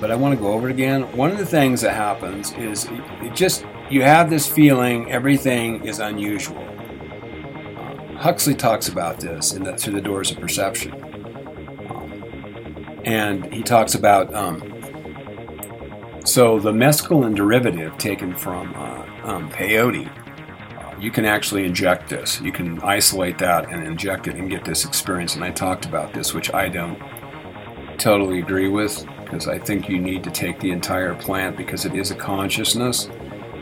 but 0.00 0.10
I 0.10 0.14
want 0.14 0.34
to 0.34 0.40
go 0.40 0.52
over 0.52 0.68
it 0.68 0.72
again. 0.72 1.02
One 1.16 1.30
of 1.30 1.38
the 1.38 1.46
things 1.46 1.80
that 1.80 1.94
happens 1.94 2.52
is 2.52 2.84
it, 2.84 3.00
it 3.22 3.34
just, 3.34 3.64
you 3.90 4.02
have 4.02 4.30
this 4.30 4.46
feeling 4.46 5.10
everything 5.10 5.84
is 5.84 5.98
unusual 5.98 6.66
Huxley 8.18 8.54
talks 8.54 8.88
about 8.88 9.20
this 9.20 9.52
in 9.52 9.62
the, 9.62 9.76
Through 9.76 9.92
the 9.94 10.00
Doors 10.00 10.30
of 10.30 10.40
Perception. 10.40 10.92
Um, 11.90 13.02
and 13.04 13.52
he 13.52 13.62
talks 13.62 13.94
about 13.94 14.34
um, 14.34 14.75
so 16.26 16.58
the 16.58 16.72
mescaline 16.72 17.36
derivative 17.36 17.96
taken 17.98 18.34
from 18.34 18.74
uh, 18.74 19.06
um, 19.22 19.50
peyote, 19.50 20.10
uh, 20.76 20.98
you 20.98 21.10
can 21.10 21.24
actually 21.24 21.64
inject 21.64 22.08
this. 22.08 22.40
You 22.40 22.50
can 22.50 22.80
isolate 22.80 23.38
that 23.38 23.70
and 23.70 23.86
inject 23.86 24.26
it 24.26 24.34
and 24.34 24.50
get 24.50 24.64
this 24.64 24.84
experience. 24.84 25.36
And 25.36 25.44
I 25.44 25.52
talked 25.52 25.84
about 25.84 26.12
this, 26.12 26.34
which 26.34 26.52
I 26.52 26.68
don't 26.68 27.00
totally 27.96 28.40
agree 28.40 28.68
with 28.68 29.06
because 29.22 29.46
I 29.46 29.58
think 29.58 29.88
you 29.88 29.98
need 29.98 30.24
to 30.24 30.30
take 30.30 30.58
the 30.58 30.70
entire 30.72 31.14
plant 31.14 31.56
because 31.56 31.84
it 31.84 31.94
is 31.94 32.10
a 32.10 32.16
consciousness. 32.16 33.08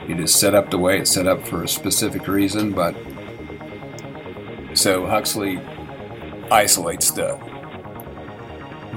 It 0.09 0.19
is 0.19 0.35
set 0.35 0.55
up 0.55 0.71
the 0.71 0.79
way 0.79 1.01
it's 1.01 1.11
set 1.11 1.27
up 1.27 1.47
for 1.47 1.65
a 1.65 1.69
specific 1.69 2.29
reason, 2.29 2.73
but 2.73 2.95
so 4.75 5.07
Huxley 5.07 5.61
isolates 6.51 7.11
the 7.11 7.37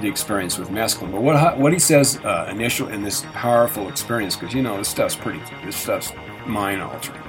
the 0.00 0.08
experience 0.08 0.58
with 0.58 0.68
mescaline. 0.68 1.12
But 1.12 1.22
what 1.22 1.58
what 1.58 1.72
he 1.72 1.78
says 1.78 2.18
uh, 2.18 2.48
initial 2.50 2.88
in 2.88 3.02
this 3.02 3.24
powerful 3.32 3.88
experience, 3.88 4.36
because 4.36 4.54
you 4.54 4.62
know 4.62 4.76
this 4.76 4.88
stuff's 4.88 5.16
pretty, 5.16 5.40
this 5.64 5.76
stuff's 5.76 6.12
mind 6.46 6.82
altering, 6.82 7.22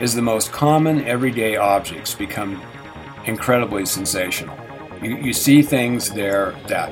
is 0.00 0.14
the 0.14 0.22
most 0.22 0.52
common 0.52 1.04
everyday 1.04 1.56
objects 1.56 2.14
become 2.14 2.62
incredibly 3.26 3.86
sensational. 3.86 4.56
You, 5.02 5.16
you 5.16 5.32
see 5.32 5.62
things 5.62 6.10
there 6.10 6.52
that, 6.68 6.90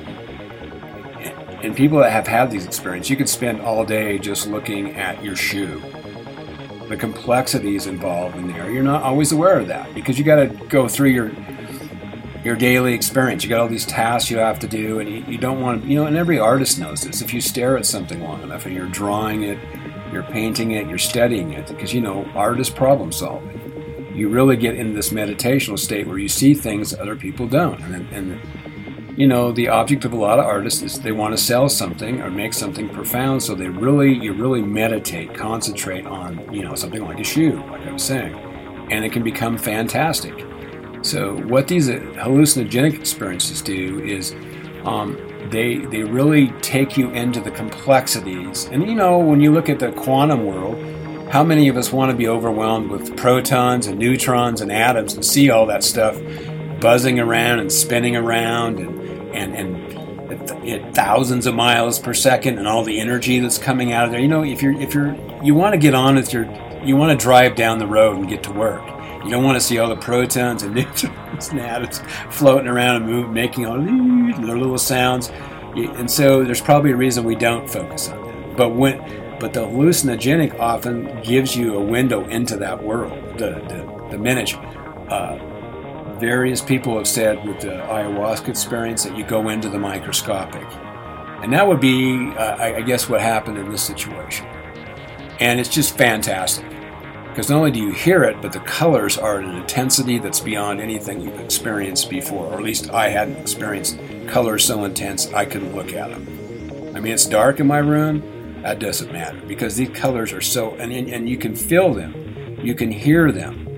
and 1.63 1.75
people 1.75 1.99
that 1.99 2.11
have 2.11 2.27
had 2.27 2.49
these 2.51 2.65
experiences, 2.65 3.09
you 3.09 3.17
could 3.17 3.29
spend 3.29 3.61
all 3.61 3.85
day 3.85 4.17
just 4.17 4.47
looking 4.47 4.95
at 4.95 5.23
your 5.23 5.35
shoe 5.35 5.81
the 6.89 6.97
complexities 6.97 7.85
involved 7.85 8.35
in 8.35 8.47
there. 8.47 8.69
You're 8.71 8.83
not 8.83 9.03
always 9.03 9.31
aware 9.31 9.59
of 9.59 9.67
that 9.67 9.93
because 9.93 10.17
you 10.17 10.25
got 10.25 10.37
to 10.37 10.47
go 10.67 10.87
through 10.87 11.09
your 11.09 11.29
your 12.49 12.57
daily 12.57 12.95
experience. 12.95 13.43
You 13.43 13.49
got 13.49 13.59
all 13.59 13.67
these 13.67 13.85
tasks 13.85 14.31
you 14.31 14.39
have 14.39 14.57
to 14.57 14.67
do, 14.67 14.97
and 14.97 15.07
you, 15.07 15.23
you 15.27 15.37
don't 15.37 15.61
want 15.61 15.83
to. 15.83 15.87
You 15.87 15.97
know, 15.97 16.07
and 16.07 16.17
every 16.17 16.39
artist 16.39 16.79
knows 16.79 17.03
this. 17.03 17.21
If 17.21 17.31
you 17.31 17.41
stare 17.41 17.77
at 17.77 17.85
something 17.85 18.23
long 18.23 18.41
enough, 18.41 18.65
and 18.65 18.75
you're 18.75 18.87
drawing 18.87 19.43
it, 19.43 19.59
you're 20.11 20.23
painting 20.23 20.71
it, 20.71 20.87
you're 20.87 20.97
studying 20.97 21.53
it, 21.53 21.67
because 21.67 21.93
you 21.93 22.01
know, 22.01 22.25
art 22.33 22.59
is 22.59 22.67
problem 22.67 23.11
solving. 23.11 23.55
You 24.15 24.29
really 24.29 24.57
get 24.57 24.77
into 24.77 24.93
this 24.93 25.11
meditational 25.11 25.77
state 25.77 26.07
where 26.07 26.17
you 26.17 26.27
see 26.27 26.55
things 26.55 26.91
other 26.91 27.15
people 27.15 27.47
don't, 27.47 27.79
and, 27.81 28.11
and 28.11 28.41
you 29.15 29.27
know, 29.27 29.51
the 29.51 29.67
object 29.67 30.03
of 30.03 30.13
a 30.13 30.15
lot 30.15 30.39
of 30.39 30.45
artists 30.45 30.81
is 30.81 30.99
they 31.01 31.11
want 31.11 31.37
to 31.37 31.43
sell 31.43 31.69
something 31.69 32.19
or 32.19 32.31
make 32.31 32.55
something 32.55 32.89
profound, 32.89 33.43
so 33.43 33.53
they 33.53 33.69
really, 33.69 34.11
you 34.11 34.33
really 34.33 34.63
meditate, 34.63 35.35
concentrate 35.35 36.07
on, 36.07 36.51
you 36.51 36.63
know, 36.63 36.73
something 36.73 37.03
like 37.03 37.19
a 37.19 37.23
shoe, 37.23 37.63
like 37.69 37.85
I 37.85 37.91
was 37.91 38.03
saying, 38.03 38.33
and 38.89 39.05
it 39.05 39.11
can 39.11 39.21
become 39.21 39.55
fantastic. 39.55 40.48
So 41.01 41.37
what 41.45 41.67
these 41.67 41.87
hallucinogenic 41.89 42.93
experiences 42.93 43.61
do 43.61 44.03
is 44.03 44.33
um, 44.85 45.17
they 45.49 45.77
they 45.77 46.03
really 46.03 46.47
take 46.61 46.97
you 46.97 47.09
into 47.11 47.39
the 47.39 47.51
complexities. 47.51 48.65
And 48.65 48.87
you 48.87 48.95
know, 48.95 49.17
when 49.17 49.39
you 49.41 49.51
look 49.51 49.69
at 49.69 49.79
the 49.79 49.91
quantum 49.91 50.45
world, 50.45 50.77
how 51.31 51.43
many 51.43 51.67
of 51.69 51.77
us 51.77 51.91
want 51.91 52.11
to 52.11 52.17
be 52.17 52.27
overwhelmed 52.27 52.89
with 52.89 53.15
protons 53.15 53.87
and 53.87 53.99
neutrons 53.99 54.61
and 54.61 54.71
atoms 54.71 55.13
and 55.13 55.23
see 55.23 55.49
all 55.49 55.65
that 55.67 55.83
stuff 55.83 56.19
buzzing 56.79 57.19
around 57.19 57.59
and 57.59 57.71
spinning 57.71 58.15
around 58.15 58.79
and 58.79 59.35
and 59.35 59.65
and 59.65 60.95
thousands 60.95 61.45
of 61.45 61.55
miles 61.55 61.99
per 61.99 62.13
second 62.13 62.57
and 62.57 62.67
all 62.67 62.83
the 62.83 62.99
energy 62.99 63.39
that's 63.39 63.57
coming 63.57 63.91
out 63.91 64.05
of 64.05 64.11
there. 64.11 64.19
You 64.19 64.27
know, 64.27 64.43
if 64.43 64.61
you're 64.61 64.79
if 64.79 64.93
you're 64.93 65.15
you 65.43 65.55
want 65.55 65.73
to 65.73 65.79
get 65.79 65.93
on 65.93 66.15
with 66.15 66.33
your 66.33 66.45
you 66.83 66.95
want 66.95 67.17
to 67.17 67.23
drive 67.23 67.55
down 67.55 67.79
the 67.79 67.87
road 67.87 68.17
and 68.17 68.27
get 68.27 68.43
to 68.43 68.51
work. 68.51 68.98
You 69.23 69.31
don't 69.31 69.43
want 69.43 69.57
to 69.57 69.61
see 69.61 69.77
all 69.79 69.89
the 69.89 69.97
protons 69.97 70.63
and 70.63 70.73
neutrons 70.75 71.49
and 71.49 71.59
atoms 71.59 72.01
floating 72.29 72.67
around 72.67 73.03
and 73.03 73.33
making 73.33 73.65
all 73.65 73.77
their 73.77 74.57
little 74.57 74.77
sounds. 74.77 75.29
And 75.75 76.09
so 76.09 76.43
there's 76.43 76.61
probably 76.61 76.91
a 76.91 76.95
reason 76.95 77.23
we 77.23 77.35
don't 77.35 77.69
focus 77.69 78.09
on 78.09 78.25
that. 78.25 78.57
But 78.57 78.69
when 78.69 78.97
but 79.39 79.53
the 79.53 79.61
hallucinogenic 79.61 80.59
often 80.59 81.21
gives 81.21 81.55
you 81.55 81.75
a 81.75 81.81
window 81.81 82.25
into 82.27 82.57
that 82.57 82.83
world, 82.83 83.37
the 83.37 83.51
the, 83.51 84.07
the 84.11 84.17
miniature. 84.17 84.65
Uh, 85.09 85.37
various 86.19 86.61
people 86.61 86.97
have 86.97 87.07
said 87.07 87.45
with 87.47 87.61
the 87.61 87.69
ayahuasca 87.69 88.49
experience 88.49 89.03
that 89.03 89.17
you 89.17 89.25
go 89.25 89.49
into 89.49 89.69
the 89.69 89.79
microscopic. 89.79 90.67
And 91.41 91.53
that 91.53 91.65
would 91.65 91.79
be, 91.79 92.31
uh, 92.31 92.57
I 92.57 92.81
guess, 92.81 93.07
what 93.07 93.21
happened 93.21 93.57
in 93.57 93.71
this 93.71 93.81
situation. 93.81 94.45
And 95.39 95.59
it's 95.59 95.69
just 95.69 95.97
fantastic. 95.97 96.65
Because 97.29 97.49
not 97.49 97.57
only 97.57 97.71
do 97.71 97.79
you 97.79 97.93
hear 97.93 98.23
it, 98.23 98.41
but 98.41 98.51
the 98.51 98.59
colors 98.61 99.17
are 99.17 99.39
an 99.39 99.55
intensity 99.55 100.17
that's 100.17 100.39
beyond 100.39 100.81
anything 100.81 101.21
you've 101.21 101.39
experienced 101.39 102.09
before. 102.09 102.47
Or 102.47 102.55
at 102.55 102.63
least 102.63 102.89
I 102.91 103.09
hadn't 103.09 103.37
experienced 103.37 103.99
colors 104.27 104.65
so 104.65 104.83
intense 104.83 105.31
I 105.33 105.45
couldn't 105.45 105.75
look 105.75 105.93
at 105.93 106.09
them. 106.09 106.95
I 106.95 106.99
mean, 106.99 107.13
it's 107.13 107.25
dark 107.25 107.59
in 107.59 107.67
my 107.67 107.77
room. 107.77 108.61
That 108.63 108.79
doesn't 108.79 109.13
matter 109.13 109.39
because 109.47 109.77
these 109.77 109.89
colors 109.89 110.33
are 110.33 110.41
so, 110.41 110.71
and, 110.75 110.91
and 110.91 111.29
you 111.29 111.37
can 111.37 111.55
feel 111.55 111.93
them, 111.93 112.59
you 112.61 112.75
can 112.75 112.91
hear 112.91 113.31
them 113.31 113.69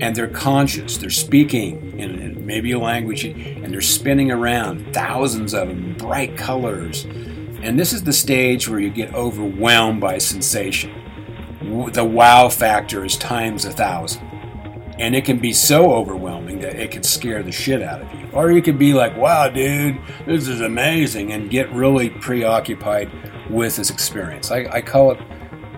and 0.00 0.14
they're 0.14 0.28
conscious. 0.28 0.98
They're 0.98 1.10
speaking 1.10 1.98
in, 1.98 2.18
in, 2.18 2.46
maybe 2.46 2.72
a 2.72 2.78
language, 2.78 3.24
and 3.24 3.72
they're 3.72 3.80
spinning 3.80 4.30
around, 4.30 4.92
thousands 4.92 5.54
of 5.54 5.68
them, 5.68 5.94
bright 5.96 6.36
colors. 6.36 7.04
And 7.04 7.78
this 7.78 7.92
is 7.92 8.04
the 8.04 8.12
stage 8.12 8.68
where 8.68 8.78
you 8.78 8.90
get 8.90 9.14
overwhelmed 9.14 10.00
by 10.00 10.18
sensation. 10.18 10.92
The 11.92 12.04
wow 12.04 12.48
factor 12.48 13.04
is 13.04 13.16
times 13.16 13.64
a 13.64 13.72
thousand. 13.72 14.22
And 14.98 15.16
it 15.16 15.24
can 15.24 15.38
be 15.38 15.52
so 15.52 15.92
overwhelming 15.92 16.60
that 16.60 16.76
it 16.76 16.92
can 16.92 17.02
scare 17.02 17.42
the 17.42 17.50
shit 17.50 17.82
out 17.82 18.00
of 18.00 18.12
you. 18.14 18.28
Or 18.32 18.52
you 18.52 18.62
could 18.62 18.78
be 18.78 18.94
like, 18.94 19.16
wow, 19.16 19.48
dude, 19.48 19.98
this 20.24 20.46
is 20.46 20.60
amazing, 20.60 21.32
and 21.32 21.50
get 21.50 21.72
really 21.72 22.10
preoccupied 22.10 23.10
with 23.50 23.76
this 23.76 23.90
experience. 23.90 24.52
I, 24.52 24.66
I 24.70 24.80
call 24.80 25.10
it 25.10 25.18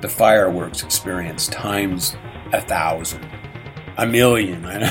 the 0.03 0.09
fireworks 0.09 0.83
experience 0.83 1.47
times 1.49 2.15
a 2.53 2.61
thousand 2.61 3.27
a 3.99 4.07
million. 4.07 4.63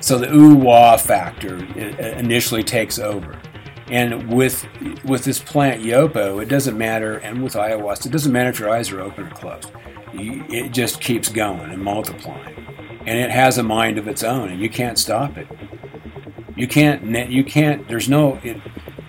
so 0.00 0.18
the 0.18 0.32
ooh 0.32 0.54
wah 0.54 0.96
factor 0.96 1.56
initially 1.76 2.62
takes 2.62 2.98
over. 2.98 3.38
And 3.88 4.32
with 4.32 4.66
with 5.04 5.24
this 5.24 5.38
plant 5.40 5.82
yopo, 5.82 6.42
it 6.42 6.48
doesn't 6.48 6.78
matter, 6.78 7.18
and 7.18 7.42
with 7.42 7.54
ayahuasca, 7.54 8.06
it 8.06 8.12
doesn't 8.12 8.32
matter 8.32 8.50
if 8.50 8.58
your 8.58 8.70
eyes 8.70 8.90
are 8.90 9.00
open 9.00 9.26
or 9.26 9.30
closed. 9.30 9.70
It 10.14 10.72
just 10.72 11.00
keeps 11.00 11.28
going 11.28 11.70
and 11.70 11.82
multiplying, 11.82 12.66
and 13.06 13.18
it 13.18 13.30
has 13.30 13.58
a 13.58 13.62
mind 13.62 13.98
of 13.98 14.06
its 14.08 14.22
own, 14.22 14.50
and 14.50 14.60
you 14.60 14.70
can't 14.70 14.98
stop 14.98 15.36
it. 15.36 15.48
You 16.56 16.68
can't. 16.68 17.30
You 17.30 17.44
can't. 17.44 17.88
There's 17.88 18.08
no. 18.08 18.38
It, 18.42 18.58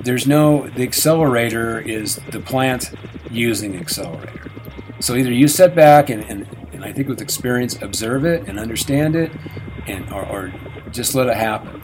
there's 0.02 0.26
no. 0.28 0.70
The 0.70 0.84
accelerator 0.84 1.80
is 1.80 2.20
the 2.32 2.40
plant 2.40 2.92
using 3.30 3.78
accelerator. 3.78 4.52
So 5.00 5.16
either 5.16 5.32
you 5.32 5.48
sit 5.48 5.76
back 5.76 6.10
and, 6.10 6.24
and 6.24 6.48
and 6.72 6.84
I 6.84 6.92
think 6.92 7.08
with 7.08 7.22
experience, 7.22 7.82
observe 7.82 8.26
it 8.26 8.48
and 8.48 8.60
understand 8.60 9.16
it, 9.16 9.32
and 9.88 10.12
or, 10.12 10.26
or 10.26 10.54
just 10.92 11.16
let 11.16 11.28
it 11.28 11.36
happen, 11.36 11.82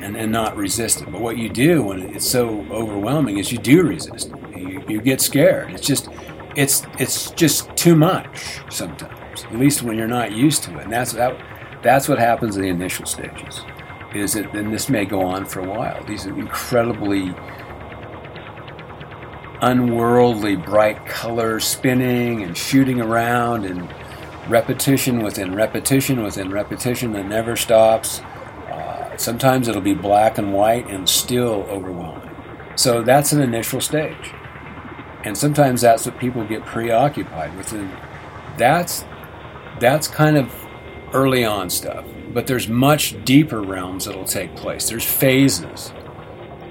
and 0.00 0.16
and 0.16 0.32
not 0.32 0.56
resist 0.56 1.02
it. 1.02 1.10
But 1.10 1.20
what 1.20 1.38
you 1.38 1.48
do 1.48 1.82
when 1.82 2.02
it's 2.14 2.28
so 2.28 2.64
overwhelming 2.70 3.38
is 3.38 3.52
you 3.52 3.58
do 3.58 3.82
resist. 3.82 4.30
You, 4.56 4.82
you 4.88 5.00
get 5.00 5.20
scared. 5.20 5.72
It's 5.72 5.86
just 5.86 6.08
it's 6.56 6.82
it's 6.98 7.30
just 7.32 7.74
too 7.76 7.94
much 7.96 8.60
sometimes. 8.70 9.44
At 9.44 9.58
least 9.58 9.82
when 9.82 9.96
you're 9.96 10.08
not 10.08 10.32
used 10.32 10.64
to 10.64 10.78
it, 10.78 10.84
and 10.84 10.92
that's 10.92 11.12
that. 11.12 11.38
That's 11.82 12.08
what 12.08 12.18
happens 12.18 12.56
in 12.56 12.62
the 12.62 12.68
initial 12.68 13.06
stages. 13.06 13.60
is 14.14 14.32
that 14.32 14.52
then 14.52 14.72
this 14.72 14.88
may 14.88 15.04
go 15.04 15.22
on 15.22 15.44
for 15.44 15.60
a 15.60 15.68
while. 15.68 16.04
These 16.04 16.26
incredibly 16.26 17.34
unworldly 19.60 20.56
bright 20.56 21.04
colors 21.06 21.64
spinning 21.64 22.42
and 22.42 22.56
shooting 22.56 23.00
around 23.00 23.64
and 23.64 23.92
repetition 24.48 25.22
within 25.22 25.54
repetition 25.54 26.22
within 26.22 26.50
repetition 26.50 27.12
that 27.12 27.26
never 27.26 27.56
stops. 27.56 28.20
Uh, 28.70 28.97
Sometimes 29.18 29.66
it'll 29.66 29.82
be 29.82 29.94
black 29.94 30.38
and 30.38 30.54
white 30.54 30.88
and 30.88 31.08
still 31.08 31.66
overwhelming. 31.68 32.30
So 32.76 33.02
that's 33.02 33.32
an 33.32 33.42
initial 33.42 33.80
stage. 33.80 34.32
And 35.24 35.36
sometimes 35.36 35.80
that's 35.80 36.06
what 36.06 36.16
people 36.18 36.44
get 36.46 36.64
preoccupied 36.64 37.56
with. 37.56 37.72
And 37.72 37.90
that's 38.56 39.04
that's 39.80 40.06
kind 40.08 40.36
of 40.36 40.54
early 41.12 41.44
on 41.44 41.68
stuff. 41.68 42.04
But 42.32 42.46
there's 42.46 42.68
much 42.68 43.22
deeper 43.24 43.60
realms 43.60 44.04
that'll 44.04 44.24
take 44.24 44.54
place. 44.54 44.88
There's 44.88 45.04
phases. 45.04 45.92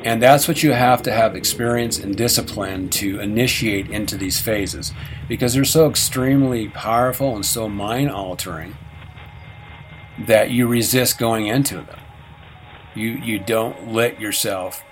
And 0.03 0.23
that's 0.23 0.47
what 0.47 0.63
you 0.63 0.71
have 0.71 1.03
to 1.03 1.11
have 1.11 1.35
experience 1.35 1.99
and 1.99 2.15
discipline 2.15 2.89
to 2.91 3.19
initiate 3.19 3.89
into 3.89 4.15
these 4.15 4.39
phases 4.39 4.93
because 5.27 5.53
they're 5.53 5.65
so 5.65 5.89
extremely 5.89 6.69
powerful 6.69 7.35
and 7.35 7.45
so 7.45 7.67
mind 7.67 8.09
altering 8.09 8.77
that 10.19 10.51
you 10.51 10.67
resist 10.67 11.17
going 11.17 11.47
into 11.47 11.75
them. 11.75 11.99
You, 12.97 13.11
you 13.11 13.37
don't 13.37 13.93
let 13.93 14.19
yourself 14.19 14.83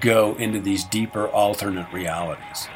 go 0.00 0.34
into 0.34 0.60
these 0.60 0.82
deeper 0.82 1.28
alternate 1.28 1.92
realities, 1.92 2.68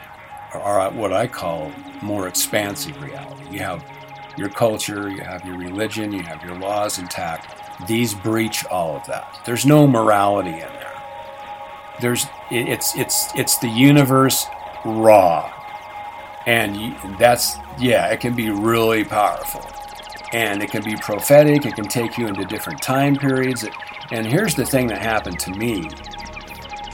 or 0.54 0.78
uh, 0.78 0.92
what 0.92 1.12
I 1.12 1.26
call 1.26 1.72
more 2.02 2.28
expansive 2.28 3.00
reality. 3.02 3.42
You 3.50 3.58
have 3.60 3.84
your 4.38 4.48
culture, 4.48 5.10
you 5.10 5.22
have 5.22 5.44
your 5.44 5.58
religion, 5.58 6.12
you 6.12 6.22
have 6.22 6.44
your 6.44 6.56
laws 6.58 6.98
intact. 6.98 7.88
These 7.88 8.14
breach 8.14 8.64
all 8.66 8.96
of 8.96 9.04
that. 9.08 9.40
There's 9.44 9.66
no 9.66 9.88
morality 9.88 10.50
in 10.50 10.58
there. 10.58 11.02
There's 12.00 12.26
it's 12.52 12.96
it's 12.96 13.34
it's 13.34 13.58
the 13.58 13.68
universe 13.68 14.46
raw, 14.84 15.52
and 16.46 16.94
that's 17.18 17.56
yeah, 17.80 18.06
it 18.06 18.20
can 18.20 18.36
be 18.36 18.50
really 18.50 19.04
powerful, 19.04 19.62
and 20.32 20.62
it 20.62 20.70
can 20.70 20.82
be 20.82 20.96
prophetic. 20.96 21.66
It 21.66 21.74
can 21.74 21.86
take 21.86 22.18
you 22.18 22.26
into 22.26 22.44
different 22.44 22.82
time 22.82 23.16
periods. 23.16 23.64
And 24.10 24.26
here's 24.26 24.54
the 24.54 24.64
thing 24.64 24.86
that 24.88 24.98
happened 24.98 25.38
to 25.40 25.50
me, 25.52 25.88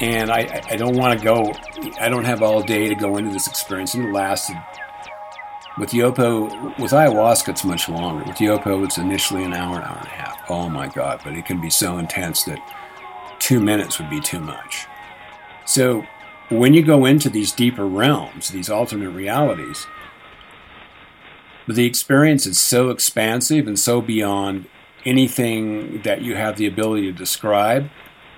and 0.00 0.30
I 0.30 0.62
I 0.70 0.76
don't 0.76 0.96
want 0.96 1.18
to 1.18 1.24
go. 1.24 1.52
I 2.00 2.08
don't 2.08 2.24
have 2.24 2.42
all 2.42 2.62
day 2.62 2.88
to 2.88 2.94
go 2.94 3.16
into 3.16 3.30
this 3.30 3.46
experience, 3.46 3.94
and 3.94 4.04
it 4.04 4.12
lasted 4.12 4.56
with 5.78 5.90
Yopo, 5.90 6.78
with 6.78 6.92
ayahuasca, 6.92 7.48
it's 7.48 7.64
much 7.64 7.88
longer. 7.88 8.24
With 8.24 8.36
Yopo, 8.36 8.84
it's 8.84 8.98
initially 8.98 9.42
an 9.44 9.54
hour, 9.54 9.78
an 9.78 9.84
hour 9.84 9.96
and 9.96 10.06
a 10.06 10.10
half. 10.10 10.38
Oh 10.50 10.68
my 10.68 10.86
God, 10.86 11.20
but 11.24 11.34
it 11.34 11.46
can 11.46 11.60
be 11.60 11.70
so 11.70 11.98
intense 11.98 12.44
that 12.44 12.58
two 13.38 13.58
minutes 13.58 13.98
would 13.98 14.10
be 14.10 14.20
too 14.20 14.40
much. 14.40 14.86
So 15.64 16.04
when 16.50 16.74
you 16.74 16.82
go 16.82 17.06
into 17.06 17.30
these 17.30 17.52
deeper 17.52 17.86
realms, 17.86 18.50
these 18.50 18.68
alternate 18.68 19.10
realities, 19.10 19.86
the 21.68 21.86
experience 21.86 22.46
is 22.46 22.58
so 22.58 22.90
expansive 22.90 23.66
and 23.66 23.78
so 23.78 24.00
beyond 24.00 24.66
anything 25.04 26.02
that 26.02 26.22
you 26.22 26.36
have 26.36 26.56
the 26.56 26.66
ability 26.66 27.10
to 27.10 27.12
describe 27.12 27.88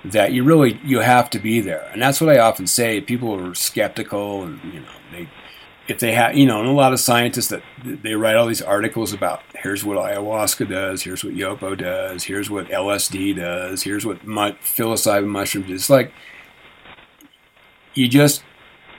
that 0.03 0.31
you 0.31 0.43
really 0.43 0.79
you 0.83 0.99
have 0.99 1.29
to 1.29 1.39
be 1.39 1.59
there 1.59 1.89
and 1.91 2.01
that's 2.01 2.21
what 2.21 2.29
i 2.29 2.39
often 2.39 2.67
say 2.67 3.01
people 3.01 3.33
are 3.33 3.55
skeptical 3.55 4.43
and 4.43 4.59
you 4.73 4.79
know 4.79 4.87
they 5.11 5.27
if 5.87 5.99
they 5.99 6.13
have, 6.13 6.35
you 6.35 6.45
know, 6.45 6.59
and 6.59 6.67
a 6.67 6.71
lot 6.71 6.93
of 6.93 6.99
scientists 6.99 7.49
that 7.49 7.61
they 7.83 8.15
write 8.15 8.35
all 8.35 8.47
these 8.47 8.61
articles 8.61 9.13
about 9.13 9.41
here's 9.53 9.83
what 9.83 9.97
ayahuasca 9.97 10.67
does, 10.67 11.03
here's 11.03 11.23
what 11.23 11.33
yopo 11.33 11.77
does, 11.77 12.23
here's 12.23 12.49
what 12.49 12.67
LSD 12.69 13.35
does, 13.35 13.83
here's 13.83 14.05
what 14.05 14.25
mu- 14.25 14.53
psilocybin 14.63 15.27
mushrooms. 15.27 15.69
It's 15.69 15.89
like 15.89 16.11
you 17.93 18.07
just 18.07 18.43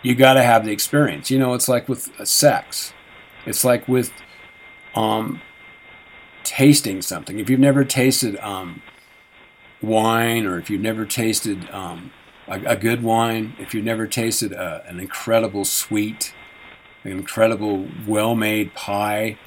you 0.03 0.15
got 0.15 0.35
to 0.35 0.43
have 0.43 0.65
the 0.65 0.71
experience. 0.71 1.31
You 1.31 1.39
know, 1.39 1.55
it's 1.55 1.69
like 1.69 1.89
with 1.89 2.11
sex. 2.27 2.93
It's 3.47 3.65
like 3.65 3.89
with 3.89 4.13
um, 4.95 5.41
tasting 6.45 7.01
something. 7.01 7.39
If 7.39 7.49
you've 7.49 7.61
never 7.61 7.85
tasted 7.85 8.37
um, 8.39 8.83
wine, 9.81 10.45
or 10.45 10.59
if 10.59 10.69
you've 10.69 10.83
never 10.83 11.07
tasted 11.07 11.71
um, 11.71 12.11
a, 12.49 12.61
a, 12.65 12.77
good 12.77 13.03
wine, 13.03 13.55
if 13.59 13.73
you've 13.73 13.85
never 13.85 14.07
tasted 14.07 14.53
a, 14.53 14.61
uh, 14.61 14.83
an 14.87 15.01
incredible 15.01 15.65
sweet 15.65 16.35
an 17.07 17.19
incredible, 17.19 17.87
well 18.07 18.35
made 18.35 18.75
pie. 18.75 19.39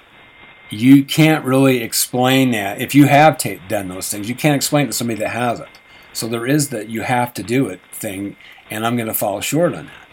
You 0.69 1.03
can't 1.03 1.43
really 1.43 1.81
explain 1.81 2.51
that. 2.51 2.81
If 2.81 2.93
you 2.93 3.05
have 3.07 3.37
done 3.67 3.87
those 3.87 4.09
things, 4.09 4.29
you 4.29 4.35
can't 4.35 4.55
explain 4.55 4.85
it 4.85 4.87
to 4.87 4.93
somebody 4.93 5.19
that 5.19 5.29
hasn't. 5.29 5.69
So 6.13 6.27
there 6.27 6.45
is 6.45 6.69
that 6.69 6.89
you 6.89 7.01
have 7.01 7.33
to 7.35 7.43
do 7.43 7.67
it 7.67 7.81
thing, 7.91 8.35
and 8.69 8.85
I'm 8.85 8.95
going 8.95 9.07
to 9.07 9.13
fall 9.13 9.41
short 9.41 9.73
on 9.73 9.87
that. 9.87 10.07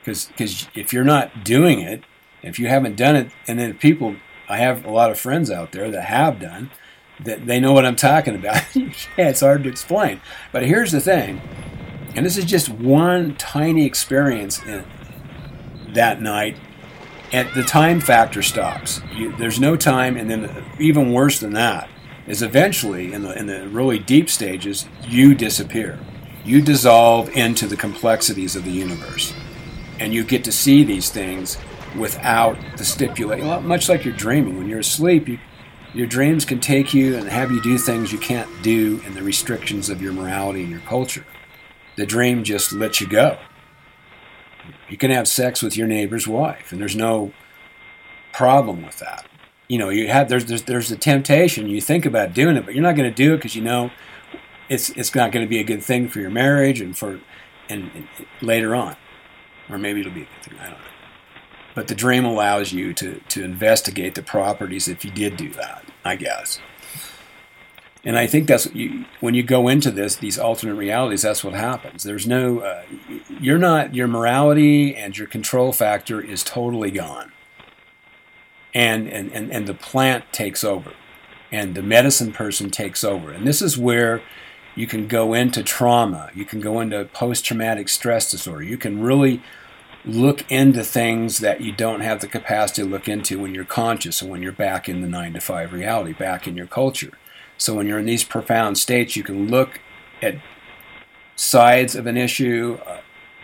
Because 0.00 0.68
if 0.74 0.92
you're 0.92 1.04
not 1.04 1.44
doing 1.44 1.80
it, 1.80 2.04
if 2.46 2.58
you 2.58 2.68
haven't 2.68 2.96
done 2.96 3.16
it, 3.16 3.30
and 3.46 3.58
then 3.58 3.74
people, 3.74 4.16
I 4.48 4.58
have 4.58 4.84
a 4.84 4.90
lot 4.90 5.10
of 5.10 5.18
friends 5.18 5.50
out 5.50 5.72
there 5.72 5.90
that 5.90 6.04
have 6.04 6.40
done, 6.40 6.70
that 7.24 7.46
they 7.46 7.60
know 7.60 7.72
what 7.72 7.84
I'm 7.84 7.96
talking 7.96 8.34
about. 8.34 8.62
yeah, 8.76 8.92
it's 9.16 9.40
hard 9.40 9.64
to 9.64 9.68
explain. 9.68 10.20
But 10.52 10.64
here's 10.64 10.92
the 10.92 11.00
thing, 11.00 11.40
and 12.14 12.24
this 12.24 12.36
is 12.36 12.44
just 12.44 12.68
one 12.68 13.36
tiny 13.36 13.84
experience 13.84 14.62
in, 14.64 14.84
that 15.94 16.20
night 16.20 16.56
and 17.32 17.48
the 17.54 17.62
time 17.62 18.00
factor 18.00 18.42
stops. 18.42 19.00
You, 19.12 19.34
there's 19.36 19.58
no 19.58 19.76
time, 19.76 20.16
and 20.16 20.30
then 20.30 20.64
even 20.78 21.12
worse 21.12 21.40
than 21.40 21.52
that 21.54 21.88
is 22.26 22.42
eventually 22.42 23.12
in 23.12 23.22
the 23.22 23.38
in 23.38 23.46
the 23.46 23.68
really 23.68 23.98
deep 23.98 24.28
stages 24.30 24.86
you 25.02 25.34
disappear. 25.34 25.98
You 26.44 26.60
dissolve 26.62 27.28
into 27.30 27.66
the 27.66 27.76
complexities 27.76 28.54
of 28.54 28.64
the 28.64 28.70
universe, 28.70 29.34
and 29.98 30.14
you 30.14 30.22
get 30.22 30.44
to 30.44 30.52
see 30.52 30.84
these 30.84 31.10
things 31.10 31.58
without 31.98 32.56
the 32.76 32.84
stipulation. 32.84 33.46
Well, 33.46 33.60
much 33.60 33.88
like 33.88 34.04
you're 34.04 34.14
dreaming, 34.14 34.56
when 34.58 34.68
you're 34.68 34.80
asleep, 34.80 35.28
you, 35.28 35.38
your 35.94 36.06
dreams 36.06 36.44
can 36.44 36.60
take 36.60 36.92
you 36.92 37.16
and 37.16 37.28
have 37.28 37.50
you 37.50 37.62
do 37.62 37.78
things 37.78 38.12
you 38.12 38.18
can't 38.18 38.62
do 38.62 39.00
in 39.06 39.14
the 39.14 39.22
restrictions 39.22 39.88
of 39.88 40.02
your 40.02 40.12
morality 40.12 40.62
and 40.62 40.70
your 40.70 40.80
culture. 40.80 41.24
The 41.96 42.06
dream 42.06 42.44
just 42.44 42.72
lets 42.72 43.00
you 43.00 43.08
go. 43.08 43.38
You 44.88 44.96
can 44.96 45.10
have 45.10 45.26
sex 45.26 45.62
with 45.62 45.76
your 45.76 45.86
neighbor's 45.86 46.28
wife, 46.28 46.70
and 46.70 46.80
there's 46.80 46.96
no 46.96 47.32
problem 48.32 48.84
with 48.84 48.98
that. 48.98 49.26
You 49.68 49.78
know, 49.78 49.88
you 49.88 50.08
have 50.08 50.28
there's 50.28 50.44
there's 50.44 50.62
there's 50.62 50.92
a 50.92 50.96
temptation. 50.96 51.68
You 51.68 51.80
think 51.80 52.04
about 52.06 52.34
doing 52.34 52.56
it, 52.56 52.64
but 52.64 52.74
you're 52.74 52.82
not 52.82 52.94
going 52.94 53.08
to 53.08 53.14
do 53.14 53.34
it 53.34 53.38
because 53.38 53.56
you 53.56 53.62
know 53.62 53.90
it's 54.68 54.90
it's 54.90 55.14
not 55.14 55.32
going 55.32 55.44
to 55.44 55.48
be 55.48 55.58
a 55.58 55.64
good 55.64 55.82
thing 55.82 56.08
for 56.08 56.20
your 56.20 56.30
marriage 56.30 56.80
and 56.80 56.96
for 56.96 57.20
and, 57.68 57.90
and, 57.94 58.08
later 58.40 58.74
on, 58.74 58.96
or 59.68 59.78
maybe 59.78 60.00
it'll 60.00 60.12
be 60.12 60.22
a 60.22 60.24
good 60.24 60.42
thing. 60.42 60.58
I 60.60 60.70
don't 60.70 60.78
know. 60.78 60.85
But 61.76 61.86
the 61.86 61.94
dream 61.94 62.24
allows 62.24 62.72
you 62.72 62.92
to 62.94 63.20
to 63.28 63.44
investigate 63.44 64.16
the 64.16 64.22
properties 64.22 64.88
if 64.88 65.04
you 65.04 65.12
did 65.12 65.36
do 65.36 65.50
that. 65.50 65.84
I 66.04 66.16
guess. 66.16 66.60
And 68.04 68.16
I 68.16 68.28
think 68.28 68.46
that's 68.46 68.72
you, 68.72 69.04
when 69.18 69.34
you 69.34 69.42
go 69.42 69.66
into 69.66 69.90
this, 69.90 70.14
these 70.14 70.38
alternate 70.38 70.76
realities, 70.76 71.22
that's 71.22 71.42
what 71.42 71.54
happens. 71.54 72.04
There's 72.04 72.24
no, 72.24 72.60
uh, 72.60 72.82
you're 73.40 73.58
not, 73.58 73.96
your 73.96 74.06
morality 74.06 74.94
and 74.94 75.18
your 75.18 75.26
control 75.26 75.72
factor 75.72 76.20
is 76.20 76.44
totally 76.44 76.92
gone. 76.92 77.32
And, 78.72 79.08
and, 79.08 79.32
and, 79.32 79.50
and 79.50 79.66
the 79.66 79.74
plant 79.74 80.32
takes 80.32 80.62
over, 80.62 80.92
and 81.50 81.74
the 81.74 81.82
medicine 81.82 82.32
person 82.32 82.70
takes 82.70 83.02
over. 83.02 83.32
And 83.32 83.44
this 83.44 83.60
is 83.60 83.76
where 83.76 84.22
you 84.76 84.86
can 84.86 85.08
go 85.08 85.34
into 85.34 85.64
trauma, 85.64 86.30
you 86.32 86.44
can 86.44 86.60
go 86.60 86.78
into 86.78 87.06
post 87.06 87.44
traumatic 87.44 87.88
stress 87.88 88.30
disorder, 88.30 88.62
you 88.62 88.78
can 88.78 89.02
really 89.02 89.42
look 90.06 90.48
into 90.50 90.84
things 90.84 91.38
that 91.38 91.60
you 91.60 91.72
don't 91.72 92.00
have 92.00 92.20
the 92.20 92.28
capacity 92.28 92.82
to 92.82 92.88
look 92.88 93.08
into 93.08 93.40
when 93.40 93.54
you're 93.54 93.64
conscious 93.64 94.22
and 94.22 94.30
when 94.30 94.40
you're 94.40 94.52
back 94.52 94.88
in 94.88 95.00
the 95.02 95.08
nine 95.08 95.32
to 95.32 95.40
five 95.40 95.72
reality, 95.72 96.12
back 96.12 96.46
in 96.46 96.56
your 96.56 96.66
culture. 96.66 97.12
So 97.58 97.74
when 97.74 97.86
you're 97.86 97.98
in 97.98 98.06
these 98.06 98.24
profound 98.24 98.78
states, 98.78 99.16
you 99.16 99.24
can 99.24 99.48
look 99.48 99.80
at 100.22 100.36
sides 101.34 101.96
of 101.96 102.06
an 102.06 102.16
issue, 102.16 102.78
uh, 102.86 103.00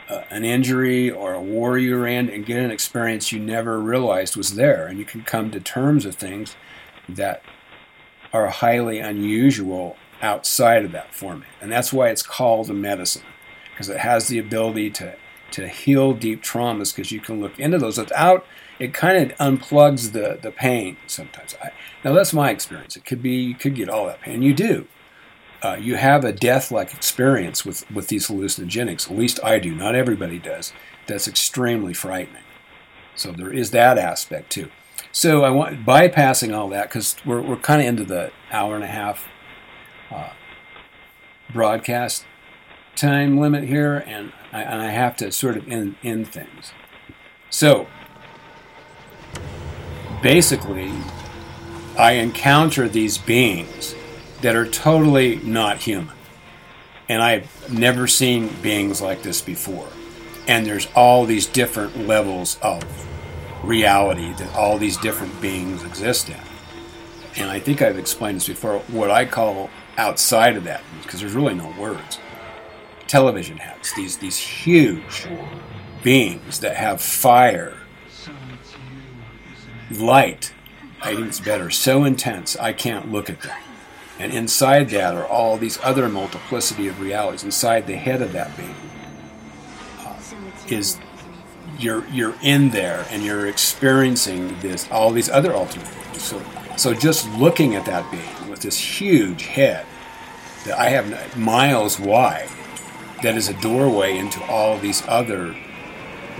uh, 0.09 0.25
an 0.31 0.45
injury, 0.45 1.11
or 1.11 1.35
a 1.35 1.43
war 1.43 1.79
you're 1.79 2.07
in, 2.07 2.31
and 2.31 2.47
get 2.47 2.59
an 2.61 2.71
experience 2.71 3.33
you 3.33 3.41
never 3.41 3.81
realized 3.81 4.37
was 4.37 4.55
there. 4.55 4.87
And 4.87 4.99
you 4.99 5.05
can 5.05 5.23
come 5.23 5.51
to 5.51 5.61
terms 5.61 6.05
with 6.05 6.15
things 6.15 6.55
that 7.09 7.43
are 8.33 8.49
highly 8.49 8.99
unusual 8.99 9.97
outside 10.23 10.85
of 10.85 10.93
that 10.93 11.15
format. 11.15 11.49
And 11.61 11.73
that's 11.73 11.93
why 11.93 12.09
it's 12.11 12.23
called 12.23 12.71
a 12.71 12.75
medicine, 12.75 13.25
because 13.73 13.89
it 13.89 13.99
has 13.99 14.29
the 14.29 14.39
ability 14.39 14.91
to, 14.91 15.17
to 15.53 15.69
heal 15.69 16.13
deep 16.15 16.43
traumas, 16.43 16.95
because 16.95 17.13
you 17.13 17.21
can 17.21 17.41
look 17.41 17.59
into 17.59 17.79
those 17.79 17.99
without 17.99 18.45
it 18.79 18.93
kind 18.93 19.31
of 19.31 19.39
unplugs 19.39 20.13
the, 20.13 20.39
the 20.43 20.51
pain 20.51 20.97
sometimes. 21.07 21.55
I, 21.63 21.71
now, 22.05 22.13
that's 22.13 22.33
my 22.33 22.51
experience. 22.51 22.97
It 22.97 23.05
could 23.05 23.23
be, 23.23 23.37
you 23.37 23.55
could 23.55 23.75
get 23.75 23.89
all 23.89 24.07
that 24.07 24.21
pain. 24.21 24.43
You 24.43 24.55
do. 24.55 24.89
Uh, 25.63 25.77
you 25.81 25.95
have 25.95 26.25
a 26.25 26.33
death 26.33 26.73
like 26.73 26.93
experience 26.93 27.65
with, 27.65 27.89
with 27.91 28.09
these 28.09 28.27
hallucinogenics. 28.27 29.09
At 29.09 29.17
least 29.17 29.39
I 29.45 29.61
do. 29.61 29.75
Not 29.75 29.95
everybody 29.95 30.41
does. 30.41 30.73
That's 31.07 31.29
extremely 31.29 31.95
frightening. 31.95 32.43
So 33.15 33.31
there 33.31 33.53
is 33.53 33.71
that 33.71 33.99
aspect 33.99 34.51
too. 34.51 34.71
So 35.13 35.45
I 35.45 35.51
want 35.51 35.87
bypassing 35.87 36.57
all 36.57 36.69
that 36.71 36.89
because 36.89 37.15
we're, 37.25 37.43
we're 37.43 37.57
kind 37.57 37.81
of 37.81 37.87
into 37.87 38.05
the 38.05 38.33
hour 38.51 38.75
and 38.75 38.83
a 38.83 38.89
half 38.89 39.29
uh, 40.11 40.31
broadcast 41.53 42.25
time 42.97 43.39
limit 43.39 43.65
here, 43.65 43.99
and 44.07 44.33
I, 44.53 44.63
and 44.63 44.81
I 44.83 44.91
have 44.91 45.17
to 45.19 45.33
sort 45.33 45.57
of 45.57 45.69
end, 45.69 45.97
end 46.03 46.29
things. 46.29 46.73
So, 47.51 47.87
basically, 50.23 50.93
I 51.99 52.13
encounter 52.13 52.89
these 52.89 53.19
beings 53.19 53.95
that 54.43 54.57
are 54.57 54.67
totally 54.67 55.37
not 55.37 55.79
human. 55.79 56.15
And 57.09 57.23
I've 57.23 57.73
never 57.73 58.07
seen 58.07 58.49
beings 58.63 59.01
like 59.03 59.23
this 59.23 59.41
before. 59.41 59.89
And 60.49 60.67
there's 60.67 60.89
all 60.95 61.25
these 61.25 61.47
different 61.47 62.07
levels 62.07 62.59
of 62.63 62.83
reality 63.63 64.33
that 64.35 64.55
all 64.55 64.79
these 64.79 64.97
different 64.97 65.41
beings 65.41 65.85
exist 65.85 66.29
in. 66.29 66.41
And 67.37 67.51
I 67.51 67.61
think 67.61 67.81
I've 67.81 67.99
explained 67.99 68.37
this 68.37 68.49
before 68.49 68.81
what 68.89 69.11
I 69.11 69.25
call 69.25 69.71
outside 69.97 70.57
of 70.57 70.65
that, 70.65 70.83
because 71.03 71.21
there's 71.21 71.35
really 71.35 71.55
no 71.55 71.73
words. 71.79 72.19
Television 73.13 73.59
heads, 73.59 73.93
these, 73.93 74.17
these 74.17 74.39
huge 74.39 75.27
beings 76.03 76.61
that 76.61 76.77
have 76.77 76.99
fire, 77.03 77.75
light, 79.91 80.55
I 81.03 81.15
think 81.15 81.27
it's 81.27 81.39
better, 81.39 81.69
so 81.69 82.05
intense 82.05 82.57
I 82.57 82.73
can't 82.73 83.13
look 83.13 83.29
at 83.29 83.43
them. 83.43 83.61
And 84.19 84.33
inside 84.33 84.89
that 84.89 85.15
are 85.15 85.27
all 85.27 85.59
these 85.59 85.79
other 85.83 86.09
multiplicity 86.09 86.89
of 86.89 87.03
realities. 87.03 87.45
Inside 87.45 87.87
the 87.87 87.97
head 87.97 88.23
of 88.23 88.33
that 88.33 88.57
being 88.57 88.75
uh, 89.99 90.19
is 90.69 90.97
you're 91.79 92.09
you're 92.09 92.37
in 92.41 92.71
there 92.71 93.05
and 93.11 93.23
you're 93.23 93.47
experiencing 93.47 94.59
this 94.61 94.91
all 94.91 95.11
these 95.11 95.29
other 95.29 95.53
alternate. 95.53 95.87
So 96.15 96.43
so 96.79 96.95
just 96.95 97.29
looking 97.35 97.75
at 97.75 97.85
that 97.85 98.11
being 98.11 98.49
with 98.49 98.61
this 98.61 98.79
huge 98.79 99.43
head 99.43 99.85
that 100.65 100.79
I 100.79 100.89
have 100.89 101.37
miles 101.37 102.01
wide, 102.01 102.49
that 103.23 103.37
is 103.37 103.49
a 103.49 103.55
doorway 103.61 104.17
into 104.17 104.43
all 104.45 104.79
these 104.79 105.03
other 105.09 105.55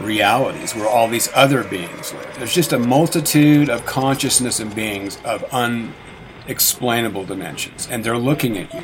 realities 0.01 0.75
where 0.75 0.89
all 0.89 1.09
these 1.09 1.29
other 1.35 1.65
beings 1.65 2.13
live. 2.13 2.35
There's 2.39 2.55
just 2.55 2.73
a 2.73 2.79
multitude 2.79 3.69
of 3.69 3.85
consciousness 3.87 4.61
and 4.61 4.75
beings 4.75 5.19
of 5.25 5.45
unexplainable 5.53 7.25
dimensions, 7.25 7.89
and 7.91 8.05
they're 8.05 8.19
looking 8.19 8.59
at 8.59 8.73
you 8.75 8.83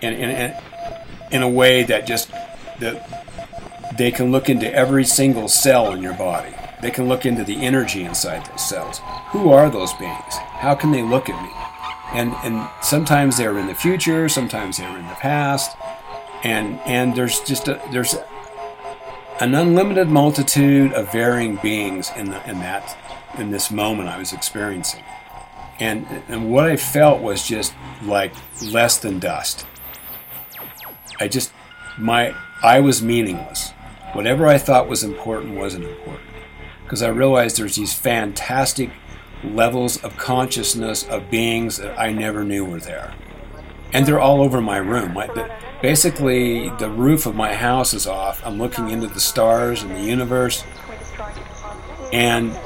in, 0.00 0.14
in, 0.14 0.56
in 1.30 1.42
a 1.42 1.48
way 1.48 1.82
that 1.84 2.06
just 2.06 2.30
that 2.80 3.96
they 3.96 4.10
can 4.10 4.32
look 4.32 4.48
into 4.48 4.72
every 4.74 5.04
single 5.04 5.48
cell 5.48 5.92
in 5.92 6.02
your 6.02 6.14
body. 6.14 6.52
They 6.80 6.90
can 6.90 7.08
look 7.08 7.24
into 7.24 7.44
the 7.44 7.56
energy 7.56 8.02
inside 8.02 8.44
those 8.46 8.68
cells. 8.68 9.00
Who 9.30 9.52
are 9.52 9.70
those 9.70 9.92
beings? 9.94 10.34
How 10.34 10.74
can 10.74 10.90
they 10.90 11.02
look 11.02 11.28
at 11.28 11.40
me? 11.40 11.50
And 12.12 12.34
and 12.42 12.68
sometimes 12.82 13.36
they're 13.36 13.56
in 13.58 13.68
the 13.68 13.74
future, 13.74 14.28
sometimes 14.28 14.78
they're 14.78 14.98
in 14.98 15.06
the 15.06 15.14
past, 15.14 15.76
and 16.42 16.80
and 16.80 17.14
there's 17.14 17.40
just 17.40 17.68
a, 17.68 17.80
there's 17.92 18.14
an 19.40 19.54
unlimited 19.54 20.08
multitude 20.08 20.92
of 20.92 21.10
varying 21.12 21.56
beings 21.56 22.10
in 22.16 22.30
the, 22.30 22.50
in 22.50 22.58
that 22.60 22.96
in 23.38 23.50
this 23.50 23.70
moment 23.70 24.08
I 24.08 24.18
was 24.18 24.32
experiencing. 24.32 25.02
And 25.80 26.06
and 26.28 26.52
what 26.52 26.66
I 26.66 26.76
felt 26.76 27.20
was 27.20 27.46
just 27.46 27.74
like 28.02 28.32
less 28.62 28.98
than 28.98 29.18
dust. 29.18 29.66
I 31.20 31.28
just 31.28 31.52
my 31.98 32.34
I 32.62 32.80
was 32.80 33.02
meaningless. 33.02 33.70
Whatever 34.12 34.46
I 34.46 34.58
thought 34.58 34.88
was 34.88 35.02
important 35.02 35.56
wasn't 35.56 35.84
important. 35.84 36.28
Because 36.84 37.02
I 37.02 37.08
realized 37.08 37.56
there's 37.56 37.76
these 37.76 37.94
fantastic 37.94 38.90
levels 39.42 40.02
of 40.04 40.16
consciousness 40.16 41.04
of 41.04 41.30
beings 41.30 41.78
that 41.78 41.98
I 41.98 42.12
never 42.12 42.44
knew 42.44 42.64
were 42.64 42.78
there. 42.78 43.14
And 43.92 44.06
they're 44.06 44.20
all 44.20 44.42
over 44.42 44.60
my 44.60 44.76
room. 44.76 45.14
Basically, 45.82 46.70
the 46.70 46.88
roof 46.88 47.26
of 47.26 47.34
my 47.34 47.54
house 47.54 47.92
is 47.92 48.06
off. 48.06 48.40
I'm 48.46 48.58
looking 48.58 48.90
into 48.90 49.08
the 49.08 49.20
stars 49.20 49.82
and 49.82 49.94
the 49.94 50.00
universe 50.00 50.64
and 52.12 52.56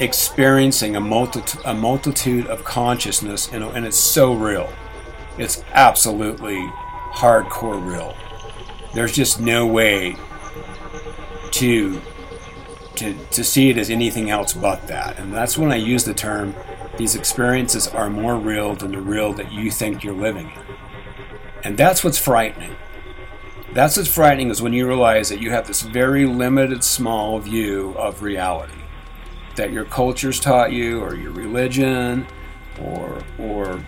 experiencing 0.00 0.94
a, 0.94 1.00
multi- 1.00 1.58
a 1.64 1.74
multitude 1.74 2.46
of 2.46 2.64
consciousness, 2.64 3.52
and, 3.52 3.64
and 3.64 3.84
it's 3.84 3.98
so 3.98 4.32
real. 4.32 4.72
It's 5.36 5.62
absolutely 5.72 6.58
hardcore 7.12 7.84
real. 7.84 8.16
There's 8.94 9.12
just 9.12 9.40
no 9.40 9.66
way 9.66 10.16
to 11.52 12.00
to 12.96 13.14
to 13.30 13.44
see 13.44 13.70
it 13.70 13.78
as 13.78 13.90
anything 13.90 14.30
else 14.30 14.52
but 14.52 14.86
that. 14.88 15.18
And 15.18 15.32
that's 15.32 15.56
when 15.56 15.70
I 15.70 15.76
use 15.76 16.04
the 16.04 16.14
term 16.14 16.54
these 16.96 17.14
experiences 17.14 17.86
are 17.86 18.10
more 18.10 18.36
real 18.36 18.74
than 18.74 18.90
the 18.90 19.00
real 19.00 19.32
that 19.34 19.52
you 19.52 19.70
think 19.70 20.02
you're 20.02 20.14
living 20.14 20.50
in. 20.50 20.67
And 21.64 21.76
that's 21.76 22.04
what's 22.04 22.18
frightening. 22.18 22.76
That's 23.72 23.96
what's 23.96 24.12
frightening 24.12 24.50
is 24.50 24.62
when 24.62 24.72
you 24.72 24.86
realize 24.86 25.28
that 25.28 25.40
you 25.40 25.50
have 25.50 25.66
this 25.66 25.82
very 25.82 26.26
limited, 26.26 26.82
small 26.82 27.38
view 27.38 27.94
of 27.98 28.22
reality 28.22 28.72
that 29.56 29.72
your 29.72 29.84
culture's 29.84 30.38
taught 30.38 30.72
you, 30.72 31.00
or 31.00 31.16
your 31.16 31.32
religion, 31.32 32.26
or 32.80 33.22
or 33.38 33.84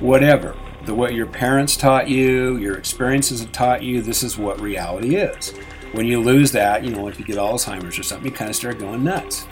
whatever. 0.00 0.56
The 0.84 0.94
what 0.94 1.14
your 1.14 1.26
parents 1.26 1.76
taught 1.76 2.08
you, 2.08 2.56
your 2.56 2.76
experiences 2.76 3.40
have 3.40 3.52
taught 3.52 3.82
you. 3.82 4.02
This 4.02 4.24
is 4.24 4.36
what 4.36 4.60
reality 4.60 5.14
is 5.14 5.54
when 5.92 6.06
you 6.06 6.20
lose 6.20 6.52
that, 6.52 6.84
you 6.84 6.90
know, 6.90 7.06
if 7.08 7.18
you 7.18 7.24
get 7.24 7.36
Alzheimer's 7.36 7.98
or 7.98 8.02
something, 8.02 8.30
you 8.30 8.36
kind 8.36 8.50
of 8.50 8.56
start 8.56 8.78
going 8.78 9.04
nuts. 9.04 9.46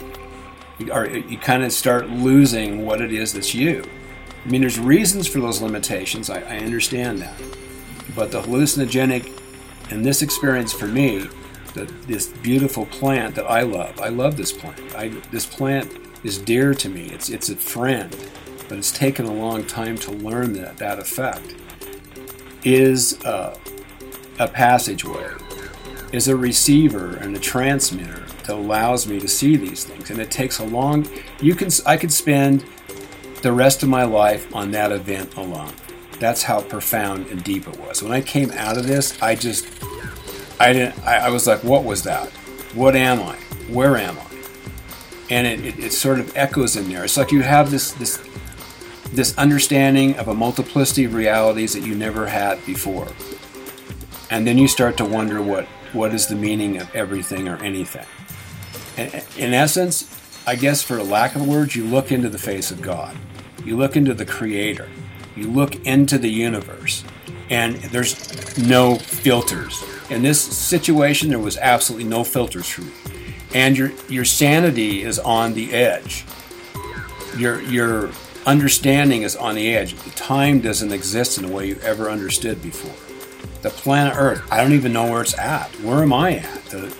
You, 0.79 0.91
or 0.91 1.07
you 1.07 1.37
kind 1.37 1.63
of 1.63 1.71
start 1.71 2.09
losing 2.09 2.85
what 2.85 2.99
it 3.01 3.13
is 3.13 3.33
that's 3.33 3.53
you. 3.53 3.83
I 4.43 4.49
mean, 4.49 4.61
there's 4.61 4.79
reasons 4.79 5.27
for 5.27 5.39
those 5.39 5.61
limitations. 5.61 6.29
I, 6.29 6.41
I 6.41 6.57
understand 6.57 7.19
that. 7.19 7.39
But 8.15 8.31
the 8.31 8.41
hallucinogenic, 8.41 9.39
and 9.91 10.03
this 10.03 10.21
experience 10.21 10.73
for 10.73 10.87
me, 10.87 11.27
the, 11.73 11.85
this 12.07 12.27
beautiful 12.27 12.85
plant 12.87 13.35
that 13.35 13.45
I 13.45 13.61
love, 13.61 13.99
I 13.99 14.09
love 14.09 14.37
this 14.37 14.51
plant. 14.51 14.79
I, 14.95 15.09
this 15.31 15.45
plant 15.45 15.91
is 16.23 16.37
dear 16.37 16.73
to 16.73 16.89
me. 16.89 17.07
It's, 17.07 17.29
it's 17.29 17.49
a 17.49 17.55
friend, 17.55 18.15
but 18.67 18.77
it's 18.77 18.91
taken 18.91 19.25
a 19.25 19.33
long 19.33 19.65
time 19.65 19.97
to 19.99 20.11
learn 20.11 20.53
that, 20.53 20.77
that 20.77 20.99
effect, 20.99 21.55
is 22.63 23.23
uh, 23.23 23.57
a 24.39 24.47
passageway 24.47 25.31
is 26.11 26.27
a 26.27 26.35
receiver 26.35 27.15
and 27.17 27.35
a 27.35 27.39
transmitter 27.39 28.25
that 28.45 28.49
allows 28.49 29.07
me 29.07 29.19
to 29.19 29.27
see 29.27 29.55
these 29.55 29.85
things. 29.85 30.09
And 30.09 30.19
it 30.19 30.29
takes 30.29 30.59
a 30.59 30.65
long. 30.65 31.07
You 31.39 31.55
can. 31.55 31.69
I 31.85 31.97
could 31.97 32.11
spend 32.11 32.65
the 33.41 33.51
rest 33.51 33.83
of 33.83 33.89
my 33.89 34.03
life 34.03 34.53
on 34.55 34.71
that 34.71 34.91
event 34.91 35.35
alone. 35.35 35.73
That's 36.19 36.43
how 36.43 36.61
profound 36.61 37.27
and 37.27 37.43
deep 37.43 37.67
it 37.67 37.79
was. 37.79 38.03
When 38.03 38.11
I 38.11 38.21
came 38.21 38.51
out 38.51 38.77
of 38.77 38.87
this, 38.87 39.19
I 39.21 39.35
just. 39.35 39.67
I 40.59 40.73
didn't. 40.73 40.99
I, 41.05 41.27
I 41.27 41.29
was 41.29 41.47
like, 41.47 41.63
what 41.63 41.83
was 41.83 42.03
that? 42.03 42.29
What 42.75 42.95
am 42.95 43.19
I? 43.21 43.35
Where 43.67 43.97
am 43.97 44.17
I? 44.17 44.25
And 45.29 45.47
it, 45.47 45.65
it, 45.65 45.79
it 45.79 45.93
sort 45.93 46.19
of 46.19 46.35
echoes 46.37 46.75
in 46.75 46.89
there. 46.89 47.03
It's 47.03 47.17
like 47.17 47.31
you 47.31 47.41
have 47.41 47.71
this 47.71 47.91
this 47.93 48.21
this 49.11 49.37
understanding 49.37 50.15
of 50.17 50.27
a 50.27 50.33
multiplicity 50.33 51.05
of 51.05 51.13
realities 51.13 51.73
that 51.73 51.81
you 51.81 51.95
never 51.95 52.27
had 52.27 52.63
before. 52.65 53.07
And 54.29 54.47
then 54.47 54.57
you 54.57 54.67
start 54.67 54.97
to 54.97 55.05
wonder 55.05 55.41
what 55.41 55.65
what 55.93 56.13
is 56.13 56.27
the 56.27 56.35
meaning 56.35 56.77
of 56.77 56.93
everything 56.95 57.47
or 57.47 57.57
anything. 57.57 58.05
In 59.37 59.53
essence, 59.53 60.17
I 60.45 60.55
guess 60.55 60.81
for 60.81 61.01
lack 61.01 61.35
of 61.35 61.47
words, 61.47 61.75
you 61.75 61.85
look 61.85 62.11
into 62.11 62.29
the 62.29 62.37
face 62.37 62.71
of 62.71 62.81
God. 62.81 63.15
You 63.65 63.77
look 63.77 63.95
into 63.95 64.13
the 64.13 64.25
Creator. 64.25 64.89
You 65.35 65.49
look 65.49 65.85
into 65.85 66.17
the 66.17 66.29
universe. 66.29 67.03
And 67.49 67.75
there's 67.75 68.57
no 68.57 68.95
filters. 68.95 69.83
In 70.09 70.23
this 70.23 70.41
situation, 70.41 71.29
there 71.29 71.39
was 71.39 71.57
absolutely 71.57 72.07
no 72.07 72.23
filters 72.23 72.69
for 72.69 72.81
me. 72.81 72.91
And 73.53 73.77
your, 73.77 73.91
your 74.07 74.25
sanity 74.25 75.03
is 75.03 75.19
on 75.19 75.53
the 75.53 75.73
edge. 75.73 76.25
Your, 77.37 77.61
your 77.61 78.11
understanding 78.45 79.23
is 79.23 79.35
on 79.35 79.55
the 79.55 79.75
edge. 79.75 79.95
Time 80.15 80.61
doesn't 80.61 80.91
exist 80.91 81.37
in 81.37 81.45
a 81.45 81.51
way 81.51 81.67
you 81.67 81.77
ever 81.83 82.09
understood 82.09 82.61
before 82.61 82.95
the 83.61 83.69
planet 83.69 84.13
Earth. 84.17 84.41
I 84.51 84.57
don't 84.57 84.73
even 84.73 84.93
know 84.93 85.09
where 85.09 85.21
it's 85.21 85.37
at. 85.37 85.69
Where 85.81 86.01
am 86.01 86.13
I 86.13 86.37
at? 86.37 86.65
The, 86.65 86.95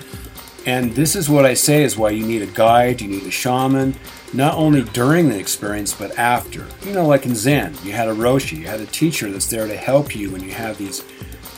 and 0.66 0.92
this 0.94 1.16
is 1.16 1.30
what 1.30 1.46
I 1.46 1.56
say 1.56 1.84
is 1.84 1.98
why 1.98 2.12
you 2.12 2.26
need 2.26 2.44
a 2.44 2.48
guide, 2.48 3.02
you 3.02 3.08
need 3.08 3.24
a 3.24 3.32
shaman, 3.32 3.96
not 4.34 4.56
only 4.56 4.84
during 4.84 5.30
the 5.30 5.38
experience, 5.38 5.94
but 5.94 6.18
after. 6.18 6.66
You 6.86 6.94
know, 6.94 7.06
like 7.06 7.26
in 7.26 7.36
Zen, 7.36 7.76
you 7.84 7.92
had 7.92 8.08
a 8.08 8.14
Roshi, 8.14 8.58
you 8.58 8.68
had 8.68 8.80
a 8.80 8.86
teacher 8.86 9.30
that's 9.30 9.48
there 9.48 9.68
to 9.68 9.76
help 9.76 10.16
you 10.16 10.32
when 10.32 10.44
you 10.44 10.52
have 10.52 10.78
these 10.78 11.02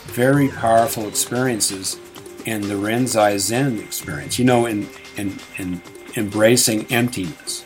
very 0.08 0.50
powerful 0.50 1.08
experiences 1.08 2.00
in 2.46 2.62
the 2.62 2.74
Rinzai 2.74 3.38
Zen 3.40 3.80
experience. 3.80 4.40
You 4.40 4.46
know, 4.46 4.66
in, 4.66 4.88
in, 5.18 5.40
in 5.58 5.82
embracing 6.16 6.92
emptiness, 6.92 7.66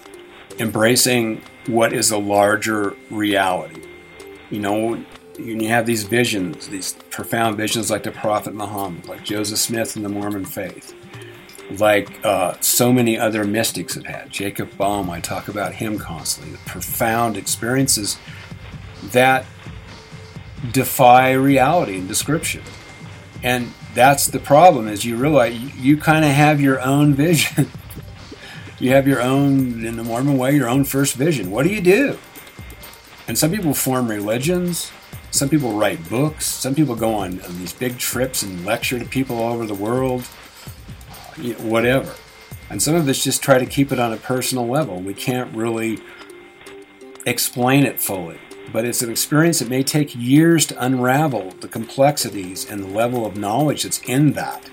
embracing 0.59 1.41
what 1.67 1.93
is 1.93 2.11
a 2.11 2.17
larger 2.17 2.95
reality. 3.09 3.81
You 4.49 4.59
know, 4.59 5.05
you 5.37 5.67
have 5.67 5.85
these 5.85 6.03
visions, 6.03 6.67
these 6.67 6.93
profound 7.09 7.57
visions 7.57 7.91
like 7.91 8.03
the 8.03 8.11
Prophet 8.11 8.53
Muhammad, 8.53 9.07
like 9.07 9.23
Joseph 9.23 9.59
Smith 9.59 9.95
in 9.95 10.03
the 10.03 10.09
Mormon 10.09 10.45
faith, 10.45 10.93
like 11.71 12.23
uh, 12.25 12.55
so 12.61 12.93
many 12.93 13.17
other 13.17 13.43
mystics 13.43 13.95
have 13.95 14.05
had. 14.05 14.29
Jacob 14.29 14.71
Boehme, 14.77 15.09
I 15.09 15.19
talk 15.19 15.47
about 15.47 15.75
him 15.75 15.99
constantly. 15.99 16.53
The 16.53 16.69
profound 16.69 17.37
experiences 17.37 18.17
that 19.11 19.45
defy 20.71 21.33
reality 21.33 21.97
and 21.97 22.07
description. 22.07 22.63
And 23.43 23.73
that's 23.93 24.27
the 24.27 24.39
problem 24.39 24.87
is 24.87 25.05
you 25.05 25.17
realize 25.17 25.57
you, 25.57 25.69
you 25.77 25.97
kind 25.97 26.25
of 26.25 26.31
have 26.31 26.61
your 26.61 26.81
own 26.81 27.13
vision. 27.13 27.69
you 28.79 28.91
have 28.91 29.07
your 29.07 29.21
own, 29.21 29.85
in 29.85 29.97
the 29.97 30.03
Mormon 30.03 30.37
way, 30.37 30.55
your 30.55 30.69
own 30.69 30.85
first 30.85 31.15
vision. 31.15 31.51
What 31.51 31.63
do 31.63 31.69
you 31.69 31.81
do? 31.81 32.17
And 33.27 33.37
some 33.37 33.51
people 33.51 33.73
form 33.73 34.09
religions. 34.09 34.91
Some 35.31 35.49
people 35.49 35.73
write 35.73 36.09
books. 36.09 36.45
Some 36.45 36.73
people 36.73 36.95
go 36.95 37.13
on, 37.13 37.41
on 37.41 37.57
these 37.59 37.73
big 37.73 37.97
trips 37.97 38.41
and 38.41 38.65
lecture 38.65 38.97
to 38.97 39.05
people 39.05 39.37
all 39.37 39.53
over 39.53 39.65
the 39.65 39.75
world. 39.75 40.27
Whatever. 41.59 42.13
And 42.69 42.81
some 42.81 42.95
of 42.95 43.07
us 43.07 43.23
just 43.23 43.41
try 43.41 43.59
to 43.59 43.65
keep 43.65 43.91
it 43.91 43.99
on 43.99 44.11
a 44.11 44.17
personal 44.17 44.67
level. 44.67 44.99
We 44.99 45.13
can't 45.13 45.55
really 45.55 45.99
explain 47.25 47.85
it 47.85 48.01
fully 48.01 48.39
but 48.71 48.85
it's 48.85 49.01
an 49.01 49.09
experience 49.09 49.59
that 49.59 49.69
may 49.69 49.83
take 49.83 50.15
years 50.15 50.65
to 50.65 50.83
unravel 50.83 51.51
the 51.61 51.67
complexities 51.67 52.69
and 52.69 52.83
the 52.83 52.87
level 52.87 53.25
of 53.25 53.37
knowledge 53.37 53.83
that's 53.83 53.99
in 53.99 54.33
that 54.33 54.69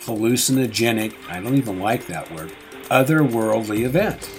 hallucinogenic, 0.00 1.14
I 1.28 1.40
don't 1.40 1.56
even 1.56 1.78
like 1.78 2.06
that 2.06 2.30
word, 2.32 2.52
otherworldly 2.90 3.84
event. 3.84 4.30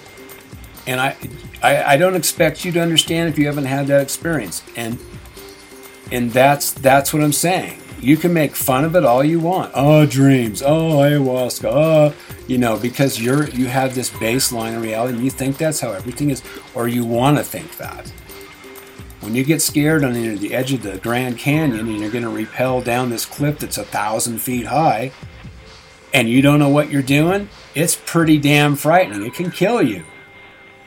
And 0.87 0.99
I, 0.99 1.15
I, 1.61 1.83
I 1.93 1.97
don't 1.97 2.15
expect 2.15 2.65
you 2.65 2.71
to 2.73 2.81
understand 2.81 3.29
if 3.29 3.37
you 3.37 3.45
haven't 3.45 3.65
had 3.65 3.87
that 3.87 4.01
experience. 4.01 4.63
And 4.75 4.99
and 6.11 6.31
that's 6.31 6.71
that's 6.73 7.13
what 7.13 7.23
I'm 7.23 7.31
saying. 7.31 7.80
You 8.01 8.17
can 8.17 8.33
make 8.33 8.55
fun 8.55 8.83
of 8.83 8.95
it 8.95 9.05
all 9.05 9.23
you 9.23 9.39
want. 9.39 9.71
Oh, 9.75 10.07
dreams. 10.07 10.63
Oh, 10.63 10.97
ayahuasca. 10.97 11.69
Oh, 11.71 12.13
you 12.47 12.57
know, 12.57 12.77
because 12.77 13.21
you're 13.21 13.47
you 13.49 13.67
have 13.67 13.93
this 13.93 14.09
baseline 14.09 14.75
of 14.75 14.81
reality 14.81 15.13
and 15.13 15.23
you 15.23 15.29
think 15.29 15.57
that's 15.57 15.79
how 15.79 15.91
everything 15.91 16.31
is, 16.31 16.41
or 16.73 16.87
you 16.87 17.05
want 17.05 17.37
to 17.37 17.43
think 17.43 17.77
that. 17.77 18.11
When 19.19 19.35
you 19.35 19.43
get 19.43 19.61
scared 19.61 20.03
on 20.03 20.13
the 20.13 20.51
edge 20.51 20.73
of 20.73 20.81
the 20.81 20.97
Grand 20.97 21.37
Canyon 21.37 21.87
and 21.87 21.99
you're 21.99 22.09
going 22.09 22.23
to 22.23 22.29
rappel 22.29 22.81
down 22.81 23.11
this 23.11 23.23
cliff 23.23 23.59
that's 23.59 23.77
a 23.77 23.83
thousand 23.83 24.39
feet 24.39 24.65
high, 24.65 25.11
and 26.11 26.27
you 26.27 26.41
don't 26.41 26.57
know 26.57 26.69
what 26.69 26.89
you're 26.89 27.03
doing, 27.03 27.49
it's 27.75 27.95
pretty 27.95 28.39
damn 28.39 28.75
frightening. 28.75 29.23
It 29.23 29.35
can 29.35 29.51
kill 29.51 29.83
you. 29.83 30.03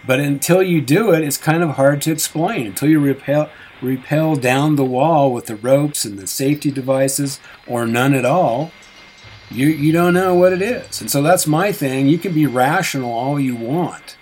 But 0.04 0.18
until 0.18 0.64
you 0.64 0.80
do 0.80 1.12
it, 1.12 1.22
it's 1.22 1.36
kind 1.36 1.62
of 1.62 1.70
hard 1.70 2.02
to 2.02 2.12
explain. 2.12 2.66
Until 2.66 2.90
you 2.90 2.98
rappel, 2.98 3.48
rappel 3.84 4.36
down 4.36 4.76
the 4.76 4.84
wall 4.84 5.32
with 5.32 5.46
the 5.46 5.56
ropes 5.56 6.04
and 6.04 6.18
the 6.18 6.26
safety 6.26 6.70
devices, 6.70 7.40
or 7.66 7.86
none 7.86 8.14
at 8.14 8.24
all, 8.24 8.72
you, 9.50 9.68
you 9.68 9.92
don't 9.92 10.14
know 10.14 10.34
what 10.34 10.52
it 10.52 10.62
is. 10.62 11.00
And 11.00 11.10
so 11.10 11.22
that's 11.22 11.46
my 11.46 11.70
thing. 11.70 12.08
You 12.08 12.18
can 12.18 12.32
be 12.32 12.46
rational 12.46 13.12
all 13.12 13.38
you 13.38 13.54
want. 13.54 14.16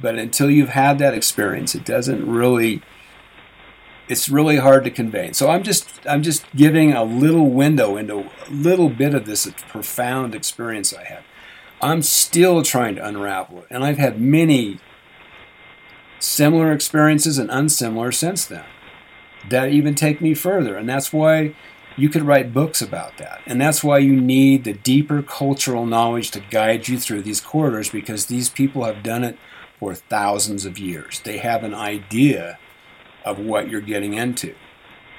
But 0.00 0.18
until 0.18 0.50
you've 0.50 0.70
had 0.70 0.98
that 0.98 1.14
experience, 1.14 1.74
it 1.74 1.84
doesn't 1.84 2.28
really 2.28 2.82
it's 4.08 4.28
really 4.28 4.56
hard 4.56 4.84
to 4.84 4.90
convey. 4.90 5.32
So 5.32 5.48
I'm 5.48 5.62
just 5.62 5.88
I'm 6.06 6.22
just 6.22 6.44
giving 6.54 6.92
a 6.92 7.04
little 7.04 7.48
window 7.48 7.96
into 7.96 8.18
a 8.18 8.50
little 8.50 8.88
bit 8.88 9.14
of 9.14 9.26
this 9.26 9.50
profound 9.68 10.34
experience 10.34 10.92
I 10.92 11.04
had. 11.04 11.24
I'm 11.80 12.02
still 12.02 12.62
trying 12.62 12.96
to 12.96 13.06
unravel 13.06 13.60
it, 13.60 13.66
and 13.70 13.82
I've 13.82 13.98
had 13.98 14.20
many 14.20 14.78
similar 16.22 16.72
experiences 16.72 17.38
and 17.38 17.50
unsimilar 17.50 18.12
since 18.12 18.44
then 18.44 18.64
that 19.48 19.70
even 19.70 19.94
take 19.94 20.20
me 20.20 20.34
further, 20.34 20.76
and 20.76 20.88
that's 20.88 21.12
why 21.12 21.54
you 21.96 22.08
could 22.08 22.22
write 22.22 22.54
books 22.54 22.80
about 22.80 23.18
that. 23.18 23.40
And 23.44 23.60
that's 23.60 23.84
why 23.84 23.98
you 23.98 24.18
need 24.18 24.64
the 24.64 24.72
deeper 24.72 25.22
cultural 25.22 25.84
knowledge 25.84 26.30
to 26.30 26.40
guide 26.40 26.88
you 26.88 26.98
through 26.98 27.22
these 27.22 27.40
corridors 27.40 27.90
because 27.90 28.26
these 28.26 28.48
people 28.48 28.84
have 28.84 29.02
done 29.02 29.24
it 29.24 29.36
for 29.78 29.94
thousands 29.94 30.64
of 30.64 30.78
years. 30.78 31.20
They 31.20 31.38
have 31.38 31.64
an 31.64 31.74
idea 31.74 32.58
of 33.24 33.38
what 33.38 33.68
you're 33.68 33.80
getting 33.80 34.14
into. 34.14 34.54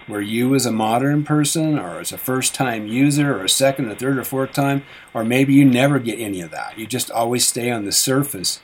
Where 0.07 0.21
you, 0.21 0.53
as 0.55 0.65
a 0.65 0.71
modern 0.71 1.23
person, 1.23 1.80
or 1.80 1.99
as 1.99 2.11
a 2.11 2.17
first 2.17 2.55
time 2.55 2.88
user, 2.88 3.38
or 3.38 3.45
a 3.45 3.49
second, 3.49 3.89
or 3.89 3.95
third, 3.95 4.17
or 4.17 4.23
fourth 4.23 4.51
time, 4.51 4.84
or 5.13 5.23
maybe 5.23 5.53
you 5.53 5.63
never 5.63 5.99
get 5.99 6.19
any 6.19 6.41
of 6.41 6.51
that. 6.51 6.77
You 6.77 6.88
just 6.88 7.11
always 7.11 7.47
stay 7.47 7.71
on 7.71 7.85
the 7.85 7.91
surface 7.91 8.59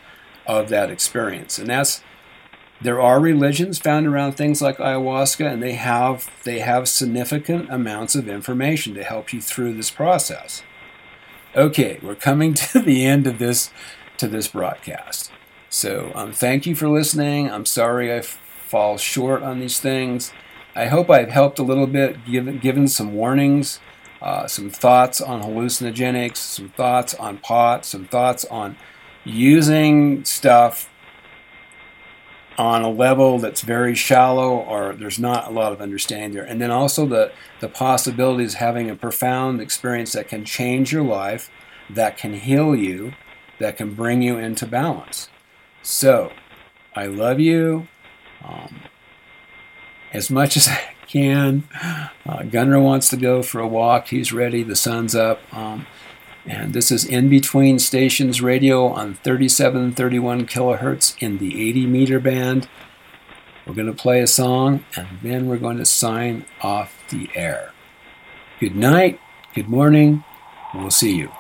of 0.46 0.68
that 0.70 0.90
experience. 0.90 1.58
And 1.58 1.70
that's 1.70 2.02
there 2.82 3.02
are 3.02 3.20
religions 3.20 3.78
found 3.78 4.08
around 4.08 4.34
things 4.34 4.62
like 4.62 4.78
ayahuasca 4.78 5.52
and 5.52 5.62
they 5.62 5.74
have 5.74 6.30
they 6.44 6.60
have 6.60 6.88
significant 6.88 7.70
amounts 7.70 8.16
of 8.16 8.30
information 8.30 8.94
to 8.94 9.04
help 9.04 9.34
you 9.34 9.42
through 9.42 9.74
this 9.74 9.92
process. 9.92 10.64
Okay 11.56 12.00
we're 12.02 12.16
coming 12.16 12.54
to 12.72 12.80
the 12.80 13.06
end 13.06 13.28
of 13.28 13.40
this 13.40 13.72
to 14.18 14.28
this 14.28 14.48
broadcast. 14.48 15.32
So 15.70 16.12
um, 16.16 16.34
thank 16.34 16.66
you 16.66 16.76
for 16.76 16.88
listening. 16.88 17.50
I'm 17.50 17.66
sorry 17.66 18.14
i 18.14 18.22
fall 18.22 18.98
short 18.98 19.42
on 19.42 19.60
these 19.60 19.80
things. 19.80 20.32
I 20.76 20.86
hope 20.86 21.10
I've 21.10 21.30
helped 21.30 21.60
a 21.60 21.64
little 21.64 21.88
bit, 21.88 22.26
given, 22.26 22.60
given 22.60 22.88
some 22.88 23.14
warnings, 23.14 23.80
uh, 24.22 24.48
some 24.48 24.70
thoughts 24.70 25.20
on 25.20 25.42
hallucinogenics, 25.42 26.38
some 26.38 26.70
thoughts 26.70 27.16
on 27.16 27.40
pot, 27.40 27.86
some 27.86 28.06
thoughts 28.06 28.46
on 28.46 28.78
using 29.26 30.24
stuff 30.24 30.89
on 32.60 32.82
a 32.82 32.90
level 32.90 33.40
that's 33.40 33.62
very 33.62 33.96
shallow 33.96 34.58
or 34.58 34.94
there's 34.94 35.18
not 35.18 35.48
a 35.48 35.50
lot 35.50 35.72
of 35.72 35.80
understanding 35.80 36.34
there. 36.34 36.44
And 36.44 36.62
then 36.62 36.72
also 36.72 37.06
the, 37.06 37.32
the 37.62 37.70
possibilities 37.70 38.56
having 38.56 38.90
a 38.90 38.98
profound 38.98 39.62
experience 39.62 40.12
that 40.12 40.28
can 40.28 40.44
change 40.44 40.92
your 40.92 41.04
life, 41.04 41.50
that 41.90 42.18
can 42.18 42.34
heal 42.34 42.76
you, 42.76 43.14
that 43.60 43.78
can 43.78 43.94
bring 43.94 44.22
you 44.22 44.38
into 44.38 44.68
balance. 44.68 45.30
So, 45.82 46.34
I 46.94 47.06
love 47.06 47.40
you. 47.40 47.88
Um, 48.44 48.82
as 50.12 50.30
much 50.30 50.58
as 50.58 50.68
I 50.68 50.82
can. 51.08 51.64
Uh, 52.26 52.44
Gunner 52.44 52.80
wants 52.80 53.10
to 53.10 53.18
go 53.18 53.42
for 53.42 53.62
a 53.62 53.68
walk. 53.68 54.10
He's 54.10 54.34
ready. 54.34 54.64
The 54.64 54.76
sun's 54.76 55.16
up. 55.16 55.40
Um, 55.56 55.88
and 56.46 56.74
this 56.74 56.92
is 56.92 57.06
In 57.06 57.30
Between 57.30 57.80
Stations 57.80 58.42
Radio 58.42 58.88
on 58.88 59.16
3731 59.16 60.48
kilohertz 60.48 61.16
in 61.22 61.38
the 61.38 61.70
80 61.70 61.86
meter 61.86 62.20
band. 62.20 62.68
We're 63.66 63.76
going 63.76 63.88
to 63.88 63.94
play 63.94 64.22
a 64.22 64.28
song 64.28 64.84
and 64.96 65.08
then 65.22 65.48
we're 65.48 65.58
going 65.58 65.78
to 65.78 65.86
sign 65.86 66.46
off 66.62 67.04
the 67.10 67.30
air. 67.36 67.72
Good 68.60 68.76
night. 68.76 69.20
Good 69.54 69.70
morning. 69.70 70.24
We'll 70.74 70.92
see 70.92 71.16
you. 71.16 71.32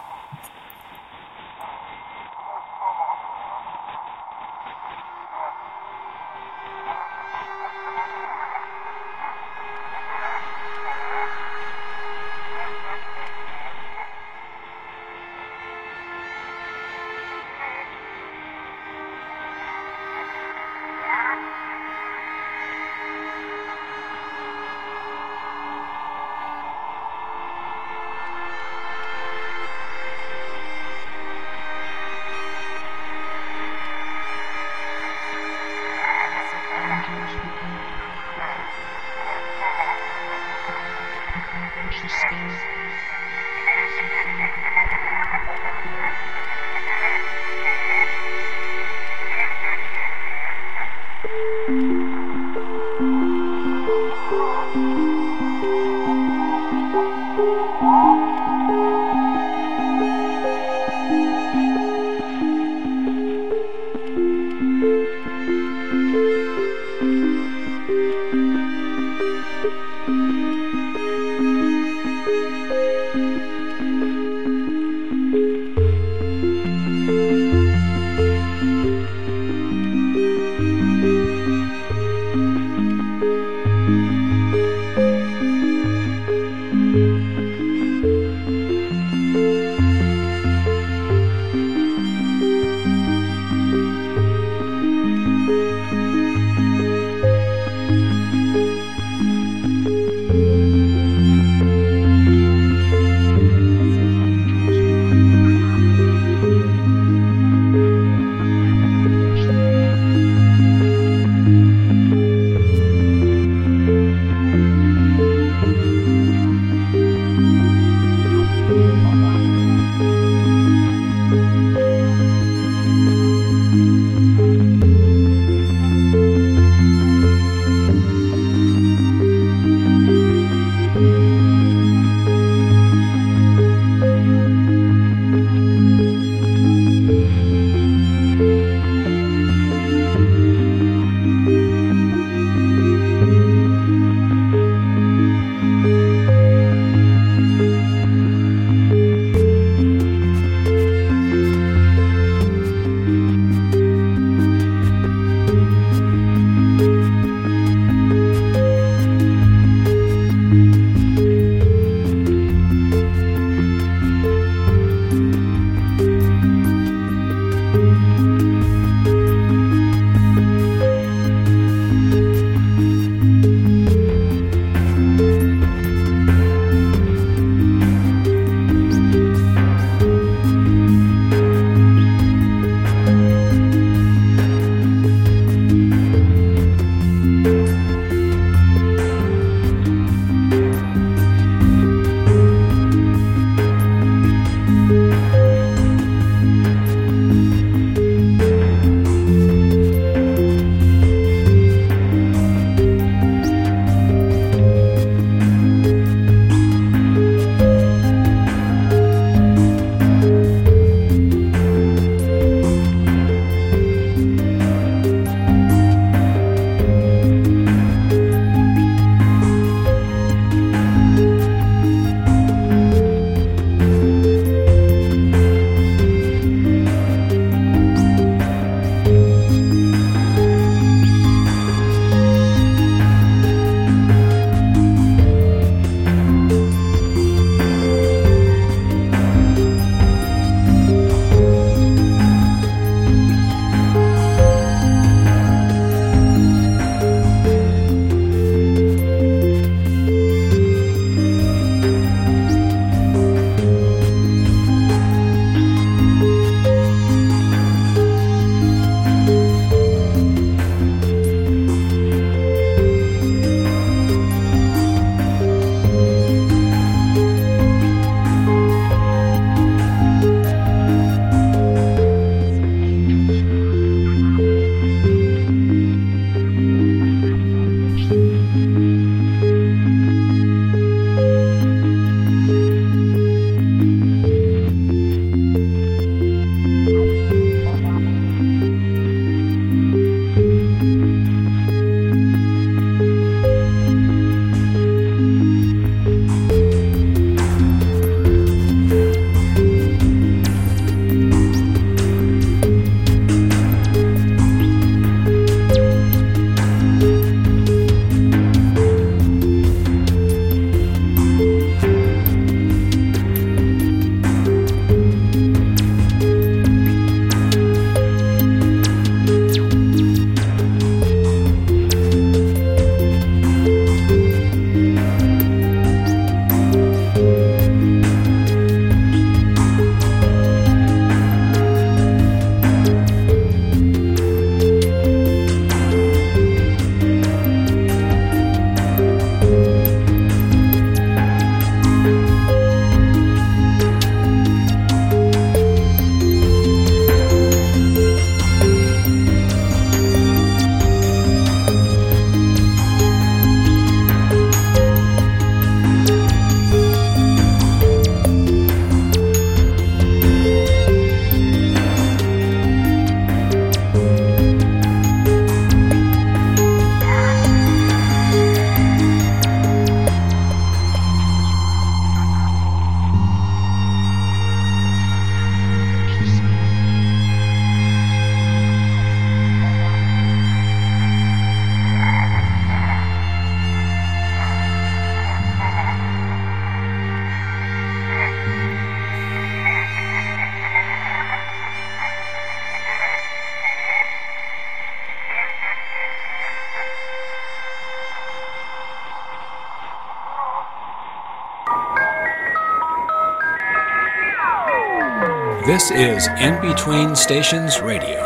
Is 405.91 406.27
In 406.39 406.59
Between 406.61 407.15
Stations 407.15 407.81
Radio. 407.81 408.18